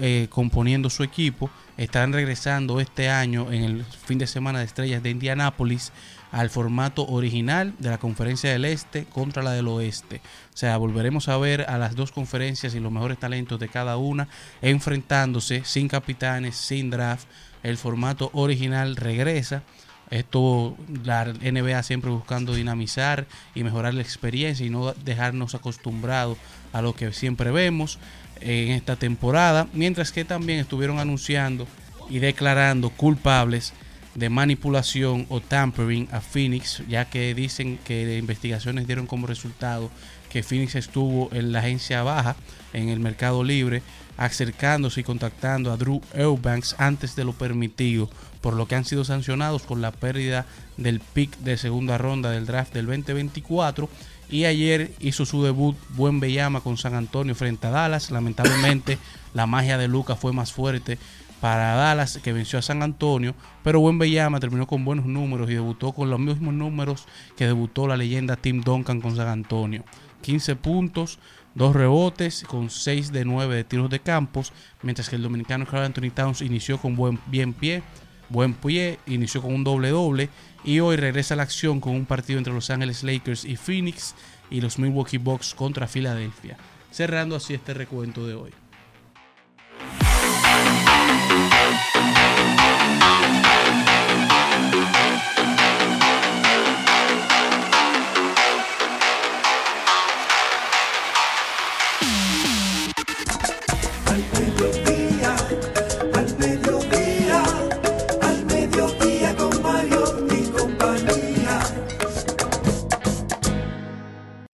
eh, 0.00 0.28
componiendo 0.30 0.90
su 0.90 1.02
equipo. 1.02 1.50
Estarán 1.76 2.12
regresando 2.12 2.80
este 2.80 3.08
año 3.08 3.50
en 3.50 3.64
el 3.64 3.84
fin 3.84 4.18
de 4.18 4.28
semana 4.28 4.60
de 4.60 4.64
estrellas 4.64 5.02
de 5.02 5.10
Indianápolis 5.10 5.92
al 6.30 6.50
formato 6.50 7.06
original 7.06 7.74
de 7.78 7.90
la 7.90 7.98
conferencia 7.98 8.50
del 8.50 8.64
este 8.64 9.06
contra 9.06 9.42
la 9.42 9.52
del 9.52 9.66
oeste. 9.66 10.20
O 10.54 10.56
sea, 10.56 10.76
volveremos 10.76 11.28
a 11.28 11.36
ver 11.38 11.62
a 11.68 11.78
las 11.78 11.96
dos 11.96 12.12
conferencias 12.12 12.74
y 12.74 12.80
los 12.80 12.92
mejores 12.92 13.18
talentos 13.18 13.58
de 13.58 13.68
cada 13.68 13.96
una 13.96 14.28
enfrentándose 14.62 15.64
sin 15.64 15.88
capitanes, 15.88 16.56
sin 16.56 16.90
draft. 16.90 17.26
El 17.64 17.76
formato 17.76 18.30
original 18.34 18.94
regresa. 18.94 19.64
Esto, 20.10 20.76
la 21.04 21.24
NBA 21.24 21.82
siempre 21.82 22.10
buscando 22.10 22.54
dinamizar 22.54 23.26
y 23.54 23.62
mejorar 23.62 23.94
la 23.94 24.02
experiencia 24.02 24.64
y 24.64 24.70
no 24.70 24.92
dejarnos 24.92 25.54
acostumbrados 25.54 26.38
a 26.72 26.80
lo 26.82 26.94
que 26.94 27.12
siempre 27.12 27.50
vemos 27.50 27.98
en 28.40 28.70
esta 28.70 28.96
temporada. 28.96 29.68
Mientras 29.72 30.12
que 30.12 30.24
también 30.24 30.60
estuvieron 30.60 30.98
anunciando 30.98 31.66
y 32.08 32.20
declarando 32.20 32.90
culpables 32.90 33.72
de 34.14 34.30
manipulación 34.30 35.26
o 35.28 35.40
tampering 35.40 36.08
a 36.10 36.20
Phoenix, 36.20 36.82
ya 36.88 37.04
que 37.04 37.34
dicen 37.34 37.78
que 37.84 38.18
investigaciones 38.18 38.86
dieron 38.86 39.06
como 39.06 39.26
resultado 39.26 39.90
que 40.28 40.42
Phoenix 40.42 40.74
estuvo 40.74 41.30
en 41.32 41.52
la 41.52 41.60
agencia 41.60 42.02
baja, 42.02 42.36
en 42.72 42.88
el 42.88 43.00
mercado 43.00 43.44
libre, 43.44 43.82
acercándose 44.16 45.00
y 45.00 45.04
contactando 45.04 45.72
a 45.72 45.76
Drew 45.76 46.02
Eubanks 46.12 46.74
antes 46.78 47.14
de 47.14 47.24
lo 47.24 47.32
permitido, 47.32 48.10
por 48.40 48.54
lo 48.54 48.66
que 48.66 48.74
han 48.74 48.84
sido 48.84 49.04
sancionados 49.04 49.62
con 49.62 49.80
la 49.82 49.92
pérdida 49.92 50.46
del 50.76 51.00
pick 51.00 51.36
de 51.38 51.56
segunda 51.56 51.98
ronda 51.98 52.30
del 52.30 52.46
draft 52.46 52.72
del 52.72 52.86
2024. 52.86 53.88
Y 54.30 54.44
ayer 54.44 54.92
hizo 55.00 55.24
su 55.24 55.42
debut 55.42 55.76
Buen 55.90 56.20
Bellama 56.20 56.60
con 56.60 56.76
San 56.76 56.94
Antonio 56.94 57.34
frente 57.34 57.66
a 57.66 57.70
Dallas. 57.70 58.10
Lamentablemente 58.10 58.98
la 59.34 59.46
magia 59.46 59.78
de 59.78 59.88
Lucas 59.88 60.18
fue 60.18 60.32
más 60.32 60.52
fuerte 60.52 60.98
para 61.40 61.74
Dallas 61.74 62.18
que 62.22 62.32
venció 62.32 62.58
a 62.58 62.62
San 62.62 62.82
Antonio, 62.82 63.34
pero 63.62 63.80
Buen 63.80 63.98
Bellama 63.98 64.40
terminó 64.40 64.66
con 64.66 64.84
buenos 64.84 65.06
números 65.06 65.48
y 65.50 65.54
debutó 65.54 65.92
con 65.92 66.10
los 66.10 66.18
mismos 66.18 66.54
números 66.54 67.06
que 67.36 67.46
debutó 67.46 67.86
la 67.86 67.96
leyenda 67.96 68.36
Tim 68.36 68.60
Duncan 68.60 69.00
con 69.00 69.16
San 69.16 69.28
Antonio. 69.28 69.84
15 70.22 70.56
puntos, 70.56 71.18
2 71.54 71.74
rebotes 71.74 72.44
con 72.44 72.70
6 72.70 73.12
de 73.12 73.24
9 73.24 73.54
de 73.54 73.64
tiros 73.64 73.88
de 73.90 74.00
campos, 74.00 74.52
mientras 74.82 75.08
que 75.08 75.16
el 75.16 75.22
dominicano 75.22 75.66
Carl 75.66 75.84
Anthony 75.84 76.10
Towns 76.10 76.42
inició 76.42 76.78
con 76.78 76.96
buen 76.96 77.18
bien 77.26 77.52
pie, 77.52 77.82
buen 78.28 78.54
pie, 78.54 78.98
inició 79.06 79.42
con 79.42 79.54
un 79.54 79.64
doble 79.64 79.90
doble 79.90 80.28
y 80.64 80.80
hoy 80.80 80.96
regresa 80.96 81.34
a 81.34 81.36
la 81.36 81.42
acción 81.44 81.80
con 81.80 81.94
un 81.94 82.06
partido 82.06 82.38
entre 82.38 82.52
Los 82.52 82.70
Ángeles 82.70 83.02
Lakers 83.02 83.44
y 83.44 83.56
Phoenix 83.56 84.14
y 84.50 84.60
los 84.60 84.78
Milwaukee 84.78 85.18
Bucks 85.18 85.54
contra 85.54 85.86
Filadelfia. 85.86 86.56
Cerrando 86.90 87.36
así 87.36 87.54
este 87.54 87.74
recuento 87.74 88.26
de 88.26 88.34
hoy. 88.34 88.52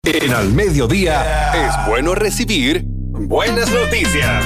En 0.04 0.32
al 0.32 0.52
mediodía 0.52 1.52
es 1.54 1.86
bueno 1.86 2.16
recibir 2.16 2.82
buenas 2.84 3.70
noticias. 3.72 4.44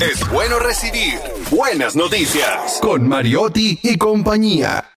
Es 0.00 0.30
bueno 0.30 0.60
recibir 0.60 1.18
buenas 1.50 1.96
noticias 1.96 2.78
con 2.80 3.08
Mariotti 3.08 3.80
y 3.82 3.98
compañía. 3.98 4.92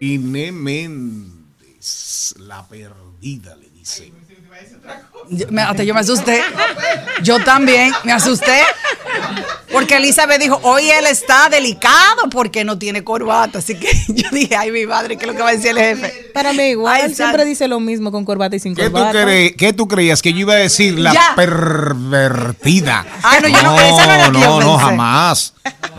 Iné 0.00 0.50
Méndez, 0.50 2.34
la 2.40 2.66
perdida, 2.66 3.54
le 3.54 3.70
dice. 3.70 4.12
Yo- 5.30 5.46
me- 5.50 5.62
hasta 5.62 5.82
yo 5.84 5.94
me 5.94 6.00
asusté. 6.00 6.42
Yo 7.22 7.42
también 7.44 7.92
me 8.04 8.12
asusté. 8.12 8.62
Porque 9.72 9.96
Elizabeth 9.96 10.40
dijo, 10.40 10.58
hoy 10.64 10.90
él 10.90 11.06
está 11.06 11.48
delicado 11.48 12.28
porque 12.30 12.64
no 12.64 12.76
tiene 12.78 13.04
corbata. 13.04 13.60
Así 13.60 13.78
que 13.78 13.88
yo 14.08 14.28
dije, 14.32 14.56
ay, 14.56 14.72
mi 14.72 14.86
madre, 14.86 15.16
¿qué 15.16 15.24
es 15.26 15.30
lo 15.30 15.36
que 15.36 15.42
va 15.42 15.50
a 15.50 15.52
decir 15.52 15.70
el 15.70 15.78
jefe? 15.78 16.30
Para 16.34 16.52
mí 16.52 16.62
igual, 16.70 16.96
Ay, 16.96 17.02
él 17.06 17.14
siempre 17.14 17.44
dice 17.44 17.68
lo 17.68 17.78
mismo 17.78 18.10
con 18.10 18.24
corbata 18.24 18.56
y 18.56 18.58
sin 18.60 18.74
¿Qué 18.74 18.86
tú, 18.86 18.92
corbata. 18.92 19.24
cre- 19.24 19.54
qué 19.56 19.72
tú 19.72 19.86
creías? 19.86 20.20
Que 20.22 20.32
yo 20.32 20.40
iba 20.40 20.54
a 20.54 20.56
decir 20.56 20.98
la 20.98 21.12
Ya. 21.12 21.32
pervertida. 21.36 23.06
Ah, 23.22 23.38
no, 23.40 23.48
yo 23.48 23.62
no- 23.62 23.80
esa 23.80 24.06
no 24.06 24.12
era 24.12 24.26
yo 24.26 24.32
no, 24.32 24.60
no, 24.60 24.66
pensé. 24.72 24.84
jamás. 24.84 25.54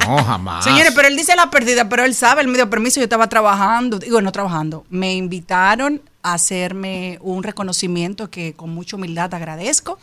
No, 0.07 0.23
jamás. 0.23 0.63
Señores, 0.63 0.91
pero 0.95 1.07
él 1.07 1.15
dice 1.15 1.35
la 1.35 1.49
pérdida, 1.49 1.87
pero 1.87 2.03
él 2.03 2.15
sabe, 2.15 2.41
él 2.41 2.47
me 2.47 2.55
dio 2.57 2.69
permiso, 2.69 2.99
yo 2.99 3.03
estaba 3.05 3.27
trabajando, 3.29 3.99
digo, 3.99 4.21
no 4.21 4.31
trabajando, 4.31 4.83
me 4.89 5.13
invitaron 5.13 6.01
a 6.23 6.33
hacerme 6.33 7.17
un 7.21 7.43
reconocimiento 7.43 8.29
que 8.29 8.53
con 8.53 8.69
mucha 8.71 8.95
humildad 8.95 9.20
agradezco 9.25 9.97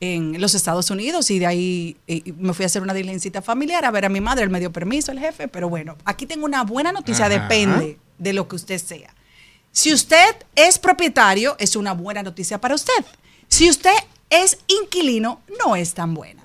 en 0.00 0.40
los 0.40 0.54
Estados 0.54 0.90
Unidos 0.90 1.30
y 1.30 1.38
de 1.38 1.46
ahí 1.46 1.96
eh, 2.06 2.22
me 2.36 2.54
fui 2.54 2.64
a 2.64 2.66
hacer 2.66 2.82
una 2.82 2.94
diligencia 2.94 3.42
familiar 3.42 3.84
a 3.84 3.90
ver 3.90 4.04
a 4.04 4.08
mi 4.08 4.20
madre, 4.20 4.44
él 4.44 4.50
me 4.50 4.60
dio 4.60 4.72
permiso, 4.72 5.10
el 5.10 5.18
jefe, 5.18 5.48
pero 5.48 5.68
bueno, 5.68 5.96
aquí 6.04 6.26
tengo 6.26 6.44
una 6.44 6.62
buena 6.62 6.92
noticia, 6.92 7.26
Ajá. 7.26 7.40
depende 7.40 7.98
de 8.18 8.32
lo 8.32 8.46
que 8.48 8.56
usted 8.56 8.78
sea. 8.78 9.14
Si 9.72 9.92
usted 9.92 10.36
es 10.54 10.78
propietario, 10.78 11.56
es 11.58 11.76
una 11.76 11.92
buena 11.92 12.22
noticia 12.22 12.60
para 12.60 12.74
usted. 12.74 13.04
Si 13.48 13.68
usted 13.68 13.94
es 14.30 14.58
inquilino, 14.66 15.40
no 15.64 15.76
es 15.76 15.94
tan 15.94 16.14
buena. 16.14 16.42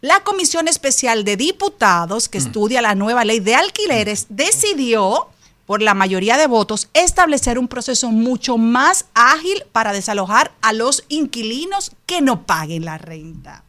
La 0.00 0.24
Comisión 0.24 0.66
Especial 0.68 1.22
de 1.24 1.36
Diputados, 1.36 2.28
que 2.28 2.38
estudia 2.38 2.82
la 2.82 2.94
nueva 2.96 3.24
ley 3.24 3.38
de 3.38 3.54
alquileres, 3.54 4.26
decidió, 4.30 5.28
por 5.66 5.82
la 5.82 5.94
mayoría 5.94 6.36
de 6.36 6.46
votos, 6.46 6.88
establecer 6.94 7.58
un 7.58 7.68
proceso 7.68 8.10
mucho 8.10 8.58
más 8.58 9.06
ágil 9.14 9.64
para 9.72 9.92
desalojar 9.92 10.52
a 10.60 10.72
los 10.72 11.04
inquilinos 11.08 11.92
que 12.06 12.20
no 12.20 12.44
paguen 12.44 12.84
la 12.84 12.98
renta. 12.98 13.64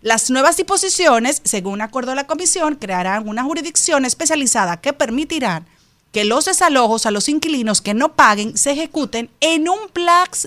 Las 0.00 0.30
nuevas 0.30 0.56
disposiciones, 0.56 1.40
según 1.44 1.80
acordó 1.80 2.14
la 2.14 2.26
comisión, 2.26 2.74
crearán 2.74 3.26
una 3.28 3.42
jurisdicción 3.42 4.04
especializada 4.04 4.80
que 4.80 4.92
permitirán 4.92 5.66
que 6.12 6.24
los 6.24 6.44
desalojos 6.44 7.06
a 7.06 7.10
los 7.10 7.28
inquilinos 7.28 7.80
que 7.80 7.94
no 7.94 8.14
paguen 8.14 8.56
se 8.56 8.70
ejecuten 8.70 9.30
en 9.40 9.68
un 9.68 9.78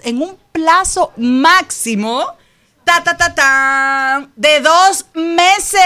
en 0.03 0.21
un 0.21 0.37
plazo 0.53 1.11
máximo 1.17 2.36
ta, 2.87 3.03
ta, 3.03 3.17
ta, 3.17 3.35
ta, 3.35 4.29
de 4.35 4.59
dos 4.61 5.05
meses. 5.13 5.81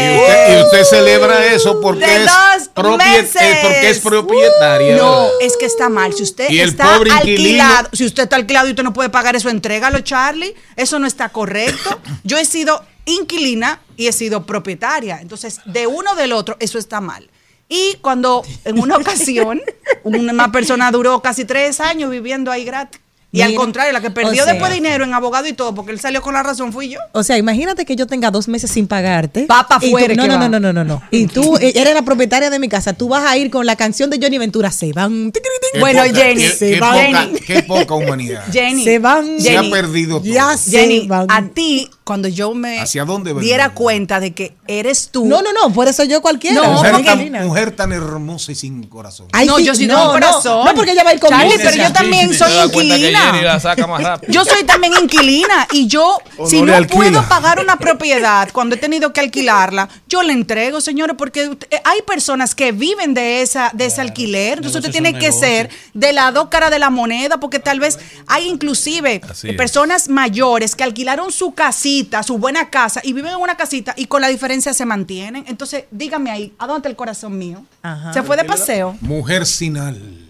Y 0.00 0.18
usted, 0.18 0.58
y 0.58 0.62
usted 0.64 0.84
celebra 0.84 1.46
eso 1.46 1.80
porque 1.80 2.06
De 2.06 2.24
es, 2.24 2.30
dos 2.74 2.96
meses. 2.98 3.36
eh, 3.40 3.58
porque 3.62 3.90
es 3.90 3.98
propietaria. 4.00 4.96
No, 4.96 5.22
¿verdad? 5.24 5.30
es 5.42 5.56
que 5.56 5.66
está 5.66 5.88
mal. 5.88 6.12
Si 6.14 6.22
usted 6.24 6.48
Y 6.50 6.60
está 6.60 6.96
alquilado, 6.96 7.90
si 7.92 8.04
usted 8.06 8.24
está 8.24 8.36
alquilado 8.36 8.66
y 8.66 8.70
usted 8.70 8.82
no 8.82 8.92
puede 8.92 9.10
pagar 9.10 9.36
eso, 9.36 9.48
entrégalo, 9.50 10.00
Charlie. 10.00 10.54
Eso 10.74 10.98
no 10.98 11.06
está 11.06 11.28
correcto. 11.28 12.00
Yo 12.24 12.38
he 12.38 12.44
sido 12.44 12.84
inquilina 13.04 13.80
y 13.96 14.06
he 14.08 14.12
sido 14.12 14.44
propietaria. 14.46 15.20
Entonces, 15.20 15.60
de 15.66 15.86
uno 15.86 16.14
del 16.16 16.32
otro, 16.32 16.56
eso 16.60 16.78
está 16.78 17.00
mal. 17.00 17.30
Y 17.68 17.96
cuando 18.00 18.42
en 18.64 18.78
una 18.80 18.96
ocasión, 18.96 19.60
una 20.02 20.50
persona 20.50 20.90
duró 20.90 21.20
casi 21.20 21.44
tres 21.44 21.80
años 21.80 22.10
viviendo 22.10 22.50
ahí 22.50 22.64
gratis. 22.64 23.00
Y 23.30 23.42
al 23.42 23.54
contrario, 23.54 23.92
la 23.92 24.00
que 24.00 24.10
perdió 24.10 24.30
o 24.30 24.44
sea- 24.44 24.46
después 24.54 24.72
dinero 24.72 25.04
en 25.04 25.12
abogado 25.12 25.46
y 25.46 25.52
todo, 25.52 25.74
porque 25.74 25.92
él 25.92 26.00
salió 26.00 26.22
con 26.22 26.32
la 26.32 26.42
razón, 26.42 26.72
fui 26.72 26.88
yo. 26.88 26.98
O 27.12 27.22
sea, 27.22 27.36
imagínate 27.36 27.84
que 27.84 27.94
yo 27.94 28.06
tenga 28.06 28.30
dos 28.30 28.48
meses 28.48 28.70
sin 28.70 28.86
pagarte. 28.86 29.42
Pa' 29.42 29.68
pa' 29.68 29.76
Y 29.82 29.90
tú- 29.90 29.96
afuera 29.98 30.14
No, 30.14 30.26
no, 30.26 30.38
no, 30.38 30.48
no, 30.48 30.58
no, 30.60 30.72
no, 30.72 30.84
no. 30.84 31.02
Y 31.10 31.26
tú 31.26 31.56
eh, 31.60 31.72
eres 31.76 31.92
la 31.94 32.00
propietaria 32.02 32.48
de 32.48 32.58
mi 32.58 32.68
casa. 32.70 32.94
Tú 32.94 33.08
vas 33.08 33.24
a 33.28 33.36
ir 33.36 33.50
con 33.50 33.66
la 33.66 33.76
canción 33.76 34.08
de 34.08 34.18
Johnny 34.20 34.38
Ventura. 34.38 34.70
Se 34.70 34.92
van. 34.94 35.30
Qué 35.30 35.78
Bueno, 35.78 36.04
poca- 36.04 36.14
Jenny, 36.18 36.40
qué- 36.42 36.48
se 36.50 36.70
qué 36.72 36.80
va. 36.80 36.92
poca- 36.92 37.20
Jenny. 37.24 37.40
Qué 37.40 37.62
poca 37.64 37.94
humanidad. 37.94 38.44
Jenny. 38.52 38.84
Se 38.84 38.98
van. 38.98 39.40
Se 39.40 39.50
ha 39.56 39.60
Jenny, 39.60 39.70
perdido 39.72 40.20
todo. 40.20 40.32
Ya 40.32 40.56
se 40.56 40.70
Jenny, 40.70 41.06
van. 41.06 41.26
a 41.30 41.48
ti, 41.48 41.90
cuando 42.04 42.28
yo 42.28 42.54
me 42.54 42.80
¿Hacia 42.80 43.04
dónde 43.04 43.34
diera 43.34 43.74
cuenta 43.74 44.20
de 44.20 44.32
que 44.32 44.54
eres 44.66 45.10
tú. 45.12 45.26
No, 45.26 45.42
no, 45.42 45.52
no. 45.52 45.70
Por 45.74 45.86
eso 45.88 46.02
yo 46.04 46.22
cualquiera. 46.22 46.62
No, 46.62 46.72
mujer, 46.72 46.92
porque- 46.92 47.04
tan, 47.30 47.46
mujer 47.46 47.70
tan 47.72 47.92
hermosa 47.92 48.52
y 48.52 48.54
sin 48.54 48.84
corazón. 48.84 49.28
Ay, 49.32 49.46
no, 49.46 49.58
sí, 49.58 49.64
yo 49.66 49.74
sí 49.74 49.86
no, 49.86 49.96
tengo 49.98 50.12
corazón. 50.12 50.64
No, 50.64 50.74
porque 50.74 50.92
ella 50.92 51.04
va 51.04 51.10
a 51.10 51.14
ir 51.14 51.20
conmigo. 51.20 51.42
Charlie, 51.50 51.62
pero 51.62 51.76
yo 51.88 51.92
también 51.92 52.32
soy 52.32 52.70
que 52.70 53.17
inquilina. 53.18 53.32
Jenny 53.32 53.44
la 53.44 53.60
saca 53.60 53.86
más 53.86 54.02
rápido. 54.02 54.32
Yo 54.32 54.44
soy 54.44 54.64
también 54.64 54.92
inquilina 55.02 55.66
y 55.72 55.86
yo, 55.86 56.18
O 56.36 56.48
si 56.48 56.62
no 56.62 56.74
alquila. 56.74 56.96
puedo 56.98 57.28
pagar 57.28 57.60
una 57.60 57.76
propiedad 57.78 58.48
cuando 58.52 58.74
he 58.74 58.78
tenido 58.78 59.12
que 59.12 59.20
alquilarla, 59.20 59.88
yo 60.08 60.22
le 60.22 60.32
entrego, 60.32 60.80
señores, 60.80 61.16
porque 61.18 61.50
eh, 61.70 61.80
hay 61.84 62.02
personas 62.02 62.54
que 62.54 62.72
viven 62.72 63.14
de 63.14 63.42
esa 63.42 63.70
de 63.74 63.86
ese 63.86 64.00
alquiler. 64.00 64.58
Entonces 64.58 64.76
usted 64.80 64.92
tiene 64.92 65.18
que 65.18 65.32
ser 65.32 65.70
de 65.94 66.12
la 66.12 66.32
dos 66.32 66.48
cara 66.48 66.70
de 66.70 66.78
la 66.78 66.90
moneda, 66.90 67.38
porque 67.38 67.58
tal 67.58 67.80
vez 67.80 67.98
hay 68.26 68.48
inclusive 68.48 69.20
Así 69.28 69.48
eh, 69.48 69.50
es. 69.52 69.56
personas 69.56 70.08
mayores 70.08 70.74
que 70.74 70.84
alquilaron 70.84 71.32
su 71.32 71.52
casita, 71.54 72.22
su 72.22 72.38
buena 72.38 72.70
casa, 72.70 73.00
y 73.04 73.12
viven 73.12 73.32
en 73.32 73.40
una 73.40 73.56
casita 73.56 73.94
y 73.96 74.06
con 74.06 74.20
la 74.22 74.28
diferencia 74.28 74.72
se 74.74 74.84
mantienen. 74.84 75.44
Entonces, 75.48 75.84
dígame 75.90 76.30
ahí, 76.30 76.52
¿a 76.58 76.66
dónde 76.66 76.78
está 76.80 76.88
el 76.88 76.96
corazón 76.96 77.36
mío? 77.38 77.64
Ajá. 77.82 78.12
¿Se 78.12 78.22
fue 78.22 78.36
de 78.36 78.44
paseo? 78.44 78.96
Mujer 79.00 79.46
sin 79.46 79.76
alma. 79.76 80.27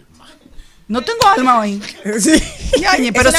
No 0.88 1.02
tengo 1.02 1.26
alma. 1.28 1.60
Ñañe, 1.66 3.08
Es 3.08 3.12
pero 3.14 3.30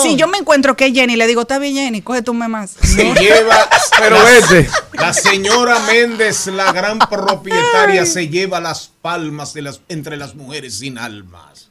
si, 0.00 0.16
yo 0.16 0.28
me 0.28 0.38
encuentro 0.38 0.76
que 0.76 0.86
es 0.86 0.92
Jenny, 0.94 1.16
le 1.16 1.26
digo, 1.26 1.42
está 1.42 1.58
bien, 1.58 1.74
Jenny, 1.74 2.00
coge 2.00 2.22
tu 2.22 2.32
más. 2.32 2.76
Se 2.80 3.12
lleva. 3.14 3.68
Pero 3.98 4.16
la- 4.18 4.24
vete. 4.24 4.68
La 4.92 5.12
señora 5.12 5.78
Méndez, 5.80 6.46
la 6.46 6.72
gran 6.72 6.98
propietaria, 7.00 8.06
se 8.06 8.28
lleva 8.28 8.60
las 8.60 8.92
palmas 9.02 9.52
de 9.52 9.62
las, 9.62 9.80
entre 9.88 10.16
las 10.16 10.34
mujeres 10.34 10.78
sin 10.78 10.96
almas. 10.98 11.68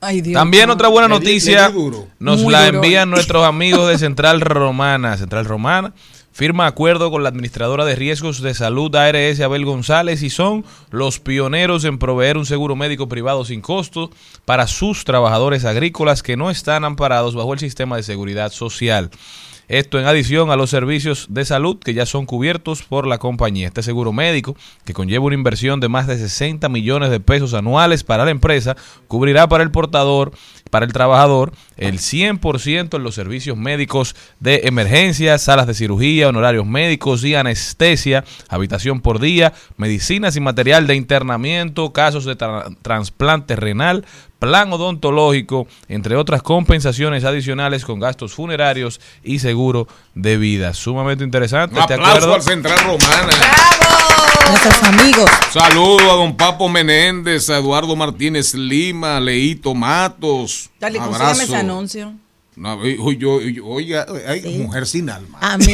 Ay, 0.00 0.20
Dios. 0.20 0.34
También 0.38 0.70
otra 0.70 0.88
buena 0.88 1.08
noticia 1.08 1.68
le 1.68 1.74
nos 2.20 2.40
Muy 2.42 2.52
la 2.52 2.66
duro. 2.66 2.76
envían 2.78 3.10
nuestros 3.10 3.44
amigos 3.44 3.88
de 3.88 3.98
Central 3.98 4.40
Romana. 4.40 5.16
Central 5.16 5.44
Romana 5.44 5.92
firma 6.32 6.66
acuerdo 6.66 7.10
con 7.10 7.22
la 7.22 7.28
administradora 7.28 7.84
de 7.84 7.94
riesgos 7.94 8.40
de 8.40 8.54
salud 8.54 8.94
ARS 8.94 9.40
Abel 9.40 9.64
González 9.64 10.22
y 10.22 10.30
son 10.30 10.64
los 10.90 11.20
pioneros 11.20 11.84
en 11.84 11.98
proveer 11.98 12.36
un 12.36 12.46
seguro 12.46 12.74
médico 12.74 13.08
privado 13.08 13.44
sin 13.44 13.60
costo 13.60 14.10
para 14.44 14.66
sus 14.66 15.04
trabajadores 15.04 15.64
agrícolas 15.64 16.22
que 16.22 16.36
no 16.36 16.50
están 16.50 16.84
amparados 16.84 17.34
bajo 17.34 17.52
el 17.52 17.60
sistema 17.60 17.96
de 17.96 18.02
seguridad 18.02 18.50
social. 18.50 19.10
Esto 19.68 19.98
en 19.98 20.06
adición 20.06 20.50
a 20.50 20.56
los 20.56 20.70
servicios 20.70 21.26
de 21.30 21.44
salud 21.44 21.78
que 21.78 21.94
ya 21.94 22.04
son 22.04 22.26
cubiertos 22.26 22.82
por 22.82 23.06
la 23.06 23.18
compañía. 23.18 23.68
Este 23.68 23.82
seguro 23.82 24.12
médico, 24.12 24.56
que 24.84 24.92
conlleva 24.92 25.24
una 25.24 25.34
inversión 25.34 25.80
de 25.80 25.88
más 25.88 26.06
de 26.06 26.18
60 26.18 26.68
millones 26.68 27.10
de 27.10 27.20
pesos 27.20 27.54
anuales 27.54 28.04
para 28.04 28.24
la 28.24 28.30
empresa, 28.30 28.76
cubrirá 29.08 29.48
para 29.48 29.62
el 29.64 29.70
portador, 29.70 30.32
para 30.70 30.84
el 30.84 30.92
trabajador, 30.92 31.52
el 31.76 31.98
100% 31.98 32.96
en 32.96 33.02
los 33.02 33.14
servicios 33.14 33.56
médicos 33.56 34.14
de 34.40 34.62
emergencia, 34.64 35.38
salas 35.38 35.66
de 35.66 35.74
cirugía, 35.74 36.28
honorarios 36.28 36.66
médicos 36.66 37.24
y 37.24 37.34
anestesia, 37.34 38.24
habitación 38.48 39.00
por 39.00 39.20
día, 39.20 39.52
medicinas 39.76 40.36
y 40.36 40.40
material 40.40 40.86
de 40.86 40.96
internamiento, 40.96 41.92
casos 41.92 42.24
de 42.24 42.36
tra- 42.36 42.76
trasplante 42.82 43.56
renal, 43.56 44.04
plan 44.42 44.72
odontológico, 44.72 45.68
entre 45.88 46.16
otras 46.16 46.42
compensaciones 46.42 47.22
adicionales 47.22 47.84
con 47.84 48.00
gastos 48.00 48.32
funerarios 48.34 49.00
y 49.22 49.38
seguro 49.38 49.86
de 50.16 50.36
vida. 50.36 50.74
Sumamente 50.74 51.22
interesante 51.22 51.76
Un 51.76 51.80
este 51.82 51.94
aplauso 51.94 52.16
acuerdo. 52.16 52.34
al 52.34 52.42
Central 52.42 52.78
Romana. 52.80 53.32
Nuestros 54.48 54.82
amigos. 54.82 55.30
Saludo 55.52 56.10
a 56.10 56.16
don 56.16 56.36
Papo 56.36 56.68
Menéndez, 56.68 57.48
a 57.50 57.58
Eduardo 57.58 57.94
Martínez 57.94 58.52
Lima, 58.54 59.18
a 59.18 59.20
Leito 59.20 59.74
Matos. 59.74 60.70
Dale, 60.80 60.98
Abrazo. 60.98 61.18
consígueme 61.20 61.44
ese 61.44 61.56
anuncio. 61.56 62.12
No, 62.56 62.84
yo- 62.84 63.40
yo- 63.40 63.64
oiga, 63.64 64.04
hay 64.26 64.58
mujer 64.58 64.88
sin 64.88 65.08
alma. 65.08 65.38
A 65.40 65.56
mí. 65.56 65.72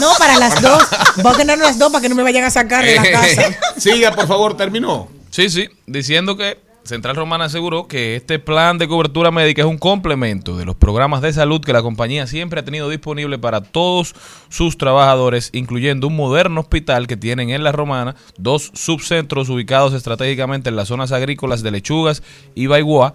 No, 0.00 0.08
para 0.18 0.38
las 0.38 0.62
dos. 0.62 0.82
Voy 1.22 1.34
a 1.34 1.36
ganar 1.36 1.58
las 1.58 1.78
dos 1.78 1.92
para 1.92 2.00
que 2.00 2.08
no 2.08 2.14
me 2.14 2.22
vayan 2.22 2.44
a 2.44 2.50
sacar 2.50 2.82
de 2.86 2.96
la 2.96 3.10
casa. 3.10 3.54
Siga, 3.76 4.12
por 4.14 4.26
favor, 4.26 4.56
terminó. 4.56 5.08
Sí, 5.30 5.50
sí, 5.50 5.68
diciendo 5.86 6.36
que 6.38 6.58
Central 6.84 7.14
Romana 7.14 7.44
aseguró 7.44 7.86
que 7.86 8.16
este 8.16 8.40
plan 8.40 8.76
de 8.76 8.88
cobertura 8.88 9.30
médica 9.30 9.62
es 9.62 9.68
un 9.68 9.78
complemento 9.78 10.56
de 10.56 10.64
los 10.64 10.74
programas 10.74 11.22
de 11.22 11.32
salud 11.32 11.60
que 11.60 11.72
la 11.72 11.82
compañía 11.82 12.26
siempre 12.26 12.60
ha 12.60 12.64
tenido 12.64 12.88
disponible 12.88 13.38
para 13.38 13.60
todos 13.60 14.14
sus 14.48 14.76
trabajadores, 14.76 15.50
incluyendo 15.52 16.08
un 16.08 16.16
moderno 16.16 16.60
hospital 16.60 17.06
que 17.06 17.16
tienen 17.16 17.50
en 17.50 17.62
La 17.62 17.70
Romana, 17.70 18.16
dos 18.36 18.72
subcentros 18.74 19.48
ubicados 19.48 19.94
estratégicamente 19.94 20.70
en 20.70 20.76
las 20.76 20.88
zonas 20.88 21.12
agrícolas 21.12 21.62
de 21.62 21.70
Lechugas 21.70 22.22
y 22.54 22.66
Baigua, 22.66 23.14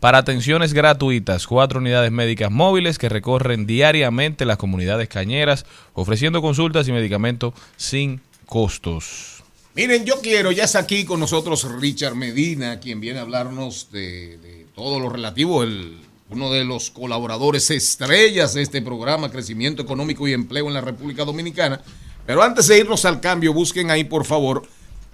para 0.00 0.18
atenciones 0.18 0.74
gratuitas, 0.74 1.46
cuatro 1.46 1.78
unidades 1.78 2.12
médicas 2.12 2.50
móviles 2.50 2.98
que 2.98 3.08
recorren 3.08 3.64
diariamente 3.64 4.44
las 4.44 4.58
comunidades 4.58 5.08
cañeras, 5.08 5.64
ofreciendo 5.94 6.42
consultas 6.42 6.88
y 6.88 6.92
medicamentos 6.92 7.54
sin 7.76 8.20
costos. 8.44 9.33
Miren, 9.74 10.04
yo 10.04 10.20
quiero, 10.20 10.52
ya 10.52 10.64
está 10.64 10.78
aquí 10.78 11.04
con 11.04 11.18
nosotros 11.18 11.64
Richard 11.80 12.14
Medina, 12.14 12.78
quien 12.78 13.00
viene 13.00 13.18
a 13.18 13.22
hablarnos 13.22 13.90
de, 13.90 14.38
de 14.38 14.66
todo 14.72 15.00
lo 15.00 15.08
relativo, 15.08 15.64
el, 15.64 15.98
uno 16.30 16.52
de 16.52 16.64
los 16.64 16.90
colaboradores 16.90 17.70
estrellas 17.70 18.54
de 18.54 18.62
este 18.62 18.82
programa, 18.82 19.32
Crecimiento 19.32 19.82
Económico 19.82 20.28
y 20.28 20.32
Empleo 20.32 20.68
en 20.68 20.74
la 20.74 20.80
República 20.80 21.24
Dominicana. 21.24 21.80
Pero 22.24 22.42
antes 22.42 22.68
de 22.68 22.78
irnos 22.78 23.04
al 23.04 23.20
cambio, 23.20 23.52
busquen 23.52 23.90
ahí, 23.90 24.04
por 24.04 24.24
favor. 24.24 24.64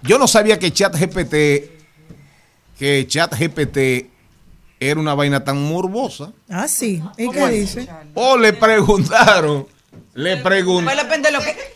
Yo 0.03 0.19
no 0.19 0.27
sabía 0.27 0.59
que 0.59 0.71
ChatGPT, 0.71 1.35
que 2.77 3.05
ChatGPT 3.07 3.77
era 4.79 4.99
una 4.99 5.13
vaina 5.15 5.43
tan 5.43 5.61
morbosa. 5.61 6.33
Ah, 6.49 6.67
sí. 6.67 7.01
¿Y 7.17 7.29
qué 7.29 7.49
dice? 7.49 7.87
O 8.13 8.37
le 8.37 8.53
preguntaron, 8.53 9.67
le 10.13 10.37
preguntaron. 10.37 11.05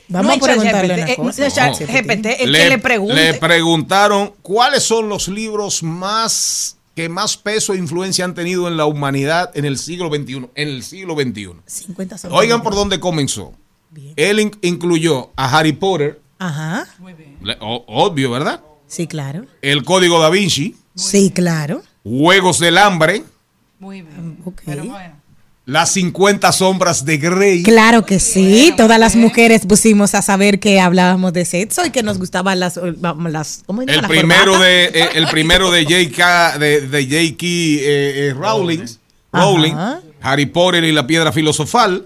Vamos 0.08 0.38
no 0.38 0.46
a 0.52 0.56
una 0.56 0.72
eh, 0.72 1.16
cosa. 1.18 1.70
no 1.70 1.78
que 1.78 2.46
le 2.70 2.78
pregunte. 2.78 3.16
le 3.16 3.34
preguntaron 3.36 4.34
cuáles 4.42 4.84
son 4.84 5.10
los 5.10 5.28
libros 5.28 5.84
más 5.84 6.78
que 6.96 7.10
más 7.10 7.36
peso 7.38 7.74
e 7.74 7.78
influencia 7.78 8.24
han 8.24 8.34
tenido 8.34 8.68
en 8.70 8.78
la 8.78 8.86
humanidad 8.86 9.52
en 9.54 9.66
el 9.66 9.78
siglo 9.78 10.10
XXI. 10.10 10.48
En 10.56 10.68
el 10.70 10.84
siglo 10.84 11.14
XXI. 11.16 11.50
50 11.66 12.18
son- 12.18 12.32
Oigan 12.34 12.62
por 12.64 12.74
dónde 12.76 13.00
comenzó. 13.00 13.54
Él 14.16 14.40
in- 14.40 14.58
incluyó 14.62 15.32
a 15.36 15.58
Harry 15.58 15.74
Potter, 15.74 16.22
Ajá. 16.40 16.86
le- 17.42 17.58
o- 17.62 17.84
obvio, 17.88 18.32
¿verdad? 18.32 18.62
Sí, 18.88 19.08
claro. 19.08 19.46
El 19.62 19.84
Código 19.84 20.20
da 20.20 20.30
Vinci, 20.30 20.76
Sí, 20.96 21.32
claro. 21.32 21.82
Juegos 22.04 22.60
del 22.60 22.78
Hambre, 22.78 23.24
Muy 23.80 24.02
bien. 24.02 24.38
Ok. 24.46 24.62
Las 25.66 25.94
50 25.94 26.52
Sombras 26.52 27.06
de 27.06 27.18
Grey. 27.18 27.64
Claro 27.64 28.06
que 28.06 28.20
sí, 28.20 28.72
todas 28.78 29.00
las 29.00 29.16
mujeres 29.16 29.66
pusimos 29.66 30.14
a 30.14 30.22
saber 30.22 30.60
que 30.60 30.80
hablábamos 30.80 31.34
de 31.34 31.44
sexo 31.44 31.84
y 31.86 31.90
que 31.90 32.04
nos 32.04 32.20
gustaban 32.20 32.60
las, 32.60 32.78
las 32.78 33.64
¿cómo? 33.66 33.82
El 33.82 33.88
Las 33.88 34.08
primero 34.08 34.60
de 34.60 34.86
eh, 34.86 35.10
el 35.16 35.28
primero 35.28 35.72
de 35.72 35.84
J.K. 35.84 36.60
de, 36.60 36.82
de 36.82 37.04
J.K. 37.04 37.46
eh, 37.48 38.28
eh, 38.30 38.34
Rowling, 38.38 38.86
Rowling, 39.32 39.74
Ajá. 39.74 40.02
Harry 40.22 40.46
Potter 40.46 40.84
y 40.84 40.92
la 40.92 41.08
piedra 41.08 41.32
filosofal. 41.32 42.06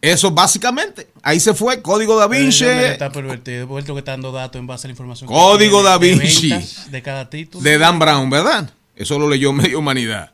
Eso 0.00 0.32
básicamente. 0.32 1.06
Ahí 1.22 1.38
se 1.38 1.54
fue. 1.54 1.80
Código 1.80 2.18
da 2.18 2.26
Vinci. 2.26 2.64
Está 2.64 3.12
pervertido. 3.12 3.68
Porque 3.68 3.88
él 3.88 3.94
que 3.94 3.98
está 4.00 4.10
dando 4.10 4.32
datos 4.32 4.58
en 4.58 4.66
base 4.66 4.86
a 4.86 4.88
la 4.88 4.92
información. 4.92 5.28
que 5.28 5.34
Código 5.34 5.76
tiene 5.76 5.88
da 5.88 5.98
de 5.98 6.14
Vinci. 6.16 6.52
De 6.90 7.00
cada 7.00 7.30
título. 7.30 7.62
De 7.62 7.78
Dan 7.78 8.00
Brown, 8.00 8.28
¿verdad? 8.28 8.70
Eso 8.96 9.20
lo 9.20 9.28
leyó 9.28 9.52
medio 9.52 9.78
humanidad. 9.78 10.31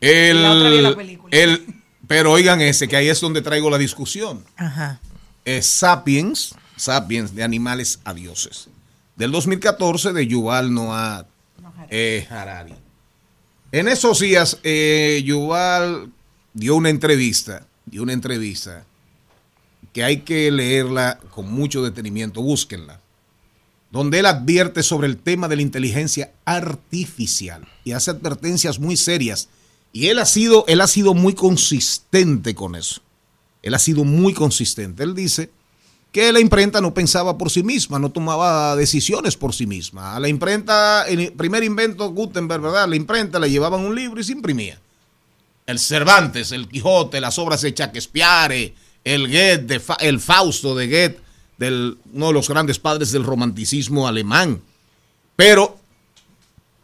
El, 0.00 0.42
La 0.42 0.52
otra 0.52 0.70
vi 0.70 0.80
la 0.80 0.96
película. 0.96 1.36
el- 1.36 1.74
pero 2.06 2.32
oigan 2.32 2.60
ese, 2.62 2.88
que 2.88 2.96
ahí 2.96 3.08
es 3.08 3.20
donde 3.20 3.42
traigo 3.42 3.68
la 3.70 3.78
discusión. 3.78 4.44
Ajá. 4.56 5.00
es 5.44 5.66
Sapiens, 5.66 6.54
Sapiens 6.76 7.34
de 7.34 7.42
animales 7.42 8.00
a 8.04 8.12
dioses, 8.14 8.68
del 9.16 9.30
2014 9.32 10.12
de 10.12 10.26
Yuval 10.26 10.72
Noah 10.72 11.26
eh, 11.90 12.26
Harari. 12.30 12.74
En 13.72 13.88
esos 13.88 14.20
días, 14.20 14.58
eh, 14.62 15.22
Yuval 15.24 16.10
dio 16.54 16.76
una 16.76 16.88
entrevista, 16.90 17.66
dio 17.86 18.02
una 18.02 18.12
entrevista 18.12 18.84
que 19.92 20.04
hay 20.04 20.18
que 20.20 20.50
leerla 20.50 21.18
con 21.30 21.50
mucho 21.50 21.82
detenimiento, 21.82 22.40
búsquenla, 22.42 23.00
donde 23.90 24.18
él 24.20 24.26
advierte 24.26 24.82
sobre 24.82 25.06
el 25.08 25.16
tema 25.16 25.48
de 25.48 25.56
la 25.56 25.62
inteligencia 25.62 26.30
artificial 26.44 27.66
y 27.84 27.92
hace 27.92 28.10
advertencias 28.10 28.78
muy 28.78 28.96
serias. 28.96 29.48
Y 29.92 30.08
él 30.08 30.18
ha 30.18 30.26
sido, 30.26 30.64
él 30.68 30.80
ha 30.80 30.86
sido 30.86 31.14
muy 31.14 31.34
consistente 31.34 32.54
con 32.54 32.74
eso. 32.74 33.00
Él 33.62 33.74
ha 33.74 33.78
sido 33.78 34.04
muy 34.04 34.34
consistente. 34.34 35.02
Él 35.02 35.14
dice 35.14 35.50
que 36.12 36.32
la 36.32 36.40
imprenta 36.40 36.80
no 36.80 36.94
pensaba 36.94 37.36
por 37.36 37.50
sí 37.50 37.62
misma, 37.62 37.98
no 37.98 38.10
tomaba 38.10 38.76
decisiones 38.76 39.36
por 39.36 39.54
sí 39.54 39.66
misma. 39.66 40.16
A 40.16 40.20
la 40.20 40.28
imprenta, 40.28 41.06
el 41.06 41.32
primer 41.32 41.64
invento 41.64 42.10
Gutenberg, 42.10 42.62
¿verdad? 42.62 42.88
La 42.88 42.96
imprenta 42.96 43.38
le 43.38 43.50
llevaban 43.50 43.80
un 43.80 43.94
libro 43.94 44.20
y 44.20 44.24
se 44.24 44.32
imprimía. 44.32 44.80
El 45.66 45.78
Cervantes, 45.78 46.52
el 46.52 46.68
Quijote, 46.68 47.20
las 47.20 47.38
obras 47.38 47.60
de 47.60 47.72
Shakespeare, 47.72 48.74
el 49.04 49.28
Goethe, 49.28 49.80
el 50.00 50.20
Fausto 50.20 50.74
de 50.74 50.86
Goethe, 50.86 51.20
uno 52.14 52.26
de 52.28 52.32
los 52.32 52.48
grandes 52.48 52.78
padres 52.78 53.12
del 53.12 53.24
romanticismo 53.24 54.08
alemán. 54.08 54.62
Pero, 55.36 55.78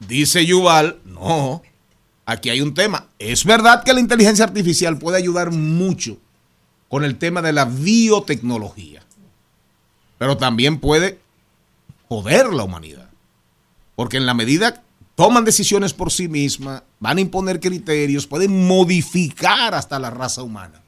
dice 0.00 0.44
Yuval, 0.44 0.98
no, 1.04 1.62
aquí 2.26 2.50
hay 2.50 2.60
un 2.60 2.74
tema. 2.74 3.06
Es 3.18 3.44
verdad 3.44 3.82
que 3.84 3.92
la 3.92 4.00
inteligencia 4.00 4.44
artificial 4.44 4.98
puede 4.98 5.18
ayudar 5.18 5.50
mucho 5.50 6.18
con 6.88 7.04
el 7.04 7.16
tema 7.16 7.42
de 7.42 7.52
la 7.52 7.64
biotecnología, 7.64 9.02
pero 10.18 10.36
también 10.36 10.78
puede 10.78 11.18
joder 12.08 12.52
la 12.52 12.64
humanidad. 12.64 13.10
Porque 13.96 14.16
en 14.16 14.26
la 14.26 14.34
medida 14.34 14.82
toman 15.14 15.44
decisiones 15.44 15.92
por 15.92 16.10
sí 16.10 16.28
mismas, 16.28 16.82
van 16.98 17.18
a 17.18 17.20
imponer 17.20 17.60
criterios, 17.60 18.26
pueden 18.26 18.66
modificar 18.66 19.74
hasta 19.74 19.98
la 19.98 20.10
raza 20.10 20.42
humana. 20.42 20.80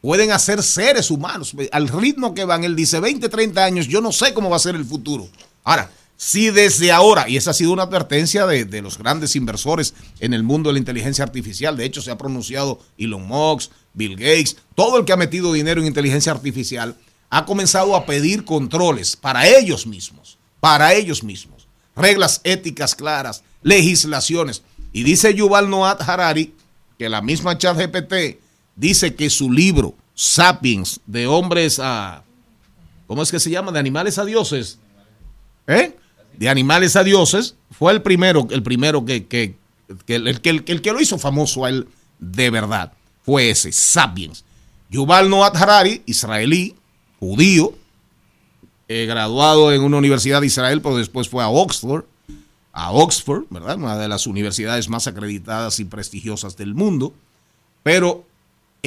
Pueden 0.00 0.30
hacer 0.30 0.62
seres 0.62 1.10
humanos. 1.10 1.54
Al 1.72 1.88
ritmo 1.88 2.32
que 2.32 2.44
van, 2.44 2.62
él 2.62 2.76
dice 2.76 3.00
20, 3.00 3.28
30 3.28 3.64
años, 3.64 3.88
yo 3.88 4.00
no 4.00 4.12
sé 4.12 4.32
cómo 4.32 4.48
va 4.48 4.56
a 4.56 4.60
ser 4.60 4.76
el 4.76 4.84
futuro. 4.84 5.28
Ahora, 5.64 5.90
si 6.20 6.50
desde 6.50 6.90
ahora, 6.90 7.28
y 7.28 7.36
esa 7.36 7.52
ha 7.52 7.54
sido 7.54 7.72
una 7.72 7.84
advertencia 7.84 8.44
de, 8.44 8.82
los 8.82 8.98
grandes 8.98 9.36
inversores 9.36 9.94
en 10.18 10.34
el 10.34 10.42
mundo 10.42 10.68
de 10.68 10.72
la 10.72 10.80
inteligencia 10.80 11.22
artificial, 11.22 11.76
de 11.76 11.84
hecho 11.84 12.02
se 12.02 12.10
ha 12.10 12.18
pronunciado 12.18 12.80
Elon 12.98 13.24
Musk, 13.24 13.70
Bill 13.94 14.16
Gates, 14.16 14.56
todo 14.74 14.98
el 14.98 15.04
que 15.04 15.12
ha 15.12 15.16
metido 15.16 15.52
dinero 15.52 15.80
en 15.80 15.86
inteligencia 15.86 16.32
artificial, 16.32 16.96
ha 17.30 17.46
comenzado 17.46 17.94
a 17.94 18.04
pedir 18.04 18.44
controles 18.44 19.14
para 19.14 19.46
ellos 19.46 19.86
mismos, 19.86 20.38
para 20.58 20.92
ellos 20.92 21.22
mismos. 21.22 21.68
reglas 21.94 22.40
éticas 22.42 22.96
claras, 22.96 23.44
legislaciones. 23.62 24.62
Y 24.92 25.04
dice 25.04 25.34
Yuval 25.34 25.70
Noah 25.70 25.98
Harari 26.00 26.52
que 26.98 27.08
la 27.08 27.22
misma 27.22 27.56
ChatGPT 27.56 28.40
dice 28.74 29.14
que 29.14 29.30
su 29.30 29.52
libro 29.52 29.94
Sapiens 30.16 31.00
de 31.06 31.28
hombres 31.28 31.78
a 31.80 32.24
¿cómo 33.06 33.22
es 33.22 33.30
que 33.30 33.38
se 33.38 33.50
llama? 33.50 33.70
de 33.70 33.78
animales 33.78 34.18
a 34.18 34.24
dioses. 34.24 34.78
¿Eh? 35.68 35.94
De 36.38 36.48
animales 36.48 36.94
a 36.94 37.02
dioses 37.02 37.56
fue 37.72 37.92
el 37.92 38.00
primero, 38.00 38.46
el 38.50 38.62
primero 38.62 39.04
que, 39.04 39.26
que, 39.26 39.56
que 40.06 40.14
el, 40.14 40.40
que 40.40 40.50
el 40.50 40.82
que 40.82 40.92
lo 40.92 41.00
hizo 41.00 41.18
famoso 41.18 41.64
a 41.64 41.70
él 41.70 41.88
de 42.20 42.50
verdad 42.50 42.92
fue 43.22 43.50
ese 43.50 43.72
Sapiens. 43.72 44.44
Yuval 44.88 45.28
Noah 45.28 45.48
Harari, 45.48 46.02
israelí, 46.06 46.76
judío, 47.18 47.74
eh, 48.86 49.06
graduado 49.06 49.72
en 49.72 49.82
una 49.82 49.98
universidad 49.98 50.40
de 50.40 50.46
Israel, 50.46 50.80
pero 50.80 50.96
después 50.96 51.28
fue 51.28 51.42
a 51.42 51.48
Oxford, 51.48 52.04
a 52.72 52.92
Oxford, 52.92 53.46
¿verdad? 53.50 53.76
Una 53.76 53.98
de 53.98 54.06
las 54.06 54.28
universidades 54.28 54.88
más 54.88 55.08
acreditadas 55.08 55.80
y 55.80 55.84
prestigiosas 55.86 56.56
del 56.56 56.74
mundo. 56.74 57.12
Pero 57.82 58.27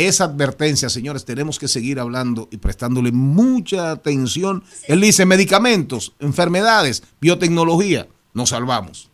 esa 0.07 0.25
advertencia, 0.25 0.89
señores, 0.89 1.25
tenemos 1.25 1.59
que 1.59 1.67
seguir 1.67 1.99
hablando 1.99 2.47
y 2.51 2.57
prestándole 2.57 3.11
mucha 3.11 3.91
atención. 3.91 4.63
Él 4.87 5.01
dice 5.01 5.25
medicamentos, 5.25 6.13
enfermedades, 6.19 7.03
biotecnología, 7.19 8.07
nos 8.33 8.49
salvamos. 8.49 9.09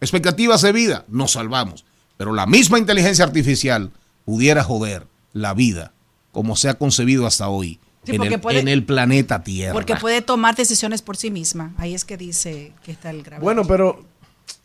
Expectativas 0.00 0.62
de 0.62 0.72
vida, 0.72 1.04
nos 1.08 1.32
salvamos. 1.32 1.84
Pero 2.16 2.32
la 2.32 2.46
misma 2.46 2.78
inteligencia 2.78 3.24
artificial 3.24 3.90
pudiera 4.24 4.62
joder 4.64 5.06
la 5.32 5.54
vida 5.54 5.92
como 6.32 6.56
se 6.56 6.68
ha 6.68 6.74
concebido 6.74 7.26
hasta 7.26 7.48
hoy 7.48 7.80
Sí, 8.04 8.12
en, 8.12 8.18
porque 8.18 8.34
el, 8.34 8.40
puede- 8.40 8.60
en 8.60 8.68
el 8.68 8.84
planeta 8.84 9.42
Tierra. 9.42 9.72
Porque 9.72 9.96
puede 9.96 10.22
tomar 10.22 10.54
decisiones 10.54 11.02
por 11.02 11.16
sí 11.16 11.30
misma. 11.30 11.74
Ahí 11.76 11.94
es 11.94 12.04
que 12.04 12.16
dice 12.16 12.72
que 12.84 12.92
está 12.92 13.10
el 13.10 13.22
grave. 13.22 13.42
Bueno, 13.42 13.64
pero 13.66 14.04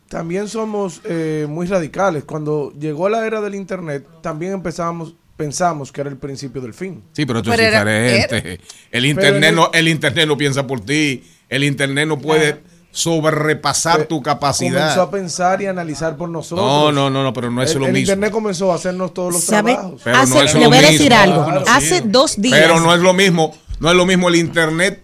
también 0.09 0.47
somos 0.47 1.01
eh, 1.05 1.47
muy 1.49 1.65
radicales. 1.65 2.23
Cuando 2.25 2.71
llegó 2.79 3.09
la 3.09 3.25
era 3.25 3.41
del 3.41 3.55
Internet, 3.55 4.05
también 4.21 4.53
empezamos, 4.53 5.15
pensamos 5.37 5.91
que 5.91 6.01
era 6.01 6.09
el 6.09 6.17
principio 6.17 6.61
del 6.61 6.73
fin. 6.73 7.03
Sí, 7.13 7.25
pero 7.25 7.39
esto 7.39 7.51
Pero 7.51 7.63
es 7.63 7.67
era- 7.69 7.79
diferente. 7.79 8.53
era- 8.53 8.63
El 8.91 9.05
internet, 9.05 9.49
el- 9.49 9.55
no, 9.55 9.69
el 9.73 9.87
internet 9.87 10.27
no 10.27 10.37
piensa 10.37 10.67
por 10.67 10.81
ti. 10.81 11.23
El 11.49 11.63
internet 11.63 12.07
no 12.07 12.19
puede 12.19 12.61
sobrepasar 12.91 14.05
tu 14.05 14.21
capacidad. 14.21 14.79
Comenzó 14.79 15.01
a 15.01 15.11
pensar 15.11 15.61
y 15.61 15.65
analizar 15.67 16.15
por 16.17 16.29
nosotros. 16.29 16.65
No, 16.65 16.91
no, 16.91 17.09
no, 17.09 17.23
no, 17.23 17.33
pero 17.33 17.49
no 17.51 17.61
es 17.63 17.71
el, 17.71 17.79
lo 17.79 17.85
el 17.87 17.93
mismo. 17.93 18.03
Internet 18.13 18.31
comenzó 18.31 18.71
a 18.71 18.75
hacernos 18.75 19.13
todos 19.13 19.33
los 19.33 19.43
¿Sabe? 19.43 19.73
trabajos. 19.73 20.01
Pero 20.03 20.17
Hace- 20.17 20.33
no 20.33 20.41
es 20.41 20.53
le 20.53 20.59
lo 20.61 20.67
voy 20.69 20.77
a 20.77 20.81
decir 20.81 20.99
mismo. 21.11 21.15
algo. 21.17 21.45
Claro, 21.45 21.63
Hace 21.67 21.97
sí. 21.99 22.03
dos 22.05 22.41
días. 22.41 22.59
Pero 22.59 22.79
no 22.79 22.93
es 22.93 23.01
lo 23.01 23.13
mismo. 23.13 23.55
No 23.79 23.89
es 23.89 23.95
lo 23.95 24.05
mismo. 24.05 24.29
El 24.29 24.35
internet 24.35 25.03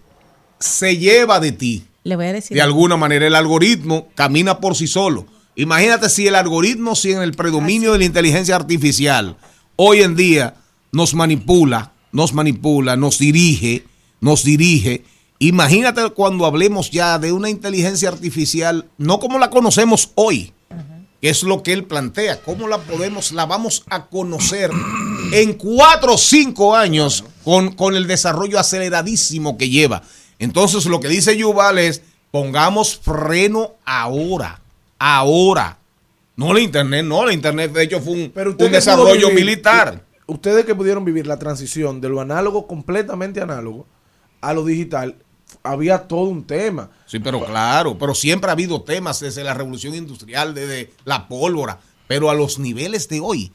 se 0.59 0.97
lleva 0.97 1.39
de 1.39 1.51
ti. 1.51 1.86
Le 2.03 2.15
voy 2.15 2.28
a 2.28 2.34
decir. 2.34 2.55
De 2.55 2.61
algo. 2.61 2.75
alguna 2.75 2.97
manera 2.97 3.28
el 3.28 3.36
algoritmo 3.36 4.07
camina 4.15 4.59
por 4.59 4.75
sí 4.75 4.88
solo. 4.88 5.25
Imagínate 5.55 6.09
si 6.09 6.28
el 6.28 6.36
algoritmo, 6.36 6.95
si 6.95 7.11
en 7.13 7.21
el 7.21 7.32
predominio 7.34 7.91
de 7.93 7.97
la 7.99 8.05
inteligencia 8.05 8.55
artificial, 8.55 9.38
hoy 9.78 10.01
en 10.01 10.15
día 10.15 10.55
nos 10.91 11.13
manipula, 11.13 11.93
nos 12.11 12.34
manipula, 12.34 12.97
nos 12.97 13.17
dirige, 13.17 13.86
nos 14.19 14.43
dirige. 14.43 15.05
Imagínate 15.39 16.09
cuando 16.09 16.45
hablemos 16.45 16.91
ya 16.91 17.17
de 17.19 17.32
una 17.32 17.49
inteligencia 17.49 18.09
artificial, 18.09 18.89
no 18.97 19.19
como 19.19 19.39
la 19.39 19.49
conocemos 19.49 20.11
hoy, 20.15 20.51
que 21.21 21.30
es 21.30 21.43
lo 21.43 21.63
que 21.63 21.73
él 21.73 21.86
plantea, 21.86 22.41
cómo 22.41 22.67
la 22.67 22.80
podemos, 22.80 23.32
la 23.32 23.45
vamos 23.45 23.84
a 23.89 24.07
conocer 24.07 24.71
en 25.32 25.53
cuatro 25.53 26.15
o 26.15 26.17
cinco 26.17 26.75
años 26.75 27.23
con, 27.43 27.71
con 27.73 27.95
el 27.95 28.07
desarrollo 28.07 28.59
aceleradísimo 28.59 29.57
que 29.57 29.69
lleva. 29.69 30.03
Entonces 30.39 30.86
lo 30.86 30.99
que 30.99 31.07
dice 31.07 31.38
Yuval 31.38 31.78
es, 31.78 32.01
pongamos 32.32 32.97
freno 32.97 33.75
ahora, 33.86 34.61
ahora. 34.99 35.78
No 36.38 36.54
la 36.54 36.62
internet, 36.62 37.04
no, 37.04 37.26
la 37.26 37.34
internet 37.34 37.74
de 37.74 37.84
hecho 37.84 38.00
fue 38.00 38.14
un, 38.14 38.32
Pero 38.34 38.54
desarrollo 38.54 39.28
vivir- 39.30 39.36
militar. 39.36 40.06
Ustedes 40.28 40.66
que 40.66 40.76
pudieron 40.76 41.04
vivir 41.04 41.26
la 41.28 41.40
transición 41.40 42.00
de 42.00 42.10
lo 42.10 42.22
análogo 42.22 42.68
completamente 42.68 43.42
análogo 43.42 43.86
a 44.40 44.54
lo 44.54 44.64
digital, 44.64 45.16
había 45.64 46.08
todo 46.08 46.30
un 46.30 46.46
tema. 46.46 46.92
Sí, 47.08 47.20
pero 47.20 47.44
claro, 47.44 47.98
pero 47.98 48.14
siempre 48.14 48.50
ha 48.50 48.54
habido 48.54 48.82
temas 48.84 49.20
desde 49.20 49.44
la 49.44 49.54
revolución 49.54 49.96
industrial, 49.96 50.54
desde 50.54 50.92
la 51.06 51.28
pólvora, 51.28 51.80
pero 52.08 52.30
a 52.30 52.36
los 52.36 52.60
niveles 52.60 53.08
de 53.10 53.20
hoy, 53.20 53.52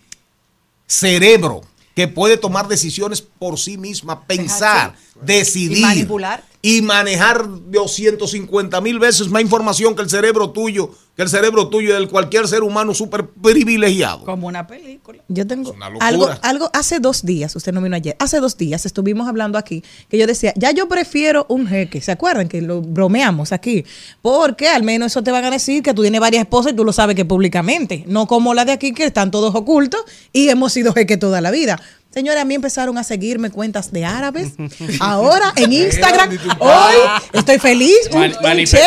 cerebro 0.87 1.63
que 1.95 2.09
puede 2.09 2.37
tomar 2.39 2.69
decisiones 2.69 3.21
por 3.21 3.59
sí 3.59 3.77
misma, 3.77 4.27
pensar, 4.27 4.95
decidir 5.25 5.79
Y 5.79 5.81
manipular. 5.83 6.45
y 6.61 6.83
manejar 6.83 7.45
250 7.71 8.81
mil 8.81 8.99
veces 8.99 9.29
más 9.29 9.43
información 9.43 9.95
que 9.95 10.03
el 10.03 10.11
cerebro 10.11 10.51
tuyo, 10.51 10.91
que 11.17 11.23
el 11.23 11.29
cerebro 11.29 11.69
tuyo 11.69 11.91
y 11.91 11.93
del 11.93 12.09
cualquier 12.09 12.47
ser 12.49 12.63
humano 12.63 12.95
súper 12.95 13.27
privilegiado. 13.29 14.25
Como 14.25 14.47
una 14.47 14.67
película. 14.67 15.23
Yo 15.29 15.47
tengo 15.47 15.73
una 15.73 15.89
locura. 15.91 16.07
algo, 16.07 16.31
algo, 16.43 16.71
hace 16.73 17.01
dos 17.01 17.25
días, 17.25 17.55
usted 17.57 17.73
no 17.73 17.83
vino 17.83 17.97
ayer, 17.97 18.17
hace 18.19 18.39
dos 18.41 18.57
días 18.57 18.87
estuvimos 18.87 19.29
hablando 19.29 19.59
aquí, 19.59 19.83
que 20.09 20.19
yo 20.19 20.27
decía, 20.27 20.53
ya 20.57 20.71
yo 20.71 20.89
prefiero 20.89 21.47
un 21.49 21.67
jeque, 21.67 22.01
¿se 22.01 22.13
acuerdan? 22.13 22.49
Que 22.49 22.63
lo 22.63 22.81
bromeamos 22.81 23.53
aquí, 23.53 23.85
porque 24.23 24.69
al 24.69 24.85
menos 24.85 25.13
eso 25.13 25.23
te 25.23 25.33
van 25.33 25.45
a 25.45 25.51
decir 25.51 25.83
que 25.83 25.93
tú 25.95 26.03
tienes 26.03 26.21
varias 26.21 26.43
esposas 26.43 26.73
y 26.73 26.77
tú 26.77 26.85
lo 26.85 26.93
sabes 26.93 27.17
que 27.17 27.25
públicamente, 27.25 28.05
no 28.07 28.27
como 28.27 28.55
la 28.55 28.65
de 28.65 28.73
aquí 28.73 28.93
que 28.93 29.05
están 29.05 29.31
todos 29.31 29.55
ocultos 29.55 30.03
y 30.33 30.49
hemos 30.49 30.73
sido 30.73 30.93
jeque 30.93 31.17
toda 31.17 31.41
la 31.41 31.51
vida. 31.51 31.81
Señores, 32.13 32.43
a 32.43 32.45
mí 32.45 32.55
empezaron 32.55 32.99
a 32.99 33.05
seguirme 33.05 33.51
cuentas 33.51 33.91
de 33.91 34.05
árabes. 34.05 34.53
Ahora 35.01 35.53
en 35.57 35.73
Instagram, 35.73 36.39
hoy 36.59 36.95
estoy 37.33 37.59
feliz. 37.59 37.97
Un, 38.11 38.17
un 38.61 38.67
chef. 38.67 38.81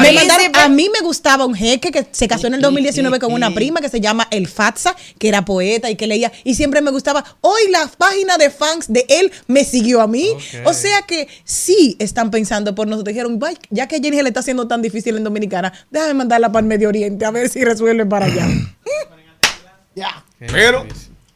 Me 0.00 0.12
mandaron- 0.20 0.46
a 0.64 0.68
mí 0.68 0.88
me 0.92 1.00
gustaba 1.00 1.44
un 1.44 1.54
jeque 1.54 1.90
que 1.90 2.06
se 2.12 2.28
casó 2.28 2.46
en 2.46 2.54
el 2.54 2.60
2019 2.60 3.18
con 3.18 3.32
una 3.32 3.48
prima 3.54 3.80
que 3.80 3.88
se 3.88 4.00
llama 4.00 4.28
El 4.30 4.46
Fatsa, 4.46 4.94
que 5.18 5.28
era 5.28 5.44
poeta 5.44 5.90
y 5.90 5.96
que 5.96 6.06
leía. 6.06 6.30
Y 6.44 6.54
siempre 6.54 6.80
me 6.82 6.90
gustaba. 6.92 7.24
Hoy 7.40 7.62
la 7.70 7.86
página 7.98 8.38
de 8.38 8.50
fans 8.50 8.86
de 8.92 9.06
él 9.08 9.32
me 9.48 9.64
siguió 9.64 10.00
a 10.00 10.06
mí. 10.06 10.28
O 10.64 10.72
sea 10.72 11.02
que 11.02 11.26
sí 11.44 11.96
están 11.98 12.30
pensando 12.30 12.74
por 12.74 12.86
nosotros. 12.86 13.12
Dijeron, 13.12 13.38
"Vay, 13.40 13.56
ya 13.70 13.88
que 13.88 13.96
Jenny 13.96 14.18
se 14.18 14.22
le 14.22 14.28
está 14.28 14.40
haciendo 14.40 14.68
tan 14.68 14.82
difícil 14.82 15.16
en 15.16 15.24
Dominicana, 15.24 15.72
déjame 15.90 16.14
mandarla 16.14 16.52
para 16.52 16.60
el 16.60 16.66
Medio 16.68 16.88
Oriente 16.88 17.24
a 17.24 17.30
ver 17.32 17.48
si 17.48 17.64
resuelven 17.64 18.08
para 18.08 18.26
allá. 18.26 18.46
ya. 19.94 20.24
Pero 20.38 20.86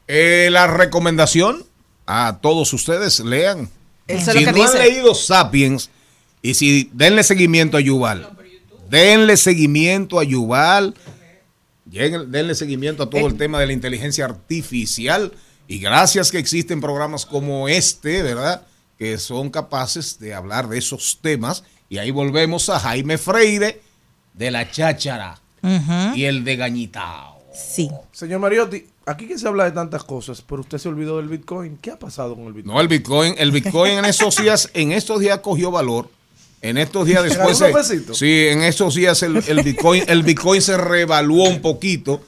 eh, 0.08 0.48
la 0.50 0.66
recomendación 0.66 1.64
a 2.06 2.38
todos 2.40 2.72
ustedes, 2.72 3.20
lean. 3.20 3.68
Eso 4.06 4.32
si 4.32 4.40
lo 4.40 4.52
que 4.52 4.58
no 4.58 4.64
dice. 4.64 4.78
han 4.78 4.88
leído 4.88 5.14
Sapiens, 5.14 5.90
y 6.42 6.54
si 6.54 6.90
denle 6.92 7.24
seguimiento 7.24 7.76
a 7.76 7.80
Yuval, 7.80 8.30
denle 8.88 9.36
seguimiento 9.36 10.20
a 10.20 10.24
Yuval, 10.24 10.94
denle 11.84 12.54
seguimiento 12.54 13.02
a 13.02 13.10
todo 13.10 13.26
el 13.26 13.36
tema 13.36 13.58
de 13.58 13.66
la 13.66 13.72
inteligencia 13.72 14.24
artificial, 14.24 15.32
y 15.66 15.80
gracias 15.80 16.30
que 16.30 16.38
existen 16.38 16.80
programas 16.80 17.26
como 17.26 17.68
este, 17.68 18.22
¿verdad? 18.22 18.64
Que 18.96 19.18
son 19.18 19.50
capaces 19.50 20.20
de 20.20 20.34
hablar 20.34 20.68
de 20.68 20.78
esos 20.78 21.18
temas, 21.20 21.64
y 21.88 21.98
ahí 21.98 22.12
volvemos 22.12 22.68
a 22.68 22.78
Jaime 22.78 23.18
Freire 23.18 23.82
de 24.34 24.50
la 24.52 24.70
cháchara 24.70 25.40
y 26.14 26.24
el 26.24 26.44
de 26.44 26.56
Gañitao. 26.56 27.42
Sí. 27.52 27.90
Señor 28.12 28.38
Mariotti, 28.38 28.86
aquí 29.06 29.26
que 29.26 29.38
se 29.38 29.48
habla 29.48 29.64
de 29.64 29.70
tantas 29.72 30.04
cosas, 30.04 30.42
pero 30.42 30.60
usted 30.60 30.78
se 30.78 30.88
olvidó 30.88 31.16
del 31.18 31.28
Bitcoin. 31.28 31.78
¿Qué 31.80 31.92
ha 31.92 31.98
pasado 31.98 32.34
con 32.34 32.46
el 32.46 32.52
Bitcoin? 32.52 32.74
No, 32.74 32.80
el 32.80 32.88
Bitcoin, 32.88 33.34
el 33.38 33.50
Bitcoin 33.52 33.92
en 33.98 34.04
estos 34.04 34.36
días, 34.36 34.68
en 34.74 34.92
estos 34.92 35.20
días 35.20 35.38
cogió 35.40 35.70
valor. 35.70 36.10
En 36.62 36.78
estos 36.78 37.06
días 37.06 37.22
después, 37.22 37.60
¿Ganó 37.60 37.72
unos 37.74 37.86
se- 37.86 38.14
sí, 38.14 38.46
en 38.48 38.62
estos 38.62 38.94
días 38.94 39.22
el, 39.22 39.36
el 39.46 39.62
Bitcoin, 39.62 40.02
el 40.08 40.22
Bitcoin 40.22 40.60
se 40.60 40.76
revaluó 40.76 41.48
un 41.48 41.60
poquito. 41.60 42.20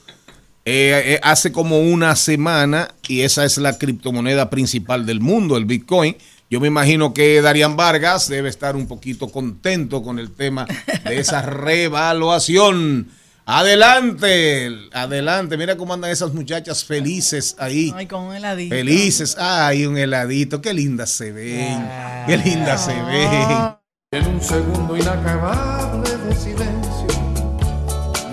eh, 0.65 1.15
eh, 1.15 1.19
hace 1.23 1.51
como 1.51 1.79
una 1.79 2.15
semana 2.15 2.93
y 3.07 3.21
esa 3.21 3.43
es 3.43 3.57
la 3.57 3.77
criptomoneda 3.77 4.49
principal 4.51 5.05
del 5.05 5.19
mundo, 5.19 5.57
el 5.57 5.65
Bitcoin. 5.65 6.15
Yo 6.51 6.59
me 6.59 6.67
imagino 6.67 7.13
que 7.13 7.41
Darían 7.41 7.75
Vargas 7.75 8.27
debe 8.27 8.49
estar 8.49 8.75
un 8.75 8.87
poquito 8.87 9.29
contento 9.29 10.01
con 10.03 10.19
el 10.19 10.31
tema 10.31 10.65
de 11.05 11.19
esa 11.19 11.41
revaluación. 11.41 13.07
Adelante, 13.51 14.69
adelante. 14.93 15.57
Mira 15.57 15.75
cómo 15.75 15.95
andan 15.95 16.11
esas 16.11 16.31
muchachas 16.35 16.85
felices 16.85 17.55
ahí. 17.57 17.91
Ay, 17.95 18.05
con 18.05 18.25
un 18.25 18.35
heladito. 18.35 18.75
Felices. 18.75 19.35
Ay, 19.39 19.87
un 19.87 19.97
heladito. 19.97 20.61
Qué 20.61 20.71
lindas 20.71 21.09
se 21.09 21.31
ven. 21.31 21.83
Qué 22.27 22.37
lindas 22.37 22.85
se 22.85 22.93
ven. 22.93 23.75
En 24.11 24.27
un 24.27 24.39
segundo 24.39 24.95
inacabable 24.95 26.15
de 26.15 26.35
silencio, 26.35 27.07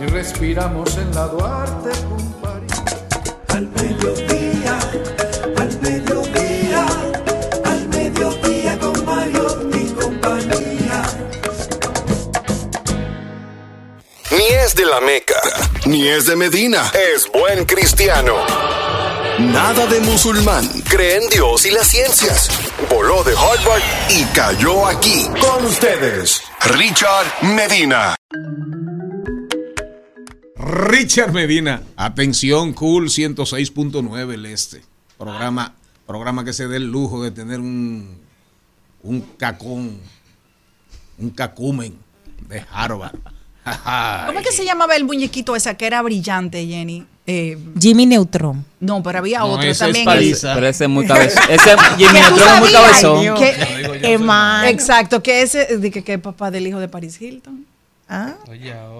y 0.03 0.07
respiramos 0.07 0.95
en 0.99 1.15
la 1.15 1.29
Duarte 1.29 1.91
con 2.11 2.33
París. 2.43 2.73
Es 14.67 14.75
de 14.75 14.85
la 14.85 15.01
Meca, 15.01 15.41
ni 15.87 16.09
es 16.09 16.27
de 16.27 16.35
Medina. 16.35 16.91
Es 17.15 17.31
buen 17.31 17.65
cristiano. 17.67 18.35
Nada 19.39 19.87
de 19.87 20.01
musulmán. 20.01 20.67
Cree 20.89 21.23
en 21.23 21.29
Dios 21.29 21.65
y 21.67 21.71
las 21.71 21.87
ciencias. 21.87 22.49
Voló 22.91 23.23
de 23.23 23.33
Harvard 23.33 23.83
y 24.11 24.25
cayó 24.35 24.87
aquí. 24.87 25.25
Con 25.41 25.67
ustedes, 25.67 26.43
Richard 26.63 27.27
Medina. 27.43 28.17
Richard 30.57 31.33
Medina, 31.33 31.83
atención, 31.97 32.73
Cool 32.73 33.09
106.9 33.09 34.35
el 34.35 34.47
este. 34.47 34.83
Programa, 35.17 35.77
programa 36.09 36.45
que 36.45 36.53
se 36.53 36.67
dé 36.67 36.79
el 36.79 36.91
lujo 36.91 37.23
de 37.23 37.31
tener 37.31 37.61
un, 37.61 38.21
un 39.05 39.21
cacón, 39.39 40.01
un 41.19 41.31
cacumen 41.31 41.97
de 42.49 42.65
Harvard. 42.73 43.36
¿Cómo 44.27 44.39
es 44.41 44.47
que 44.47 44.53
se 44.53 44.65
llamaba 44.65 44.95
el 44.97 45.05
muñequito 45.05 45.57
ese 45.57 45.77
que 45.77 45.87
era 45.87 46.03
brillante, 46.03 46.65
Jenny? 46.67 47.05
Eh, 47.29 47.59
Jimmy 47.81 48.07
Neutron. 48.07 48.65
no, 48.79 49.03
pero 49.03 49.19
había 49.19 49.41
No, 49.41 49.47
otro 49.47 49.67
es 49.69 49.79
también. 49.79 50.05
París. 50.05 50.41
Pero 50.43 50.67
ese 50.69 50.85
es 50.85 50.91
muy 50.91 51.07
cabezón. 51.07 51.43
Ese 51.51 51.77
Jimmy 51.99 52.13
Neutron 52.21 52.49
es 52.55 52.61
muy 52.61 52.73
cabezón. 52.73 53.35
que-. 53.35 54.69
Exacto, 54.71 55.23
que 55.23 55.43
ese, 55.43 55.79
de 55.79 55.91
que, 55.91 56.05
que 56.05 56.15
es 56.15 56.21
papá 56.21 56.51
del 56.53 56.67
hijo 56.67 56.79
de 56.79 56.89
Paris 56.89 57.21
Hilton. 57.21 57.67
¿Ah? 58.09 58.35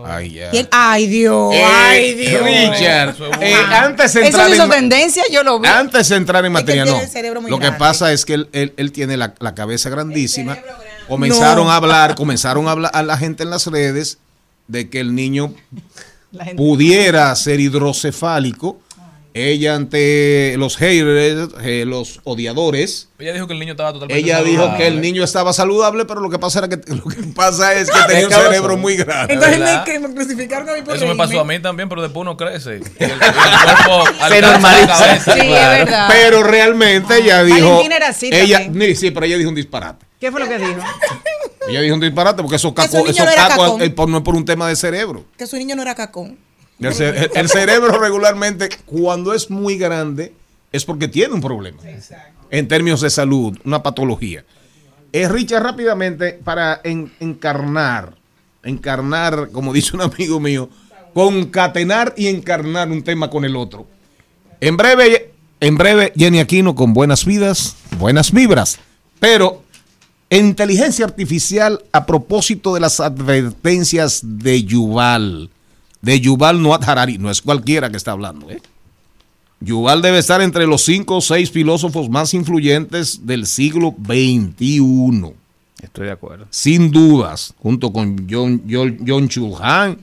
Ay. 0.05 0.41
Ay, 0.73 1.07
Dios. 1.07 1.55
Eh, 1.55 1.63
ay, 1.65 2.15
Dios. 2.15 2.43
Richard, 2.43 3.15
eh, 3.41 3.55
antes 3.73 4.15
de 4.15 4.21
Eso 4.23 4.27
entrar 4.29 4.49
se 4.49 4.55
hizo 4.57 4.65
en 4.65 4.71
tendencia, 4.71 5.23
yo 5.31 5.45
lo 5.45 5.61
vi. 5.61 5.69
Antes 5.69 6.09
de 6.09 6.17
entrar 6.17 6.45
en 6.45 6.57
Es 6.57 6.59
que 6.59 6.63
materia, 6.65 6.85
no. 7.33 7.41
Lo 7.49 7.59
que 7.59 7.67
grande. 7.67 7.79
pasa 7.79 8.13
es 8.13 8.25
que 8.25 8.35
él, 8.35 8.49
él- 8.53 8.75
él 8.77 8.91
tiene 8.91 9.17
la, 9.17 9.35
la 9.39 9.55
cabeza 9.55 9.89
grandísima. 9.91 10.59
Comenzaron 11.07 11.67
No. 11.67 11.71
a 11.71 11.77
hablar, 11.77 12.17
comenzaron 12.17 12.67
a 12.67 12.73
hablar 12.73 12.91
a 12.93 13.05
la 13.05 13.17
gente 13.17 13.45
en 13.45 13.51
las 13.51 13.69
redes 13.69 14.19
de 14.69 14.89
que 14.91 15.01
el 15.01 15.15
niño 15.15 15.55
pudiera 16.57 17.35
ser 17.37 17.61
hidrocefálico. 17.61 18.81
Ella 19.39 19.75
ante 19.75 20.55
los 20.57 20.79
haters, 20.79 21.51
eh, 21.63 21.85
los 21.87 22.21
odiadores, 22.25 23.11
Ella 23.19 23.35
dijo 23.35 23.47
que 23.47 23.53
el 23.53 23.59
niño 23.59 23.73
estaba 23.73 23.93
totalmente 23.93 24.19
ella 24.19 24.43
dijo 24.43 24.75
que 24.79 24.87
el 24.87 25.03
niño 25.03 25.23
estaba 25.23 25.53
saludable, 25.53 26.07
pero 26.07 26.21
lo 26.21 26.31
que 26.31 26.39
pasa 26.39 26.61
era 26.61 26.69
que 26.71 26.77
lo 26.95 27.05
que 27.05 27.23
pasa 27.35 27.75
es 27.75 27.91
que 27.91 27.99
tenía 28.09 28.29
un 28.29 28.33
cerebro 28.33 28.79
muy 28.79 28.97
grande. 28.97 29.35
Entonces 29.35 29.59
me, 29.59 29.85
que 29.85 29.99
me 29.99 30.15
crucificaron 30.15 30.71
a 30.71 30.73
mí 30.73 30.81
por 30.81 30.97
Eso 30.97 31.07
me 31.07 31.17
pasó 31.17 31.39
a 31.39 31.45
mí 31.45 31.59
también, 31.59 31.87
pero 31.87 32.01
después 32.01 32.23
uno 32.23 32.35
crece. 32.35 32.81
Y 32.99 33.05
el, 33.05 33.11
y 33.11 33.13
el 33.13 33.19
cuerpo 33.19 34.05
la 34.19 34.41
normaliza. 34.41 34.87
cabeza. 34.87 35.35
Sí, 35.35 35.41
es 35.41 35.51
verdad. 35.51 36.09
Pero 36.11 36.43
realmente 36.43 37.19
ella 37.19 37.45
dijo, 37.45 37.69
Valentina 37.69 37.97
era 37.97 38.09
así 38.09 38.31
ella, 38.33 38.65
también. 38.65 38.97
sí, 38.97 39.11
pero 39.11 39.27
ella 39.27 39.37
dijo 39.37 39.51
un 39.51 39.57
disparate. 39.57 40.07
¿Qué 40.27 40.33
fue 40.33 40.41
lo 40.41 40.49
que 40.49 40.59
dijo? 40.59 40.81
Ella 41.69 41.81
dijo 41.83 41.95
un 41.95 42.01
disparate 42.01 42.43
porque 42.43 42.57
esos 42.57 42.73
cacos, 42.73 43.09
esos 43.09 43.25
no 43.27 43.33
cacos 43.35 43.81
eh, 43.81 43.95
no 44.09 44.17
es 44.19 44.23
por 44.25 44.35
un 44.35 44.45
tema 44.45 44.69
de 44.69 44.75
cerebro. 44.75 45.25
Que 45.37 45.47
su 45.47 45.57
niño 45.57 45.77
no 45.77 45.83
era 45.83 45.95
cacón. 45.95 46.37
El, 46.81 46.93
ce- 46.95 47.09
el- 47.11 47.31
el 47.35 47.49
cerebro 47.49 47.97
regularmente, 48.01 48.69
cuando 48.87 49.33
es 49.35 49.51
muy 49.51 49.79
grande, 49.79 50.33
es 50.73 50.85
porque 50.85 51.07
tiene 51.07 51.33
un 51.35 51.41
problema. 51.41 51.79
En 52.51 52.67
términos 52.67 53.01
de 53.03 53.11
salud, 53.11 53.57
una 53.65 53.83
patología. 53.85 54.45
Es 55.13 55.31
Richard, 55.31 55.63
rápidamente, 55.63 56.33
para 56.45 56.81
en- 56.83 57.13
encarnar, 57.21 58.15
encarnar, 58.65 59.51
como 59.53 59.73
dice 59.73 59.95
un 59.97 60.03
amigo 60.03 60.41
mío, 60.41 60.69
concatenar 61.15 62.15
y 62.17 62.27
encarnar 62.29 62.91
un 62.91 63.03
tema 63.03 63.31
con 63.31 63.45
el 63.45 63.55
otro. 63.57 63.87
En 64.61 64.77
breve, 64.77 65.33
en 65.61 65.77
breve, 65.77 66.13
Jenny 66.17 66.41
Aquino 66.41 66.75
con 66.75 66.93
buenas 66.95 67.25
vidas, 67.25 67.77
buenas 67.99 68.33
vibras. 68.33 68.79
Pero 69.19 69.63
inteligencia 70.31 71.05
artificial 71.05 71.83
a 71.93 72.07
propósito 72.07 72.75
de 72.75 72.81
las 72.81 73.01
advertencias 73.01 74.21
de 74.23 74.65
Yuval. 74.65 75.51
De 76.03 76.21
Yuval 76.21 76.63
Noah 76.63 76.81
Harari. 76.85 77.19
No 77.19 77.31
es 77.31 77.43
cualquiera 77.43 77.91
que 77.91 77.97
está 77.97 78.13
hablando. 78.13 78.51
¿eh? 78.51 78.61
Yuval 79.61 80.03
debe 80.03 80.19
estar 80.19 80.41
entre 80.43 80.67
los 80.67 80.83
cinco 80.83 81.17
o 81.17 81.21
seis 81.21 81.51
filósofos 81.51 82.11
más 82.11 82.35
influyentes 82.35 83.27
del 83.27 83.47
siglo 83.47 83.95
XXI. 84.05 85.33
Estoy 85.83 86.07
de 86.07 86.13
acuerdo. 86.13 86.47
Sin 86.51 86.91
dudas, 86.91 87.55
junto 87.59 87.93
con 87.93 88.27
John, 88.29 88.63
John, 88.69 88.99
John 89.07 89.29
Chulhan. 89.29 89.99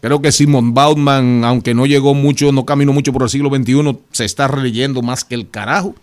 Creo 0.00 0.22
que 0.22 0.32
Simon 0.32 0.72
Bautman, 0.72 1.44
aunque 1.44 1.74
no 1.74 1.84
llegó 1.84 2.14
mucho, 2.14 2.52
no 2.52 2.64
caminó 2.64 2.92
mucho 2.92 3.12
por 3.12 3.24
el 3.24 3.28
siglo 3.28 3.50
XXI, 3.54 3.98
se 4.12 4.24
está 4.24 4.48
releyendo 4.48 5.02
más 5.02 5.24
que 5.24 5.34
el 5.34 5.50
carajo. 5.50 5.94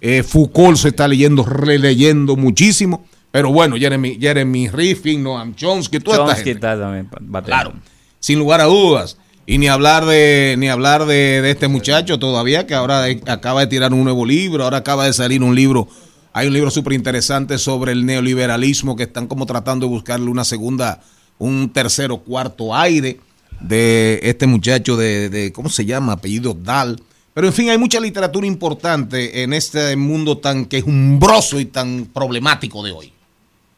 Eh, 0.00 0.22
Foucault 0.22 0.76
se 0.76 0.88
está 0.88 1.08
leyendo, 1.08 1.44
releyendo 1.44 2.36
muchísimo. 2.36 3.06
Pero 3.30 3.52
bueno, 3.52 3.76
Jeremy, 3.76 4.18
Jeremy 4.20 4.68
Riffin, 4.68 5.22
Noam 5.22 5.54
Chomsky, 5.54 6.00
toda 6.00 6.16
esta 6.16 6.26
Chomsky 6.28 6.44
gente. 6.50 6.52
está 6.66 6.78
también. 6.78 7.08
Claro, 7.44 7.72
sin 8.20 8.38
lugar 8.38 8.60
a 8.60 8.64
dudas. 8.64 9.18
Y 9.48 9.58
ni 9.58 9.68
hablar 9.68 10.04
de 10.06 10.56
ni 10.58 10.68
hablar 10.68 11.06
de, 11.06 11.40
de 11.42 11.50
este 11.52 11.68
muchacho 11.68 12.18
todavía 12.18 12.66
que 12.66 12.74
ahora 12.74 13.02
de- 13.02 13.22
acaba 13.26 13.60
de 13.60 13.66
tirar 13.68 13.92
un 13.92 14.02
nuevo 14.04 14.24
libro, 14.26 14.64
ahora 14.64 14.78
acaba 14.78 15.04
de 15.06 15.12
salir 15.12 15.42
un 15.42 15.54
libro, 15.54 15.86
hay 16.32 16.48
un 16.48 16.52
libro 16.54 16.70
súper 16.70 16.94
interesante 16.94 17.56
sobre 17.58 17.92
el 17.92 18.04
neoliberalismo 18.06 18.96
que 18.96 19.04
están 19.04 19.26
como 19.28 19.46
tratando 19.46 19.86
de 19.86 19.90
buscarle 19.90 20.30
una 20.30 20.44
segunda, 20.44 21.00
un 21.38 21.68
tercero, 21.72 22.18
cuarto 22.18 22.74
aire 22.74 23.20
de 23.60 24.18
este 24.22 24.46
muchacho 24.48 24.96
de, 24.96 25.28
de 25.30 25.52
¿cómo 25.52 25.68
se 25.68 25.84
llama? 25.84 26.14
Apellido 26.14 26.52
Dal. 26.54 27.00
Pero 27.36 27.48
en 27.48 27.52
fin, 27.52 27.68
hay 27.68 27.76
mucha 27.76 28.00
literatura 28.00 28.46
importante 28.46 29.42
en 29.42 29.52
este 29.52 29.94
mundo 29.94 30.38
tan 30.38 30.64
quejumbroso 30.64 31.60
y 31.60 31.66
tan 31.66 32.06
problemático 32.06 32.82
de 32.82 32.92
hoy. 32.92 33.12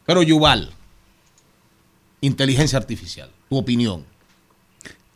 Pero 0.06 0.22
Yuval, 0.22 0.70
inteligencia 2.20 2.78
artificial, 2.78 3.28
tu 3.48 3.56
opinión. 3.56 4.04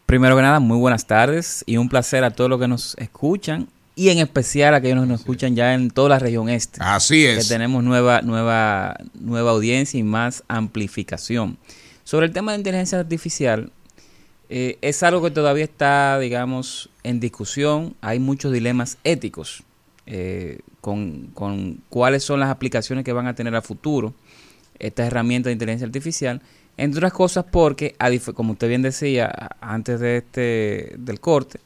Primero 0.07 0.35
que 0.35 0.43
nada, 0.43 0.59
muy 0.59 0.77
buenas 0.77 1.07
tardes 1.07 1.63
y 1.67 1.77
un 1.77 1.89
placer 1.89 2.25
a 2.25 2.33
todos 2.33 2.51
los 2.51 2.59
que 2.59 2.67
nos 2.67 2.97
escuchan 2.99 3.69
y 3.95 4.09
en 4.09 4.19
especial 4.19 4.75
a 4.75 4.79
aquellos 4.79 5.05
que 5.05 5.07
nos 5.07 5.21
escuchan 5.21 5.55
ya 5.55 5.75
en 5.75 5.93
toda 5.93 6.09
la 6.09 6.19
región 6.19 6.49
este. 6.49 6.81
Así 6.83 7.23
Que 7.23 7.35
es. 7.37 7.47
tenemos 7.47 7.85
nueva, 7.85 8.23
nueva, 8.23 8.97
nueva 9.21 9.53
audiencia 9.53 10.01
y 10.01 10.03
más 10.03 10.43
amplificación. 10.49 11.59
Sobre 12.03 12.27
el 12.27 12.33
tema 12.33 12.51
de 12.51 12.59
inteligencia 12.59 12.99
artificial, 12.99 13.71
eh, 14.55 14.77
es 14.83 15.03
algo 15.03 15.23
que 15.23 15.31
todavía 15.31 15.65
está, 15.65 16.19
digamos, 16.19 16.91
en 17.05 17.21
discusión. 17.21 17.95
Hay 18.03 18.19
muchos 18.19 18.53
dilemas 18.53 18.99
éticos 19.03 19.63
eh, 20.05 20.59
con, 20.83 21.29
con 21.33 21.79
cuáles 21.89 22.23
son 22.23 22.39
las 22.39 22.51
aplicaciones 22.51 23.03
que 23.03 23.15
van 23.15 23.27
a 23.27 23.35
tener 23.35 23.55
a 23.55 23.63
futuro 23.63 24.13
estas 24.79 25.07
herramientas 25.07 25.49
de 25.49 25.53
inteligencia 25.55 25.87
artificial. 25.87 26.43
Entre 26.77 26.99
otras 26.99 27.15
cosas 27.15 27.47
porque, 27.51 27.97
como 28.35 28.53
usted 28.53 28.69
bien 28.69 28.83
decía 28.83 29.33
antes 29.63 30.01
de 30.01 30.19
este 30.19 30.97
del 30.99 31.19
corte, 31.19 31.59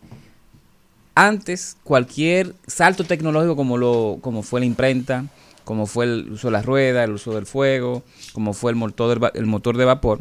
antes 1.16 1.76
cualquier 1.82 2.54
salto 2.68 3.02
tecnológico 3.02 3.56
como 3.56 3.78
lo 3.78 4.18
como 4.20 4.44
fue 4.44 4.60
la 4.60 4.66
imprenta, 4.66 5.24
como 5.64 5.86
fue 5.86 6.04
el 6.04 6.30
uso 6.30 6.46
de 6.46 6.52
las 6.52 6.64
ruedas, 6.64 7.04
el 7.04 7.14
uso 7.14 7.34
del 7.34 7.46
fuego, 7.46 8.04
como 8.32 8.52
fue 8.52 8.70
el 8.70 8.76
motor, 8.76 9.32
el 9.34 9.46
motor 9.46 9.76
de 9.76 9.84
vapor, 9.84 10.20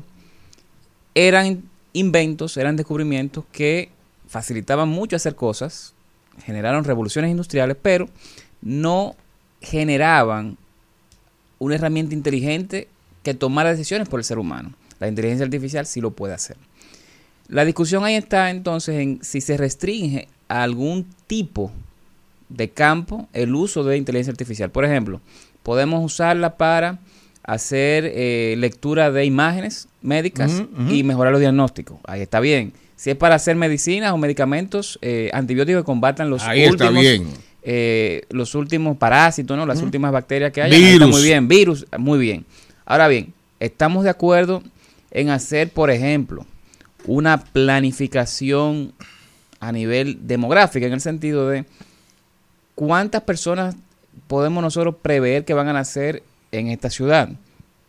eran 1.13 1.69
inventos, 1.95 2.57
eran 2.57 2.75
descubrimientos 2.75 3.45
que 3.51 3.89
facilitaban 4.27 4.89
mucho 4.89 5.15
hacer 5.15 5.35
cosas, 5.35 5.93
generaron 6.43 6.83
revoluciones 6.83 7.31
industriales, 7.31 7.77
pero 7.81 8.09
no 8.61 9.15
generaban 9.61 10.57
una 11.59 11.75
herramienta 11.75 12.13
inteligente 12.13 12.89
que 13.23 13.33
tomara 13.33 13.71
decisiones 13.71 14.09
por 14.09 14.19
el 14.19 14.25
ser 14.25 14.37
humano. 14.37 14.73
La 14.99 15.07
inteligencia 15.07 15.45
artificial 15.45 15.85
sí 15.85 16.01
lo 16.01 16.11
puede 16.11 16.33
hacer. 16.33 16.57
La 17.47 17.63
discusión 17.63 18.03
ahí 18.03 18.15
está 18.15 18.49
entonces 18.49 18.95
en 18.95 19.23
si 19.23 19.39
se 19.39 19.55
restringe 19.55 20.27
a 20.47 20.63
algún 20.63 21.05
tipo 21.27 21.71
de 22.49 22.69
campo 22.69 23.27
el 23.33 23.55
uso 23.55 23.83
de 23.83 23.97
inteligencia 23.97 24.31
artificial. 24.31 24.69
Por 24.69 24.85
ejemplo, 24.85 25.21
podemos 25.63 26.03
usarla 26.03 26.57
para 26.57 26.99
hacer 27.45 28.11
eh, 28.13 28.55
lectura 28.57 29.11
de 29.11 29.23
imágenes 29.25 29.87
médicas 30.01 30.63
y 30.89 31.03
mejorar 31.03 31.31
los 31.31 31.39
diagnósticos. 31.39 31.97
Ahí 32.05 32.21
está 32.21 32.39
bien. 32.39 32.73
Si 32.95 33.09
es 33.11 33.15
para 33.15 33.35
hacer 33.35 33.55
medicinas 33.55 34.13
o 34.13 34.17
medicamentos, 34.17 34.97
eh, 35.01 35.29
antibióticos 35.33 35.81
que 35.81 35.85
combatan 35.85 36.29
los 36.29 36.43
Ahí 36.43 36.63
está 36.63 36.85
últimos, 36.85 37.01
bien. 37.01 37.27
eh, 37.63 38.23
los 38.29 38.55
últimos 38.55 38.97
parásitos, 38.97 39.55
¿no? 39.57 39.65
las 39.65 39.81
últimas 39.81 40.11
bacterias 40.11 40.51
que 40.51 40.61
hay. 40.61 40.71
ahí 40.73 40.83
está 40.83 41.05
Virus. 41.05 41.09
Muy 41.15 41.23
bien, 41.23 41.47
virus, 41.47 41.85
muy 41.99 42.19
bien. 42.19 42.45
Ahora 42.85 43.07
bien, 43.07 43.33
estamos 43.59 44.03
de 44.05 44.09
acuerdo 44.09 44.63
en 45.11 45.29
hacer, 45.29 45.69
por 45.69 45.91
ejemplo, 45.91 46.45
una 47.05 47.43
planificación 47.43 48.93
a 49.59 49.71
nivel 49.71 50.19
demográfico, 50.27 50.85
en 50.85 50.93
el 50.93 51.01
sentido 51.01 51.49
de 51.49 51.65
cuántas 52.75 53.21
personas 53.23 53.75
podemos 54.27 54.61
nosotros 54.63 54.95
prever 55.01 55.45
que 55.45 55.53
van 55.53 55.67
a 55.67 55.73
nacer 55.73 56.23
en 56.57 56.67
esta 56.67 56.89
ciudad. 56.89 57.29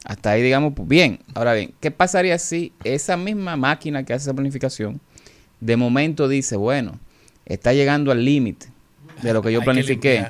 Hasta 0.04 0.30
ahí, 0.30 0.42
digamos, 0.42 0.74
pues, 0.74 0.88
bien. 0.88 1.18
Ahora 1.34 1.54
bien, 1.54 1.72
¿qué 1.80 1.90
pasaría 1.90 2.38
si 2.38 2.72
esa 2.84 3.16
misma 3.16 3.56
máquina 3.56 4.04
que 4.04 4.12
hace 4.12 4.24
esa 4.24 4.34
planificación 4.34 5.00
de 5.60 5.76
momento 5.76 6.28
dice, 6.28 6.56
bueno, 6.56 6.98
está 7.44 7.72
llegando 7.72 8.12
al 8.12 8.24
límite 8.24 8.68
de 9.22 9.32
lo 9.32 9.42
que 9.42 9.52
yo 9.52 9.62
planifiqué? 9.64 10.26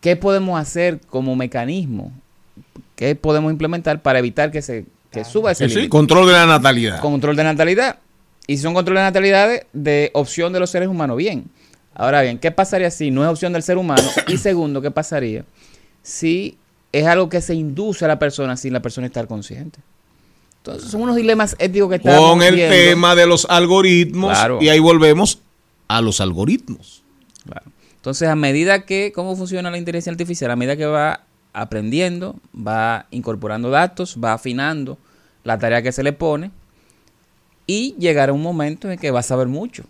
¿Qué 0.00 0.16
podemos 0.16 0.58
hacer 0.60 1.00
como 1.08 1.36
mecanismo? 1.36 2.12
¿Qué 2.96 3.14
podemos 3.16 3.50
implementar 3.52 4.00
para 4.02 4.18
evitar 4.18 4.50
que 4.50 4.62
se 4.62 4.86
que 5.10 5.24
suba 5.24 5.50
ese 5.50 5.64
Sí, 5.64 5.70
sí, 5.70 5.76
límite? 5.76 5.90
control 5.90 6.26
de 6.28 6.32
la 6.34 6.46
natalidad. 6.46 7.00
Control 7.00 7.34
de 7.34 7.42
natalidad. 7.44 7.98
Y 8.46 8.56
si 8.56 8.62
son 8.62 8.74
control 8.74 8.96
de 8.98 9.02
natalidad 9.02 9.48
de, 9.48 9.66
de 9.72 10.10
opción 10.14 10.52
de 10.52 10.60
los 10.60 10.70
seres 10.70 10.88
humanos, 10.88 11.16
bien. 11.16 11.44
Ahora 11.94 12.22
bien, 12.22 12.38
¿qué 12.38 12.50
pasaría 12.52 12.90
si 12.90 13.10
no 13.10 13.22
es 13.24 13.28
opción 13.28 13.52
del 13.52 13.62
ser 13.64 13.76
humano? 13.76 14.02
Y 14.28 14.36
segundo, 14.38 14.80
¿qué 14.80 14.90
pasaría 14.92 15.44
si 16.02 16.56
es 16.92 17.06
algo 17.06 17.28
que 17.28 17.40
se 17.40 17.54
induce 17.54 18.04
a 18.04 18.08
la 18.08 18.18
persona 18.18 18.56
sin 18.56 18.72
la 18.72 18.80
persona 18.82 19.06
estar 19.06 19.26
consciente? 19.26 19.80
Entonces, 20.58 20.90
son 20.90 21.02
unos 21.02 21.16
dilemas 21.16 21.56
éticos 21.58 21.88
que 21.88 21.96
estamos 21.96 22.30
Con 22.30 22.42
el 22.42 22.54
viendo. 22.54 22.74
tema 22.74 23.14
de 23.14 23.26
los 23.26 23.46
algoritmos. 23.48 24.32
Claro. 24.32 24.58
Y 24.60 24.68
ahí 24.68 24.78
volvemos 24.78 25.40
a 25.88 26.00
los 26.02 26.20
algoritmos. 26.20 27.02
Entonces, 27.96 28.28
a 28.28 28.36
medida 28.36 28.84
que, 28.84 29.12
¿cómo 29.14 29.36
funciona 29.36 29.70
la 29.70 29.78
inteligencia 29.78 30.10
artificial? 30.10 30.50
A 30.50 30.56
medida 30.56 30.76
que 30.76 30.86
va 30.86 31.24
aprendiendo, 31.52 32.36
va 32.54 33.06
incorporando 33.10 33.70
datos, 33.70 34.18
va 34.22 34.32
afinando 34.34 34.98
la 35.44 35.58
tarea 35.58 35.82
que 35.82 35.92
se 35.92 36.02
le 36.02 36.12
pone 36.12 36.50
y 37.66 37.94
llegará 37.98 38.32
un 38.32 38.42
momento 38.42 38.90
en 38.90 38.98
que 38.98 39.10
va 39.10 39.20
a 39.20 39.22
saber 39.22 39.48
mucho. 39.48 39.84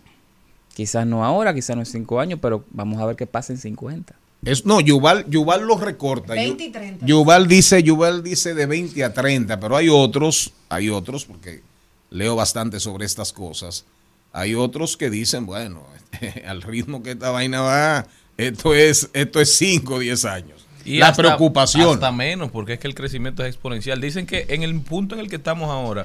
Quizás 0.73 1.05
no 1.05 1.25
ahora, 1.25 1.53
quizás 1.53 1.75
no 1.75 1.81
en 1.81 1.85
cinco 1.85 2.19
años, 2.19 2.39
pero 2.41 2.63
vamos 2.71 3.01
a 3.01 3.05
ver 3.05 3.15
qué 3.15 3.27
pasa 3.27 3.53
en 3.53 3.59
50. 3.59 4.15
Es, 4.43 4.65
no, 4.65 4.79
Yuval, 4.81 5.25
Yuval 5.29 5.65
lo 5.67 5.77
recorta. 5.77 6.33
20 6.33 6.63
y 6.63 6.67
Yu- 6.69 6.71
30. 6.73 7.05
Yuval 7.05 7.47
dice, 7.47 7.83
Yuval 7.83 8.23
dice 8.23 8.53
de 8.55 8.65
20 8.65 9.03
a 9.03 9.13
30, 9.13 9.59
pero 9.59 9.75
hay 9.77 9.89
otros, 9.89 10.51
hay 10.69 10.89
otros, 10.89 11.25
porque 11.25 11.61
leo 12.09 12.35
bastante 12.35 12.79
sobre 12.79 13.05
estas 13.05 13.33
cosas. 13.33 13.85
Hay 14.33 14.55
otros 14.55 14.97
que 14.97 15.09
dicen, 15.09 15.45
bueno, 15.45 15.85
al 16.47 16.61
ritmo 16.63 17.03
que 17.03 17.11
esta 17.11 17.29
vaina 17.29 17.61
va, 17.61 18.07
esto 18.37 18.73
es, 18.73 19.09
esto 19.13 19.39
es 19.41 19.53
5 19.57 19.95
o 19.95 19.99
10 19.99 20.25
años. 20.25 20.65
la 20.85 21.09
hasta- 21.09 21.21
preocupación. 21.21 21.93
Hasta 21.93 22.11
menos, 22.11 22.49
porque 22.49 22.73
es 22.73 22.79
que 22.79 22.87
el 22.87 22.95
crecimiento 22.95 23.43
es 23.43 23.49
exponencial. 23.49 24.01
Dicen 24.01 24.25
que 24.25 24.47
en 24.49 24.63
el 24.63 24.79
punto 24.81 25.13
en 25.13 25.21
el 25.21 25.29
que 25.29 25.35
estamos 25.35 25.69
ahora, 25.69 26.03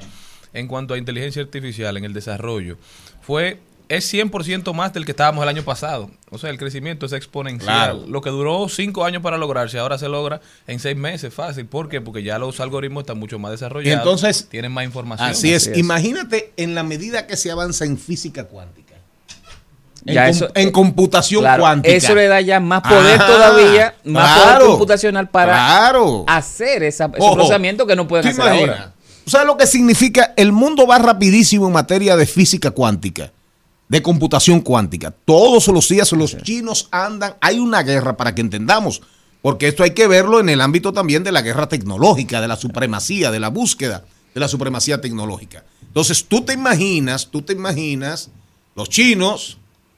en 0.53 0.67
cuanto 0.67 0.93
a 0.93 0.97
inteligencia 0.99 1.41
artificial, 1.41 1.97
en 1.97 2.05
el 2.05 2.13
desarrollo, 2.13 2.77
fue 3.21 3.59
es 3.89 4.13
100% 4.13 4.73
más 4.73 4.93
del 4.93 5.05
que 5.05 5.11
estábamos 5.11 5.43
el 5.43 5.49
año 5.49 5.63
pasado. 5.63 6.09
O 6.29 6.37
sea, 6.37 6.49
el 6.49 6.57
crecimiento 6.57 7.05
es 7.05 7.13
exponencial. 7.13 7.91
Claro. 7.93 8.03
Lo 8.07 8.21
que 8.21 8.29
duró 8.29 8.67
cinco 8.69 9.05
años 9.05 9.21
para 9.21 9.37
lograrse, 9.37 9.79
ahora 9.79 9.97
se 9.97 10.09
logra 10.09 10.41
en 10.67 10.79
seis 10.79 10.95
meses, 10.97 11.33
fácil. 11.33 11.65
¿Por 11.65 11.87
qué? 11.89 12.01
Porque 12.01 12.23
ya 12.23 12.37
los 12.39 12.59
algoritmos 12.59 13.01
están 13.03 13.17
mucho 13.19 13.39
más 13.39 13.51
desarrollados. 13.51 13.99
Entonces, 13.99 14.47
tienen 14.49 14.71
más 14.71 14.83
información. 14.85 15.29
Así 15.29 15.53
es. 15.53 15.71
Imagínate 15.75 16.53
en 16.57 16.75
la 16.75 16.83
medida 16.83 17.27
que 17.27 17.37
se 17.37 17.49
avanza 17.51 17.85
en 17.85 17.97
física 17.97 18.45
cuántica. 18.45 18.95
En, 20.05 20.13
Ya 20.13 20.23
com- 20.25 20.29
eso- 20.31 20.49
en 20.55 20.71
computación 20.71 21.41
Claro, 21.41 21.63
cuántica. 21.63 21.95
Eso 21.95 22.15
le 22.15 22.27
da 22.27 22.39
ya 22.39 22.59
más 22.59 22.81
poder 22.81 23.19
Ah, 23.21 23.27
todavía, 23.27 23.95
más 24.05 24.39
poder 24.39 24.59
computacional 24.61 25.29
para 25.29 25.53
claro. 25.53 26.23
hacer 26.27 26.83
esa, 26.83 27.05
ese 27.05 27.15
Ojo, 27.19 27.35
procesamiento 27.35 27.85
que 27.85 27.95
no 27.95 28.07
pueden 28.07 28.23
¿te 28.23 28.29
hacer 28.29 28.45
imaginas? 28.45 28.79
ahora. 28.79 28.93
¿Tú 29.25 29.31
sabes 29.31 29.47
lo 29.47 29.57
que 29.57 29.67
significa? 29.67 30.33
El 30.37 30.53
mundo 30.53 30.87
va 30.87 30.97
rapidísimo 30.99 31.67
en 31.67 31.73
materia 31.73 32.15
de 32.15 32.25
física 32.25 32.71
cuántica, 32.71 33.33
de 33.89 34.01
computación 34.01 34.61
cuántica. 34.61 35.11
Todos 35.11 35.67
los 35.67 35.87
días 35.87 36.11
los 36.11 36.37
chinos 36.43 36.89
andan, 36.91 37.35
hay 37.41 37.59
una 37.59 37.83
guerra 37.83 38.17
para 38.17 38.35
que 38.35 38.41
entendamos, 38.41 39.01
porque 39.41 39.67
esto 39.67 39.83
hay 39.83 39.91
que 39.91 40.07
verlo 40.07 40.39
en 40.39 40.49
el 40.49 40.61
ámbito 40.61 40.93
también 40.93 41.23
de 41.23 41.31
la 41.31 41.41
guerra 41.41 41.69
tecnológica, 41.69 42.41
de 42.41 42.47
la 42.47 42.55
supremacía, 42.55 43.31
de 43.31 43.39
la 43.39 43.49
búsqueda 43.49 44.03
de 44.37 44.41
la 44.41 44.47
supremacía 44.47 45.01
tecnológica. 45.01 45.63
Entonces 45.81 46.23
tú 46.23 46.43
te 46.43 46.53
imaginas, 46.53 47.27
tú 47.31 47.41
te 47.41 47.53
imaginas 47.53 48.29
los 48.75 48.87
chinos, 48.87 49.57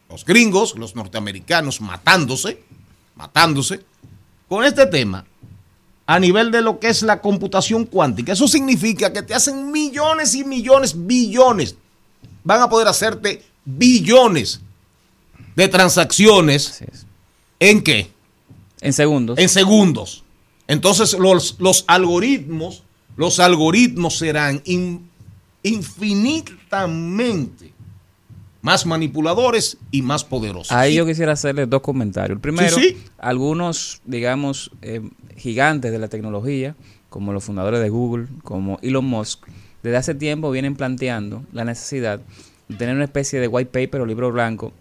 los 0.10 0.24
gringos, 0.24 0.78
los 0.78 0.96
norteamericanos 0.96 1.82
matándose, 1.82 2.64
matándose 3.16 3.82
con 4.48 4.64
este 4.64 4.86
tema 4.86 5.26
a 6.06 6.20
nivel 6.22 6.52
de 6.52 6.62
lo 6.62 6.80
que 6.80 6.88
es 6.88 7.02
la 7.02 7.20
computación 7.20 7.84
cuántica. 7.84 8.32
Eso 8.32 8.48
significa 8.48 9.12
que 9.12 9.24
te 9.24 9.36
hacen 9.36 9.74
millones 9.74 10.34
y 10.36 10.46
millones, 10.46 11.06
billones. 11.06 11.76
Van 12.46 12.62
a 12.62 12.70
poder 12.70 12.88
hacerte 12.88 13.44
billones 13.66 14.62
de 15.55 15.68
transacciones. 15.68 16.84
¿En 17.60 17.82
qué? 17.82 18.12
En 18.82 18.93
segundos. 18.93 19.38
En 19.39 19.49
segundos. 19.49 20.24
Entonces 20.68 21.14
los, 21.18 21.55
los 21.60 21.84
algoritmos, 21.88 22.84
los 23.18 23.39
algoritmos 23.39 24.18
serán 24.18 24.62
in- 24.66 25.10
infinitamente 25.64 27.74
más 28.62 28.86
manipuladores 28.86 29.78
y 29.91 30.01
más 30.01 30.24
poderosos. 30.24 30.72
Ahí 30.72 30.95
yo 30.95 31.05
quisiera 31.05 31.34
hacerle 31.34 31.66
dos 31.66 31.82
comentarios. 31.82 32.38
El 32.38 32.41
primero, 32.41 32.76
Sí, 32.78 32.89
sí. 32.89 32.97
algunos, 33.18 34.01
digamos, 34.05 34.72
eh, 34.82 35.01
gigantes 35.38 35.91
de 35.91 35.99
la 35.99 36.07
tecnología, 36.10 36.76
como 37.10 37.34
los 37.34 37.43
fundadores 37.43 37.80
de 37.80 37.89
Google, 37.89 38.28
como 38.43 38.78
Elon 38.82 39.05
Musk, 39.05 39.45
desde 39.82 39.97
hace 39.97 40.14
tiempo 40.14 40.51
vienen 40.51 40.76
planteando 40.76 41.43
la 41.53 41.64
necesidad 41.64 42.20
de 42.20 42.26
tener 42.78 42.95
una 42.95 43.05
especie 43.05 43.39
de 43.39 43.47
white 43.47 43.72
paper 43.72 44.01
o 44.01 44.05
libro 44.05 44.32
blanco 44.32 44.72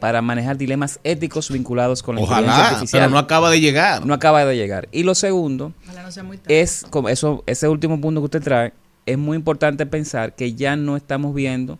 para 0.00 0.22
manejar 0.22 0.56
dilemas 0.56 0.98
éticos 1.04 1.50
vinculados 1.50 2.02
con 2.02 2.14
la 2.16 2.22
inteligencia 2.22 2.52
Ojalá, 2.54 2.68
artificial. 2.70 3.00
pero 3.02 3.10
no 3.12 3.18
acaba 3.18 3.50
de 3.50 3.60
llegar. 3.60 4.06
No 4.06 4.14
acaba 4.14 4.44
de 4.44 4.56
llegar. 4.56 4.88
Y 4.92 5.02
lo 5.02 5.14
segundo 5.14 5.72
Ojalá 5.84 6.02
no 6.02 6.10
sea 6.10 6.22
muy 6.22 6.38
tarde. 6.38 6.60
es, 6.60 6.86
como 6.90 7.08
eso, 7.10 7.44
ese 7.46 7.68
último 7.68 8.00
punto 8.00 8.20
que 8.20 8.24
usted 8.24 8.42
trae, 8.42 8.72
es 9.06 9.18
muy 9.18 9.36
importante 9.36 9.84
pensar 9.86 10.34
que 10.34 10.54
ya 10.54 10.74
no 10.76 10.96
estamos 10.96 11.34
viendo 11.34 11.78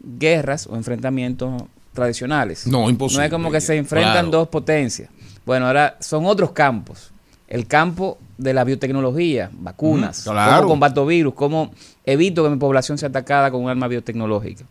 guerras 0.00 0.66
o 0.66 0.76
enfrentamientos 0.76 1.62
tradicionales. 1.92 2.66
No, 2.66 2.88
imposible. 2.90 3.20
No 3.22 3.24
es 3.26 3.30
como 3.30 3.50
que 3.52 3.60
se 3.60 3.76
enfrentan 3.76 4.12
Claro. 4.12 4.30
dos 4.30 4.48
potencias. 4.48 5.10
Bueno, 5.44 5.66
ahora 5.66 5.96
son 6.00 6.26
otros 6.26 6.52
campos. 6.52 7.10
El 7.48 7.66
campo 7.66 8.18
de 8.38 8.54
la 8.54 8.64
biotecnología, 8.64 9.50
vacunas, 9.52 10.26
Mm, 10.26 10.30
claro. 10.30 10.56
cómo 10.62 10.68
combato 10.70 11.04
virus, 11.06 11.34
cómo 11.34 11.70
evito 12.04 12.42
que 12.42 12.50
mi 12.50 12.56
población 12.56 12.96
sea 12.98 13.10
atacada 13.10 13.50
con 13.50 13.62
un 13.62 13.68
arma 13.70 13.88
biotecnológica. 13.88 14.64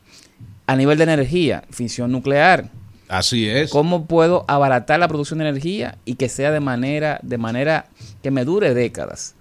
A 0.71 0.77
nivel 0.77 0.97
de 0.97 1.03
energía, 1.03 1.65
fisión 1.69 2.13
nuclear. 2.13 2.69
Así 3.09 3.45
es. 3.45 3.71
¿Cómo 3.71 4.05
puedo 4.05 4.45
abaratar 4.47 5.01
la 5.01 5.09
producción 5.09 5.39
de 5.39 5.49
energía 5.49 5.97
y 6.05 6.15
que 6.15 6.29
sea 6.29 6.49
de 6.49 6.61
manera, 6.61 7.19
de 7.23 7.37
manera 7.37 7.87
que 8.23 8.31
me 8.31 8.45
dure 8.45 8.73
décadas? 8.73 9.35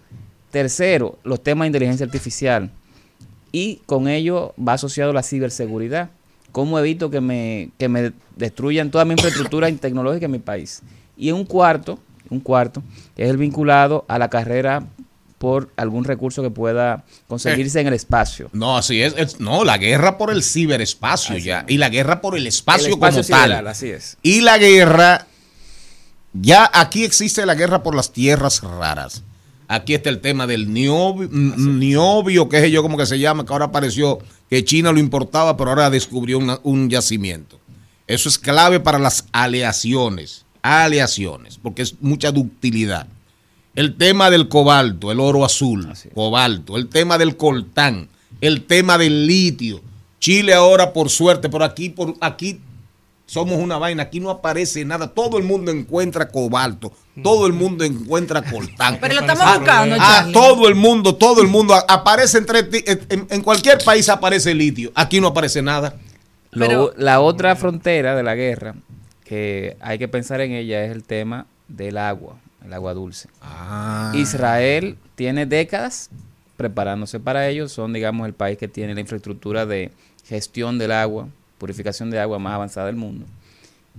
Tercero, 0.50 1.20
los 1.22 1.40
temas 1.40 1.66
de 1.66 1.68
inteligencia 1.68 2.04
artificial. 2.04 2.72
Y 3.52 3.76
con 3.86 4.08
ello 4.08 4.54
va 4.58 4.72
asociado 4.72 5.12
la 5.12 5.22
ciberseguridad. 5.22 6.10
¿Cómo 6.50 6.80
evito 6.80 7.12
que 7.12 7.20
me, 7.20 7.70
que 7.78 7.88
me 7.88 8.10
destruyan 8.34 8.90
toda 8.90 9.04
mi 9.04 9.12
infraestructura 9.12 9.70
tecnológica 9.80 10.26
en 10.26 10.32
mi 10.32 10.40
país? 10.40 10.82
Y 11.16 11.30
un 11.30 11.44
cuarto, 11.44 12.00
un 12.28 12.40
cuarto, 12.40 12.82
que 13.14 13.22
es 13.22 13.30
el 13.30 13.36
vinculado 13.36 14.04
a 14.08 14.18
la 14.18 14.30
carrera 14.30 14.82
por 15.41 15.70
algún 15.78 16.05
recurso 16.05 16.43
que 16.43 16.51
pueda 16.51 17.03
conseguirse 17.26 17.80
en 17.80 17.86
el 17.86 17.95
espacio. 17.95 18.51
No, 18.53 18.76
así 18.76 19.01
es, 19.01 19.14
es- 19.16 19.41
No, 19.41 19.64
la 19.64 19.78
guerra 19.78 20.18
por 20.18 20.30
el 20.30 20.43
ciberespacio 20.43 21.38
ya. 21.38 21.64
Y 21.66 21.78
la 21.78 21.88
guerra 21.88 22.20
por 22.20 22.36
el 22.36 22.47
espacio, 22.47 22.88
El 22.88 22.93
espacio 22.93 23.14
como 23.20 23.24
sideral, 23.24 23.51
tal. 23.51 23.66
así 23.68 23.88
es. 23.88 24.18
Y 24.22 24.43
la 24.43 24.59
guerra. 24.59 25.26
Ya 26.34 26.70
aquí 26.74 27.05
existe 27.05 27.47
la 27.47 27.55
guerra 27.55 27.82
por 27.82 27.95
las 27.95 28.12
tierras 28.12 28.61
raras. 28.62 29.22
Aquí 29.66 29.95
está 29.95 30.11
el 30.11 30.20
tema 30.20 30.47
del 30.47 30.72
niobio, 30.74 31.28
niobio 31.32 32.49
qué 32.51 32.61
sé 32.61 32.70
yo, 32.70 32.82
como 32.82 32.99
que 32.99 33.07
se 33.07 33.18
llama, 33.18 33.47
que 33.47 33.53
ahora 33.55 33.64
apareció 33.66 34.18
que 34.51 34.62
China 34.62 34.93
lo 34.93 34.99
importaba, 34.99 35.57
pero 35.57 35.70
ahora 35.70 35.88
descubrió 35.88 36.36
una- 36.36 36.61
un 36.64 36.91
yacimiento. 36.91 37.59
Eso 38.07 38.28
es 38.28 38.38
clave 38.38 38.78
para 38.78 38.99
las 38.99 39.24
aleaciones. 39.32 40.45
Aleaciones, 40.61 41.57
porque 41.62 41.80
es 41.82 41.95
mucha 42.03 42.30
ductilidad. 42.30 43.07
El 43.74 43.96
tema 43.96 44.30
del 44.30 44.48
cobalto, 44.48 45.12
el 45.12 45.20
oro 45.20 45.44
azul, 45.44 45.92
cobalto, 46.14 46.76
el 46.76 46.88
tema 46.88 47.18
del 47.18 47.36
coltán, 47.36 48.08
el 48.40 48.64
tema 48.66 48.98
del 48.98 49.26
litio. 49.26 49.80
Chile 50.18 50.52
ahora 50.54 50.92
por 50.92 51.08
suerte, 51.08 51.48
pero 51.48 51.64
aquí 51.64 51.88
por 51.88 52.14
aquí 52.20 52.60
somos 53.26 53.58
una 53.58 53.78
vaina, 53.78 54.02
aquí 54.02 54.18
no 54.20 54.28
aparece 54.28 54.84
nada, 54.84 55.06
todo 55.08 55.38
el 55.38 55.44
mundo 55.44 55.70
encuentra 55.70 56.28
cobalto, 56.28 56.92
todo 57.22 57.46
el 57.46 57.52
mundo 57.52 57.84
encuentra 57.84 58.42
coltán. 58.42 58.98
Pero 59.00 59.14
lo 59.14 59.20
estamos 59.20 59.45
Ah, 59.46 59.57
buscando, 59.57 59.96
ah, 59.99 60.26
todo 60.32 60.68
el 60.68 60.74
mundo, 60.74 61.14
todo 61.14 61.40
el 61.40 61.46
mundo 61.49 61.74
aparece 61.88 62.38
entre 62.38 62.64
ti- 62.64 62.84
en, 62.86 63.26
en 63.30 63.40
cualquier 63.42 63.78
país 63.84 64.08
aparece 64.08 64.53
litio, 64.53 64.90
aquí 64.96 65.20
no 65.20 65.28
aparece 65.28 65.62
nada. 65.62 65.95
Pero- 66.50 66.92
la 66.96 67.20
otra 67.20 67.54
frontera 67.54 68.16
de 68.16 68.24
la 68.24 68.34
guerra 68.34 68.74
que 69.24 69.76
hay 69.80 69.99
que 69.99 70.08
pensar 70.08 70.40
en 70.40 70.50
ella 70.53 70.84
es 70.84 70.90
el 70.90 71.04
tema 71.04 71.46
del 71.68 71.96
agua, 71.99 72.34
el 72.64 72.72
agua 72.72 72.95
dulce. 72.95 73.28
Ah. 73.41 74.12
Israel 74.14 74.96
tiene 75.14 75.46
décadas 75.46 76.11
preparándose 76.57 77.20
para 77.20 77.49
ello, 77.49 77.68
son 77.68 77.92
digamos 77.92 78.26
el 78.26 78.34
país 78.34 78.58
que 78.58 78.68
tiene 78.68 78.95
la 78.95 79.00
infraestructura 79.00 79.64
de 79.64 79.92
gestión 80.26 80.78
del 80.78 80.92
agua, 80.92 81.28
purificación 81.58 82.11
de 82.11 82.20
agua 82.20 82.38
más 82.38 82.54
avanzada 82.54 82.87
del 82.87 82.96
mundo. 82.96 83.26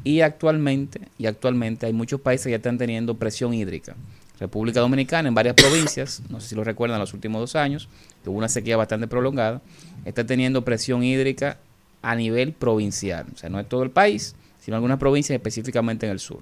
Y 0.04 0.22
actualmente, 0.22 1.02
y 1.18 1.26
actualmente 1.26 1.86
hay 1.86 1.94
muchos 1.94 2.22
países 2.22 2.46
que 2.46 2.52
ya 2.52 2.58
están 2.58 2.78
teniendo 2.78 3.16
presión 3.16 3.54
hídrica. 3.54 3.96
República 4.40 4.80
Dominicana 4.80 5.28
en 5.28 5.36
varias 5.36 5.56
provincias, 5.56 6.22
no 6.30 6.40
sé 6.40 6.50
si 6.50 6.56
lo 6.56 6.64
recuerdan 6.64 7.00
los 7.00 7.14
últimos 7.14 7.42
dos 7.42 7.56
años, 7.56 7.90
que 8.24 8.30
hubo 8.30 8.38
una 8.38 8.50
sequía 8.50 8.78
bastante 8.78 9.08
prolongada, 9.08 9.62
está 10.06 10.26
teniendo 10.26 10.64
presión 10.64 11.04
hídrica 11.04 11.58
a 12.02 12.16
nivel 12.16 12.54
provincial. 12.54 13.28
O 13.34 13.38
sea, 13.38 13.50
no 13.50 13.60
es 13.60 13.70
todo 13.70 13.84
el 13.84 13.92
país, 13.92 14.36
sino 14.60 14.78
algunas 14.78 14.98
provincias 14.98 15.36
específicamente 15.36 16.08
en 16.08 16.12
el 16.14 16.20
sur. 16.20 16.40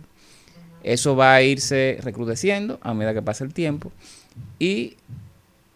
Eso 0.84 1.16
va 1.16 1.36
a 1.36 1.42
irse 1.42 1.98
recrudeciendo 2.02 2.80
a 2.82 2.94
medida 2.94 3.14
que 3.14 3.22
pasa 3.22 3.44
el 3.44 3.54
tiempo 3.54 3.92
y 4.60 4.96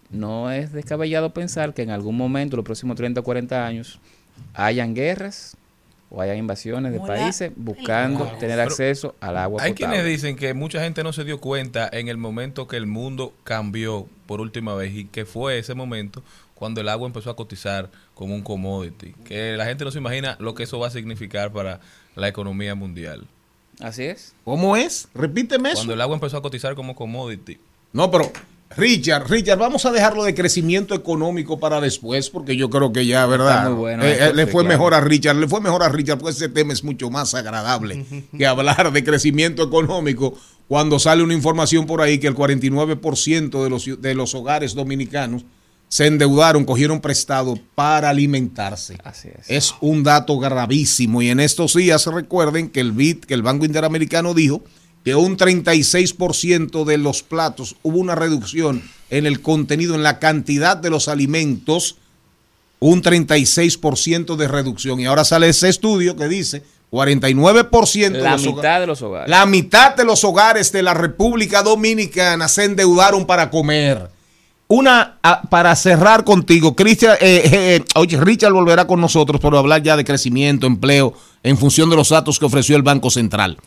no 0.09 0.51
es 0.51 0.71
descabellado 0.71 1.33
pensar 1.33 1.73
que 1.73 1.81
en 1.81 1.89
algún 1.89 2.15
momento, 2.15 2.55
los 2.55 2.65
próximos 2.65 2.95
30 2.95 3.21
o 3.21 3.23
40 3.23 3.65
años, 3.65 3.99
hayan 4.53 4.93
guerras 4.93 5.57
o 6.09 6.21
hayan 6.21 6.37
invasiones 6.37 6.91
de 6.91 6.99
Hola. 6.99 7.07
países 7.15 7.51
buscando 7.55 8.25
tener 8.39 8.59
acceso 8.59 9.15
al 9.19 9.35
agua 9.35 9.63
Hay 9.63 9.73
potable. 9.73 9.95
quienes 9.95 10.11
dicen 10.11 10.35
que 10.35 10.53
mucha 10.53 10.81
gente 10.83 11.03
no 11.03 11.11
se 11.11 11.23
dio 11.23 11.39
cuenta 11.41 11.89
en 11.91 12.07
el 12.07 12.17
momento 12.17 12.67
que 12.67 12.77
el 12.77 12.85
mundo 12.85 13.33
cambió 13.43 14.07
por 14.27 14.39
última 14.39 14.75
vez 14.75 14.93
y 14.93 15.05
que 15.05 15.25
fue 15.25 15.57
ese 15.57 15.73
momento 15.73 16.23
cuando 16.53 16.81
el 16.81 16.89
agua 16.89 17.07
empezó 17.07 17.31
a 17.31 17.35
cotizar 17.35 17.89
como 18.13 18.35
un 18.35 18.43
commodity. 18.43 19.13
Que 19.25 19.57
la 19.57 19.65
gente 19.65 19.83
no 19.83 19.91
se 19.91 19.97
imagina 19.97 20.37
lo 20.39 20.53
que 20.53 20.63
eso 20.63 20.77
va 20.77 20.87
a 20.87 20.91
significar 20.91 21.51
para 21.51 21.79
la 22.15 22.27
economía 22.27 22.75
mundial. 22.75 23.25
Así 23.83 24.03
es. 24.03 24.33
¿Cómo 24.45 24.77
es? 24.77 25.09
Repíteme 25.13 25.69
eso. 25.69 25.79
Cuando 25.79 25.93
el 25.93 26.01
agua 26.01 26.15
empezó 26.15 26.37
a 26.37 26.41
cotizar 26.41 26.73
como 26.73 26.95
commodity. 26.95 27.57
No, 27.91 28.09
pero 28.09 28.31
Richard, 28.77 29.29
Richard, 29.29 29.59
vamos 29.59 29.85
a 29.85 29.91
dejarlo 29.91 30.23
de 30.23 30.33
crecimiento 30.33 30.95
económico 30.95 31.59
para 31.59 31.81
después, 31.81 32.29
porque 32.29 32.55
yo 32.55 32.69
creo 32.69 32.93
que 32.93 33.05
ya, 33.05 33.25
¿verdad? 33.25 33.57
Está 33.57 33.69
muy 33.69 33.79
bueno 33.79 34.03
Eh, 34.03 34.17
eh, 34.19 34.33
le 34.33 34.47
fue 34.47 34.63
claro. 34.63 34.69
mejor 34.69 34.93
a 34.93 35.01
Richard, 35.01 35.35
le 35.35 35.47
fue 35.49 35.59
mejor 35.59 35.83
a 35.83 35.89
Richard, 35.89 36.17
porque 36.17 36.31
ese 36.31 36.47
tema 36.47 36.71
es 36.71 36.83
mucho 36.83 37.09
más 37.09 37.33
agradable 37.33 38.05
que 38.37 38.47
hablar 38.47 38.91
de 38.93 39.03
crecimiento 39.03 39.63
económico 39.63 40.33
cuando 40.69 40.97
sale 40.97 41.21
una 41.21 41.33
información 41.33 41.85
por 41.85 42.01
ahí 42.01 42.19
que 42.19 42.27
el 42.27 42.35
49% 42.35 43.63
de 43.63 43.69
los, 43.69 44.01
de 44.01 44.15
los 44.15 44.33
hogares 44.33 44.73
dominicanos 44.73 45.43
se 45.93 46.07
endeudaron, 46.07 46.65
cogieron 46.65 46.99
prestado 47.01 47.55
para 47.75 48.09
alimentarse. 48.09 48.97
Así 49.03 49.27
es. 49.27 49.47
Es 49.47 49.75
un 49.79 50.01
dato 50.01 50.39
gravísimo 50.39 51.21
y 51.21 51.29
en 51.29 51.39
estos 51.39 51.75
días 51.75 52.07
recuerden 52.07 52.69
que 52.69 52.79
el 52.79 52.93
BID, 52.93 53.25
que 53.25 53.35
el 53.35 53.43
Banco 53.43 53.63
Interamericano 53.65 54.33
dijo 54.33 54.63
que 55.05 55.13
un 55.13 55.37
36% 55.37 56.83
de 56.85 56.97
los 56.97 57.21
platos 57.21 57.75
hubo 57.83 57.99
una 57.99 58.15
reducción 58.15 58.81
en 59.11 59.27
el 59.27 59.41
contenido, 59.41 59.93
en 59.93 60.01
la 60.01 60.17
cantidad 60.17 60.75
de 60.77 60.89
los 60.89 61.07
alimentos, 61.07 61.97
un 62.79 63.03
36% 63.03 64.35
de 64.35 64.47
reducción. 64.47 64.99
Y 64.99 65.05
ahora 65.05 65.23
sale 65.23 65.47
ese 65.49 65.69
estudio 65.69 66.15
que 66.15 66.27
dice 66.27 66.63
49% 66.91 68.11
de 68.13 68.19
La 68.19 68.31
los 68.31 68.47
hogares- 68.47 68.55
mitad 68.55 68.79
de 68.79 68.87
los 68.87 69.01
hogares. 69.03 69.29
la 69.29 69.45
mitad 69.45 69.95
de 69.95 70.05
los 70.05 70.23
hogares 70.23 70.71
de 70.71 70.81
la 70.81 70.95
República 70.95 71.61
Dominicana 71.61 72.47
se 72.47 72.63
endeudaron 72.63 73.27
para 73.27 73.51
comer. 73.51 74.09
Una, 74.75 75.19
para 75.51 75.75
cerrar 75.75 76.23
contigo, 76.23 76.75
Cristian, 76.75 77.15
eh, 77.21 77.43
eh, 77.45 77.85
oye, 77.93 78.19
Richard 78.19 78.53
volverá 78.53 78.87
con 78.87 78.99
nosotros 78.99 79.39
para 79.39 79.59
hablar 79.59 79.83
ya 79.83 79.95
de 79.95 80.03
crecimiento, 80.03 80.65
empleo, 80.65 81.13
en 81.43 81.59
función 81.59 81.91
de 81.91 81.95
los 81.95 82.09
datos 82.09 82.39
que 82.39 82.45
ofreció 82.45 82.75
el 82.75 82.81
Banco 82.81 83.11
Central. 83.11 83.59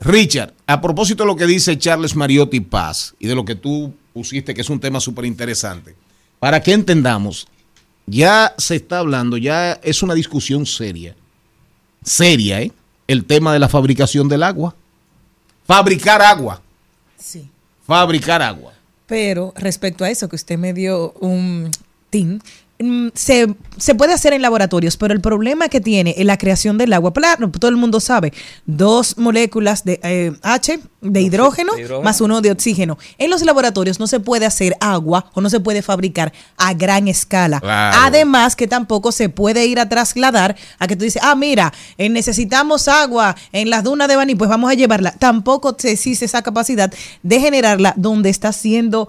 Richard, 0.00 0.52
a 0.66 0.82
propósito 0.82 1.22
de 1.22 1.28
lo 1.28 1.36
que 1.36 1.46
dice 1.46 1.78
Charles 1.78 2.14
Mariotti 2.14 2.60
Paz 2.60 3.14
y 3.18 3.26
de 3.26 3.34
lo 3.34 3.46
que 3.46 3.54
tú 3.54 3.94
pusiste, 4.12 4.52
que 4.52 4.60
es 4.60 4.68
un 4.68 4.80
tema 4.80 5.00
súper 5.00 5.24
interesante, 5.24 5.96
para 6.38 6.62
que 6.62 6.74
entendamos, 6.74 7.48
ya 8.04 8.54
se 8.58 8.76
está 8.76 8.98
hablando, 8.98 9.38
ya 9.38 9.80
es 9.82 10.02
una 10.02 10.12
discusión 10.12 10.66
seria, 10.66 11.16
seria, 12.04 12.60
¿eh? 12.60 12.70
El 13.06 13.24
tema 13.24 13.54
de 13.54 13.60
la 13.60 13.70
fabricación 13.70 14.28
del 14.28 14.42
agua. 14.42 14.76
Fabricar 15.66 16.20
agua. 16.20 16.60
Sí. 17.16 17.48
Fabricar 17.86 18.42
agua. 18.42 18.73
Pero 19.06 19.52
respecto 19.56 20.04
a 20.04 20.10
eso, 20.10 20.28
que 20.28 20.36
usted 20.36 20.58
me 20.58 20.72
dio 20.72 21.12
un 21.20 21.70
tin, 22.10 22.40
se, 23.14 23.54
se 23.78 23.94
puede 23.94 24.12
hacer 24.12 24.32
en 24.32 24.42
laboratorios, 24.42 24.96
pero 24.96 25.14
el 25.14 25.20
problema 25.20 25.68
que 25.68 25.80
tiene 25.80 26.14
en 26.18 26.26
la 26.26 26.36
creación 26.38 26.76
del 26.76 26.92
agua, 26.92 27.12
claro, 27.12 27.48
todo 27.50 27.70
el 27.70 27.76
mundo 27.76 28.00
sabe, 28.00 28.32
dos 28.66 29.16
moléculas 29.16 29.84
de 29.84 30.00
eh, 30.02 30.32
H, 30.42 30.80
de 31.00 31.20
hidrógeno, 31.20 31.74
de 31.74 31.82
hidrógeno. 31.82 32.02
más 32.04 32.20
uno 32.20 32.40
de 32.40 32.50
oxígeno. 32.50 32.98
En 33.18 33.30
los 33.30 33.42
laboratorios 33.42 34.00
no 34.00 34.06
se 34.06 34.18
puede 34.20 34.44
hacer 34.46 34.74
agua 34.80 35.30
o 35.34 35.40
no 35.40 35.50
se 35.50 35.60
puede 35.60 35.82
fabricar 35.82 36.32
a 36.56 36.74
gran 36.74 37.06
escala. 37.08 37.60
Claro. 37.60 37.98
Además 38.02 38.56
que 38.56 38.66
tampoco 38.66 39.12
se 39.12 39.28
puede 39.28 39.66
ir 39.66 39.78
a 39.78 39.88
trasladar 39.88 40.56
a 40.78 40.86
que 40.86 40.96
tú 40.96 41.04
dices, 41.04 41.22
ah, 41.24 41.34
mira, 41.36 41.72
eh, 41.98 42.08
necesitamos 42.08 42.88
agua 42.88 43.36
en 43.52 43.70
las 43.70 43.84
dunas 43.84 44.08
de 44.08 44.16
Baní, 44.16 44.34
pues 44.34 44.50
vamos 44.50 44.70
a 44.70 44.74
llevarla. 44.74 45.12
Tampoco 45.12 45.76
existe 45.84 46.24
esa 46.24 46.42
capacidad 46.42 46.92
de 47.22 47.40
generarla 47.40 47.94
donde 47.96 48.30
está 48.30 48.52
siendo, 48.52 49.08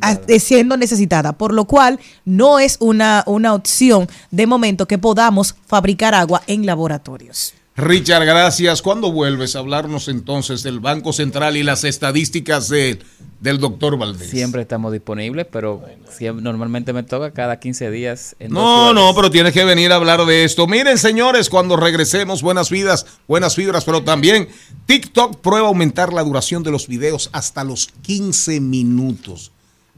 a- 0.00 0.18
eh, 0.26 0.40
siendo 0.40 0.76
necesitada. 0.76 1.32
Por 1.32 1.52
lo 1.52 1.64
cual 1.64 1.98
no 2.28 2.58
es 2.58 2.76
una, 2.80 3.22
una 3.26 3.54
opción 3.54 4.08
de 4.30 4.46
momento 4.46 4.86
que 4.86 4.98
podamos 4.98 5.54
fabricar 5.66 6.14
agua 6.14 6.42
en 6.46 6.66
laboratorios. 6.66 7.54
Richard, 7.76 8.24
gracias. 8.24 8.82
¿Cuándo 8.82 9.12
vuelves 9.12 9.54
a 9.54 9.60
hablarnos 9.60 10.08
entonces 10.08 10.64
del 10.64 10.80
Banco 10.80 11.12
Central 11.12 11.56
y 11.56 11.62
las 11.62 11.84
estadísticas 11.84 12.68
de- 12.68 12.98
del 13.40 13.60
doctor 13.60 13.96
Valdés? 13.96 14.28
Siempre 14.30 14.62
estamos 14.62 14.92
disponibles, 14.92 15.46
pero 15.48 15.84
siempre- 16.10 16.42
normalmente 16.42 16.92
me 16.92 17.04
toca 17.04 17.30
cada 17.30 17.60
15 17.60 17.88
días. 17.92 18.34
En 18.40 18.50
No, 18.52 18.92
no, 18.92 19.14
pero 19.14 19.30
tienes 19.30 19.52
que 19.52 19.64
venir 19.64 19.92
a 19.92 19.94
hablar 19.94 20.26
de 20.26 20.42
esto. 20.42 20.66
Miren, 20.66 20.98
señores, 20.98 21.48
cuando 21.48 21.76
regresemos, 21.76 22.42
buenas 22.42 22.68
vidas, 22.68 23.06
buenas 23.28 23.54
fibras, 23.54 23.84
pero 23.84 24.02
también 24.02 24.48
TikTok 24.86 25.36
prueba 25.36 25.68
aumentar 25.68 26.12
la 26.12 26.24
duración 26.24 26.64
de 26.64 26.72
los 26.72 26.88
videos 26.88 27.30
hasta 27.32 27.62
los 27.62 27.90
15 28.02 28.58
minutos. 28.60 29.52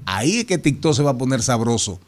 Ahí 0.07 0.39
es 0.39 0.45
que 0.45 0.59
TikTok 0.59 0.95
se 0.95 1.03
va 1.03 1.11
a 1.11 1.19
poner 1.19 1.43
sabroso. 1.43 2.01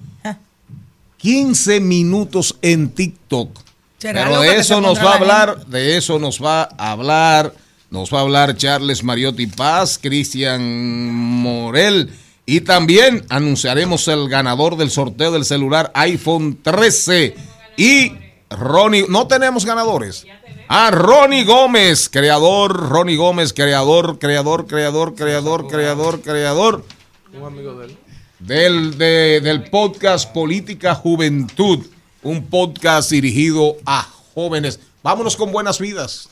15 1.22 1.78
minutos 1.78 2.56
en 2.62 2.90
TikTok. 2.90 3.56
¿Será 3.98 4.24
Pero 4.24 4.40
de 4.40 4.56
eso 4.56 4.80
nos 4.80 4.98
va 4.98 5.02
a 5.02 5.04
la 5.04 5.14
hablar, 5.14 5.66
de 5.66 5.96
eso 5.96 6.18
nos 6.18 6.42
va 6.42 6.68
a 6.76 6.90
hablar, 6.90 7.54
nos 7.90 8.12
va 8.12 8.18
a 8.18 8.22
hablar 8.22 8.56
Charles 8.56 9.04
Mariotti 9.04 9.46
Paz, 9.46 10.00
Cristian 10.02 11.14
Morel 11.14 12.10
y 12.44 12.62
también 12.62 13.24
anunciaremos 13.28 14.08
el 14.08 14.28
ganador 14.28 14.76
del 14.76 14.90
sorteo 14.90 15.30
del 15.30 15.44
celular 15.44 15.92
iPhone 15.94 16.58
13 16.60 17.36
y 17.76 18.12
Ronnie, 18.50 19.06
no 19.08 19.28
tenemos 19.28 19.64
ganadores. 19.64 20.26
Ah, 20.68 20.90
Ronnie 20.90 21.44
Gómez, 21.44 22.08
creador, 22.08 22.88
Ronnie 22.88 23.16
Gómez, 23.16 23.52
creador, 23.52 24.18
creador, 24.18 24.66
creador, 24.66 25.14
creador, 25.14 25.68
creador, 25.68 26.20
creador 26.20 26.84
Un 27.32 27.44
amigo 27.44 27.74
de 27.74 27.86
él. 27.86 27.96
del, 28.38 28.98
de- 28.98 29.40
del 29.42 29.64
podcast 29.70 30.32
Política 30.32 30.94
Juventud, 30.94 31.86
un 32.22 32.44
podcast 32.46 33.10
dirigido 33.10 33.76
a 33.86 34.02
jóvenes. 34.34 34.80
Vámonos 35.02 35.36
con 35.36 35.50
buenas 35.52 35.78
vidas. 35.78 36.28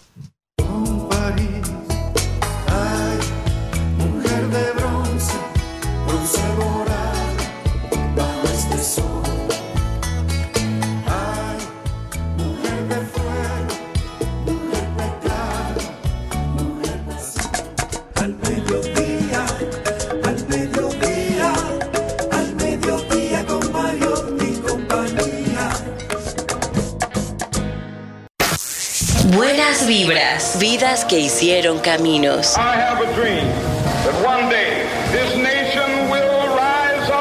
Buenas 29.40 29.86
vibras, 29.86 30.58
vidas 30.58 31.06
que 31.06 31.18
hicieron 31.18 31.78
caminos. 31.78 32.58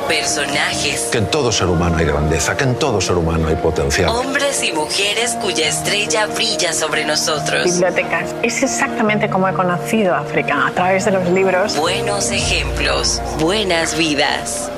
Personajes, 0.07 1.09
Que 1.11 1.19
en 1.19 1.27
todo 1.27 1.51
ser 1.51 1.67
humano 1.67 1.97
hay 1.97 2.05
grandeza, 2.05 2.57
que 2.57 2.63
en 2.63 2.75
todo 2.75 2.99
ser 2.99 3.15
humano 3.15 3.47
hay 3.47 3.55
potencial. 3.55 4.09
hombres 4.09 4.61
y 4.63 4.73
mujeres 4.73 5.37
cuya 5.41 5.67
estrella 5.67 6.25
brilla 6.25 6.73
sobre 6.73 7.05
nosotros. 7.05 7.63
bibliotecas. 7.65 8.35
Es 8.41 8.63
exactamente 8.63 9.29
como 9.29 9.47
he 9.47 9.53
conocido 9.53 10.15
África, 10.15 10.67
a 10.67 10.71
través 10.71 11.05
de 11.05 11.11
los 11.11 11.27
libros. 11.29 11.77
Buenos 11.77 12.31
ejemplos, 12.31 13.21
buenas 13.39 13.97
vidas. 13.97 14.69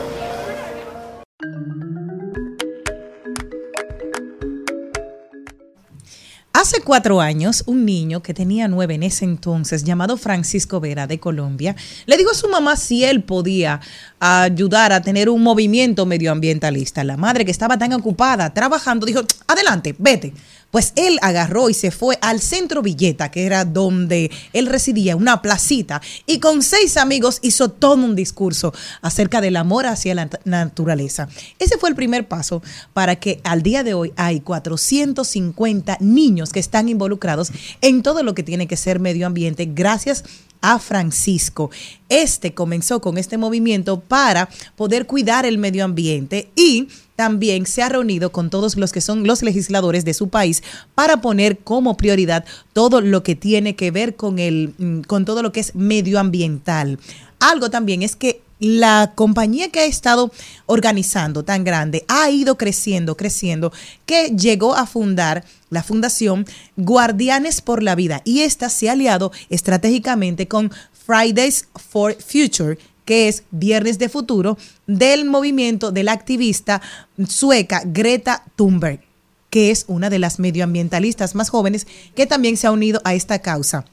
Hace 6.53 6.81
cuatro 6.81 7.21
años, 7.21 7.63
un 7.65 7.85
niño 7.85 8.21
que 8.21 8.33
tenía 8.33 8.67
nueve 8.67 8.95
en 8.95 9.03
ese 9.03 9.23
entonces, 9.23 9.85
llamado 9.85 10.17
Francisco 10.17 10.81
Vera 10.81 11.07
de 11.07 11.17
Colombia, 11.17 11.77
le 12.05 12.17
dijo 12.17 12.31
a 12.31 12.35
su 12.35 12.49
mamá 12.49 12.75
si 12.75 13.05
él 13.05 13.23
podía 13.23 13.79
ayudar 14.23 14.93
a 14.93 15.01
tener 15.01 15.29
un 15.29 15.41
movimiento 15.41 16.05
medioambientalista. 16.05 17.03
La 17.03 17.17
madre, 17.17 17.43
que 17.43 17.51
estaba 17.51 17.77
tan 17.77 17.91
ocupada 17.93 18.53
trabajando, 18.53 19.05
dijo, 19.05 19.21
adelante, 19.47 19.95
vete. 19.97 20.33
Pues 20.69 20.93
él 20.95 21.19
agarró 21.21 21.69
y 21.69 21.73
se 21.73 21.91
fue 21.91 22.17
al 22.21 22.39
centro 22.39 22.81
Villeta, 22.81 23.29
que 23.29 23.45
era 23.45 23.65
donde 23.65 24.31
él 24.53 24.67
residía, 24.67 25.17
una 25.17 25.41
placita, 25.41 26.01
y 26.25 26.39
con 26.39 26.63
seis 26.63 26.95
amigos 26.95 27.39
hizo 27.41 27.67
todo 27.69 27.95
un 27.95 28.15
discurso 28.15 28.73
acerca 29.01 29.41
del 29.41 29.57
amor 29.57 29.85
hacia 29.85 30.15
la 30.15 30.29
nat- 30.29 30.39
naturaleza. 30.45 31.27
Ese 31.59 31.77
fue 31.77 31.89
el 31.89 31.95
primer 31.95 32.25
paso 32.29 32.63
para 32.93 33.17
que 33.17 33.41
al 33.43 33.63
día 33.63 33.83
de 33.83 33.95
hoy 33.95 34.13
hay 34.15 34.39
450 34.39 35.97
niños 35.99 36.53
que 36.53 36.61
están 36.61 36.87
involucrados 36.87 37.51
en 37.81 38.01
todo 38.01 38.23
lo 38.23 38.33
que 38.33 38.43
tiene 38.43 38.67
que 38.67 38.77
ser 38.77 39.01
medio 39.01 39.27
ambiente, 39.27 39.65
gracias 39.69 40.23
a 40.23 40.50
Francisco. 40.79 41.71
Este 42.09 42.53
comenzó 42.53 43.01
con 43.01 43.17
este 43.17 43.37
movimiento 43.37 43.99
para 43.99 44.49
poder 44.75 45.07
cuidar 45.07 45.45
el 45.45 45.57
medio 45.57 45.83
ambiente 45.83 46.49
y 46.55 46.87
también 47.15 47.65
se 47.65 47.83
ha 47.83 47.89
reunido 47.89 48.31
con 48.31 48.49
todos 48.49 48.77
los 48.77 48.91
que 48.91 49.01
son 49.01 49.27
los 49.27 49.43
legisladores 49.43 50.05
de 50.05 50.13
su 50.13 50.29
país 50.29 50.63
para 50.95 51.21
poner 51.21 51.59
como 51.59 51.97
prioridad 51.97 52.45
todo 52.73 53.01
lo 53.01 53.23
que 53.23 53.35
tiene 53.35 53.75
que 53.75 53.91
ver 53.91 54.15
con 54.15 54.39
el 54.39 54.73
mm, 54.77 55.01
con 55.01 55.25
todo 55.25 55.43
lo 55.43 55.51
que 55.51 55.59
es 55.59 55.75
medioambiental. 55.75 56.99
Algo 57.39 57.69
también 57.69 58.03
es 58.03 58.15
que 58.15 58.41
la 58.61 59.13
compañía 59.15 59.69
que 59.69 59.79
ha 59.79 59.85
estado 59.85 60.31
organizando 60.67 61.43
tan 61.43 61.63
grande 61.63 62.05
ha 62.07 62.29
ido 62.29 62.57
creciendo, 62.57 63.17
creciendo, 63.17 63.73
que 64.05 64.29
llegó 64.29 64.75
a 64.75 64.85
fundar 64.85 65.43
la 65.71 65.81
fundación 65.81 66.45
Guardianes 66.77 67.61
por 67.61 67.81
la 67.81 67.95
Vida 67.95 68.21
y 68.23 68.41
esta 68.41 68.69
se 68.69 68.87
ha 68.87 68.91
aliado 68.91 69.31
estratégicamente 69.49 70.47
con 70.47 70.71
Fridays 70.93 71.67
for 71.89 72.15
Future, 72.21 72.77
que 73.03 73.27
es 73.27 73.43
Viernes 73.49 73.97
de 73.97 74.09
Futuro, 74.09 74.59
del 74.85 75.25
movimiento 75.25 75.91
de 75.91 76.03
la 76.03 76.11
activista 76.11 76.83
sueca 77.27 77.81
Greta 77.83 78.43
Thunberg, 78.55 79.01
que 79.49 79.71
es 79.71 79.85
una 79.87 80.11
de 80.11 80.19
las 80.19 80.37
medioambientalistas 80.37 81.33
más 81.33 81.49
jóvenes 81.49 81.87
que 82.15 82.27
también 82.27 82.57
se 82.57 82.67
ha 82.67 82.71
unido 82.71 83.01
a 83.05 83.15
esta 83.15 83.39
causa. 83.39 83.85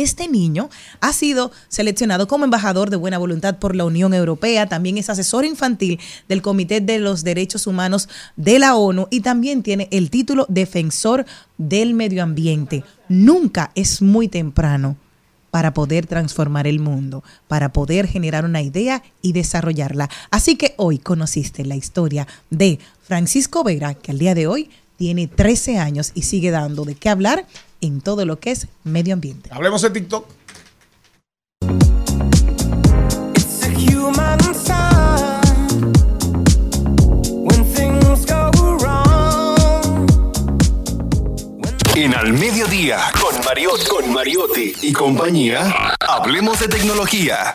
Este 0.00 0.28
niño 0.28 0.70
ha 1.02 1.12
sido 1.12 1.52
seleccionado 1.68 2.26
como 2.26 2.44
embajador 2.46 2.88
de 2.88 2.96
buena 2.96 3.18
voluntad 3.18 3.58
por 3.58 3.76
la 3.76 3.84
Unión 3.84 4.14
Europea, 4.14 4.66
también 4.66 4.96
es 4.96 5.10
asesor 5.10 5.44
infantil 5.44 6.00
del 6.26 6.40
Comité 6.40 6.80
de 6.80 6.98
los 6.98 7.22
Derechos 7.22 7.66
Humanos 7.66 8.08
de 8.34 8.58
la 8.58 8.76
ONU 8.76 9.08
y 9.10 9.20
también 9.20 9.62
tiene 9.62 9.88
el 9.90 10.08
título 10.08 10.46
Defensor 10.48 11.26
del 11.58 11.92
Medio 11.92 12.22
Ambiente. 12.22 12.82
Nunca 13.10 13.72
es 13.74 14.00
muy 14.00 14.28
temprano 14.28 14.96
para 15.50 15.74
poder 15.74 16.06
transformar 16.06 16.66
el 16.66 16.80
mundo, 16.80 17.22
para 17.46 17.70
poder 17.70 18.06
generar 18.06 18.46
una 18.46 18.62
idea 18.62 19.02
y 19.20 19.32
desarrollarla. 19.32 20.08
Así 20.30 20.56
que 20.56 20.72
hoy 20.78 20.96
conociste 20.96 21.66
la 21.66 21.76
historia 21.76 22.26
de 22.48 22.78
Francisco 23.02 23.62
Vera, 23.64 23.92
que 23.92 24.12
al 24.12 24.18
día 24.18 24.34
de 24.34 24.46
hoy 24.46 24.70
tiene 24.96 25.26
13 25.26 25.78
años 25.78 26.12
y 26.14 26.22
sigue 26.22 26.50
dando 26.50 26.86
de 26.86 26.94
qué 26.94 27.10
hablar 27.10 27.44
en 27.80 28.00
todo 28.00 28.24
lo 28.24 28.38
que 28.38 28.50
es 28.50 28.68
medio 28.84 29.14
ambiente. 29.14 29.50
Hablemos 29.52 29.82
de 29.82 29.90
TikTok. 29.90 30.26
En 41.96 42.14
Al 42.14 42.32
Mediodía, 42.32 42.98
con 43.20 43.44
Mariotti, 43.44 43.86
con 43.86 44.10
Mariotti 44.10 44.72
y 44.80 44.92
compañía, 44.92 45.94
hablemos 46.00 46.58
de 46.60 46.68
tecnología. 46.68 47.54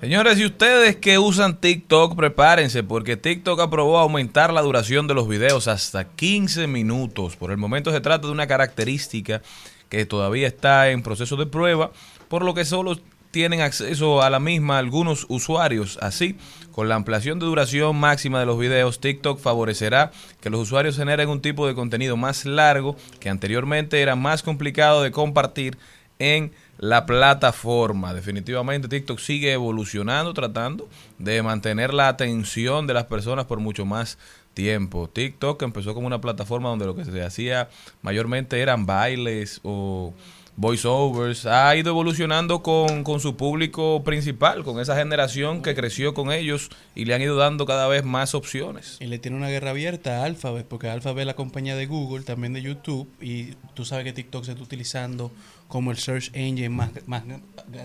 Señores, 0.00 0.38
y 0.38 0.46
ustedes 0.46 0.96
que 0.96 1.18
usan 1.18 1.60
TikTok, 1.60 2.16
prepárense 2.16 2.82
porque 2.82 3.18
TikTok 3.18 3.60
aprobó 3.60 3.98
aumentar 3.98 4.50
la 4.50 4.62
duración 4.62 5.06
de 5.06 5.12
los 5.12 5.28
videos 5.28 5.68
hasta 5.68 6.04
15 6.04 6.66
minutos. 6.68 7.36
Por 7.36 7.50
el 7.50 7.58
momento 7.58 7.92
se 7.92 8.00
trata 8.00 8.26
de 8.26 8.32
una 8.32 8.46
característica 8.46 9.42
que 9.90 10.06
todavía 10.06 10.46
está 10.46 10.88
en 10.88 11.02
proceso 11.02 11.36
de 11.36 11.44
prueba, 11.44 11.90
por 12.28 12.46
lo 12.46 12.54
que 12.54 12.64
solo 12.64 12.98
tienen 13.30 13.60
acceso 13.60 14.22
a 14.22 14.30
la 14.30 14.40
misma 14.40 14.78
algunos 14.78 15.26
usuarios. 15.28 15.98
Así, 16.00 16.38
con 16.72 16.88
la 16.88 16.94
ampliación 16.94 17.38
de 17.38 17.44
duración 17.44 17.94
máxima 17.94 18.40
de 18.40 18.46
los 18.46 18.58
videos, 18.58 19.00
TikTok 19.00 19.38
favorecerá 19.38 20.12
que 20.40 20.48
los 20.48 20.62
usuarios 20.62 20.96
generen 20.96 21.28
un 21.28 21.42
tipo 21.42 21.66
de 21.66 21.74
contenido 21.74 22.16
más 22.16 22.46
largo 22.46 22.96
que 23.20 23.28
anteriormente 23.28 24.00
era 24.00 24.16
más 24.16 24.42
complicado 24.42 25.02
de 25.02 25.10
compartir 25.10 25.76
en 26.18 26.52
la 26.80 27.04
plataforma. 27.04 28.14
Definitivamente 28.14 28.88
TikTok 28.88 29.18
sigue 29.18 29.52
evolucionando, 29.52 30.32
tratando 30.32 30.88
de 31.18 31.42
mantener 31.42 31.92
la 31.92 32.08
atención 32.08 32.86
de 32.86 32.94
las 32.94 33.04
personas 33.04 33.44
por 33.44 33.60
mucho 33.60 33.84
más 33.84 34.18
tiempo. 34.54 35.08
TikTok 35.08 35.62
empezó 35.62 35.94
como 35.94 36.06
una 36.06 36.22
plataforma 36.22 36.70
donde 36.70 36.86
lo 36.86 36.96
que 36.96 37.04
se 37.04 37.22
hacía 37.22 37.68
mayormente 38.00 38.60
eran 38.60 38.86
bailes 38.86 39.60
o 39.62 40.14
voiceovers. 40.56 41.44
Ha 41.44 41.76
ido 41.76 41.90
evolucionando 41.90 42.62
con, 42.62 43.04
con 43.04 43.20
su 43.20 43.36
público 43.36 44.02
principal, 44.02 44.64
con 44.64 44.80
esa 44.80 44.96
generación 44.96 45.62
que 45.62 45.74
creció 45.74 46.14
con 46.14 46.32
ellos 46.32 46.70
y 46.94 47.04
le 47.04 47.14
han 47.14 47.20
ido 47.20 47.36
dando 47.36 47.66
cada 47.66 47.88
vez 47.88 48.04
más 48.04 48.34
opciones. 48.34 48.96
Y 49.00 49.06
le 49.06 49.18
tiene 49.18 49.36
una 49.36 49.48
guerra 49.48 49.70
abierta 49.70 50.20
a 50.20 50.24
Alphabet, 50.24 50.66
porque 50.66 50.88
Alphabet 50.88 51.20
es 51.20 51.26
la 51.26 51.36
compañía 51.36 51.76
de 51.76 51.86
Google, 51.86 52.24
también 52.24 52.54
de 52.54 52.62
YouTube, 52.62 53.08
y 53.20 53.54
tú 53.74 53.84
sabes 53.84 54.04
que 54.04 54.12
TikTok 54.14 54.44
se 54.44 54.52
está 54.52 54.62
utilizando 54.62 55.30
como 55.70 55.92
el 55.92 55.96
search 55.98 56.30
engine 56.34 56.68
más, 56.68 56.90
más 57.06 57.22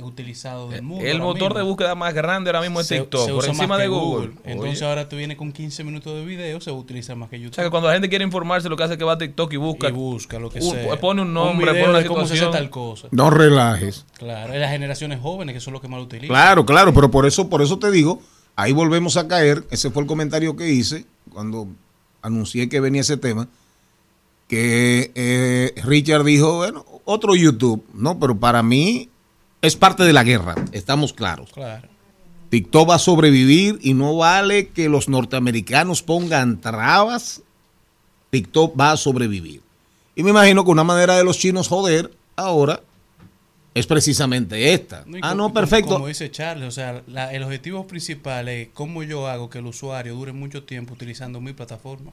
utilizado 0.01 0.69
del 0.69 0.81
mundo. 0.81 1.05
El 1.05 1.19
motor 1.19 1.49
mismo. 1.49 1.57
de 1.59 1.63
búsqueda 1.63 1.93
más 1.95 2.13
grande 2.15 2.49
ahora 2.49 2.61
mismo 2.61 2.81
es 2.81 2.87
Se- 2.87 2.99
TikTok, 2.99 3.25
se 3.27 3.31
por 3.31 3.45
encima 3.45 3.77
de 3.77 3.87
Google. 3.87 4.31
Entonces 4.43 4.81
Oye. 4.81 4.89
ahora 4.89 5.07
tú 5.07 5.15
vienes 5.17 5.37
con 5.37 5.51
15 5.51 5.83
minutos 5.83 6.15
de 6.15 6.25
video, 6.25 6.59
se 6.59 6.71
utiliza 6.71 7.13
más 7.13 7.29
que 7.29 7.37
YouTube. 7.39 7.51
O 7.51 7.55
sea 7.55 7.63
que 7.63 7.69
cuando 7.69 7.87
la 7.87 7.93
gente 7.93 8.09
quiere 8.09 8.25
informarse, 8.25 8.67
lo 8.69 8.75
que 8.75 8.83
hace 8.83 8.93
es 8.93 8.97
que 8.97 9.05
va 9.05 9.13
a 9.13 9.17
TikTok 9.19 9.53
y 9.53 9.57
busca. 9.57 9.89
Y 9.89 9.91
busca 9.91 10.39
lo 10.39 10.49
que 10.49 10.59
un- 10.59 10.71
sea. 10.71 10.99
Pone 10.99 11.21
un 11.21 11.31
nombre, 11.33 11.67
pone 11.67 11.89
una 11.89 11.99
de 11.99 12.07
cómo 12.07 12.25
se 12.25 12.33
hace 12.33 12.47
tal 12.47 12.71
cosa. 12.71 13.07
No 13.11 13.29
relajes. 13.29 14.05
Claro, 14.17 14.55
y 14.55 14.57
las 14.57 14.71
generaciones 14.71 15.19
jóvenes 15.21 15.53
que 15.53 15.59
son 15.61 15.73
los 15.73 15.81
que 15.81 15.87
más 15.87 15.99
lo 15.99 16.05
utilizan. 16.05 16.29
Claro, 16.29 16.65
claro, 16.65 16.91
pero 16.93 17.11
por 17.11 17.27
eso, 17.27 17.49
por 17.49 17.61
eso 17.61 17.77
te 17.77 17.91
digo, 17.91 18.19
ahí 18.55 18.73
volvemos 18.73 19.15
a 19.15 19.27
caer. 19.27 19.63
Ese 19.69 19.91
fue 19.91 20.01
el 20.01 20.07
comentario 20.07 20.55
que 20.55 20.69
hice 20.71 21.05
cuando 21.31 21.67
anuncié 22.23 22.67
que 22.67 22.79
venía 22.79 23.01
ese 23.01 23.17
tema. 23.17 23.47
Que 24.47 25.11
eh, 25.15 25.73
Richard 25.83 26.23
dijo, 26.23 26.57
bueno, 26.57 26.85
otro 27.05 27.35
YouTube. 27.35 27.85
No, 27.93 28.19
pero 28.19 28.37
para 28.37 28.61
mí 28.63 29.09
es 29.61 29.75
parte 29.75 30.03
de 30.03 30.13
la 30.13 30.23
guerra, 30.23 30.55
estamos 30.73 31.13
claros. 31.13 31.51
Claro. 31.53 31.87
TikTok 32.49 32.89
va 32.89 32.95
a 32.95 32.99
sobrevivir 32.99 33.79
y 33.81 33.93
no 33.93 34.15
vale 34.17 34.67
que 34.69 34.87
los 34.89 35.09
norteamericanos 35.09 36.03
pongan 36.03 36.59
trabas. 36.61 37.41
TikTok 38.29 38.79
va 38.79 38.91
a 38.91 38.97
sobrevivir. 38.97 39.61
Y 40.15 40.23
me 40.23 40.29
imagino 40.29 40.63
que 40.63 40.71
una 40.71 40.83
manera 40.83 41.17
de 41.17 41.23
los 41.23 41.37
chinos 41.37 41.67
joder 41.67 42.11
ahora 42.35 42.81
es 43.73 43.87
precisamente 43.87 44.73
esta. 44.73 45.03
No, 45.05 45.17
ah, 45.21 45.33
no, 45.35 45.43
como- 45.43 45.53
perfecto. 45.53 45.93
Como 45.95 46.07
dice 46.07 46.31
Charles, 46.31 46.67
o 46.67 46.71
sea, 46.71 47.01
la- 47.07 47.33
el 47.33 47.43
objetivo 47.43 47.85
principal 47.87 48.47
es 48.47 48.69
cómo 48.73 49.03
yo 49.03 49.27
hago 49.27 49.49
que 49.49 49.57
el 49.57 49.65
usuario 49.65 50.13
dure 50.15 50.31
mucho 50.31 50.63
tiempo 50.63 50.93
utilizando 50.93 51.41
mi 51.41 51.51
plataforma. 51.51 52.11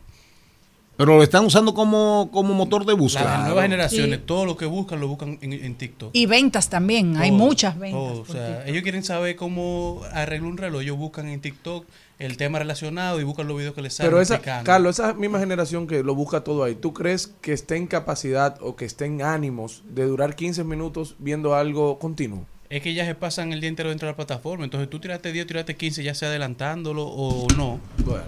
Pero 1.03 1.16
lo 1.16 1.23
están 1.24 1.45
usando 1.45 1.74
como, 1.74 2.31
como 2.33 2.55
motor 2.55 2.87
de 2.87 2.93
búsqueda. 2.93 3.24
Las 3.39 3.45
nuevas 3.47 3.65
generaciones, 3.65 4.19
Sí. 4.20 4.24
todo 4.24 4.47
lo 4.47 4.57
que 4.57 4.66
buscan 4.66 5.01
lo 5.01 5.09
buscan 5.09 5.37
en, 5.41 5.53
en 5.53 5.74
TikTok. 5.74 6.11
Y 6.12 6.27
ventas 6.27 6.69
también, 6.69 7.16
hay 7.16 7.33
muchas 7.33 7.77
ventas. 7.77 7.99
todo. 8.01 8.20
O 8.23 8.24
sea, 8.27 8.47
TikTok. 8.47 8.69
ellos 8.69 8.83
quieren 8.85 9.03
saber 9.03 9.35
cómo 9.35 10.03
arreglar 10.12 10.49
un 10.49 10.57
reloj. 10.59 10.83
Ellos 10.83 10.97
buscan 10.97 11.29
en 11.29 11.41
TikTok 11.41 11.85
el 12.20 12.37
tema 12.37 12.61
relacionado 12.61 13.20
y 13.20 13.24
buscan 13.24 13.49
los 13.49 13.57
videos 13.57 13.74
que 13.74 13.83
les 13.83 13.95
salen. 13.95 14.12
Pero 14.12 14.23
esa, 14.23 14.35
explicando. 14.35 14.65
Carlos, 14.65 15.01
esa 15.01 15.12
misma 15.15 15.41
generación 15.41 15.89
que 15.89 16.05
lo 16.05 16.15
busca 16.15 16.45
todo 16.45 16.62
ahí, 16.62 16.77
¿tú 16.77 16.93
crees 16.95 17.27
que 17.41 17.53
esté 17.53 17.77
en 17.77 17.89
capacidad 17.89 18.57
o 18.61 18.77
que 18.77 18.85
esté 18.85 19.07
en 19.07 19.23
ánimos 19.23 19.83
de 19.89 20.05
durar 20.05 20.37
15 20.37 20.62
minutos 20.62 21.16
viendo 21.19 21.57
algo 21.57 21.99
continuo? 21.99 22.47
Es 22.73 22.81
que 22.81 22.94
ya 22.94 23.05
se 23.05 23.15
pasan 23.15 23.53
el 23.53 23.61
día 23.61 23.69
entero 23.69 23.90
dentro 23.90 24.07
de 24.07 24.12
la 24.12 24.16
plataforma. 24.16 24.65
Entonces 24.65 24.89
tú 24.89 24.99
tiraste 24.99 25.31
10, 25.31 25.47
tiraste 25.47 25.77
15, 25.77 26.03
ya 26.03 26.15
sea 26.15 26.31
adelantándolo 26.31 27.05
o 27.05 27.47
no. 27.55 27.78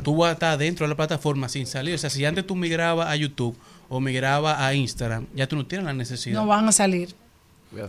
Tú 0.02 0.18
vas 0.18 0.28
a 0.28 0.32
estar 0.32 0.58
dentro 0.58 0.84
de 0.84 0.90
la 0.90 0.96
plataforma 0.96 1.48
sin 1.48 1.66
salir. 1.66 1.94
O 1.94 1.98
sea, 1.98 2.10
si 2.10 2.26
antes 2.26 2.46
tú 2.46 2.54
migrabas 2.54 3.08
a 3.08 3.16
YouTube 3.16 3.56
o 3.88 4.00
migrabas 4.00 4.60
a 4.60 4.74
Instagram, 4.74 5.26
ya 5.34 5.46
tú 5.46 5.56
no 5.56 5.64
tienes 5.64 5.86
la 5.86 5.94
necesidad. 5.94 6.34
No 6.34 6.46
van 6.46 6.68
a 6.68 6.72
salir. 6.72 7.14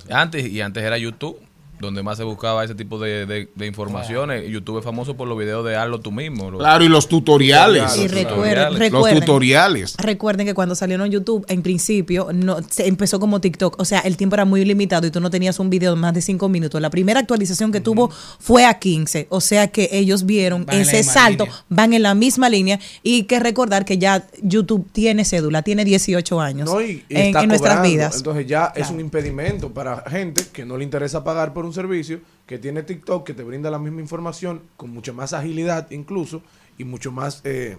Antes, 0.09 0.47
y 0.47 0.61
antes 0.61 0.81
era 0.81 0.97
YouTube, 0.97 1.37
donde 1.79 2.03
más 2.03 2.17
se 2.17 2.23
buscaba 2.23 2.63
ese 2.63 2.75
tipo 2.75 2.99
de, 2.99 3.25
de- 3.25 3.49
de 3.53 3.65
informaciones. 3.67 4.49
YouTube 4.49 4.79
es 4.79 4.83
famoso 4.85 5.15
por 5.15 5.27
los 5.27 5.37
videos 5.37 5.65
de 5.65 5.75
hazlo 5.75 5.99
tú 5.99 6.11
mismo. 6.11 6.51
los- 6.51 6.59
Claro, 6.59 6.83
y 6.83 6.87
los 6.89 7.07
tutoriales. 7.07 7.95
Y 7.97 8.07
recuerden, 8.07 8.27
tutoriales. 8.27 8.79
recuerden, 8.79 9.15
Los 9.15 9.19
tutoriales. 9.25 9.95
Recuerden 9.97 10.45
que 10.47 10.53
cuando 10.53 10.75
salieron 10.75 11.09
YouTube, 11.11 11.45
en 11.49 11.61
principio, 11.61 12.29
no 12.33 12.57
se 12.69 12.87
empezó 12.87 13.19
como 13.19 13.41
TikTok. 13.41 13.79
O 13.79 13.85
sea, 13.85 13.99
el 13.99 14.17
tiempo 14.17 14.35
era 14.35 14.45
muy 14.45 14.63
limitado 14.65 15.05
y 15.07 15.11
tú 15.11 15.19
no 15.19 15.29
tenías 15.29 15.59
un 15.59 15.69
video 15.69 15.95
de 15.95 15.99
más 16.01 16.13
de 16.13 16.21
5 16.21 16.47
minutos. 16.49 16.79
La 16.81 16.89
primera 16.89 17.19
actualización 17.19 17.71
que 17.71 17.81
tuvo 17.81 18.09
fue 18.39 18.65
a 18.65 18.79
15. 18.79 19.27
O 19.29 19.41
sea 19.41 19.67
que 19.67 19.89
ellos 19.91 20.25
vieron 20.25 20.65
Van 20.65 20.77
ese 20.81 21.03
salto, 21.03 21.45
línea. 21.45 21.65
van 21.69 21.93
en 21.93 22.03
la 22.03 22.15
misma 22.15 22.49
línea. 22.49 22.79
Y 23.03 23.23
que 23.23 23.39
recordar 23.39 23.85
que 23.85 23.97
ya 23.97 24.25
YouTube 24.41 24.87
tiene 24.91 25.25
cédula, 25.25 25.61
tiene 25.61 25.83
18 25.85 26.39
años 26.41 26.69
No, 26.69 26.81
y, 26.81 27.03
y 27.09 27.15
en, 27.17 27.47
nuestras 27.47 27.81
vidas. 27.83 28.17
Entonces 28.17 28.47
ya 28.47 28.71
es 28.75 28.89
un 28.89 28.99
impedimento 28.99 29.69
para 29.71 30.03
gente 30.09 30.43
que 30.53 30.65
no 30.65 30.77
le 30.77 30.83
interesa 30.83 31.23
pagar 31.23 31.53
por 31.53 31.64
un 31.65 31.73
servicio, 31.73 32.19
que 32.45 32.57
tiene 32.59 32.83
TikTok, 32.83 33.25
que 33.25 33.33
te 33.33 33.43
brinda 33.43 33.69
la 33.71 33.79
misma 33.79 34.01
información 34.01 34.61
con 34.77 34.89
mucha 34.91 35.11
más 35.13 35.33
agilidad 35.33 35.89
incluso 35.91 36.41
y 36.77 36.83
mucho 36.83 37.11
más... 37.11 37.41
eh, 37.43 37.77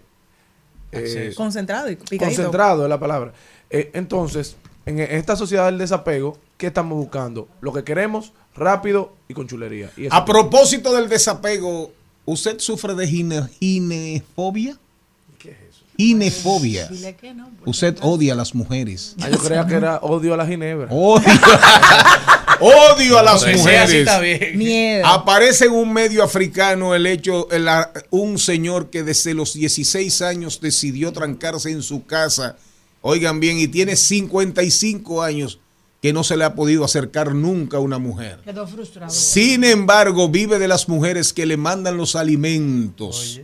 eh. 0.92 1.32
Concentrado 1.36 1.90
y 1.90 1.96
picadito. 1.96 2.24
concentrado 2.24 2.84
es 2.84 2.88
la 2.88 2.98
palabra. 3.00 3.32
Eh, 3.70 3.90
entonces, 3.94 4.56
en 4.86 5.00
esta 5.00 5.34
sociedad 5.36 5.66
del 5.66 5.78
desapego, 5.78 6.38
¿qué 6.56 6.68
estamos 6.68 6.96
buscando? 6.96 7.48
Lo 7.60 7.72
que 7.72 7.82
queremos, 7.84 8.32
rápido 8.54 9.12
y 9.28 9.34
con 9.34 9.46
chulería. 9.48 9.90
Y 9.96 10.06
A 10.10 10.24
propósito 10.24 10.94
del 10.94 11.08
desapego, 11.08 11.90
¿usted 12.24 12.58
sufre 12.60 12.94
de 12.94 13.06
gine- 13.06 13.48
ginefobia? 13.58 14.78
¿Qué 15.96 16.02
es 16.02 16.08
eso? 16.08 16.50
Ginefobia. 16.50 16.88
Usted 17.64 17.96
odia 18.02 18.32
a 18.32 18.36
las 18.36 18.54
mujeres. 18.54 19.14
Ah, 19.20 19.30
yo 19.30 19.38
creía 19.38 19.66
que 19.66 19.74
era 19.74 19.98
odio 19.98 20.34
a 20.34 20.36
la 20.36 20.46
ginebra. 20.46 20.88
Odio, 20.90 21.26
odio 22.60 23.18
a 23.18 23.22
las 23.22 23.42
Pues 23.44 23.58
mujeres. 23.58 24.56
Miedo. 24.56 25.06
Aparece 25.06 25.66
en 25.66 25.72
un 25.72 25.92
medio 25.92 26.22
africano 26.22 26.94
el 26.94 27.06
hecho, 27.06 27.48
el- 27.50 27.68
un 28.10 28.38
señor 28.38 28.90
que 28.90 29.02
desde 29.02 29.34
los 29.34 29.54
16 29.54 30.22
años 30.22 30.60
decidió 30.60 31.12
trancarse 31.12 31.70
en 31.70 31.82
su 31.82 32.04
casa, 32.06 32.56
oigan 33.02 33.40
bien, 33.40 33.58
y 33.58 33.68
tiene 33.68 33.96
55 33.96 35.22
años 35.22 35.60
que 36.02 36.12
no 36.12 36.22
se 36.22 36.36
le 36.36 36.44
ha 36.44 36.54
podido 36.54 36.84
acercar 36.84 37.34
nunca 37.34 37.78
a 37.78 37.80
una 37.80 37.98
mujer. 37.98 38.38
Quedó 38.44 38.66
frustrado. 38.66 39.10
Sin 39.12 39.64
embargo, 39.64 40.28
vive 40.28 40.58
de 40.58 40.68
las 40.68 40.88
mujeres 40.88 41.32
que 41.32 41.46
le 41.46 41.56
mandan 41.56 41.96
los 41.96 42.14
alimentos. 42.16 43.40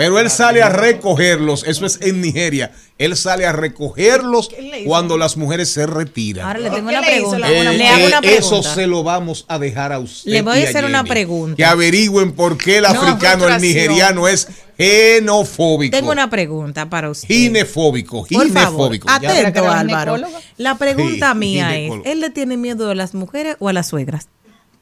Pero 0.00 0.18
él 0.18 0.30
sale 0.30 0.62
a 0.62 0.70
recogerlos, 0.70 1.62
eso 1.66 1.84
es 1.84 1.98
en 2.00 2.22
Nigeria. 2.22 2.72
Él 2.96 3.14
sale 3.18 3.44
a 3.44 3.52
recogerlos 3.52 4.48
cuando 4.86 5.18
las 5.18 5.36
mujeres 5.36 5.70
se 5.70 5.84
retiran. 5.86 6.46
Ahora 6.46 6.58
le 6.58 6.70
tengo 6.70 6.88
¿Qué 6.88 6.96
una 6.96 7.06
pregunta. 7.06 7.50
Eh, 7.50 7.76
le 7.76 7.86
hago 7.86 8.06
una 8.06 8.18
eh, 8.20 8.36
Eso 8.38 8.48
pregunta. 8.48 8.74
se 8.74 8.86
lo 8.86 9.02
vamos 9.02 9.44
a 9.46 9.58
dejar 9.58 9.92
a 9.92 9.98
usted. 9.98 10.30
Le 10.30 10.40
voy 10.40 10.62
a 10.62 10.68
hacer 10.70 10.86
una 10.86 10.98
Jenny. 11.00 11.10
pregunta. 11.10 11.56
Que 11.56 11.64
averigüen 11.66 12.32
por 12.32 12.56
qué 12.56 12.78
el 12.78 12.84
No, 12.84 12.88
africano, 12.88 13.46
el 13.46 13.60
nigeriano 13.60 14.26
es 14.26 14.48
genofóbico. 14.78 15.94
Tengo 15.94 16.12
una 16.12 16.30
pregunta 16.30 16.88
para 16.88 17.10
usted. 17.10 17.28
Ginefóbico, 17.28 18.26
Por 18.26 18.48
favor, 18.50 18.92
ginefóbico. 18.92 19.08
Ya. 19.20 19.30
atento, 19.32 19.70
Álvaro. 19.70 20.16
La 20.56 20.78
pregunta 20.78 21.32
Sí, 21.32 21.38
mía 21.38 21.72
ginecólogo. 21.72 22.04
es, 22.06 22.12
¿él 22.12 22.20
le 22.20 22.30
tiene 22.30 22.56
miedo 22.56 22.88
a 22.88 22.94
las 22.94 23.12
mujeres 23.12 23.56
o 23.58 23.68
a 23.68 23.74
las 23.74 23.88
suegras? 23.88 24.28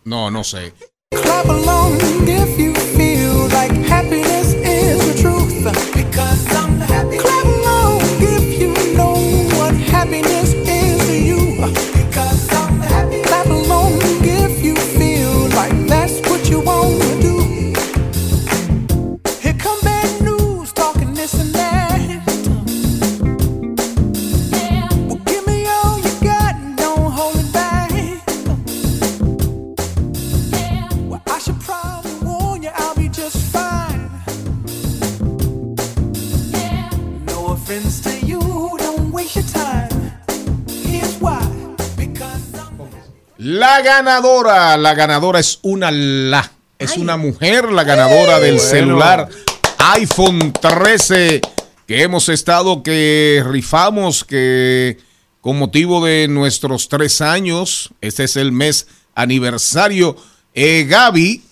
No, 0.05 0.31
no 0.31 0.45
sé. 0.45 0.73
Cause 6.19 6.58
La 43.39 43.83
ganadora, 43.83 44.77
la 44.77 44.95
ganadora 44.95 45.39
es 45.39 45.61
una 45.63 45.93
la. 45.93 46.51
Es 46.77 46.97
una 46.97 47.17
mujer 47.17 47.71
la 47.71 47.85
ganadora 47.85 48.41
del 48.41 48.57
Bueno. 48.57 48.69
celular 48.69 49.29
iPhone 49.79 50.53
13 50.53 51.41
que 51.87 52.03
hemos 52.03 52.29
estado, 52.29 52.83
que 52.83 53.45
rifamos, 53.47 54.25
que 54.25 54.99
con 55.41 55.57
motivo 55.57 56.05
de 56.05 56.27
nuestros 56.29 56.89
tres 56.89 57.21
años, 57.21 57.91
este 58.01 58.25
es 58.25 58.37
el 58.37 58.51
mes 58.51 58.89
aniversario, 59.15 60.17
eh, 60.55 60.85
Gaby, 60.89 61.43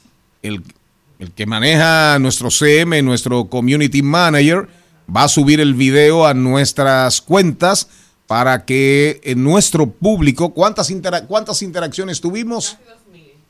el, 0.42 0.62
el 1.20 1.30
que 1.32 1.46
maneja 1.46 2.18
nuestro 2.18 2.50
CM, 2.50 3.00
nuestro 3.02 3.44
Community 3.44 4.02
Manager, 4.02 4.68
va 5.14 5.24
a 5.24 5.28
subir 5.28 5.60
el 5.60 5.74
video 5.74 6.26
a 6.26 6.34
nuestras 6.34 7.20
cuentas 7.20 7.88
para 8.26 8.64
que 8.64 9.20
en 9.24 9.42
nuestro 9.44 9.88
público, 9.90 10.52
¿cuántas, 10.52 10.90
intera- 10.90 11.26
cuántas 11.26 11.62
interacciones 11.62 12.20
tuvimos? 12.20 12.76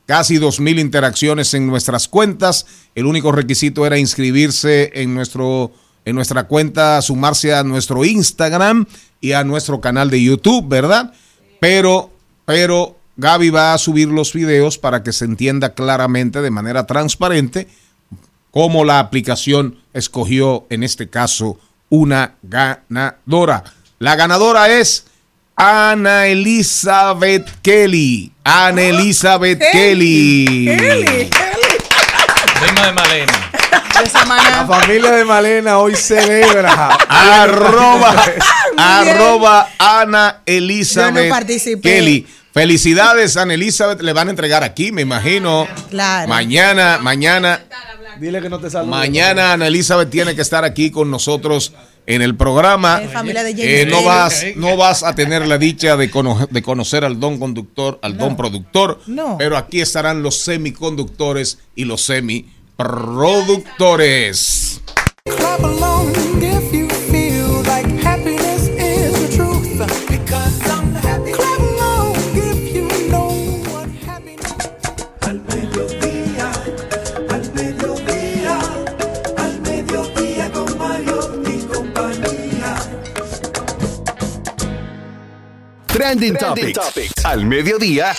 Casi 0.05 0.37
2.000 0.39 0.79
interacciones 0.81 1.53
en 1.55 1.67
nuestras 1.67 2.07
cuentas. 2.09 2.67
El 2.95 3.07
único 3.07 3.33
requisito 3.33 3.85
era 3.87 3.99
inscribirse 3.99 4.91
en, 4.95 5.15
nuestro, 5.15 5.73
en 6.05 6.15
nuestra 6.15 6.45
cuenta, 6.47 7.01
sumarse 7.03 7.55
a 7.55 7.65
nuestro 7.65 8.05
Instagram 8.05 8.87
y 9.21 9.33
a 9.33 9.43
nuestro 9.45 9.81
canal 9.81 10.11
de 10.11 10.23
YouTube, 10.23 10.69
¿verdad? 10.69 11.13
Pero, 11.59 12.11
pero 12.45 12.97
Gaby 13.17 13.51
va 13.51 13.73
a 13.75 13.79
subir 13.79 14.09
los 14.09 14.33
videos 14.33 14.79
para 14.79 15.03
que 15.03 15.13
se 15.13 15.25
entienda 15.25 15.75
claramente, 15.75 16.41
de 16.43 16.51
manera 16.51 16.87
transparente, 16.87 17.67
cómo 18.53 18.85
la 18.85 19.01
aplicación 19.01 19.79
escogió, 19.93 20.67
en 20.71 20.83
este 20.85 21.09
caso, 21.09 21.59
una 21.89 22.35
ganadora. 22.43 23.65
La 23.99 24.15
ganadora 24.15 24.69
es 24.69 25.07
Ana 25.57 26.27
Elizabeth 26.27 27.49
Kelly. 27.63 28.31
Ana 28.45 28.83
Elizabeth 28.83 29.59
Kelly. 29.73 30.77
Prima 32.61 32.87
de 32.87 32.93
Malena. 32.93 33.33
La 33.95 34.67
familia 34.67 35.13
de 35.13 35.25
Malena 35.25 35.79
hoy 35.79 35.97
celebra. 35.97 36.89
arroba, 37.09 38.15
arroba 38.77 39.71
Ana 39.79 40.43
Elizabeth 40.45 41.15
Yo 41.15 41.23
no 41.23 41.31
participé. 41.31 41.81
Kelly. 41.81 42.27
Felicidades, 42.53 43.39
Ana 43.39 43.55
Elizabeth. 43.55 44.03
Le 44.03 44.13
van 44.13 44.29
a 44.29 44.31
entregar 44.31 44.63
aquí, 44.63 44.93
me 44.93 45.01
imagino. 45.01 45.67
Claro. 45.89 46.29
Mañana, 46.29 46.99
mañana. 47.01 47.63
Dile 48.21 48.43
que 48.43 48.51
no 48.51 48.59
te 48.59 48.69
salude. 48.69 48.91
Mañana 48.91 49.53
Ana 49.53 49.67
Elizabeth 49.69 50.11
tiene 50.11 50.35
que 50.35 50.43
estar 50.43 50.65
aquí 50.65 50.91
con 50.91 51.11
nosotros 51.11 51.73
en 52.07 52.23
el 52.23 52.35
programa. 52.37 53.01
De 53.01 53.09
Eh, 53.83 53.87
no, 53.87 54.03
vas, 54.05 54.45
no 54.57 54.77
vas 54.77 55.03
a 55.03 55.15
tener 55.15 55.47
la 55.47 55.59
dicha 55.59 55.97
de, 55.97 56.11
cono- 56.11 56.47
de 56.51 56.63
conocer 56.63 57.05
al 57.05 57.19
don 57.21 57.39
conductor, 57.39 57.99
al 58.03 58.17
don 58.17 58.37
productor, 58.37 59.01
No. 59.07 59.37
pero 59.39 59.57
aquí 59.57 59.81
estarán 59.81 60.23
los 60.23 60.37
semiconductores 60.39 61.59
y 61.75 61.85
los 61.85 62.03
semiproductores. 62.03 64.81
Trending, 86.07 86.37
Topics. 86.37 87.25
Al 87.25 87.47
mediodía. 87.47 88.15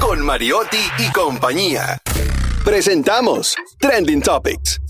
Con 0.00 0.24
Mariotti 0.24 0.78
y 0.98 1.10
compañía. 1.10 1.98
Presentamos 2.64 3.56
Trending 3.80 4.22
Topics. 4.22 4.80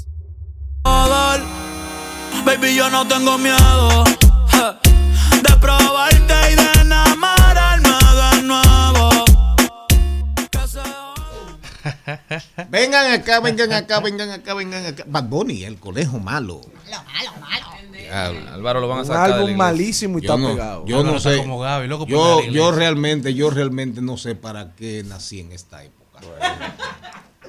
Baby, 2.45 2.75
yo 2.77 2.91
no 2.91 3.09
tengo 3.09 3.39
miedo 3.39 4.05
ja, 4.49 4.79
de 4.83 5.57
probarte 5.59 6.35
y 6.53 6.57
de 6.57 6.81
enamorarme 6.83 7.89
de 7.89 8.43
nuevo. 8.43 9.25
Vengan 12.69 13.13
acá, 13.13 13.41
vengan 13.41 13.73
acá, 13.73 14.01
vengan 14.01 14.31
acá, 14.31 14.53
vengan 14.53 14.85
acá. 14.85 15.05
Bad 15.07 15.25
Bunny, 15.25 15.65
el 15.65 15.81
conejo 15.81 16.19
malo. 16.19 16.61
Álvaro 18.15 18.81
lo 18.81 18.89
van 18.89 18.99
a 18.99 19.01
Un 19.03 19.07
sacar. 19.07 19.31
iglesia. 19.31 19.57
malísimo 19.57 20.19
y 20.19 20.23
Yo 20.23 20.35
está 20.35 20.43
no, 20.43 20.53
pegado. 20.55 20.85
yo 20.87 21.03
no 21.05 21.19
sé. 21.21 21.37
como 21.39 21.59
Gaby, 21.59 21.89
loco 21.89 22.07
yo, 22.07 22.41
la 22.45 22.51
yo 22.51 22.73
realmente, 22.73 23.35
yo 23.35 23.51
realmente 23.51 24.01
no 24.01 24.17
sé 24.17 24.35
para 24.35 24.75
qué 24.75 25.03
nací 25.07 25.41
en 25.41 25.53
esta 25.53 25.83
época. 25.85 26.21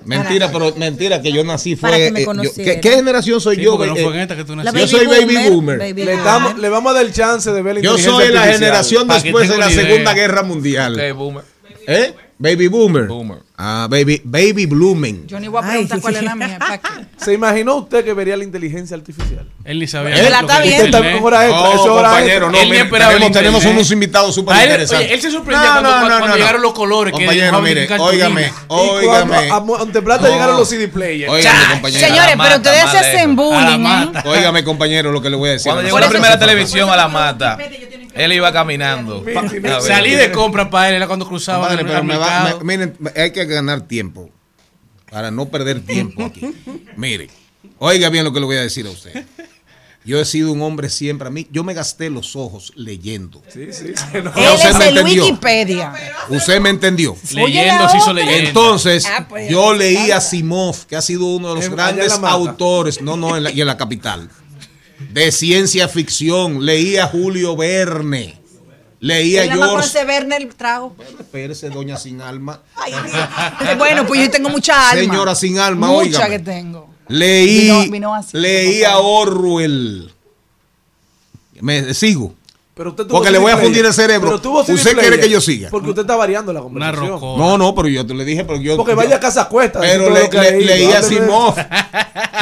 Mentira, 0.04 0.52
pero 0.52 0.74
mentira 0.76 1.20
que 1.22 1.32
yo 1.32 1.44
nací 1.44 1.76
fue. 1.76 1.90
Para 1.90 1.98
que 2.04 2.12
me 2.12 2.22
eh, 2.22 2.26
yo-. 2.44 2.54
¿qué, 2.54 2.80
qué 2.80 2.92
generación 2.92 3.42
soy 3.42 3.56
Sí, 3.56 3.64
yo? 3.64 3.76
no 3.78 3.96
Eh, 3.96 4.04
fue 4.04 4.14
en 4.14 4.20
esta 4.20 4.36
que 4.36 4.44
tú 4.44 4.56
La 4.56 4.64
naciste. 4.72 4.80
yo 4.82 4.98
soy 4.98 5.08
baby 5.08 5.50
boomer. 5.50 5.80
baby 5.80 6.04
Le, 6.06 6.18
damos, 6.18 6.60
le 6.60 6.70
vamos 6.70 6.92
a 6.92 6.96
dar 6.96 7.06
el 7.06 7.12
chance 7.12 7.52
de 7.52 7.62
ver 7.64 7.76
la 7.76 7.82
Yo 7.82 7.98
soy 7.98 8.32
la 8.32 8.44
generación 8.44 9.08
después 9.08 9.50
de 9.50 9.58
la. 9.58 9.70
Segunda 9.70 10.14
Guerra 10.14 10.44
Mundial. 10.44 10.94
Ok, 10.96 11.18
boomer. 11.18 11.44
¿Eh? 11.88 12.14
Baby 12.38 12.68
boomer. 12.68 13.08
Boomer. 13.08 13.40
Ah, 13.58 13.88
baby, 13.90 14.22
baby 14.26 14.66
blooming. 14.66 15.28
Yo 15.28 15.40
ni 15.40 15.48
voy 15.48 15.64
a 15.64 15.68
preguntar 15.68 16.02
cuál 16.02 16.16
es 16.18 16.24
la 16.24 16.36
mía. 16.36 16.58
¿para 16.60 16.78
qué? 16.78 16.88
¿Se 17.24 17.34
imaginó 17.34 17.76
usted 17.76 18.04
que 18.04 18.14
vería 18.14 18.36
la 18.36 18.44
inteligencia 18.44 18.98
artificial? 18.98 19.48
Él 19.64 19.80
ni 19.80 19.88
sabía. 19.88 20.14
Él 20.16 20.26
lo 20.26 20.30
la 20.30 20.40
que 20.40 20.46
está 20.46 20.60
viendo. 20.62 20.98
Está 20.98 21.10
en 21.10 21.24
hora 21.24 21.46
extra. 21.48 21.62
No, 21.64 21.74
eso 21.74 21.84
es 21.84 21.90
hora 21.90 22.10
compañero, 22.10 22.34
extra. 22.48 22.52
no, 22.52 22.58
Él 22.58 22.90
tenemos, 23.12 23.32
tenemos 23.32 23.66
unos 23.66 23.92
invitados 23.92 24.36
súper 24.36 24.58
él, 24.58 24.64
interesantes. 24.64 25.06
oye, 25.06 25.14
él 25.16 25.22
se 25.22 25.32
sorprendió 25.32 25.72
cuando, 25.72 25.90
cuando 26.18 26.36
llegaron 26.36 26.62
los 26.62 26.74
colores 26.74 27.14
que 27.14 27.26
Compañero, 27.26 27.62
dibujaban 27.62 27.64
mire, 27.64 27.98
óigame, 27.98 28.52
óigame. 28.68 29.50
a 29.50 29.60
Monteplata 29.62 30.28
No. 30.28 30.34
llegaron 30.34 30.58
los 30.58 30.68
CD 30.70 30.88
players. 30.90 31.32
Óigame, 31.32 31.58
¡Cha! 31.60 31.72
compañero. 31.72 32.08
Señores, 32.08 32.36
pero 32.38 32.56
ustedes 32.58 32.92
se 32.92 32.98
hacen 32.98 33.36
bullying, 33.38 33.86
¿eh? 33.86 34.10
Óigame, 34.26 34.64
compañero, 34.66 35.12
lo 35.14 35.22
que 35.22 35.30
le 35.30 35.38
voy 35.38 35.50
a 35.50 35.52
decir. 35.54 35.72
Cuando 35.72 35.82
llegó 35.82 36.00
la 36.00 36.10
primera 36.10 36.38
televisión 36.38 36.90
a 36.90 36.96
la 36.98 37.08
mata, 37.08 37.58
él 38.16 38.34
iba 38.34 38.52
caminando. 38.52 39.24
Salí 39.82 40.12
de 40.12 40.32
compra 40.32 40.70
para 40.70 40.90
él 40.90 40.96
era 40.96 41.08
cuando 41.08 41.28
cruzaba 41.28 41.68
pero 41.70 41.84
me 41.84 41.92
va- 41.94 42.02
mercado. 42.02 42.60
me- 42.64 42.78
miren, 42.78 42.98
hay 43.16 43.32
que 43.32 43.46
ganar 43.46 43.82
tiempo 43.82 44.30
para 45.12 45.30
no 45.32 45.48
perder 45.50 45.82
tiempo 45.82 46.26
aquí. 46.26 46.42
Mire, 46.98 47.30
oiga 47.78 48.10
bien 48.10 48.24
lo 48.24 48.34
que 48.34 48.40
le 48.40 48.46
voy 48.46 48.56
a 48.58 48.62
decir 48.62 48.86
a 48.88 48.90
usted. 48.90 49.26
Yo 50.04 50.20
he 50.22 50.26
sido 50.26 50.52
un 50.52 50.62
hombre 50.62 50.90
siempre. 50.90 51.28
A 51.28 51.32
mí, 51.32 51.48
yo 51.52 51.64
me 51.64 51.74
gasté 51.74 52.12
los 52.12 52.36
ojos 52.36 52.72
leyendo. 52.76 53.42
Sí, 53.52 53.74
sí, 53.74 53.86
Él 54.14 54.28
Usted 54.28 54.70
es 54.70 54.78
me 54.78 54.90
el 54.90 54.98
entendió. 54.98 55.26
Wikipedia. 55.26 55.94
Usted 56.30 56.60
me 56.62 56.70
entendió. 56.70 57.18
Leyendo 57.34 57.90
se 57.90 57.98
hizo 57.98 58.14
leyenda. 58.14 58.48
Entonces, 58.50 59.06
Ah, 59.08 59.26
pues, 59.28 59.50
yo 59.50 59.74
leí 59.74 60.12
a 60.12 60.22
Simov, 60.22 60.86
que 60.86 60.96
ha 60.96 61.02
sido 61.02 61.26
uno 61.26 61.50
de 61.50 61.56
los 61.56 61.66
En- 61.66 61.72
grandes 61.76 62.14
autores, 62.22 63.02
no, 63.02 63.18
no, 63.18 63.36
en 63.36 63.46
la- 63.46 63.52
y 63.52 63.62
en 63.62 63.66
la 63.68 63.78
capital, 63.78 64.30
de 65.16 65.32
ciencia 65.32 65.88
ficción. 65.88 66.66
Leí 66.66 66.98
a 66.98 67.08
Julio 67.08 67.56
Verne. 67.56 68.38
Leí 69.00 69.38
a 69.38 69.44
Él 69.44 69.50
nada 69.50 69.60
más 69.62 69.70
con 69.70 69.82
George. 69.82 69.98
ese 70.00 70.08
Werner 70.08 70.54
trago. 70.56 70.96
Espérese, 71.20 71.70
doña 71.70 71.98
sin 71.98 72.22
alma. 72.22 72.62
Ay, 72.76 72.94
bueno, 73.78 74.06
pues 74.06 74.22
yo 74.22 74.30
tengo 74.32 74.50
mucha 74.50 74.90
alma. 74.90 75.04
Señora 75.14 75.36
sin 75.36 75.60
alma, 75.60 75.88
Mucha 75.88 76.00
óigame. 76.26 76.30
que 76.30 76.40
tengo. 76.40 76.90
Leí, 77.08 77.62
Vino- 77.62 77.92
vino 77.92 78.16
así, 78.16 78.38
leí 78.38 78.84
a 78.84 78.98
Orwell. 78.98 80.12
Me 81.62 81.94
sigo. 81.94 82.34
Pero 82.74 82.90
usted 82.90 83.06
tuvo 83.06 83.18
Porque 83.20 83.32
le 83.32 83.38
voy 83.38 83.52
a 83.54 83.58
fundir 83.58 83.86
el 83.86 83.94
cerebro. 83.94 84.42
Pero 84.42 84.60
¿Usted 84.60 84.76
quiere 84.76 84.96
player. 84.96 85.20
que 85.22 85.30
yo 85.30 85.40
siga? 85.40 85.70
Porque 85.70 85.90
usted 85.90 86.02
está 86.02 86.18
variando 86.18 86.52
la 86.52 86.60
conversación. 86.62 87.20
No, 87.22 87.58
no, 87.58 87.74
pero 87.74 87.88
yo 87.88 88.06
te 88.06 88.14
le 88.14 88.26
dije, 88.26 88.44
pero 88.44 88.60
yo. 88.60 88.76
Porque 88.76 88.92
yo- 88.92 88.98
vaya 88.98 89.16
a 89.16 89.20
casa 89.22 89.48
cuesta. 89.48 89.80
Pero 89.80 90.10
le, 90.10 90.28
le- 90.30 90.60
leí 90.62 90.92
a 90.92 91.02
Simov. 91.02 91.56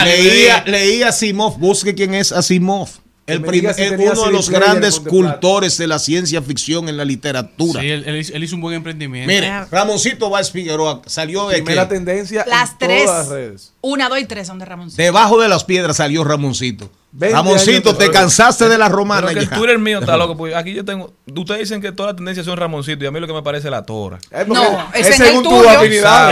Leía, 0.03 0.64
leí 0.65 1.03
a 1.03 1.11
Simov. 1.11 1.57
Busque 1.57 1.94
quién 1.95 2.14
es 2.14 2.32
Asimov. 2.32 2.90
El 3.26 3.40
me 3.40 3.48
primer, 3.48 3.74
si 3.74 3.84
uno 3.88 4.26
de 4.26 4.32
los 4.34 4.49
grandes 4.49 4.99
cultores 4.99 5.78
de 5.78 5.88
la 5.88 5.98
ciencia 5.98 6.41
ficción 6.41 6.90
en 6.90 6.98
la 6.98 7.06
literatura. 7.06 7.80
Sí, 7.80 7.90
él, 7.90 8.03
él 8.06 8.18
hizo, 8.18 8.34
él 8.34 8.44
hizo 8.44 8.56
un 8.56 8.61
buen 8.61 8.76
emprendimiento. 8.76 9.32
Mire, 9.34 9.65
Ramoncito 9.72 10.30
Valls 10.30 10.52
Figueroa 10.52 11.02
salió 11.06 11.48
de 11.48 11.56
Primera 11.56 11.88
qué? 11.88 11.95
tendencia 11.95 12.44
Las 12.45 12.72
en 12.72 12.78
tres. 12.80 13.06
todas 13.06 13.28
las 13.28 13.34
redes. 13.34 13.74
Una, 13.80 14.10
dos 14.10 14.20
y 14.20 14.26
tres 14.26 14.48
son 14.48 14.60
de 14.60 14.65
Ramón. 14.65 14.90
Debajo 14.94 15.40
de 15.40 15.48
las 15.48 15.64
piedras 15.64 15.95
salió 15.98 16.26
Ramoncito. 16.26 16.91
20 17.15 17.35
Ramoncito, 17.38 17.95
te 17.95 18.10
cansaste 18.10 18.68
de 18.68 18.76
la 18.76 18.90
romana. 18.90 19.27
Pero 19.27 19.34
que 19.40 19.44
el 19.45 19.49
ya. 19.52 19.56
Twitter 19.56 19.77
mío 19.77 19.99
está 19.99 20.18
loco. 20.18 20.35
Porque 20.35 20.56
aquí 20.56 20.73
yo 20.73 20.84
tengo. 20.84 21.14
Ustedes 21.35 21.60
dicen 21.61 21.80
que 21.80 21.91
todas 21.91 22.11
las 22.14 22.15
tendencias 22.15 22.44
son 22.45 22.57
Ramoncito 22.57 23.03
y 23.03 23.07
a 23.07 23.11
mí 23.11 23.19
lo 23.19 23.27
que 23.27 23.34
me 23.34 23.44
parece 23.44 23.68
es 23.68 23.72
la 23.72 23.85
tora. 23.85 24.18
No, 24.48 24.64
es 24.95 25.02
ese 25.02 25.10
es 25.11 25.19
el 25.19 25.27
según 25.27 25.44
tuyo. 25.44 25.64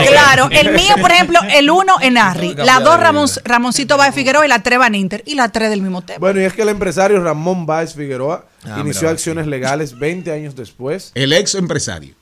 Claro, 0.08 0.48
el 0.50 0.72
mío, 0.74 0.94
por 1.00 1.12
ejemplo, 1.12 1.38
el 1.54 1.70
uno 1.70 1.94
en 2.00 2.18
Harry, 2.18 2.54
la 2.56 2.80
dos 2.80 2.96
de 2.96 3.02
Ramón, 3.04 3.28
Ramoncito 3.44 3.96
Báez 3.96 4.12
Figueroa 4.14 4.44
y 4.44 4.48
la 4.48 4.60
tres 4.62 4.78
Van 4.80 4.94
Inter 4.96 5.22
y 5.24 5.36
la 5.36 5.50
tres 5.50 5.70
del 5.70 5.82
mismo 5.82 6.02
tema. 6.02 6.18
Bueno, 6.18 6.40
y 6.40 6.44
es 6.44 6.52
que 6.52 6.62
el 6.62 6.68
empresario 6.70 7.22
Ramón 7.22 7.64
Báez 7.64 7.94
Figueroa 7.94 8.46
Ah, 8.64 8.78
inició 8.80 9.02
mira, 9.02 9.10
acciones 9.12 9.46
legales 9.48 9.98
20 9.98 10.30
años 10.32 10.54
después. 10.56 11.10
El 11.14 11.32
ex 11.32 11.54
empresario. 11.56 12.14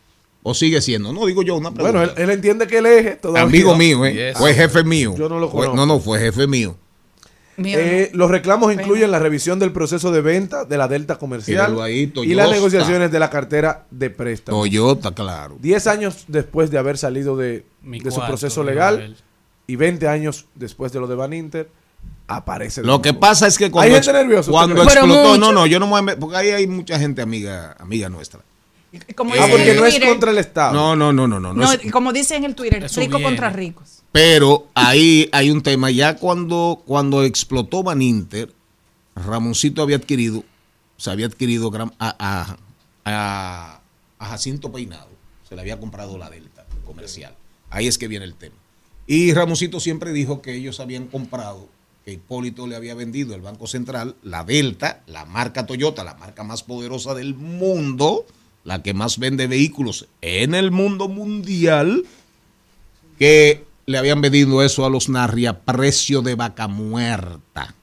¿O 0.42 0.54
sigue 0.54 0.80
siendo? 0.80 1.12
No, 1.12 1.26
digo 1.26 1.42
yo 1.42 1.54
una 1.56 1.70
pregunta. 1.70 1.98
Bueno, 1.98 2.12
él, 2.16 2.22
él 2.22 2.30
entiende 2.30 2.66
que 2.66 2.78
el 2.78 2.86
eje 2.86 3.10
todavía. 3.16 3.42
Amigo 3.42 3.74
mío, 3.74 4.06
¿eh? 4.06 4.14
Yes. 4.30 4.38
Fue 4.38 4.54
jefe 4.54 4.82
mío. 4.84 5.14
Yo 5.18 5.28
no 5.28 5.38
lo 5.38 5.50
Fue- 5.50 5.66
conozco. 5.66 5.76
no, 5.76 5.84
no, 5.84 6.00
fue 6.00 6.18
jefe 6.18 6.46
mío. 6.46 6.76
Eh, 7.64 8.10
los 8.14 8.30
reclamos 8.30 8.72
incluyen 8.72 9.10
la 9.10 9.18
revisión 9.18 9.58
del 9.58 9.72
proceso 9.72 10.10
de 10.10 10.20
venta 10.20 10.64
de 10.64 10.78
la 10.78 10.88
Delta 10.88 11.18
Comercial 11.18 11.80
ahí, 11.80 12.12
y 12.22 12.34
las 12.34 12.50
negociaciones 12.50 13.10
de 13.10 13.18
la 13.18 13.30
cartera 13.30 13.86
de 13.90 14.10
préstamo. 14.10 14.58
Toyota, 14.58 15.12
claro. 15.12 15.56
10 15.60 15.86
años 15.86 16.24
después 16.28 16.70
de 16.70 16.78
haber 16.78 16.98
salido 16.98 17.36
de, 17.36 17.64
Mi 17.82 18.00
de 18.00 18.10
su 18.10 18.20
proceso 18.20 18.64
legal 18.64 19.16
y 19.66 19.76
20 19.76 20.08
años 20.08 20.46
después 20.54 20.92
de 20.92 21.00
lo 21.00 21.06
de 21.06 21.14
Van 21.14 21.32
Inter, 21.32 21.68
aparece. 22.26 22.82
Lo 22.82 23.02
que 23.02 23.14
pasa 23.14 23.46
es 23.46 23.58
que 23.58 23.70
cuando, 23.70 23.94
Hay 23.94 24.02
gente 24.02 24.12
nerviosa. 24.12 24.50
explotó, 24.50 25.38
no, 25.38 25.52
no, 25.52 25.66
yo 25.66 25.78
no 25.78 25.86
me 25.86 26.00
voy 26.00 26.12
a 26.12 26.18
porque 26.18 26.36
ahí 26.36 26.48
hay 26.50 26.66
mucha 26.66 26.98
gente 26.98 27.22
amiga, 27.22 27.76
amiga 27.78 28.08
nuestra. 28.08 28.40
Como 29.14 29.34
Ah, 29.34 29.46
porque 29.50 29.74
no 29.74 29.86
es 29.86 30.00
contra 30.00 30.30
el 30.32 30.38
Estado. 30.38 30.72
No, 30.74 30.96
no, 30.96 31.12
no, 31.12 31.26
no, 31.28 31.38
no. 31.38 31.52
no 31.52 31.62
no, 31.62 31.72
es- 31.72 31.90
como 31.92 32.12
dice 32.12 32.36
en 32.36 32.44
el 32.44 32.54
Twitter, 32.54 32.82
rico 32.82 33.16
viene. 33.18 33.22
contra 33.22 33.50
ricos. 33.50 34.02
pero 34.12 34.68
ahí 34.74 35.28
hay 35.32 35.50
un 35.50 35.62
tema. 35.62 35.90
Ya 35.90 36.16
cuando, 36.16 36.82
cuando 36.86 37.22
explotó 37.24 37.82
Van 37.82 38.02
Inter, 38.02 38.52
Ramoncito 39.14 39.82
había 39.82 39.96
adquirido, 39.96 40.44
se 40.96 41.10
había 41.10 41.26
adquirido 41.26 41.70
a, 41.98 42.16
a, 42.18 42.56
a- 43.04 43.80
a 44.18 44.26
Jacinto 44.26 44.70
Peinado. 44.72 45.08
Se 45.48 45.54
le 45.54 45.60
había 45.62 45.78
comprado 45.80 46.18
la 46.18 46.30
Delta 46.30 46.66
comercial. 46.84 47.34
Ahí 47.70 47.86
es 47.86 47.98
que 47.98 48.08
viene 48.08 48.24
el 48.24 48.34
tema. 48.34 48.56
Y 49.06 49.32
Ramoncito 49.32 49.80
siempre 49.80 50.12
dijo 50.12 50.42
que 50.42 50.54
ellos 50.54 50.78
habían 50.80 51.06
comprado, 51.06 51.68
que 52.04 52.12
Hipólito 52.12 52.66
le 52.66 52.76
había 52.76 52.94
vendido 52.94 53.34
el 53.34 53.40
Banco 53.40 53.66
Central, 53.66 54.16
la 54.22 54.44
Delta, 54.44 55.02
la 55.06 55.24
marca 55.24 55.66
Toyota, 55.66 56.04
la 56.04 56.14
marca 56.14 56.44
más 56.44 56.62
poderosa 56.62 57.14
del 57.14 57.34
mundo, 57.34 58.26
la 58.64 58.82
que 58.82 58.94
más 58.94 59.18
vende 59.18 59.46
vehículos 59.46 60.06
en 60.20 60.54
el 60.54 60.70
mundo 60.70 61.08
mundial, 61.08 62.04
que 63.18 63.64
le 63.86 63.98
habían 63.98 64.20
vendido 64.20 64.62
eso 64.62 64.84
a 64.84 64.90
los 64.90 65.08
Narri 65.08 65.46
a 65.46 65.58
precio 65.60 66.22
de 66.22 66.34
vaca 66.34 66.68
muerta. 66.68 67.74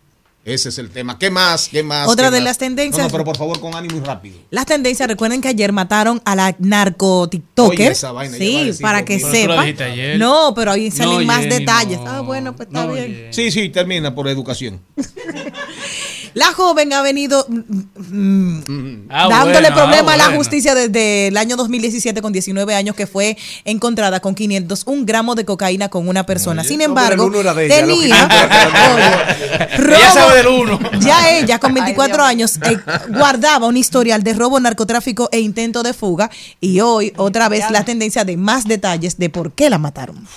Ese 0.45 0.69
es 0.69 0.77
el 0.77 0.89
tema. 0.91 1.19
¿Qué 1.19 1.29
más? 1.29 1.67
¿Qué 1.67 1.83
más? 1.83 2.07
Otra 2.07 2.27
¿Qué 2.29 2.35
de 2.35 2.39
más? 2.39 2.45
las 2.45 2.57
tendencias- 2.57 2.99
No, 2.99 3.03
no, 3.07 3.11
pero 3.11 3.25
por 3.25 3.35
favor, 3.35 3.59
con 3.59 3.75
ánimo 3.75 3.97
y 3.97 3.99
rápido. 3.99 4.37
Las 4.49 4.65
tendencias, 4.65 5.09
recuerden 5.09 5.41
que 5.41 5.49
ayer 5.49 5.73
mataron 5.73 6.21
a 6.23 6.37
la 6.37 6.55
narco 6.59 7.27
TikToker. 7.27 7.79
Oye, 7.81 7.91
esa 7.91 8.13
vaina, 8.13 8.37
sí, 8.37 8.67
decir 8.67 8.81
para 8.81 9.03
que 9.03 9.17
Pero 9.17 9.27
tú 9.27 9.47
lo 9.49 9.61
sepa. 9.63 10.17
No, 10.17 10.53
pero 10.55 10.71
ahí 10.71 10.89
salen 10.89 11.19
No, 11.19 11.25
más 11.25 11.39
Jenny, 11.41 11.55
detalles. 11.59 11.99
no. 11.99 12.07
Ah, 12.07 12.21
bueno, 12.21 12.55
pues 12.55 12.69
está 12.69 12.85
No, 12.85 12.93
bien. 12.93 13.07
Jenny. 13.13 13.33
Sí, 13.33 13.51
sí, 13.51 13.67
termina 13.67 14.15
por 14.15 14.29
educación. 14.29 14.79
La 16.37 16.53
joven 16.53 16.93
ha 16.93 17.01
venido 17.01 17.47
mm, 17.49 18.59
mm, 18.67 19.07
Ah, 19.09 19.27
dándole 19.29 19.69
bueno, 19.71 19.75
problema 19.75 20.11
ah, 20.11 20.13
a 20.13 20.17
la 20.17 20.23
bueno. 20.25 20.37
justicia 20.37 20.75
desde 20.75 21.27
el 21.29 21.37
año 21.37 21.55
2017 21.55 22.21
con 22.21 22.31
19 22.31 22.75
años 22.75 22.95
que 22.95 23.07
fue 23.07 23.35
encontrada 23.65 24.19
con 24.19 24.35
501 24.35 25.03
gramos 25.05 25.35
de 25.35 25.45
cocaína 25.45 25.89
con 25.89 26.07
una 26.07 26.25
persona. 26.25 26.63
Sin 26.63 26.81
embargo, 26.81 27.29
de 27.29 27.65
ella, 27.65 27.81
tenía 27.81 28.29
sabe 30.13 30.19
robo- 30.19 30.35
del 30.35 30.47
uno. 30.47 30.79
ya 30.99 31.31
ella 31.37 31.59
con 31.59 31.73
24 31.73 32.23
Ay, 32.23 32.29
años 32.35 32.57
eh, 32.57 32.77
guardaba 33.09 33.65
un 33.67 33.77
historial 33.77 34.21
de 34.23 34.33
robo, 34.33 34.59
narcotráfico 34.59 35.29
e 35.31 35.39
intento 35.39 35.81
de 35.81 35.93
fuga 35.93 36.29
y 36.61 36.79
hoy 36.81 37.13
otra 37.17 37.49
vez 37.49 37.69
la 37.71 37.83
tendencia 37.83 38.23
de 38.25 38.37
más 38.37 38.65
detalles 38.65 39.17
de 39.17 39.29
por 39.29 39.53
qué 39.53 39.69
la 39.71 39.79
mataron. 39.79 40.27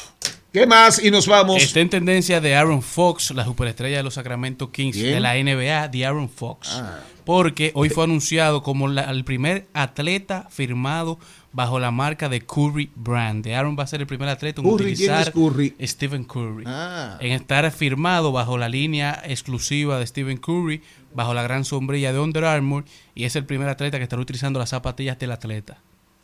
¿Qué 0.52 0.66
más? 0.66 1.02
Y 1.02 1.10
nos 1.12 1.28
vamos. 1.28 1.62
Está 1.62 1.78
en 1.80 1.90
tendencia 1.90 2.40
de 2.40 2.56
Aaron 2.56 2.82
Fox, 2.82 3.30
la 3.30 3.44
superestrella 3.44 3.98
de 3.98 4.02
los 4.02 4.14
Sacramento 4.14 4.72
Kings 4.72 4.96
¿Quién? 4.96 5.14
de 5.14 5.20
la 5.20 5.34
NBA, 5.36 5.88
de 5.88 6.04
Aaron 6.06 6.28
Fox. 6.28 6.70
Ah. 6.72 6.98
Porque 7.24 7.70
hoy 7.74 7.88
fue 7.90 8.02
anunciado 8.04 8.62
como 8.62 8.88
la- 8.88 9.04
el 9.10 9.24
primer 9.24 9.68
atleta 9.74 10.48
firmado 10.50 11.20
bajo 11.52 11.78
la 11.78 11.92
marca 11.92 12.28
de 12.28 12.40
Curry 12.40 12.90
Brand. 12.96 13.44
De 13.44 13.54
Aaron 13.54 13.76
va 13.78 13.84
a 13.84 13.86
ser 13.86 14.00
el 14.00 14.08
primer 14.08 14.28
atleta 14.28 14.60
en 14.60 14.68
Curry, 14.68 14.96
¿quién 14.96 15.10
utilizar 15.12 15.32
Curry? 15.32 15.74
Stephen 15.82 16.24
Curry. 16.24 16.64
Ah. 16.66 17.16
En 17.20 17.30
estar 17.30 17.70
firmado 17.70 18.32
bajo 18.32 18.58
la 18.58 18.68
línea 18.68 19.22
exclusiva 19.26 20.00
de 20.00 20.06
Stephen 20.08 20.38
Curry, 20.38 20.82
bajo 21.14 21.32
la 21.32 21.42
gran 21.44 21.64
sombrilla 21.64 22.12
de 22.12 22.18
Under 22.18 22.44
Armour, 22.44 22.84
y 23.14 23.22
es 23.24 23.36
el 23.36 23.44
primer 23.44 23.68
atleta 23.68 23.98
que 23.98 24.02
estará 24.04 24.20
utilizando 24.20 24.58
las 24.58 24.70
zapatillas 24.70 25.16
del 25.18 25.30
atleta. 25.30 25.78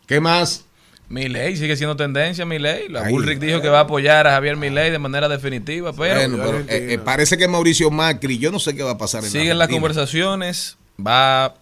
¿Qué 0.06 0.20
más? 0.20 0.64
Milei 1.08 1.56
sigue 1.56 1.76
siendo 1.76 1.96
tendencia, 1.96 2.44
Milei. 2.44 2.88
La 2.88 3.04
Ahí. 3.04 3.12
Bullrich 3.12 3.38
dijo 3.38 3.60
que 3.60 3.68
va 3.68 3.78
a 3.78 3.82
apoyar 3.82 4.26
a 4.26 4.32
Javier 4.32 4.56
Milei 4.56 4.90
de 4.90 4.98
manera 4.98 5.28
definitiva, 5.28 5.92
pero 5.92 6.14
bueno, 6.14 6.38
pero 6.44 6.58
eh, 6.60 6.94
eh, 6.94 6.98
parece 6.98 7.38
que 7.38 7.46
Mauricio 7.46 7.90
Macri, 7.90 8.38
yo 8.38 8.50
no 8.50 8.58
sé 8.58 8.74
qué 8.74 8.82
va 8.82 8.92
a 8.92 8.98
pasar 8.98 9.24
en 9.24 9.30
siguen 9.30 9.58
las 9.58 9.68
conversaciones. 9.68 10.76
Va, 11.04 11.54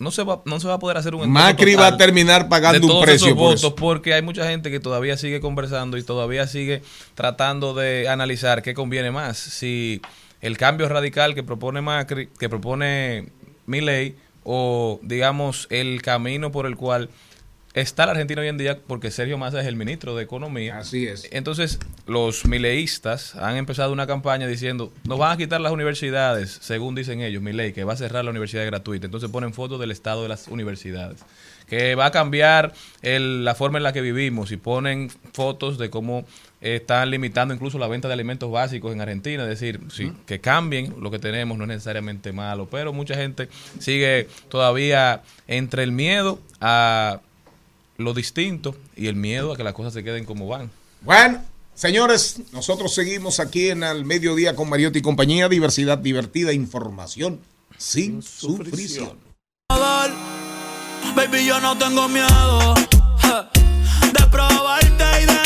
no 0.00 0.10
se 0.10 0.24
va, 0.24 0.42
no 0.46 0.58
se 0.58 0.66
va 0.66 0.74
a 0.74 0.78
poder 0.80 0.96
hacer 0.96 1.14
un 1.14 1.30
Macri 1.30 1.76
va 1.76 1.88
a 1.88 1.96
terminar 1.96 2.44
de 2.44 2.48
pagando 2.48 2.98
un 2.98 3.04
precio 3.04 3.28
esos 3.28 3.38
por 3.38 3.46
votos 3.46 3.60
eso. 3.60 3.74
porque 3.76 4.14
hay 4.14 4.22
mucha 4.22 4.48
gente 4.48 4.70
que 4.70 4.80
todavía 4.80 5.16
sigue 5.16 5.40
conversando 5.40 5.96
y 5.96 6.02
todavía 6.02 6.48
sigue 6.48 6.82
tratando 7.14 7.74
de 7.74 8.08
analizar 8.08 8.62
qué 8.62 8.74
conviene 8.74 9.12
más. 9.12 9.38
Si 9.38 10.00
el 10.40 10.56
cambio 10.56 10.88
radical 10.88 11.36
que 11.36 11.44
propone 11.44 11.82
Macri, 11.82 12.28
que 12.38 12.48
propone 12.48 13.28
Milei, 13.66 14.16
o 14.42 14.98
digamos 15.02 15.68
el 15.70 16.02
camino 16.02 16.50
por 16.50 16.66
el 16.66 16.76
cual 16.76 17.08
está 17.74 18.06
la 18.06 18.12
Argentina 18.12 18.40
hoy 18.42 18.48
en 18.48 18.58
día, 18.58 18.78
porque 18.86 19.10
Sergio 19.10 19.38
Massa 19.38 19.60
es 19.60 19.66
el 19.66 19.76
ministro 19.76 20.14
de 20.14 20.22
Economía. 20.24 20.78
Así 20.78 21.06
es. 21.06 21.26
Entonces, 21.30 21.78
los 22.06 22.44
mileístas 22.44 23.34
han 23.36 23.56
empezado 23.56 23.92
una 23.92 24.06
campaña 24.06 24.46
diciendo, 24.46 24.92
nos 25.04 25.18
van 25.18 25.32
a 25.32 25.36
quitar 25.36 25.60
las 25.60 25.72
universidades, 25.72 26.58
según 26.60 26.94
dicen 26.94 27.20
ellos, 27.22 27.42
Milei, 27.42 27.72
que 27.72 27.84
va 27.84 27.94
a 27.94 27.96
cerrar 27.96 28.24
la 28.24 28.30
universidad 28.30 28.66
gratuita. 28.66 29.06
Entonces 29.06 29.30
ponen 29.30 29.54
fotos 29.54 29.80
del 29.80 29.90
estado 29.90 30.22
de 30.22 30.28
las 30.28 30.48
universidades. 30.48 31.20
Que 31.66 31.94
va 31.94 32.06
a 32.06 32.10
cambiar 32.10 32.74
el- 33.00 33.44
la 33.44 33.54
forma 33.54 33.78
en 33.78 33.84
la 33.84 33.94
que 33.94 34.02
vivimos 34.02 34.52
y 34.52 34.58
ponen 34.58 35.10
fotos 35.32 35.78
de 35.78 35.88
cómo 35.88 36.26
están 36.60 37.10
limitando 37.10 37.54
incluso 37.54 37.78
la 37.78 37.86
venta 37.86 38.08
de 38.08 38.14
alimentos 38.14 38.50
básicos 38.50 38.92
en 38.92 39.00
Argentina. 39.00 39.44
Es 39.44 39.48
decir, 39.48 39.80
sí, 39.90 40.12
que 40.26 40.38
cambien 40.40 40.94
lo 41.00 41.10
que 41.10 41.18
tenemos 41.18 41.56
no 41.56 41.64
es 41.64 41.68
necesariamente 41.68 42.32
malo, 42.32 42.68
pero 42.70 42.92
mucha 42.92 43.14
gente 43.14 43.48
sigue 43.78 44.28
todavía 44.50 45.22
entre 45.48 45.82
el 45.82 45.92
miedo 45.92 46.38
a 46.60 47.20
lo 48.02 48.14
distinto 48.14 48.76
y 48.96 49.06
el 49.06 49.16
miedo 49.16 49.52
a 49.52 49.56
que 49.56 49.64
las 49.64 49.74
cosas 49.74 49.92
se 49.92 50.04
queden 50.04 50.24
como 50.24 50.46
van. 50.46 50.70
Bueno, 51.00 51.42
señores, 51.74 52.40
nosotros 52.52 52.94
seguimos 52.94 53.40
aquí 53.40 53.70
en 53.70 53.82
el 53.82 54.04
mediodía 54.04 54.54
con 54.54 54.68
Mariotti 54.68 54.98
y 55.00 55.02
compañía, 55.02 55.48
diversidad 55.48 55.98
divertida, 55.98 56.52
información 56.52 57.40
sin 57.78 58.22
sufrición. 58.22 59.18
Baby, 61.14 61.44
yo 61.46 61.60
no 61.60 61.76
tengo 61.76 62.08
miedo 62.08 62.74
ja, 63.18 63.50
de 63.52 64.26
probarte 64.30 65.04
y 65.22 65.26
de 65.26 65.41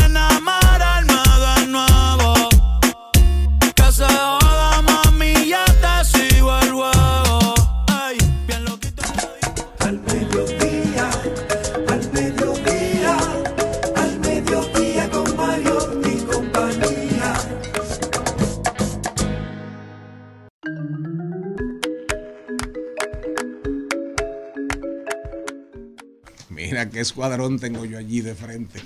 vea 26.76 26.90
qué 26.90 27.00
escuadrón 27.00 27.58
tengo 27.58 27.86
yo 27.86 27.96
allí 27.96 28.20
de 28.20 28.34
frente. 28.34 28.82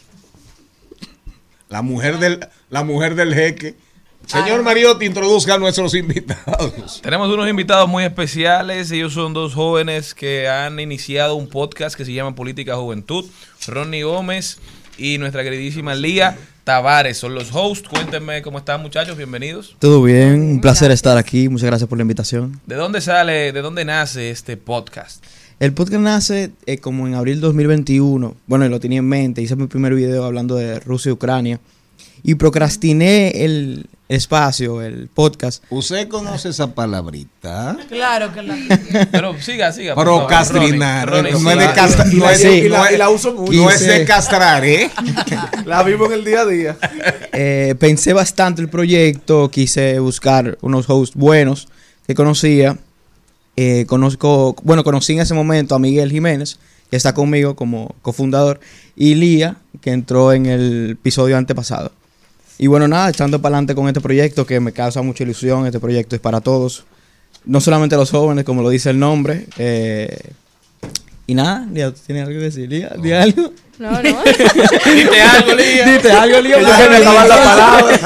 La 1.68 1.82
mujer 1.82 2.18
del, 2.18 2.46
la 2.68 2.84
mujer 2.84 3.16
del 3.16 3.34
jeque. 3.34 3.74
Señor 4.26 4.62
Mariotti, 4.62 5.06
introduzca 5.06 5.54
a 5.54 5.58
nuestros 5.58 5.94
invitados. 5.94 7.00
Tenemos 7.02 7.28
unos 7.30 7.48
invitados 7.48 7.88
muy 7.88 8.04
especiales. 8.04 8.92
Ellos 8.92 9.12
son 9.14 9.32
dos 9.32 9.54
jóvenes 9.54 10.14
que 10.14 10.48
han 10.48 10.78
iniciado 10.78 11.34
un 11.34 11.48
podcast 11.48 11.96
que 11.96 12.04
se 12.04 12.12
llama 12.12 12.36
Política 12.36 12.76
Juventud. 12.76 13.24
Ronnie 13.66 14.04
Gómez 14.04 14.58
y 14.96 15.18
nuestra 15.18 15.42
queridísima 15.42 15.96
Lía 15.96 16.38
Tavares 16.62 17.18
son 17.18 17.34
los 17.34 17.52
hosts. 17.52 17.88
Cuéntenme 17.88 18.40
cómo 18.42 18.58
están, 18.58 18.82
muchachos. 18.82 19.16
Bienvenidos. 19.16 19.74
Todo 19.80 20.00
bien, 20.04 20.40
un 20.42 20.60
placer 20.60 20.92
estar 20.92 21.16
aquí. 21.16 21.48
Muchas 21.48 21.66
gracias 21.66 21.88
por 21.88 21.98
la 21.98 22.02
invitación. 22.02 22.60
¿De 22.66 22.76
dónde 22.76 23.00
sale, 23.00 23.50
de 23.50 23.62
dónde 23.62 23.84
nace 23.84 24.30
este 24.30 24.56
podcast? 24.56 25.24
El 25.60 25.74
podcast 25.74 26.00
nace 26.02 26.50
eh, 26.66 26.78
como 26.78 27.06
en 27.06 27.14
abril 27.14 27.40
2021. 27.40 28.34
Bueno, 28.46 28.66
lo 28.68 28.80
tenía 28.80 28.98
en 29.00 29.08
mente. 29.08 29.42
Hice 29.42 29.56
mi 29.56 29.66
primer 29.66 29.94
video 29.94 30.24
hablando 30.24 30.56
de 30.56 30.80
Rusia 30.80 31.10
y 31.10 31.12
Ucrania. 31.12 31.60
Y 32.22 32.34
procrastiné 32.36 33.44
el 33.44 33.86
espacio, 34.08 34.80
el 34.82 35.08
podcast. 35.08 35.62
¿Usted 35.68 36.08
conoce 36.08 36.48
esa 36.48 36.74
palabrita? 36.74 37.76
Claro 37.90 38.32
que 38.32 38.42
la. 38.42 38.56
Pero 39.12 39.38
siga, 39.40 39.70
siga. 39.72 39.94
Procrastinar. 39.94 41.10
No 41.10 41.16
es 41.28 41.44
de 41.44 41.50
siga. 41.50 41.74
castra- 41.74 42.06
Y 42.10 42.16
no 42.16 42.24
la, 42.24 42.32
es- 42.32 42.44
y 42.44 42.68
la- 42.68 42.78
no 42.78 42.86
es- 42.86 42.92
y 42.92 42.96
la 42.96 43.10
uso 43.10 43.34
mucho. 43.34 43.52
no 43.52 43.70
es 43.70 43.86
de 43.86 44.04
castrar, 44.06 44.64
¿eh? 44.64 44.90
La 45.66 45.82
vivo 45.82 46.06
en 46.06 46.12
el 46.12 46.24
día 46.24 46.40
a 46.40 46.46
día. 46.46 46.76
Eh, 47.32 47.74
pensé 47.78 48.12
bastante 48.12 48.60
el 48.60 48.68
proyecto, 48.68 49.50
quise 49.50 49.98
buscar 50.00 50.58
unos 50.62 50.90
hosts 50.90 51.16
buenos 51.16 51.68
que 52.06 52.14
conocía. 52.14 52.76
Eh, 53.62 53.84
conozco, 53.84 54.56
bueno, 54.62 54.84
conocí 54.84 55.12
en 55.12 55.20
ese 55.20 55.34
momento 55.34 55.74
a 55.74 55.78
Miguel 55.78 56.10
Jiménez, 56.10 56.58
que 56.88 56.96
está 56.96 57.12
conmigo 57.12 57.56
como 57.56 57.94
cofundador, 58.00 58.58
y 58.96 59.16
Lía, 59.16 59.56
que 59.82 59.90
entró 59.90 60.32
en 60.32 60.46
el 60.46 60.92
episodio 60.92 61.36
antepasado. 61.36 61.92
Y 62.56 62.68
bueno, 62.68 62.88
nada, 62.88 63.10
echando 63.10 63.42
para 63.42 63.56
adelante 63.56 63.74
con 63.74 63.86
este 63.86 64.00
proyecto 64.00 64.46
que 64.46 64.60
me 64.60 64.72
causa 64.72 65.02
mucha 65.02 65.24
ilusión. 65.24 65.66
Este 65.66 65.78
proyecto 65.78 66.16
es 66.16 66.22
para 66.22 66.40
todos, 66.40 66.84
no 67.44 67.60
solamente 67.60 67.96
los 67.96 68.10
jóvenes, 68.10 68.46
como 68.46 68.62
lo 68.62 68.70
dice 68.70 68.88
el 68.88 68.98
nombre. 68.98 69.44
eh, 69.58 70.32
y 71.30 71.34
nada, 71.34 71.66
Lía, 71.72 71.90
¿tú 71.92 72.00
¿tienes 72.06 72.26
algo 72.26 72.38
que 72.38 72.44
decir? 72.44 72.68
Lía, 72.68 72.90
¿di 73.02 73.12
algo? 73.12 73.52
No, 73.78 73.90
no. 73.92 74.00
Dite 74.02 75.20
algo, 75.22 75.54
Lía. 75.54 75.86
Dite 75.92 76.10
algo, 76.12 76.40
Lía. 76.40 76.60
Yo 76.60 76.66
se 76.76 76.88
me 76.90 76.96
acaban 76.96 77.28
las 77.28 77.38
palabras. 77.38 78.00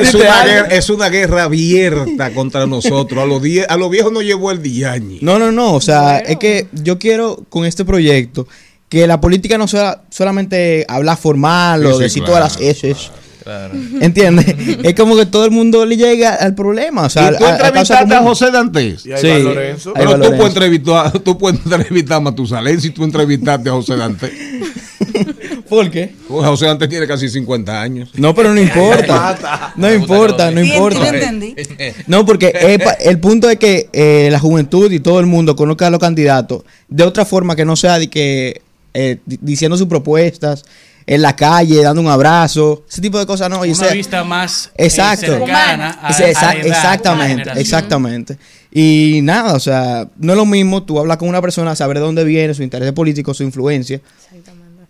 Es 0.00 0.14
una, 0.14 0.40
algo. 0.40 0.52
guerra, 0.54 0.68
es 0.68 0.90
una 0.90 1.08
guerra 1.08 1.42
abierta 1.44 2.30
contra 2.32 2.66
nosotros. 2.66 3.22
A 3.22 3.26
los, 3.26 3.42
die- 3.42 3.66
a 3.68 3.76
los 3.76 3.90
viejos 3.90 4.12
nos 4.12 4.22
llevó 4.24 4.50
el 4.52 4.62
diañi. 4.62 5.18
No, 5.22 5.38
no, 5.38 5.50
no. 5.52 5.74
O 5.74 5.80
sea, 5.80 6.18
es 6.18 6.36
que 6.38 6.68
yo 6.72 6.98
quiero 6.98 7.44
con 7.48 7.66
este 7.66 7.84
proyecto 7.84 8.46
que 8.88 9.06
la 9.06 9.20
política 9.20 9.58
no 9.58 9.66
sea 9.68 10.02
solamente 10.10 10.84
hablar 10.88 11.16
formal 11.18 11.80
Sí, 11.82 11.86
o 11.88 11.96
sí, 11.96 12.02
decir 12.04 12.22
claro. 12.24 12.38
todas 12.38 12.52
las 12.54 12.62
eses. 12.62 12.96
Claro. 12.96 13.25
¿Entiendes? 14.00 14.46
es 14.82 14.94
como 14.94 15.16
que 15.16 15.26
todo 15.26 15.44
el 15.44 15.50
mundo 15.50 15.86
le 15.86 15.96
llega 15.96 16.34
al 16.34 16.54
problema. 16.54 17.02
O 17.02 17.08
sea, 17.10 17.32
¿Y 17.32 17.38
tú 17.38 17.44
a- 17.46 17.50
entrevistaste 17.50 18.14
a. 18.14 18.22
José 18.22 18.50
Dantes? 18.50 19.06
Y 19.06 19.12
ahí 19.12 19.20
Sí. 19.20 19.28
va 19.28 19.38
Lorenzo. 19.38 19.90
Ahí 19.90 19.94
Pero 19.96 20.10
va 20.10 20.16
tú 20.16 20.22
Lorenzo. 20.22 20.36
puedes, 20.38 20.54
entrevistar, 20.56 21.18
tú 21.20 21.38
puedes 21.38 21.60
entrevistar 21.64 22.16
a 22.16 22.20
Matusalén 22.20 22.80
si 22.80 22.90
tú 22.90 23.04
entrevistaste 23.04 23.68
a 23.68 23.72
José 23.72 23.96
Dantes. 23.96 24.30
¿Por 25.68 25.90
qué? 25.90 26.14
Pues 26.28 26.46
José 26.46 26.66
Dantes 26.66 26.88
tiene 26.88 27.06
casi 27.06 27.28
50 27.28 27.80
años. 27.82 28.10
No, 28.14 28.34
pero 28.34 28.54
no 28.54 28.60
importa. 28.60 29.72
No 29.76 29.92
importa, 29.92 30.50
no 30.50 30.62
importa. 30.62 31.00
sí, 31.00 31.06
entendí. 31.16 31.54
No, 32.06 32.24
porque 32.24 32.52
el 33.00 33.18
punto 33.18 33.50
es 33.50 33.58
que 33.58 33.88
eh, 33.92 34.28
la 34.30 34.38
juventud 34.38 34.90
y 34.92 35.00
todo 35.00 35.18
el 35.20 35.26
mundo 35.26 35.56
conozca 35.56 35.88
a 35.88 35.90
los 35.90 35.98
candidatos 36.00 36.62
de 36.88 37.02
otra 37.04 37.24
forma 37.24 37.56
que 37.56 37.64
no 37.64 37.74
sea 37.76 37.98
de 37.98 38.08
que 38.08 38.62
eh, 38.94 39.18
di- 39.26 39.38
diciendo 39.40 39.76
sus 39.76 39.88
propuestas 39.88 40.64
en 41.08 41.22
la 41.22 41.36
calle, 41.36 41.82
dando 41.82 42.00
un 42.02 42.08
abrazo, 42.08 42.84
ese 42.88 43.00
tipo 43.00 43.18
de 43.18 43.26
cosas 43.26 43.48
no. 43.48 43.64
y 43.64 43.68
Una 43.70 43.76
sea- 43.78 43.92
vista 43.92 44.24
más 44.24 44.72
eh, 44.76 44.86
Exacto. 44.86 45.26
cercana 45.26 45.98
a, 46.02 46.10
exa- 46.10 46.18
la 46.20 46.28
edad, 46.30 46.42
a 46.50 46.54
la 46.54 46.60
exactamente, 46.62 47.50
exactamente. 47.60 48.38
Y 48.72 49.20
nada, 49.22 49.54
o 49.54 49.60
sea, 49.60 50.08
no 50.16 50.32
es 50.32 50.36
lo 50.36 50.44
mismo 50.46 50.82
tú 50.82 50.98
hablas 50.98 51.16
con 51.16 51.28
una 51.28 51.40
persona, 51.40 51.76
saber 51.76 51.98
de 51.98 52.02
dónde 52.04 52.24
viene, 52.24 52.52
su 52.54 52.62
interés 52.62 52.92
político, 52.92 53.32
su 53.34 53.42
influencia. 53.44 54.00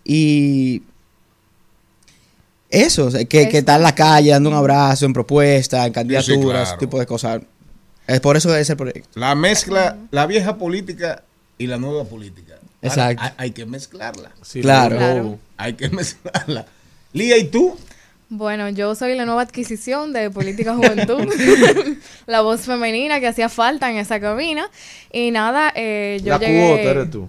Y 0.05 0.83
eso, 2.71 3.07
o 3.07 3.11
sea, 3.11 3.25
que, 3.25 3.49
que 3.49 3.59
está 3.59 3.77
en 3.77 3.83
la 3.83 3.95
calle 3.95 4.31
dando 4.31 4.49
un 4.51 4.57
abrazo, 4.57 5.07
en 5.07 5.13
propuestas, 5.13 5.87
en 5.87 5.93
candidaturas, 5.93 6.63
ese 6.63 6.69
claro. 6.71 6.79
tipo 6.79 6.99
de 6.99 7.07
cosas. 7.07 7.43
Es 8.07 8.21
por 8.21 8.37
eso 8.37 8.55
es 8.57 8.69
el 8.71 8.77
proyecto. 8.77 9.09
La 9.19 9.35
mezcla, 9.35 9.97
la 10.11 10.27
vieja 10.27 10.57
política 10.57 11.23
y 11.59 11.67
la 11.67 11.77
nueva 11.77 12.05
política. 12.05 12.55
Exacto. 12.87 13.23
Hay, 13.25 13.31
hay 13.37 13.51
que 13.53 13.67
mezclarla. 13.67 14.31
Sí, 14.43 14.61
Claro. 14.61 14.97
Claro. 14.97 15.39
Hay 15.57 15.75
que 15.75 15.89
mezclarla. 15.91 16.67
Lía, 17.13 17.37
¿y 17.39 17.45
tú? 17.45 17.77
Bueno, 18.29 18.69
yo 18.71 18.95
soy 18.97 19.15
la 19.15 19.25
nueva 19.25 19.43
adquisición 19.43 20.13
de 20.13 20.31
Política 20.31 20.75
Juventud, 20.77 21.23
la 22.27 22.41
voz 22.41 22.63
femenina 22.63 23.21
que 23.21 23.29
hacía 23.29 23.49
falta 23.49 23.89
en 23.91 23.99
esa 23.99 24.19
cabina. 24.21 24.69
Y 25.13 25.31
nada, 25.31 25.73
eh, 25.77 26.21
yo 26.25 26.33
La 26.33 26.39
llegué... 26.41 26.67
cuota 26.69 26.83
eres 26.91 27.11
tú. 27.11 27.29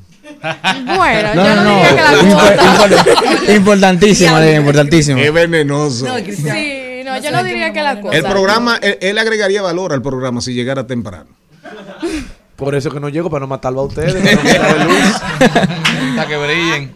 Bueno, 0.97 1.35
No, 1.35 1.45
yo 1.45 1.55
no, 1.55 1.55
no, 1.55 1.63
no. 1.63 1.75
diría 1.75 1.89
que 1.89 2.01
la 2.01 2.35
cuota. 2.35 2.63
impor- 2.97 3.55
importantísimo, 3.55 4.43
importantísimo. 4.43 5.19
Es 5.19 5.31
venenoso. 5.33 6.05
Sí, 6.25 7.01
no, 7.05 7.17
yo 7.21 7.31
no 7.31 7.43
diría 7.43 7.71
que 7.71 7.81
la 7.81 8.01
cuota. 8.01 8.17
El 8.17 8.23
programa, 8.23 8.77
él, 8.81 8.97
él 8.99 9.17
agregaría 9.19 9.61
valor 9.61 9.93
al 9.93 10.01
programa 10.01 10.41
si 10.41 10.53
llegara 10.53 10.85
temprano. 10.87 11.27
Por 12.57 12.75
eso 12.75 12.91
que 12.91 12.99
no 12.99 13.07
llego, 13.09 13.29
para 13.29 13.41
no 13.41 13.47
matarlo 13.47 13.81
a 13.81 13.83
ustedes. 13.85 14.13
para 14.57 14.83
no 14.83 14.85
luz. 14.89 15.15
Hasta 15.15 16.27
que 16.27 16.37
brillen. 16.37 16.95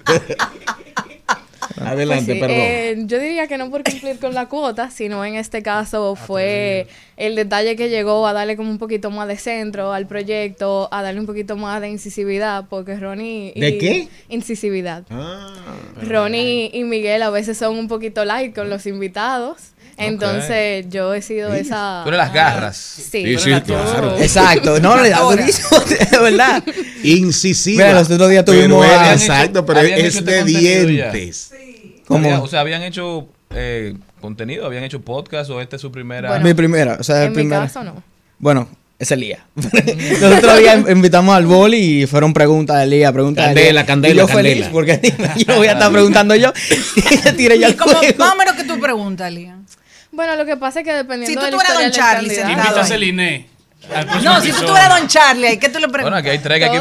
Adelante, 1.79 2.25
Pues 2.25 2.35
sí, 2.35 2.39
perdón. 2.39 2.57
eh, 2.59 2.95
yo 3.05 3.17
diría 3.19 3.47
que 3.47 3.57
no 3.57 3.69
por 3.71 3.83
cumplir 3.83 4.19
con 4.19 4.33
la 4.35 4.47
cuota, 4.47 4.91
sino 4.91 5.23
en 5.25 5.35
este 5.35 5.63
caso 5.63 6.15
fue 6.15 6.85
el 7.17 7.35
detalle 7.35 7.75
que 7.75 7.89
llegó 7.89 8.27
a 8.27 8.33
darle 8.33 8.55
como 8.57 8.69
un 8.69 8.77
poquito 8.77 9.09
más 9.09 9.27
de 9.27 9.37
centro 9.37 9.91
al 9.93 10.05
proyecto, 10.05 10.89
a 10.91 11.01
darle 11.01 11.19
un 11.21 11.25
poquito 11.25 11.55
más 11.57 11.81
de 11.81 11.89
incisividad, 11.89 12.65
porque 12.69 12.97
Ronnie... 12.97 13.53
y- 13.55 13.59
¿De 13.61 13.77
qué? 13.77 14.07
Incisividad. 14.29 15.03
Ah, 15.09 15.53
Ronnie 16.07 16.69
y 16.73 16.83
Miguel 16.83 17.23
a 17.23 17.29
veces 17.29 17.57
son 17.57 17.75
un 17.77 17.87
poquito 17.87 18.25
light 18.25 18.53
con 18.53 18.69
los 18.69 18.85
invitados. 18.85 19.57
Entonces 19.97 20.85
yo 20.89 21.13
he 21.13 21.21
sido 21.21 21.53
esa... 21.53 22.01
Tú 22.03 22.09
eres 22.09 22.17
las 22.19 22.33
garras. 22.33 22.77
Sí, 22.77 23.03
Sí, 23.11 23.37
sí, 23.37 23.61
claro. 23.61 24.17
Exacto, 24.19 24.79
no, 24.79 25.01
le 25.01 25.09
da 25.09 25.21
de 25.31 26.19
verdad. 26.19 26.63
incisiva. 27.03 27.85
Mira, 27.85 27.99
los 27.99 28.09
otros 28.09 28.29
días 28.29 28.45
tuvimos 28.45 28.85
es- 28.85 29.21
exacto, 29.21 29.65
pero 29.65 29.81
es 29.81 30.15
este 30.15 30.43
de 30.43 30.43
dientes. 30.43 31.51
O 32.07 32.47
sea, 32.47 32.61
habían 32.61 32.83
hecho 32.83 33.27
eh, 33.51 33.95
contenido, 34.19 34.65
habían 34.65 34.83
hecho 34.83 35.01
podcast 35.01 35.49
o 35.49 35.61
esta 35.61 35.75
es 35.75 35.81
su 35.81 35.91
primera. 35.91 36.29
Bueno, 36.29 36.43
mi 36.45 36.53
primera, 36.53 36.97
o 36.99 37.03
sea, 37.03 37.23
el 37.25 37.37
en 37.37 37.45
mi 37.45 37.49
caso 37.49 37.83
no. 37.83 38.03
Bueno, 38.39 38.67
ese 38.99 39.15
Lía. 39.17 39.45
Los 39.55 40.37
otros 40.37 40.59
días 40.59 40.83
invitamos 40.89 41.35
al 41.35 41.45
boli 41.45 42.03
y 42.03 42.07
fueron 42.07 42.33
preguntas 42.33 42.79
de 42.79 42.87
Lía, 42.87 43.11
preguntas 43.13 43.49
de 43.49 43.53
Candela, 43.55 43.81
Lía. 43.81 43.85
candela, 43.85 44.13
y 44.13 44.17
yo 44.17 44.27
candela. 44.27 44.49
feliz 44.55 44.67
porque 44.71 45.13
yo 45.47 45.55
voy 45.55 45.67
a 45.67 45.73
estar 45.73 45.91
preguntando 45.91 46.35
yo 46.35 46.51
y 46.95 47.23
le 47.25 47.33
tiré 47.33 47.59
ya 47.59 47.67
Y 47.67 47.71
el 47.71 47.77
como 47.77 47.93
juego. 47.95 48.13
más 48.19 48.33
o 48.33 48.37
menos 48.37 48.53
que 48.55 48.63
tú 48.63 48.79
preguntas, 48.79 49.31
Lía. 49.31 49.57
Bueno, 50.11 50.35
lo 50.35 50.45
que 50.45 50.57
pasa 50.57 50.79
es 50.81 50.85
que 50.85 50.93
dependiendo 50.93 51.41
Si 51.41 51.47
tú 51.47 51.55
tuvieras 51.57 51.79
Don 51.79 51.91
Charlie 51.91 52.27
del 52.29 52.35
sentado 52.37 52.55
candidato- 52.55 52.69
Invita 52.69 52.79
a 52.79 52.83
ahí. 52.83 52.89
Celine. 52.89 53.47
al 53.95 54.05
próximo 54.05 54.33
No, 54.33 54.41
si 54.41 54.51
tú 54.51 54.65
tuvieras 54.65 54.89
Don 54.99 55.07
Charlie, 55.07 55.47
ahí, 55.47 55.57
¿qué 55.57 55.69
tú 55.69 55.79
le 55.79 55.87
Bueno, 55.87 55.93
preguntas? 55.93 56.19
aquí 56.19 56.29
hay 56.29 56.39
tres 56.39 56.57
que 56.59 56.65
hay 56.65 56.71
que 56.71 56.77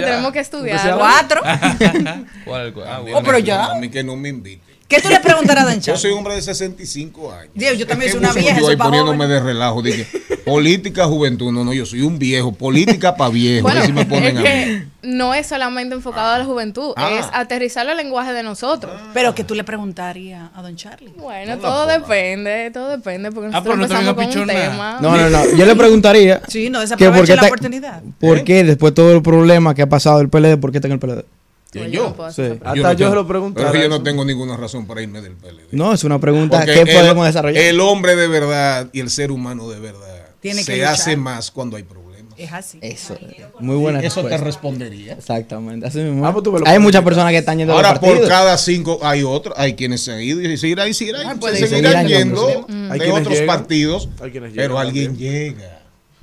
ya. 0.00 0.06
tenemos 0.06 0.32
que 0.32 0.38
estudiar. 0.40 0.94
Cuatro. 0.96 1.42
¿Cuál 2.44 2.60
es 2.62 2.66
el 2.68 2.72
cu- 2.72 2.82
ah, 2.86 2.96
Oh, 2.98 3.02
bueno, 3.02 3.22
pero 3.24 3.38
sí. 3.38 3.44
ya. 3.44 3.64
A 3.66 3.74
mí 3.74 3.88
que 3.90 4.02
no 4.04 4.16
me 4.16 4.28
invite. 4.28 4.69
¿Qué 4.90 5.00
tú 5.00 5.08
le 5.08 5.20
preguntarás 5.20 5.64
a 5.64 5.66
Don 5.68 5.76
Yo 5.76 5.80
Charlie? 5.80 6.00
soy 6.02 6.10
un 6.10 6.18
hombre 6.18 6.34
de 6.34 6.42
65 6.42 7.32
años. 7.32 7.52
Dios, 7.54 7.78
yo 7.78 7.86
también 7.86 8.10
soy 8.10 8.18
una 8.20 8.32
vieja, 8.32 8.60
Yo 8.60 8.68
ahí 8.68 8.76
poniéndome 8.76 9.24
joven. 9.24 9.30
de 9.30 9.40
relajo. 9.40 9.80
Dije, 9.82 10.06
política, 10.44 11.06
juventud. 11.06 11.52
No, 11.52 11.64
no, 11.64 11.72
yo 11.72 11.86
soy 11.86 12.02
un 12.02 12.18
viejo. 12.18 12.52
Política 12.52 13.14
para 13.16 13.30
viejo. 13.30 13.62
Bueno, 13.62 13.80
Así 13.80 13.92
me 13.92 14.04
ponen 14.04 14.36
es 14.36 14.38
a 14.38 14.40
mí. 14.40 14.44
que 14.48 14.86
no 15.02 15.32
es 15.32 15.46
solamente 15.46 15.94
enfocado 15.94 16.32
a 16.34 16.38
la 16.38 16.44
juventud, 16.44 16.92
Ah. 16.96 17.10
es 17.18 17.26
aterrizarlo 17.32 17.92
al 17.92 17.96
lenguaje 17.98 18.32
de 18.32 18.42
nosotros. 18.42 18.92
Pero 19.14 19.34
que 19.34 19.44
tú 19.44 19.54
le 19.54 19.62
preguntarías 19.64 20.50
a 20.54 20.60
Don 20.62 20.74
Charlie. 20.76 21.12
Bueno, 21.16 21.54
No 21.56 21.62
todo 21.62 21.86
depende, 21.86 22.70
todo 22.72 22.88
depende, 22.88 23.30
porque 23.30 23.50
Ah, 23.54 23.62
pero 23.62 23.76
nosotros 23.76 24.02
no 24.02 24.10
empezamos 24.10 24.34
con 24.34 24.42
un 24.42 24.48
tema. 24.48 24.98
No, 25.00 25.16
no, 25.16 25.30
no. 25.30 25.56
Yo 25.56 25.64
le 25.66 25.76
preguntaría 25.76 26.42
Sí, 26.48 26.68
no 26.68 26.80
qué 26.98 27.04
la 27.36 27.42
oportunidad. 27.46 28.02
¿Por 28.18 28.42
qué 28.44 28.64
después 28.64 28.92
todo 28.92 29.12
el 29.14 29.22
problema 29.22 29.74
que 29.74 29.82
ha 29.82 29.88
pasado 29.88 30.18
del 30.18 30.28
PLD, 30.28 30.56
por 30.58 30.72
qué 30.72 30.78
está 30.78 30.88
en 30.88 30.92
el 30.94 30.98
PLD? 30.98 31.24
¿Quién, 31.70 31.84
Pues 31.84 31.92
yo? 31.94 32.14
puedo 32.14 32.32
Sí. 32.32 32.42
hacer- 32.42 32.52
Hasta 32.64 32.68
no 32.70 32.74
yo, 32.74 32.96
tengo- 32.96 33.10
se 33.10 33.14
lo 33.16 33.26
preguntaba. 33.28 33.72
Yo 33.80 33.88
no 33.88 34.02
tengo 34.02 34.24
ninguna 34.24 34.56
razón 34.56 34.86
para 34.86 35.02
irme 35.02 35.20
del 35.22 35.34
PLD. 35.34 35.68
No, 35.72 35.92
es 35.92 36.02
una 36.04 36.18
pregunta 36.18 36.58
Porque 36.58 36.72
que 36.74 36.80
el- 36.80 36.96
podemos 36.96 37.26
desarrollar. 37.26 37.62
El 37.62 37.80
hombre 37.80 38.16
de 38.16 38.26
verdad 38.28 38.88
y 38.92 39.00
el 39.00 39.08
ser 39.10 39.30
humano 39.30 39.68
de 39.70 39.78
verdad 39.78 40.26
Tiene 40.40 40.64
se 40.64 40.84
hace 40.84 41.16
más 41.16 41.50
cuando 41.50 41.76
hay 41.76 41.82
problemas. 41.84 42.10
Es 42.36 42.52
así. 42.54 42.78
Eso, 42.80 43.18
muy 43.58 43.76
buena 43.76 44.00
Eso 44.00 44.24
te 44.24 44.36
respondería. 44.38 45.12
Exactamente. 45.12 45.86
Así 45.86 45.98
mismo. 45.98 46.26
Ah, 46.26 46.32
pues 46.32 46.62
Hay 46.64 46.78
muchas 46.78 47.04
personas 47.04 47.30
que 47.32 47.38
están 47.38 47.58
yendo 47.58 47.74
Ahora, 47.74 48.00
por 48.00 48.26
cada 48.26 48.56
cinco 48.56 48.98
hay 49.02 49.22
otros, 49.22 49.54
hay 49.58 49.74
quienes 49.74 50.00
se 50.02 50.12
han 50.12 50.20
ido 50.22 50.40
y 50.40 50.56
seguirán 50.56 50.88
y 50.88 50.94
seguirán. 50.94 51.26
Ah, 51.26 51.36
se 51.50 51.66
seguirán 51.66 51.92
seguirán 51.92 52.08
yendo 52.08 52.48
sí. 52.66 52.74
Hay 52.90 52.98
de 52.98 53.12
otros 53.12 53.28
llegan. 53.38 53.46
partidos, 53.46 54.08
pero 54.18 54.46
llegan 54.48 54.76
alguien 54.76 55.06
también. 55.08 55.54
llega. 55.54 55.82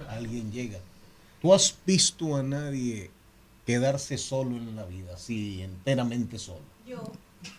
Alguien 0.09 0.51
llega. 0.51 0.79
¿Tú 1.41 1.53
has 1.53 1.75
visto 1.85 2.35
a 2.35 2.41
nadie 2.41 3.11
quedarse 3.68 4.18
solo 4.18 4.56
en 4.56 4.77
la 4.77 4.85
vida, 4.85 5.14
así, 5.14 5.61
enteramente 5.61 6.39
solo? 6.39 6.61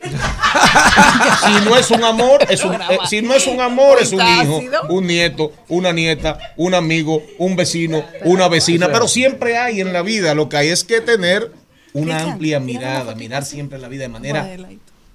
si 0.00 1.64
no 1.64 1.76
es 1.76 1.90
un 1.90 2.02
amor, 2.02 2.40
es 2.48 2.64
un, 2.64 2.74
eh, 2.74 2.98
si 3.08 3.22
no 3.22 3.34
es 3.34 3.46
un 3.46 3.60
amor, 3.60 3.98
es 4.00 4.12
un 4.12 4.20
hijo, 4.20 4.60
un 4.88 5.06
nieto, 5.06 5.52
una 5.68 5.92
nieta, 5.92 6.38
un 6.56 6.74
amigo, 6.74 7.22
un 7.38 7.56
vecino, 7.56 8.02
una 8.24 8.48
vecina. 8.48 8.90
Pero 8.90 9.06
siempre 9.06 9.58
hay 9.58 9.80
en 9.82 9.92
la 9.92 10.02
vida, 10.02 10.34
lo 10.34 10.48
que 10.48 10.56
hay 10.56 10.68
es 10.68 10.82
que 10.82 11.02
tener 11.02 11.52
una 11.92 12.22
amplia 12.22 12.58
mirada, 12.58 13.14
mirar 13.14 13.44
siempre 13.44 13.78
la 13.78 13.88
vida 13.88 14.02
de 14.02 14.08
manera 14.08 14.48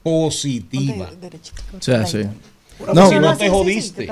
positiva. 0.04 1.10
O 1.78 1.82
sea, 1.82 2.06
sí. 2.06 2.24
No, 2.94 3.10
si 3.10 3.16
no 3.16 3.36
te 3.36 3.50
jodiste. 3.50 4.08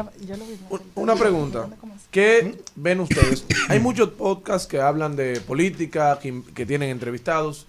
Una 0.95 1.15
pregunta. 1.15 1.67
¿Qué 2.11 2.55
ven 2.75 2.99
ustedes? 2.99 3.45
Hay 3.69 3.79
muchos 3.79 4.09
podcasts 4.09 4.67
que 4.67 4.81
hablan 4.81 5.15
de 5.15 5.39
política, 5.41 6.19
que, 6.21 6.41
que 6.53 6.65
tienen 6.65 6.89
entrevistados. 6.89 7.65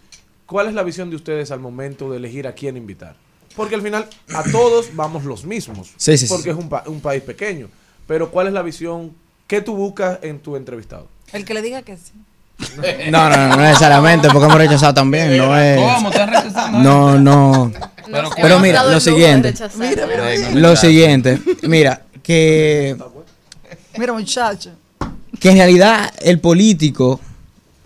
¿Cuál 0.47 0.67
es 0.69 0.75
la 0.75 0.83
visión 0.83 1.11
de 1.11 1.17
ustedes 1.17 1.51
al 1.53 1.61
momento 1.61 2.11
de 2.11 2.17
elegir 2.17 2.47
a 2.49 2.53
quién 2.53 2.77
invitar? 2.77 3.15
Porque 3.55 3.75
al 3.77 3.83
final 3.83 4.09
a 4.35 4.43
todos 4.51 4.95
vamos 4.95 5.25
los 5.25 5.45
mismos. 5.45 5.91
Sí, 5.97 6.19
sí, 6.19 6.27
sí. 6.27 6.33
porque 6.35 6.51
es 6.51 6.57
un, 6.57 6.69
pa- 6.69 6.83
un 6.87 7.01
país 7.01 7.23
pequeño. 7.23 7.69
Pero 8.07 8.31
¿cuál 8.31 8.49
es 8.49 8.53
la 8.53 8.63
visión 8.63 9.13
que 9.47 9.61
tú 9.61 9.77
buscas 9.77 10.19
en 10.23 10.41
tu 10.41 10.57
entrevistado? 10.57 11.07
El 11.33 11.45
que 11.45 11.55
le 11.55 11.63
diga 11.63 11.83
que 11.83 11.97
sí. 11.97 12.13
No, 13.11 13.29
no, 13.31 13.37
no, 13.37 13.49
no 13.49 13.57
necesariamente, 13.63 14.29
porque 14.29 14.47
hemos 14.47 14.59
rechazado 14.59 14.95
también. 14.95 15.37
No 15.37 15.57
es. 15.59 15.79
¿Cómo? 15.81 16.11
¿Estás 16.11 16.29
rechazando? 16.31 16.79
No, 16.81 17.19
no. 17.19 17.73
Pero- 18.11 18.31
Pero 18.35 18.59
mira, 18.61 18.83
lo 18.85 18.99
siguiente. 19.01 19.55
Mira, 19.79 20.07
mira, 20.07 20.51
Lo 20.55 20.75
siguiente. 20.77 21.39
Mira, 21.63 22.03
que, 22.23 22.97
Mira, 23.99 24.13
muchacho. 24.13 24.71
que 25.41 25.51
en 25.51 25.57
realidad 25.57 26.11
el 26.21 26.39
político 26.41 27.21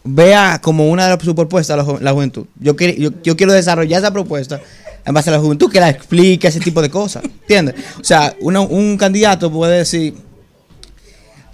vea 0.05 0.61
como 0.63 0.89
una 0.89 1.09
de 1.17 1.25
sus 1.25 1.35
propuestas 1.35 1.77
la, 1.77 1.85
ju- 1.85 2.01
la 2.01 2.13
juventud. 2.13 2.47
Yo, 2.61 2.77
quiero- 2.77 2.95
yo, 2.99 3.11
yo 3.23 3.37
quiero 3.37 3.53
desarrollar 3.53 4.01
esa 4.01 4.13
propuesta 4.13 4.61
en 5.05 5.15
base 5.15 5.31
a 5.31 5.35
la 5.35 5.39
juventud 5.41 5.71
que 5.71 5.81
la 5.81 5.89
explique 5.91 6.47
ese 6.49 6.61
tipo 6.61 6.81
de 6.83 6.91
cosas. 6.91 7.25
¿Entiendes? 7.25 7.75
O 8.01 8.05
sea, 8.05 8.35
uno- 8.41 8.63
un 8.67 8.97
candidato 8.97 9.51
puede 9.51 9.79
decir. 9.79 10.15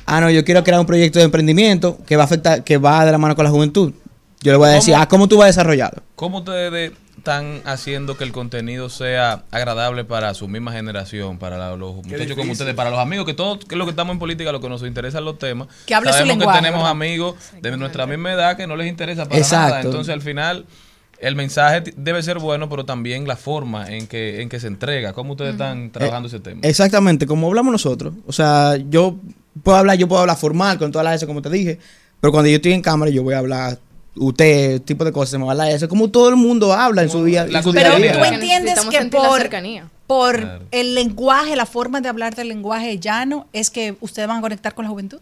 Ah, 0.05 0.21
no, 0.21 0.31
yo 0.31 0.45
quiero 0.45 0.63
crear 0.65 0.81
un 0.81 0.87
proyecto 0.87 1.19
de 1.19 1.27
emprendimiento 1.27 1.99
que 2.07 2.17
va 2.17 2.25
a 2.25 2.27
afectar, 2.27 2.65
que 2.65 2.77
va 2.77 3.05
de 3.05 3.13
la 3.13 3.19
mano 3.19 3.35
con 3.37 3.45
la 3.45 3.51
juventud. 3.51 3.93
Yo 4.43 4.51
le 4.53 4.59
voy 4.59 4.69
a 4.69 4.73
decir, 4.73 4.93
¿Cómo? 4.95 5.03
ah, 5.03 5.09
¿cómo 5.09 5.29
tú 5.29 5.37
vas 5.37 5.45
a 5.45 5.47
desarrollarlo? 5.49 6.03
¿Cómo 6.17 6.39
ustedes 6.39 6.93
están 7.23 7.63
haciendo 7.65 8.17
que 8.17 8.25
el 8.25 8.33
contenido 8.33 8.89
sea 8.89 9.45
agradable 9.53 10.05
para 10.05 10.35
su 10.35 10.49
misma 10.49 10.73
generación, 10.73 11.39
para 11.39 11.57
la- 11.57 11.77
los 11.77 11.95
muchachos 12.05 12.37
como 12.37 12.51
ustedes, 12.51 12.75
para 12.75 12.91
los 12.91 12.99
amigos, 12.99 13.25
que 13.27 13.33
todos, 13.35 13.65
que 13.65 13.77
lo 13.77 13.85
que 13.85 13.91
estamos 13.91 14.13
en 14.13 14.19
política, 14.19 14.51
lo 14.51 14.61
que 14.61 14.69
nos 14.69 14.83
interesan 14.83 15.25
los 15.25 15.39
temas? 15.39 15.69
Que 15.87 15.95
hable 15.95 16.09
su 16.11 16.15
Sabemos 16.19 16.39
lenguaje, 16.39 16.59
que 16.59 16.63
tenemos 16.65 16.81
¿verdad? 16.81 16.91
amigos 16.91 17.35
de 17.61 17.77
nuestra 17.77 18.07
misma 18.09 18.33
edad 18.33 18.57
que 18.57 18.67
no 18.67 18.75
les 18.75 18.89
interesa 18.89 19.27
para 19.27 19.39
Exacto. 19.39 19.69
nada. 19.69 19.81
Entonces, 19.83 20.13
al 20.13 20.21
final, 20.21 20.67
el 21.21 21.37
mensaje 21.37 21.85
debe 21.97 22.21
ser 22.25 22.41
bueno, 22.41 22.69
pero 22.69 22.85
también 22.85 23.29
la 23.29 23.37
forma 23.37 23.89
en 23.89 24.09
que, 24.09 24.43
en 24.43 24.49
que 24.49 24.59
se 24.59 24.67
entrega. 24.67 25.13
¿Cómo 25.13 25.33
ustedes 25.35 25.53
están 25.53 25.93
trabajando 25.93 26.27
ese 26.27 26.41
tema? 26.41 26.61
Exactamente, 26.65 27.25
como 27.29 27.47
hablamos 27.47 27.71
nosotros. 27.71 28.15
O 28.27 28.33
sea, 28.33 28.77
yo 28.91 29.15
puedo 29.63 29.79
hablar, 29.79 29.97
yo 29.97 30.09
puedo 30.09 30.21
hablar 30.23 30.37
formal 30.37 30.77
con 30.79 30.91
todas 30.91 31.05
las 31.05 31.15
S 31.15 31.27
como 31.29 31.41
te 31.41 31.51
dije, 31.51 31.79
pero 32.21 32.33
cuando 32.33 32.49
yo 32.51 32.57
estoy 32.57 32.73
en 32.73 32.83
cámara 32.83 33.13
yo 33.13 33.23
voy 33.23 33.35
a 33.35 33.39
hablar 33.39 33.79
usted, 34.17 34.83
tipo 34.83 35.05
de 35.05 35.13
cosas, 35.13 35.31
se 35.31 35.39
me 35.39 35.45
va 35.45 35.51
a 35.51 35.53
hablar 35.53 35.71
eso, 35.71 35.89
como 35.89 36.09
todo 36.11 36.29
el 36.29 36.37
mundo 36.37 36.73
habla 36.73 37.03
en 37.03 37.09
su 37.11 37.25
día, 37.25 37.45
en 37.45 37.63
su 37.63 37.73
día 37.73 37.83
Pero 37.83 37.95
a 37.95 37.99
día. 37.99 38.13
tú 38.19 38.25
entiendes 38.25 38.81
que 38.87 39.05
por, 39.07 39.39
cercanía. 39.41 39.89
por 40.07 40.39
Claro. 40.41 40.65
el 40.71 40.95
lenguaje, 40.95 41.57
la 41.57 41.67
forma 41.67 42.01
de 42.01 42.09
hablar 42.09 42.35
del 42.35 42.49
lenguaje 42.49 42.99
llano, 42.99 43.47
es 43.53 43.71
que 43.71 43.97
ustedes 44.01 44.29
van 44.29 44.39
a 44.39 44.41
conectar 44.41 44.75
con 44.75 44.85
la 44.85 44.91
juventud. 44.91 45.19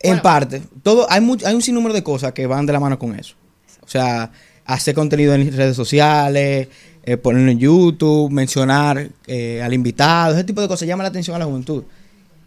En 0.00 0.20
parte, 0.20 0.62
todo 0.82 1.06
hay 1.10 1.20
mucho, 1.20 1.46
hay 1.46 1.54
un 1.54 1.62
sinnúmero 1.62 1.92
de 1.94 2.02
cosas 2.02 2.32
que 2.32 2.46
van 2.46 2.64
de 2.66 2.72
la 2.72 2.80
mano 2.80 2.98
con 2.98 3.14
eso. 3.18 3.34
O 3.82 3.88
sea, 3.88 4.30
hacer 4.64 4.94
contenido 4.94 5.34
en 5.34 5.54
redes 5.54 5.76
sociales, 5.76 6.68
eh, 7.02 7.16
ponerlo 7.16 7.50
en 7.50 7.58
YouTube, 7.58 8.30
mencionar 8.30 9.08
eh, 9.26 9.60
al 9.62 9.74
invitado, 9.74 10.34
ese 10.34 10.44
tipo 10.44 10.60
de 10.60 10.68
cosas 10.68 10.86
llama 10.88 11.02
la 11.02 11.08
atención 11.10 11.36
a 11.36 11.38
la 11.38 11.44
juventud. 11.44 11.84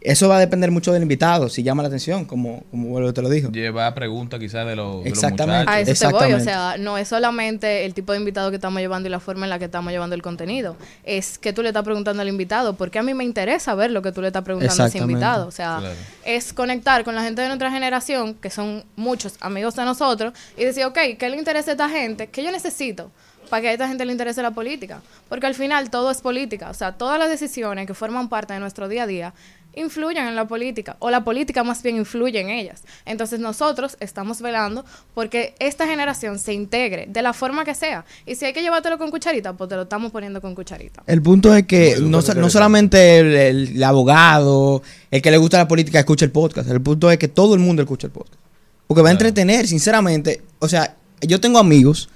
Eso 0.05 0.27
va 0.27 0.35
a 0.35 0.39
depender 0.39 0.69
mucho 0.69 0.91
del 0.91 1.01
invitado, 1.01 1.47
si 1.47 1.63
llama 1.63 1.81
la 1.81 1.87
atención, 1.87 2.25
como, 2.25 2.63
como 2.71 2.89
vuelvo 2.89 3.13
te 3.13 3.21
lo 3.21 3.29
dijo. 3.29 3.49
Llevar 3.51 3.93
preguntas 3.95 4.37
quizás 4.39 4.67
de, 4.67 4.75
los- 4.75 4.97
de 5.03 5.09
los 5.09 5.17
Exactamente. 5.17 5.61
muchachos. 5.61 5.87
A 5.87 5.91
eso 5.91 6.07
te 6.17 6.25
voy, 6.25 6.33
o 6.33 6.39
sea, 6.41 6.75
no 6.77 6.97
es 6.97 7.07
solamente 7.07 7.85
el 7.85 7.93
tipo 7.93 8.11
de 8.11 8.17
invitado 8.19 8.49
que 8.49 8.57
estamos 8.57 8.81
llevando 8.81 9.07
y 9.07 9.11
la 9.11 9.21
forma 9.21 9.45
en 9.45 9.49
la 9.49 9.59
que 9.59 9.65
estamos 9.65 9.93
llevando 9.93 10.13
el 10.15 10.21
contenido, 10.21 10.75
es 11.05 11.37
que 11.37 11.53
tú 11.53 11.61
le 11.63 11.69
estás 11.69 11.83
preguntando 11.83 12.21
al 12.21 12.27
invitado, 12.27 12.73
porque 12.75 12.99
a 12.99 13.03
mí 13.03 13.13
me 13.13 13.23
interesa 13.23 13.73
ver 13.75 13.91
lo 13.91 14.01
que 14.01 14.11
tú 14.11 14.19
le 14.21 14.27
estás 14.27 14.43
preguntando 14.43 14.83
a 14.83 14.87
ese 14.87 14.97
invitado, 14.97 15.47
o 15.47 15.51
sea, 15.51 15.77
Claro. 15.79 15.95
es 16.25 16.51
conectar 16.51 17.03
con 17.05 17.15
la 17.15 17.23
gente 17.23 17.41
de 17.41 17.47
nuestra 17.47 17.71
generación, 17.71 18.33
que 18.33 18.49
son 18.49 18.83
muchos 18.97 19.35
amigos 19.39 19.75
de 19.77 19.85
nosotros, 19.85 20.33
y 20.57 20.65
decir, 20.65 20.83
ok, 20.83 20.97
¿qué 21.17 21.29
le 21.29 21.37
interesa 21.37 21.71
a 21.71 21.73
esta 21.75 21.87
gente? 21.89 22.27
¿Qué 22.27 22.43
yo 22.43 22.51
necesito? 22.51 23.09
para 23.49 23.61
que 23.61 23.67
a 23.69 23.73
esta 23.73 23.87
gente 23.87 24.03
le 24.05 24.11
interese 24.13 24.41
la 24.41 24.49
política. 24.51 25.01
Porque 25.29 25.45
al 25.45 25.53
final 25.53 25.91
todo 25.91 26.09
es 26.09 26.21
política. 26.21 26.71
O 26.71 26.73
sea, 26.73 26.93
todas 26.93 27.19
las 27.19 27.29
decisiones 27.29 27.85
que 27.85 27.93
forman 27.93 28.27
parte 28.27 28.53
de 28.53 28.59
nuestro 28.59 28.87
día 28.87 29.03
a 29.03 29.05
día 29.05 29.33
influyen 29.75 30.25
en 30.27 30.35
la 30.35 30.45
política. 30.47 30.95
O 30.99 31.09
la 31.09 31.23
política 31.23 31.63
más 31.63 31.81
bien 31.83 31.97
influye 31.97 32.39
en 32.39 32.49
ellas. 32.49 32.83
Entonces 33.05 33.39
nosotros 33.39 33.97
estamos 33.99 34.41
velando 34.41 34.85
porque 35.13 35.55
esta 35.59 35.87
generación 35.87 36.39
se 36.39 36.53
integre 36.53 37.05
de 37.09 37.21
la 37.21 37.33
forma 37.33 37.65
que 37.65 37.75
sea. 37.75 38.05
Y 38.25 38.35
si 38.35 38.45
hay 38.45 38.53
que 38.53 38.61
llevártelo 38.61 38.97
con 38.97 39.09
cucharita, 39.11 39.53
pues 39.53 39.69
te 39.69 39.75
lo 39.75 39.83
estamos 39.83 40.11
poniendo 40.11 40.41
con 40.41 40.55
cucharita. 40.55 41.03
El 41.07 41.21
punto 41.21 41.55
es 41.55 41.65
que 41.65 41.97
no, 41.99 42.21
no 42.21 42.49
solamente 42.49 43.19
el, 43.19 43.35
el- 43.35 43.67
el 43.75 43.83
abogado, 43.83 44.81
el 45.11 45.21
que 45.21 45.31
le 45.31 45.37
gusta 45.37 45.57
la 45.57 45.67
política, 45.67 45.99
escucha 45.99 46.25
el 46.25 46.31
podcast. 46.31 46.69
El 46.69 46.81
punto 46.81 47.09
es 47.11 47.17
que 47.17 47.27
todo 47.27 47.53
el 47.53 47.59
mundo 47.59 47.81
escucha 47.81 48.07
el 48.07 48.13
podcast. 48.13 48.39
Porque 48.87 49.01
va 49.01 49.09
a 49.09 49.11
entretener, 49.13 49.67
sinceramente. 49.67 50.41
O 50.59 50.67
sea, 50.67 50.95
yo 51.21 51.39
tengo 51.39 51.57
amigos 51.59 52.09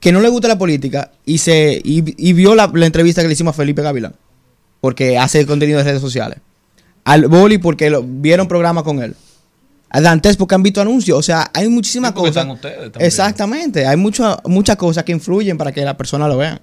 que 0.00 0.12
no 0.12 0.20
les 0.20 0.30
gusta 0.30 0.48
la 0.48 0.58
política 0.58 1.10
y 1.24 1.38
se 1.38 1.80
y, 1.82 2.04
y 2.16 2.32
vio 2.34 2.54
la, 2.54 2.70
la 2.74 2.86
entrevista 2.86 3.20
que 3.22 3.28
le 3.28 3.34
hicimos 3.34 3.54
a 3.54 3.56
Felipe 3.56 3.82
Gavilán. 3.82 4.14
Porque 4.80 5.18
hace 5.18 5.44
contenido 5.46 5.78
de 5.78 5.84
redes 5.84 6.00
sociales. 6.00 6.38
Al 7.04 7.26
Boli 7.28 7.58
porque 7.58 7.90
lo, 7.90 8.02
vieron 8.02 8.48
programa 8.48 8.82
con 8.82 9.02
él. 9.02 9.14
A 9.90 10.00
Dantes 10.00 10.36
porque 10.36 10.54
han 10.54 10.62
visto 10.62 10.80
anuncios. 10.80 11.18
O 11.18 11.22
sea, 11.22 11.50
hay 11.54 11.68
muchísimas 11.68 12.10
Sí, 12.10 12.14
cosas. 12.16 12.28
están 12.36 12.50
ustedes 12.50 12.76
también. 12.92 13.02
Exactamente. 13.06 13.86
Hay 13.86 13.96
mucho- 13.96 14.36
muchas 14.46 14.76
cosas 14.76 15.04
que 15.04 15.12
influyen 15.12 15.56
para 15.56 15.70
que 15.72 15.82
la 15.84 15.96
persona 15.96 16.26
lo 16.26 16.36
vea. 16.38 16.60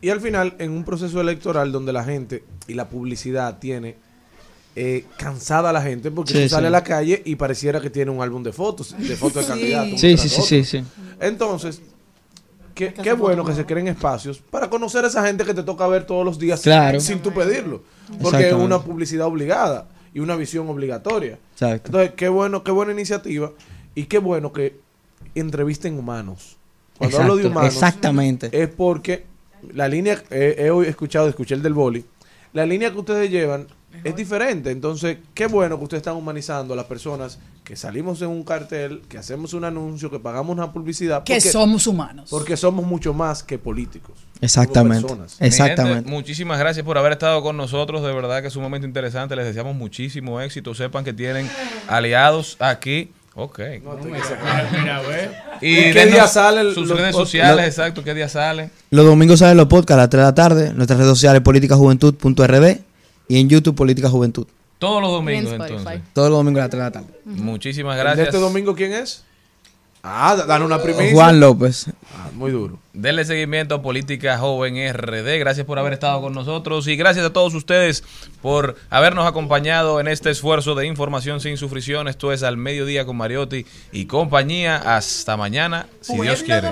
Y 0.00 0.08
al 0.08 0.20
final, 0.20 0.54
en 0.58 0.72
un 0.72 0.82
proceso 0.84 1.20
electoral 1.20 1.70
donde 1.70 1.92
la 1.92 2.02
gente 2.02 2.42
y 2.66 2.74
la 2.74 2.88
publicidad 2.88 3.58
tiene 3.58 3.96
eh, 4.74 5.04
cansada 5.18 5.68
a 5.68 5.72
la 5.74 5.82
gente, 5.82 6.10
porque 6.10 6.32
Sí, 6.32 6.42
tú 6.44 6.48
sales 6.48 6.64
sí. 6.64 6.66
a 6.68 6.70
la 6.70 6.82
calle 6.82 7.20
y 7.26 7.36
pareciera 7.36 7.78
que 7.78 7.90
tiene 7.90 8.10
un 8.10 8.22
álbum 8.22 8.42
de 8.42 8.52
fotos, 8.54 8.96
de 8.98 9.16
fotos 9.16 9.34
de 9.34 9.42
Sí. 9.42 9.48
candidatos. 9.48 10.00
Sí, 10.00 10.16
sí, 10.16 10.28
sí, 10.30 10.64
sí. 10.64 10.82
Entonces, 11.20 11.82
qué, 12.74 12.92
qué 12.94 13.12
bueno 13.12 13.44
que 13.44 13.52
se 13.54 13.64
creen 13.66 13.88
espacios 13.88 14.38
para 14.50 14.68
conocer 14.70 15.04
a 15.04 15.08
esa 15.08 15.24
gente 15.26 15.44
que 15.44 15.54
te 15.54 15.62
toca 15.62 15.86
ver 15.86 16.04
todos 16.04 16.24
los 16.24 16.38
días 16.38 16.60
Claro. 16.62 17.00
sin 17.00 17.20
tú 17.20 17.32
pedirlo. 17.32 17.82
Porque 18.20 18.48
es 18.48 18.54
una 18.54 18.80
publicidad 18.82 19.26
obligada 19.26 19.88
y 20.14 20.20
una 20.20 20.36
visión 20.36 20.68
obligatoria. 20.68 21.38
Exacto. 21.52 21.88
Entonces, 21.88 22.12
qué 22.16 22.28
bueno, 22.28 22.62
qué 22.64 22.70
buena 22.70 22.92
iniciativa 22.92 23.50
y 23.94 24.04
qué 24.04 24.18
bueno 24.18 24.52
que 24.52 24.78
entrevisten 25.34 25.98
humanos. 25.98 26.56
Cuando 26.98 27.18
hablo 27.20 27.36
de 27.36 27.46
humanos, 27.46 27.74
exactamente. 27.74 28.48
es 28.52 28.68
porque 28.68 29.24
la 29.72 29.88
línea, 29.88 30.22
eh, 30.30 30.56
he 30.84 30.88
escuchado, 30.88 31.28
escuché 31.28 31.54
el 31.54 31.62
del 31.62 31.72
boli, 31.74 32.04
la 32.52 32.66
línea 32.66 32.92
que 32.92 32.98
ustedes 32.98 33.30
llevan 33.30 33.66
es 34.04 34.16
diferente. 34.16 34.70
Entonces, 34.70 35.18
qué 35.34 35.46
bueno 35.46 35.78
que 35.78 35.84
ustedes 35.84 36.00
están 36.00 36.16
humanizando 36.16 36.74
a 36.74 36.76
las 36.76 36.86
personas 36.86 37.38
que 37.64 37.76
salimos 37.76 38.20
en 38.22 38.28
un 38.28 38.42
cartel, 38.42 39.02
que 39.08 39.18
hacemos 39.18 39.54
un 39.54 39.64
anuncio, 39.64 40.10
que 40.10 40.18
pagamos 40.18 40.52
una 40.56 40.72
publicidad. 40.72 41.22
Que 41.24 41.40
somos 41.40 41.86
humanos. 41.86 42.28
Porque 42.30 42.56
somos 42.56 42.84
mucho 42.84 43.14
más 43.14 43.42
que 43.42 43.58
políticos. 43.58 44.16
Exactamente. 44.40 45.14
Exactamente. 45.38 45.94
gente, 45.96 46.10
muchísimas 46.10 46.58
gracias 46.58 46.84
por 46.84 46.98
haber 46.98 47.12
estado 47.12 47.42
con 47.42 47.56
nosotros. 47.56 48.02
De 48.02 48.12
verdad 48.12 48.42
que 48.42 48.48
es 48.48 48.56
un 48.56 48.62
momento 48.62 48.86
interesante. 48.86 49.36
Les 49.36 49.46
deseamos 49.46 49.76
muchísimo 49.76 50.40
éxito. 50.40 50.74
Sepan 50.74 51.04
que 51.04 51.12
tienen 51.12 51.48
aliados 51.86 52.56
aquí. 52.58 53.12
Ok. 53.34 53.60
Y 55.62 55.78
¿Y 55.78 55.92
qué 55.92 56.06
día 56.06 56.26
salen 56.26 56.74
sus 56.74 56.88
los 56.88 56.98
redes 56.98 57.14
sociales, 57.14 57.56
Lo- 57.56 57.62
exacto, 57.62 58.04
qué 58.04 58.12
día 58.12 58.28
sale. 58.28 58.70
Los 58.90 59.06
domingos 59.06 59.38
salen 59.38 59.56
los 59.56 59.68
podcasts 59.68 59.92
a 59.92 59.96
las 59.96 60.10
3 60.10 60.20
de 60.20 60.24
la 60.24 60.34
tarde. 60.34 60.72
Nuestras 60.74 60.98
redes 60.98 61.10
sociales 61.12 61.40
politicajuventud.rd 61.40 62.78
y 63.32 63.40
en 63.40 63.48
YouTube 63.48 63.74
Política 63.74 64.10
Juventud. 64.10 64.46
Todos 64.78 65.00
los 65.00 65.10
domingos, 65.10 65.52
entonces. 65.54 66.02
Todos 66.12 66.28
los 66.28 66.38
domingos 66.40 66.60
a 66.60 66.64
las 66.64 66.70
3 66.70 66.78
de 66.80 66.84
la 66.84 66.92
tarde. 66.92 67.20
Muchísimas 67.24 67.94
¿El 67.94 67.98
de 67.98 68.04
gracias. 68.04 68.28
este 68.28 68.38
domingo 68.38 68.74
quién 68.74 68.92
es? 68.92 69.24
Ah, 70.02 70.34
da- 70.36 70.46
dan 70.46 70.62
una 70.62 70.82
primicia. 70.82 71.12
Juan 71.12 71.38
López. 71.38 71.86
Ah, 72.16 72.28
muy 72.34 72.50
duro. 72.50 72.78
Denle 72.92 73.24
seguimiento 73.24 73.76
a 73.76 73.82
Política 73.82 74.36
Joven 74.38 74.76
RD. 74.92 75.38
Gracias 75.38 75.64
por 75.64 75.78
haber 75.78 75.92
estado 75.92 76.20
con 76.20 76.34
nosotros 76.34 76.88
y 76.88 76.96
gracias 76.96 77.24
a 77.24 77.32
todos 77.32 77.54
ustedes 77.54 78.02
por 78.42 78.76
habernos 78.90 79.26
acompañado 79.26 80.00
en 80.00 80.08
este 80.08 80.30
esfuerzo 80.30 80.74
de 80.74 80.86
información 80.86 81.40
sin 81.40 81.56
sufrición. 81.56 82.08
Esto 82.08 82.32
es 82.32 82.42
Al 82.42 82.56
Mediodía 82.56 83.06
con 83.06 83.16
Mariotti 83.16 83.64
y 83.92 84.06
compañía. 84.06 84.76
Hasta 84.96 85.36
mañana, 85.36 85.86
si 86.00 86.20
Dios 86.20 86.42
quiere. 86.42 86.68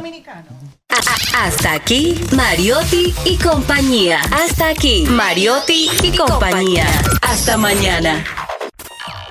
Hasta 1.39 1.73
aquí, 1.74 2.20
Mariotti 2.36 3.15
y 3.24 3.36
compañía. 3.39 4.20
Hasta 4.32 4.69
aquí, 4.69 5.07
Mariotti 5.09 5.89
y 6.02 6.16
compañía. 6.16 6.86
Hasta 7.23 7.57
mañana. 7.57 8.24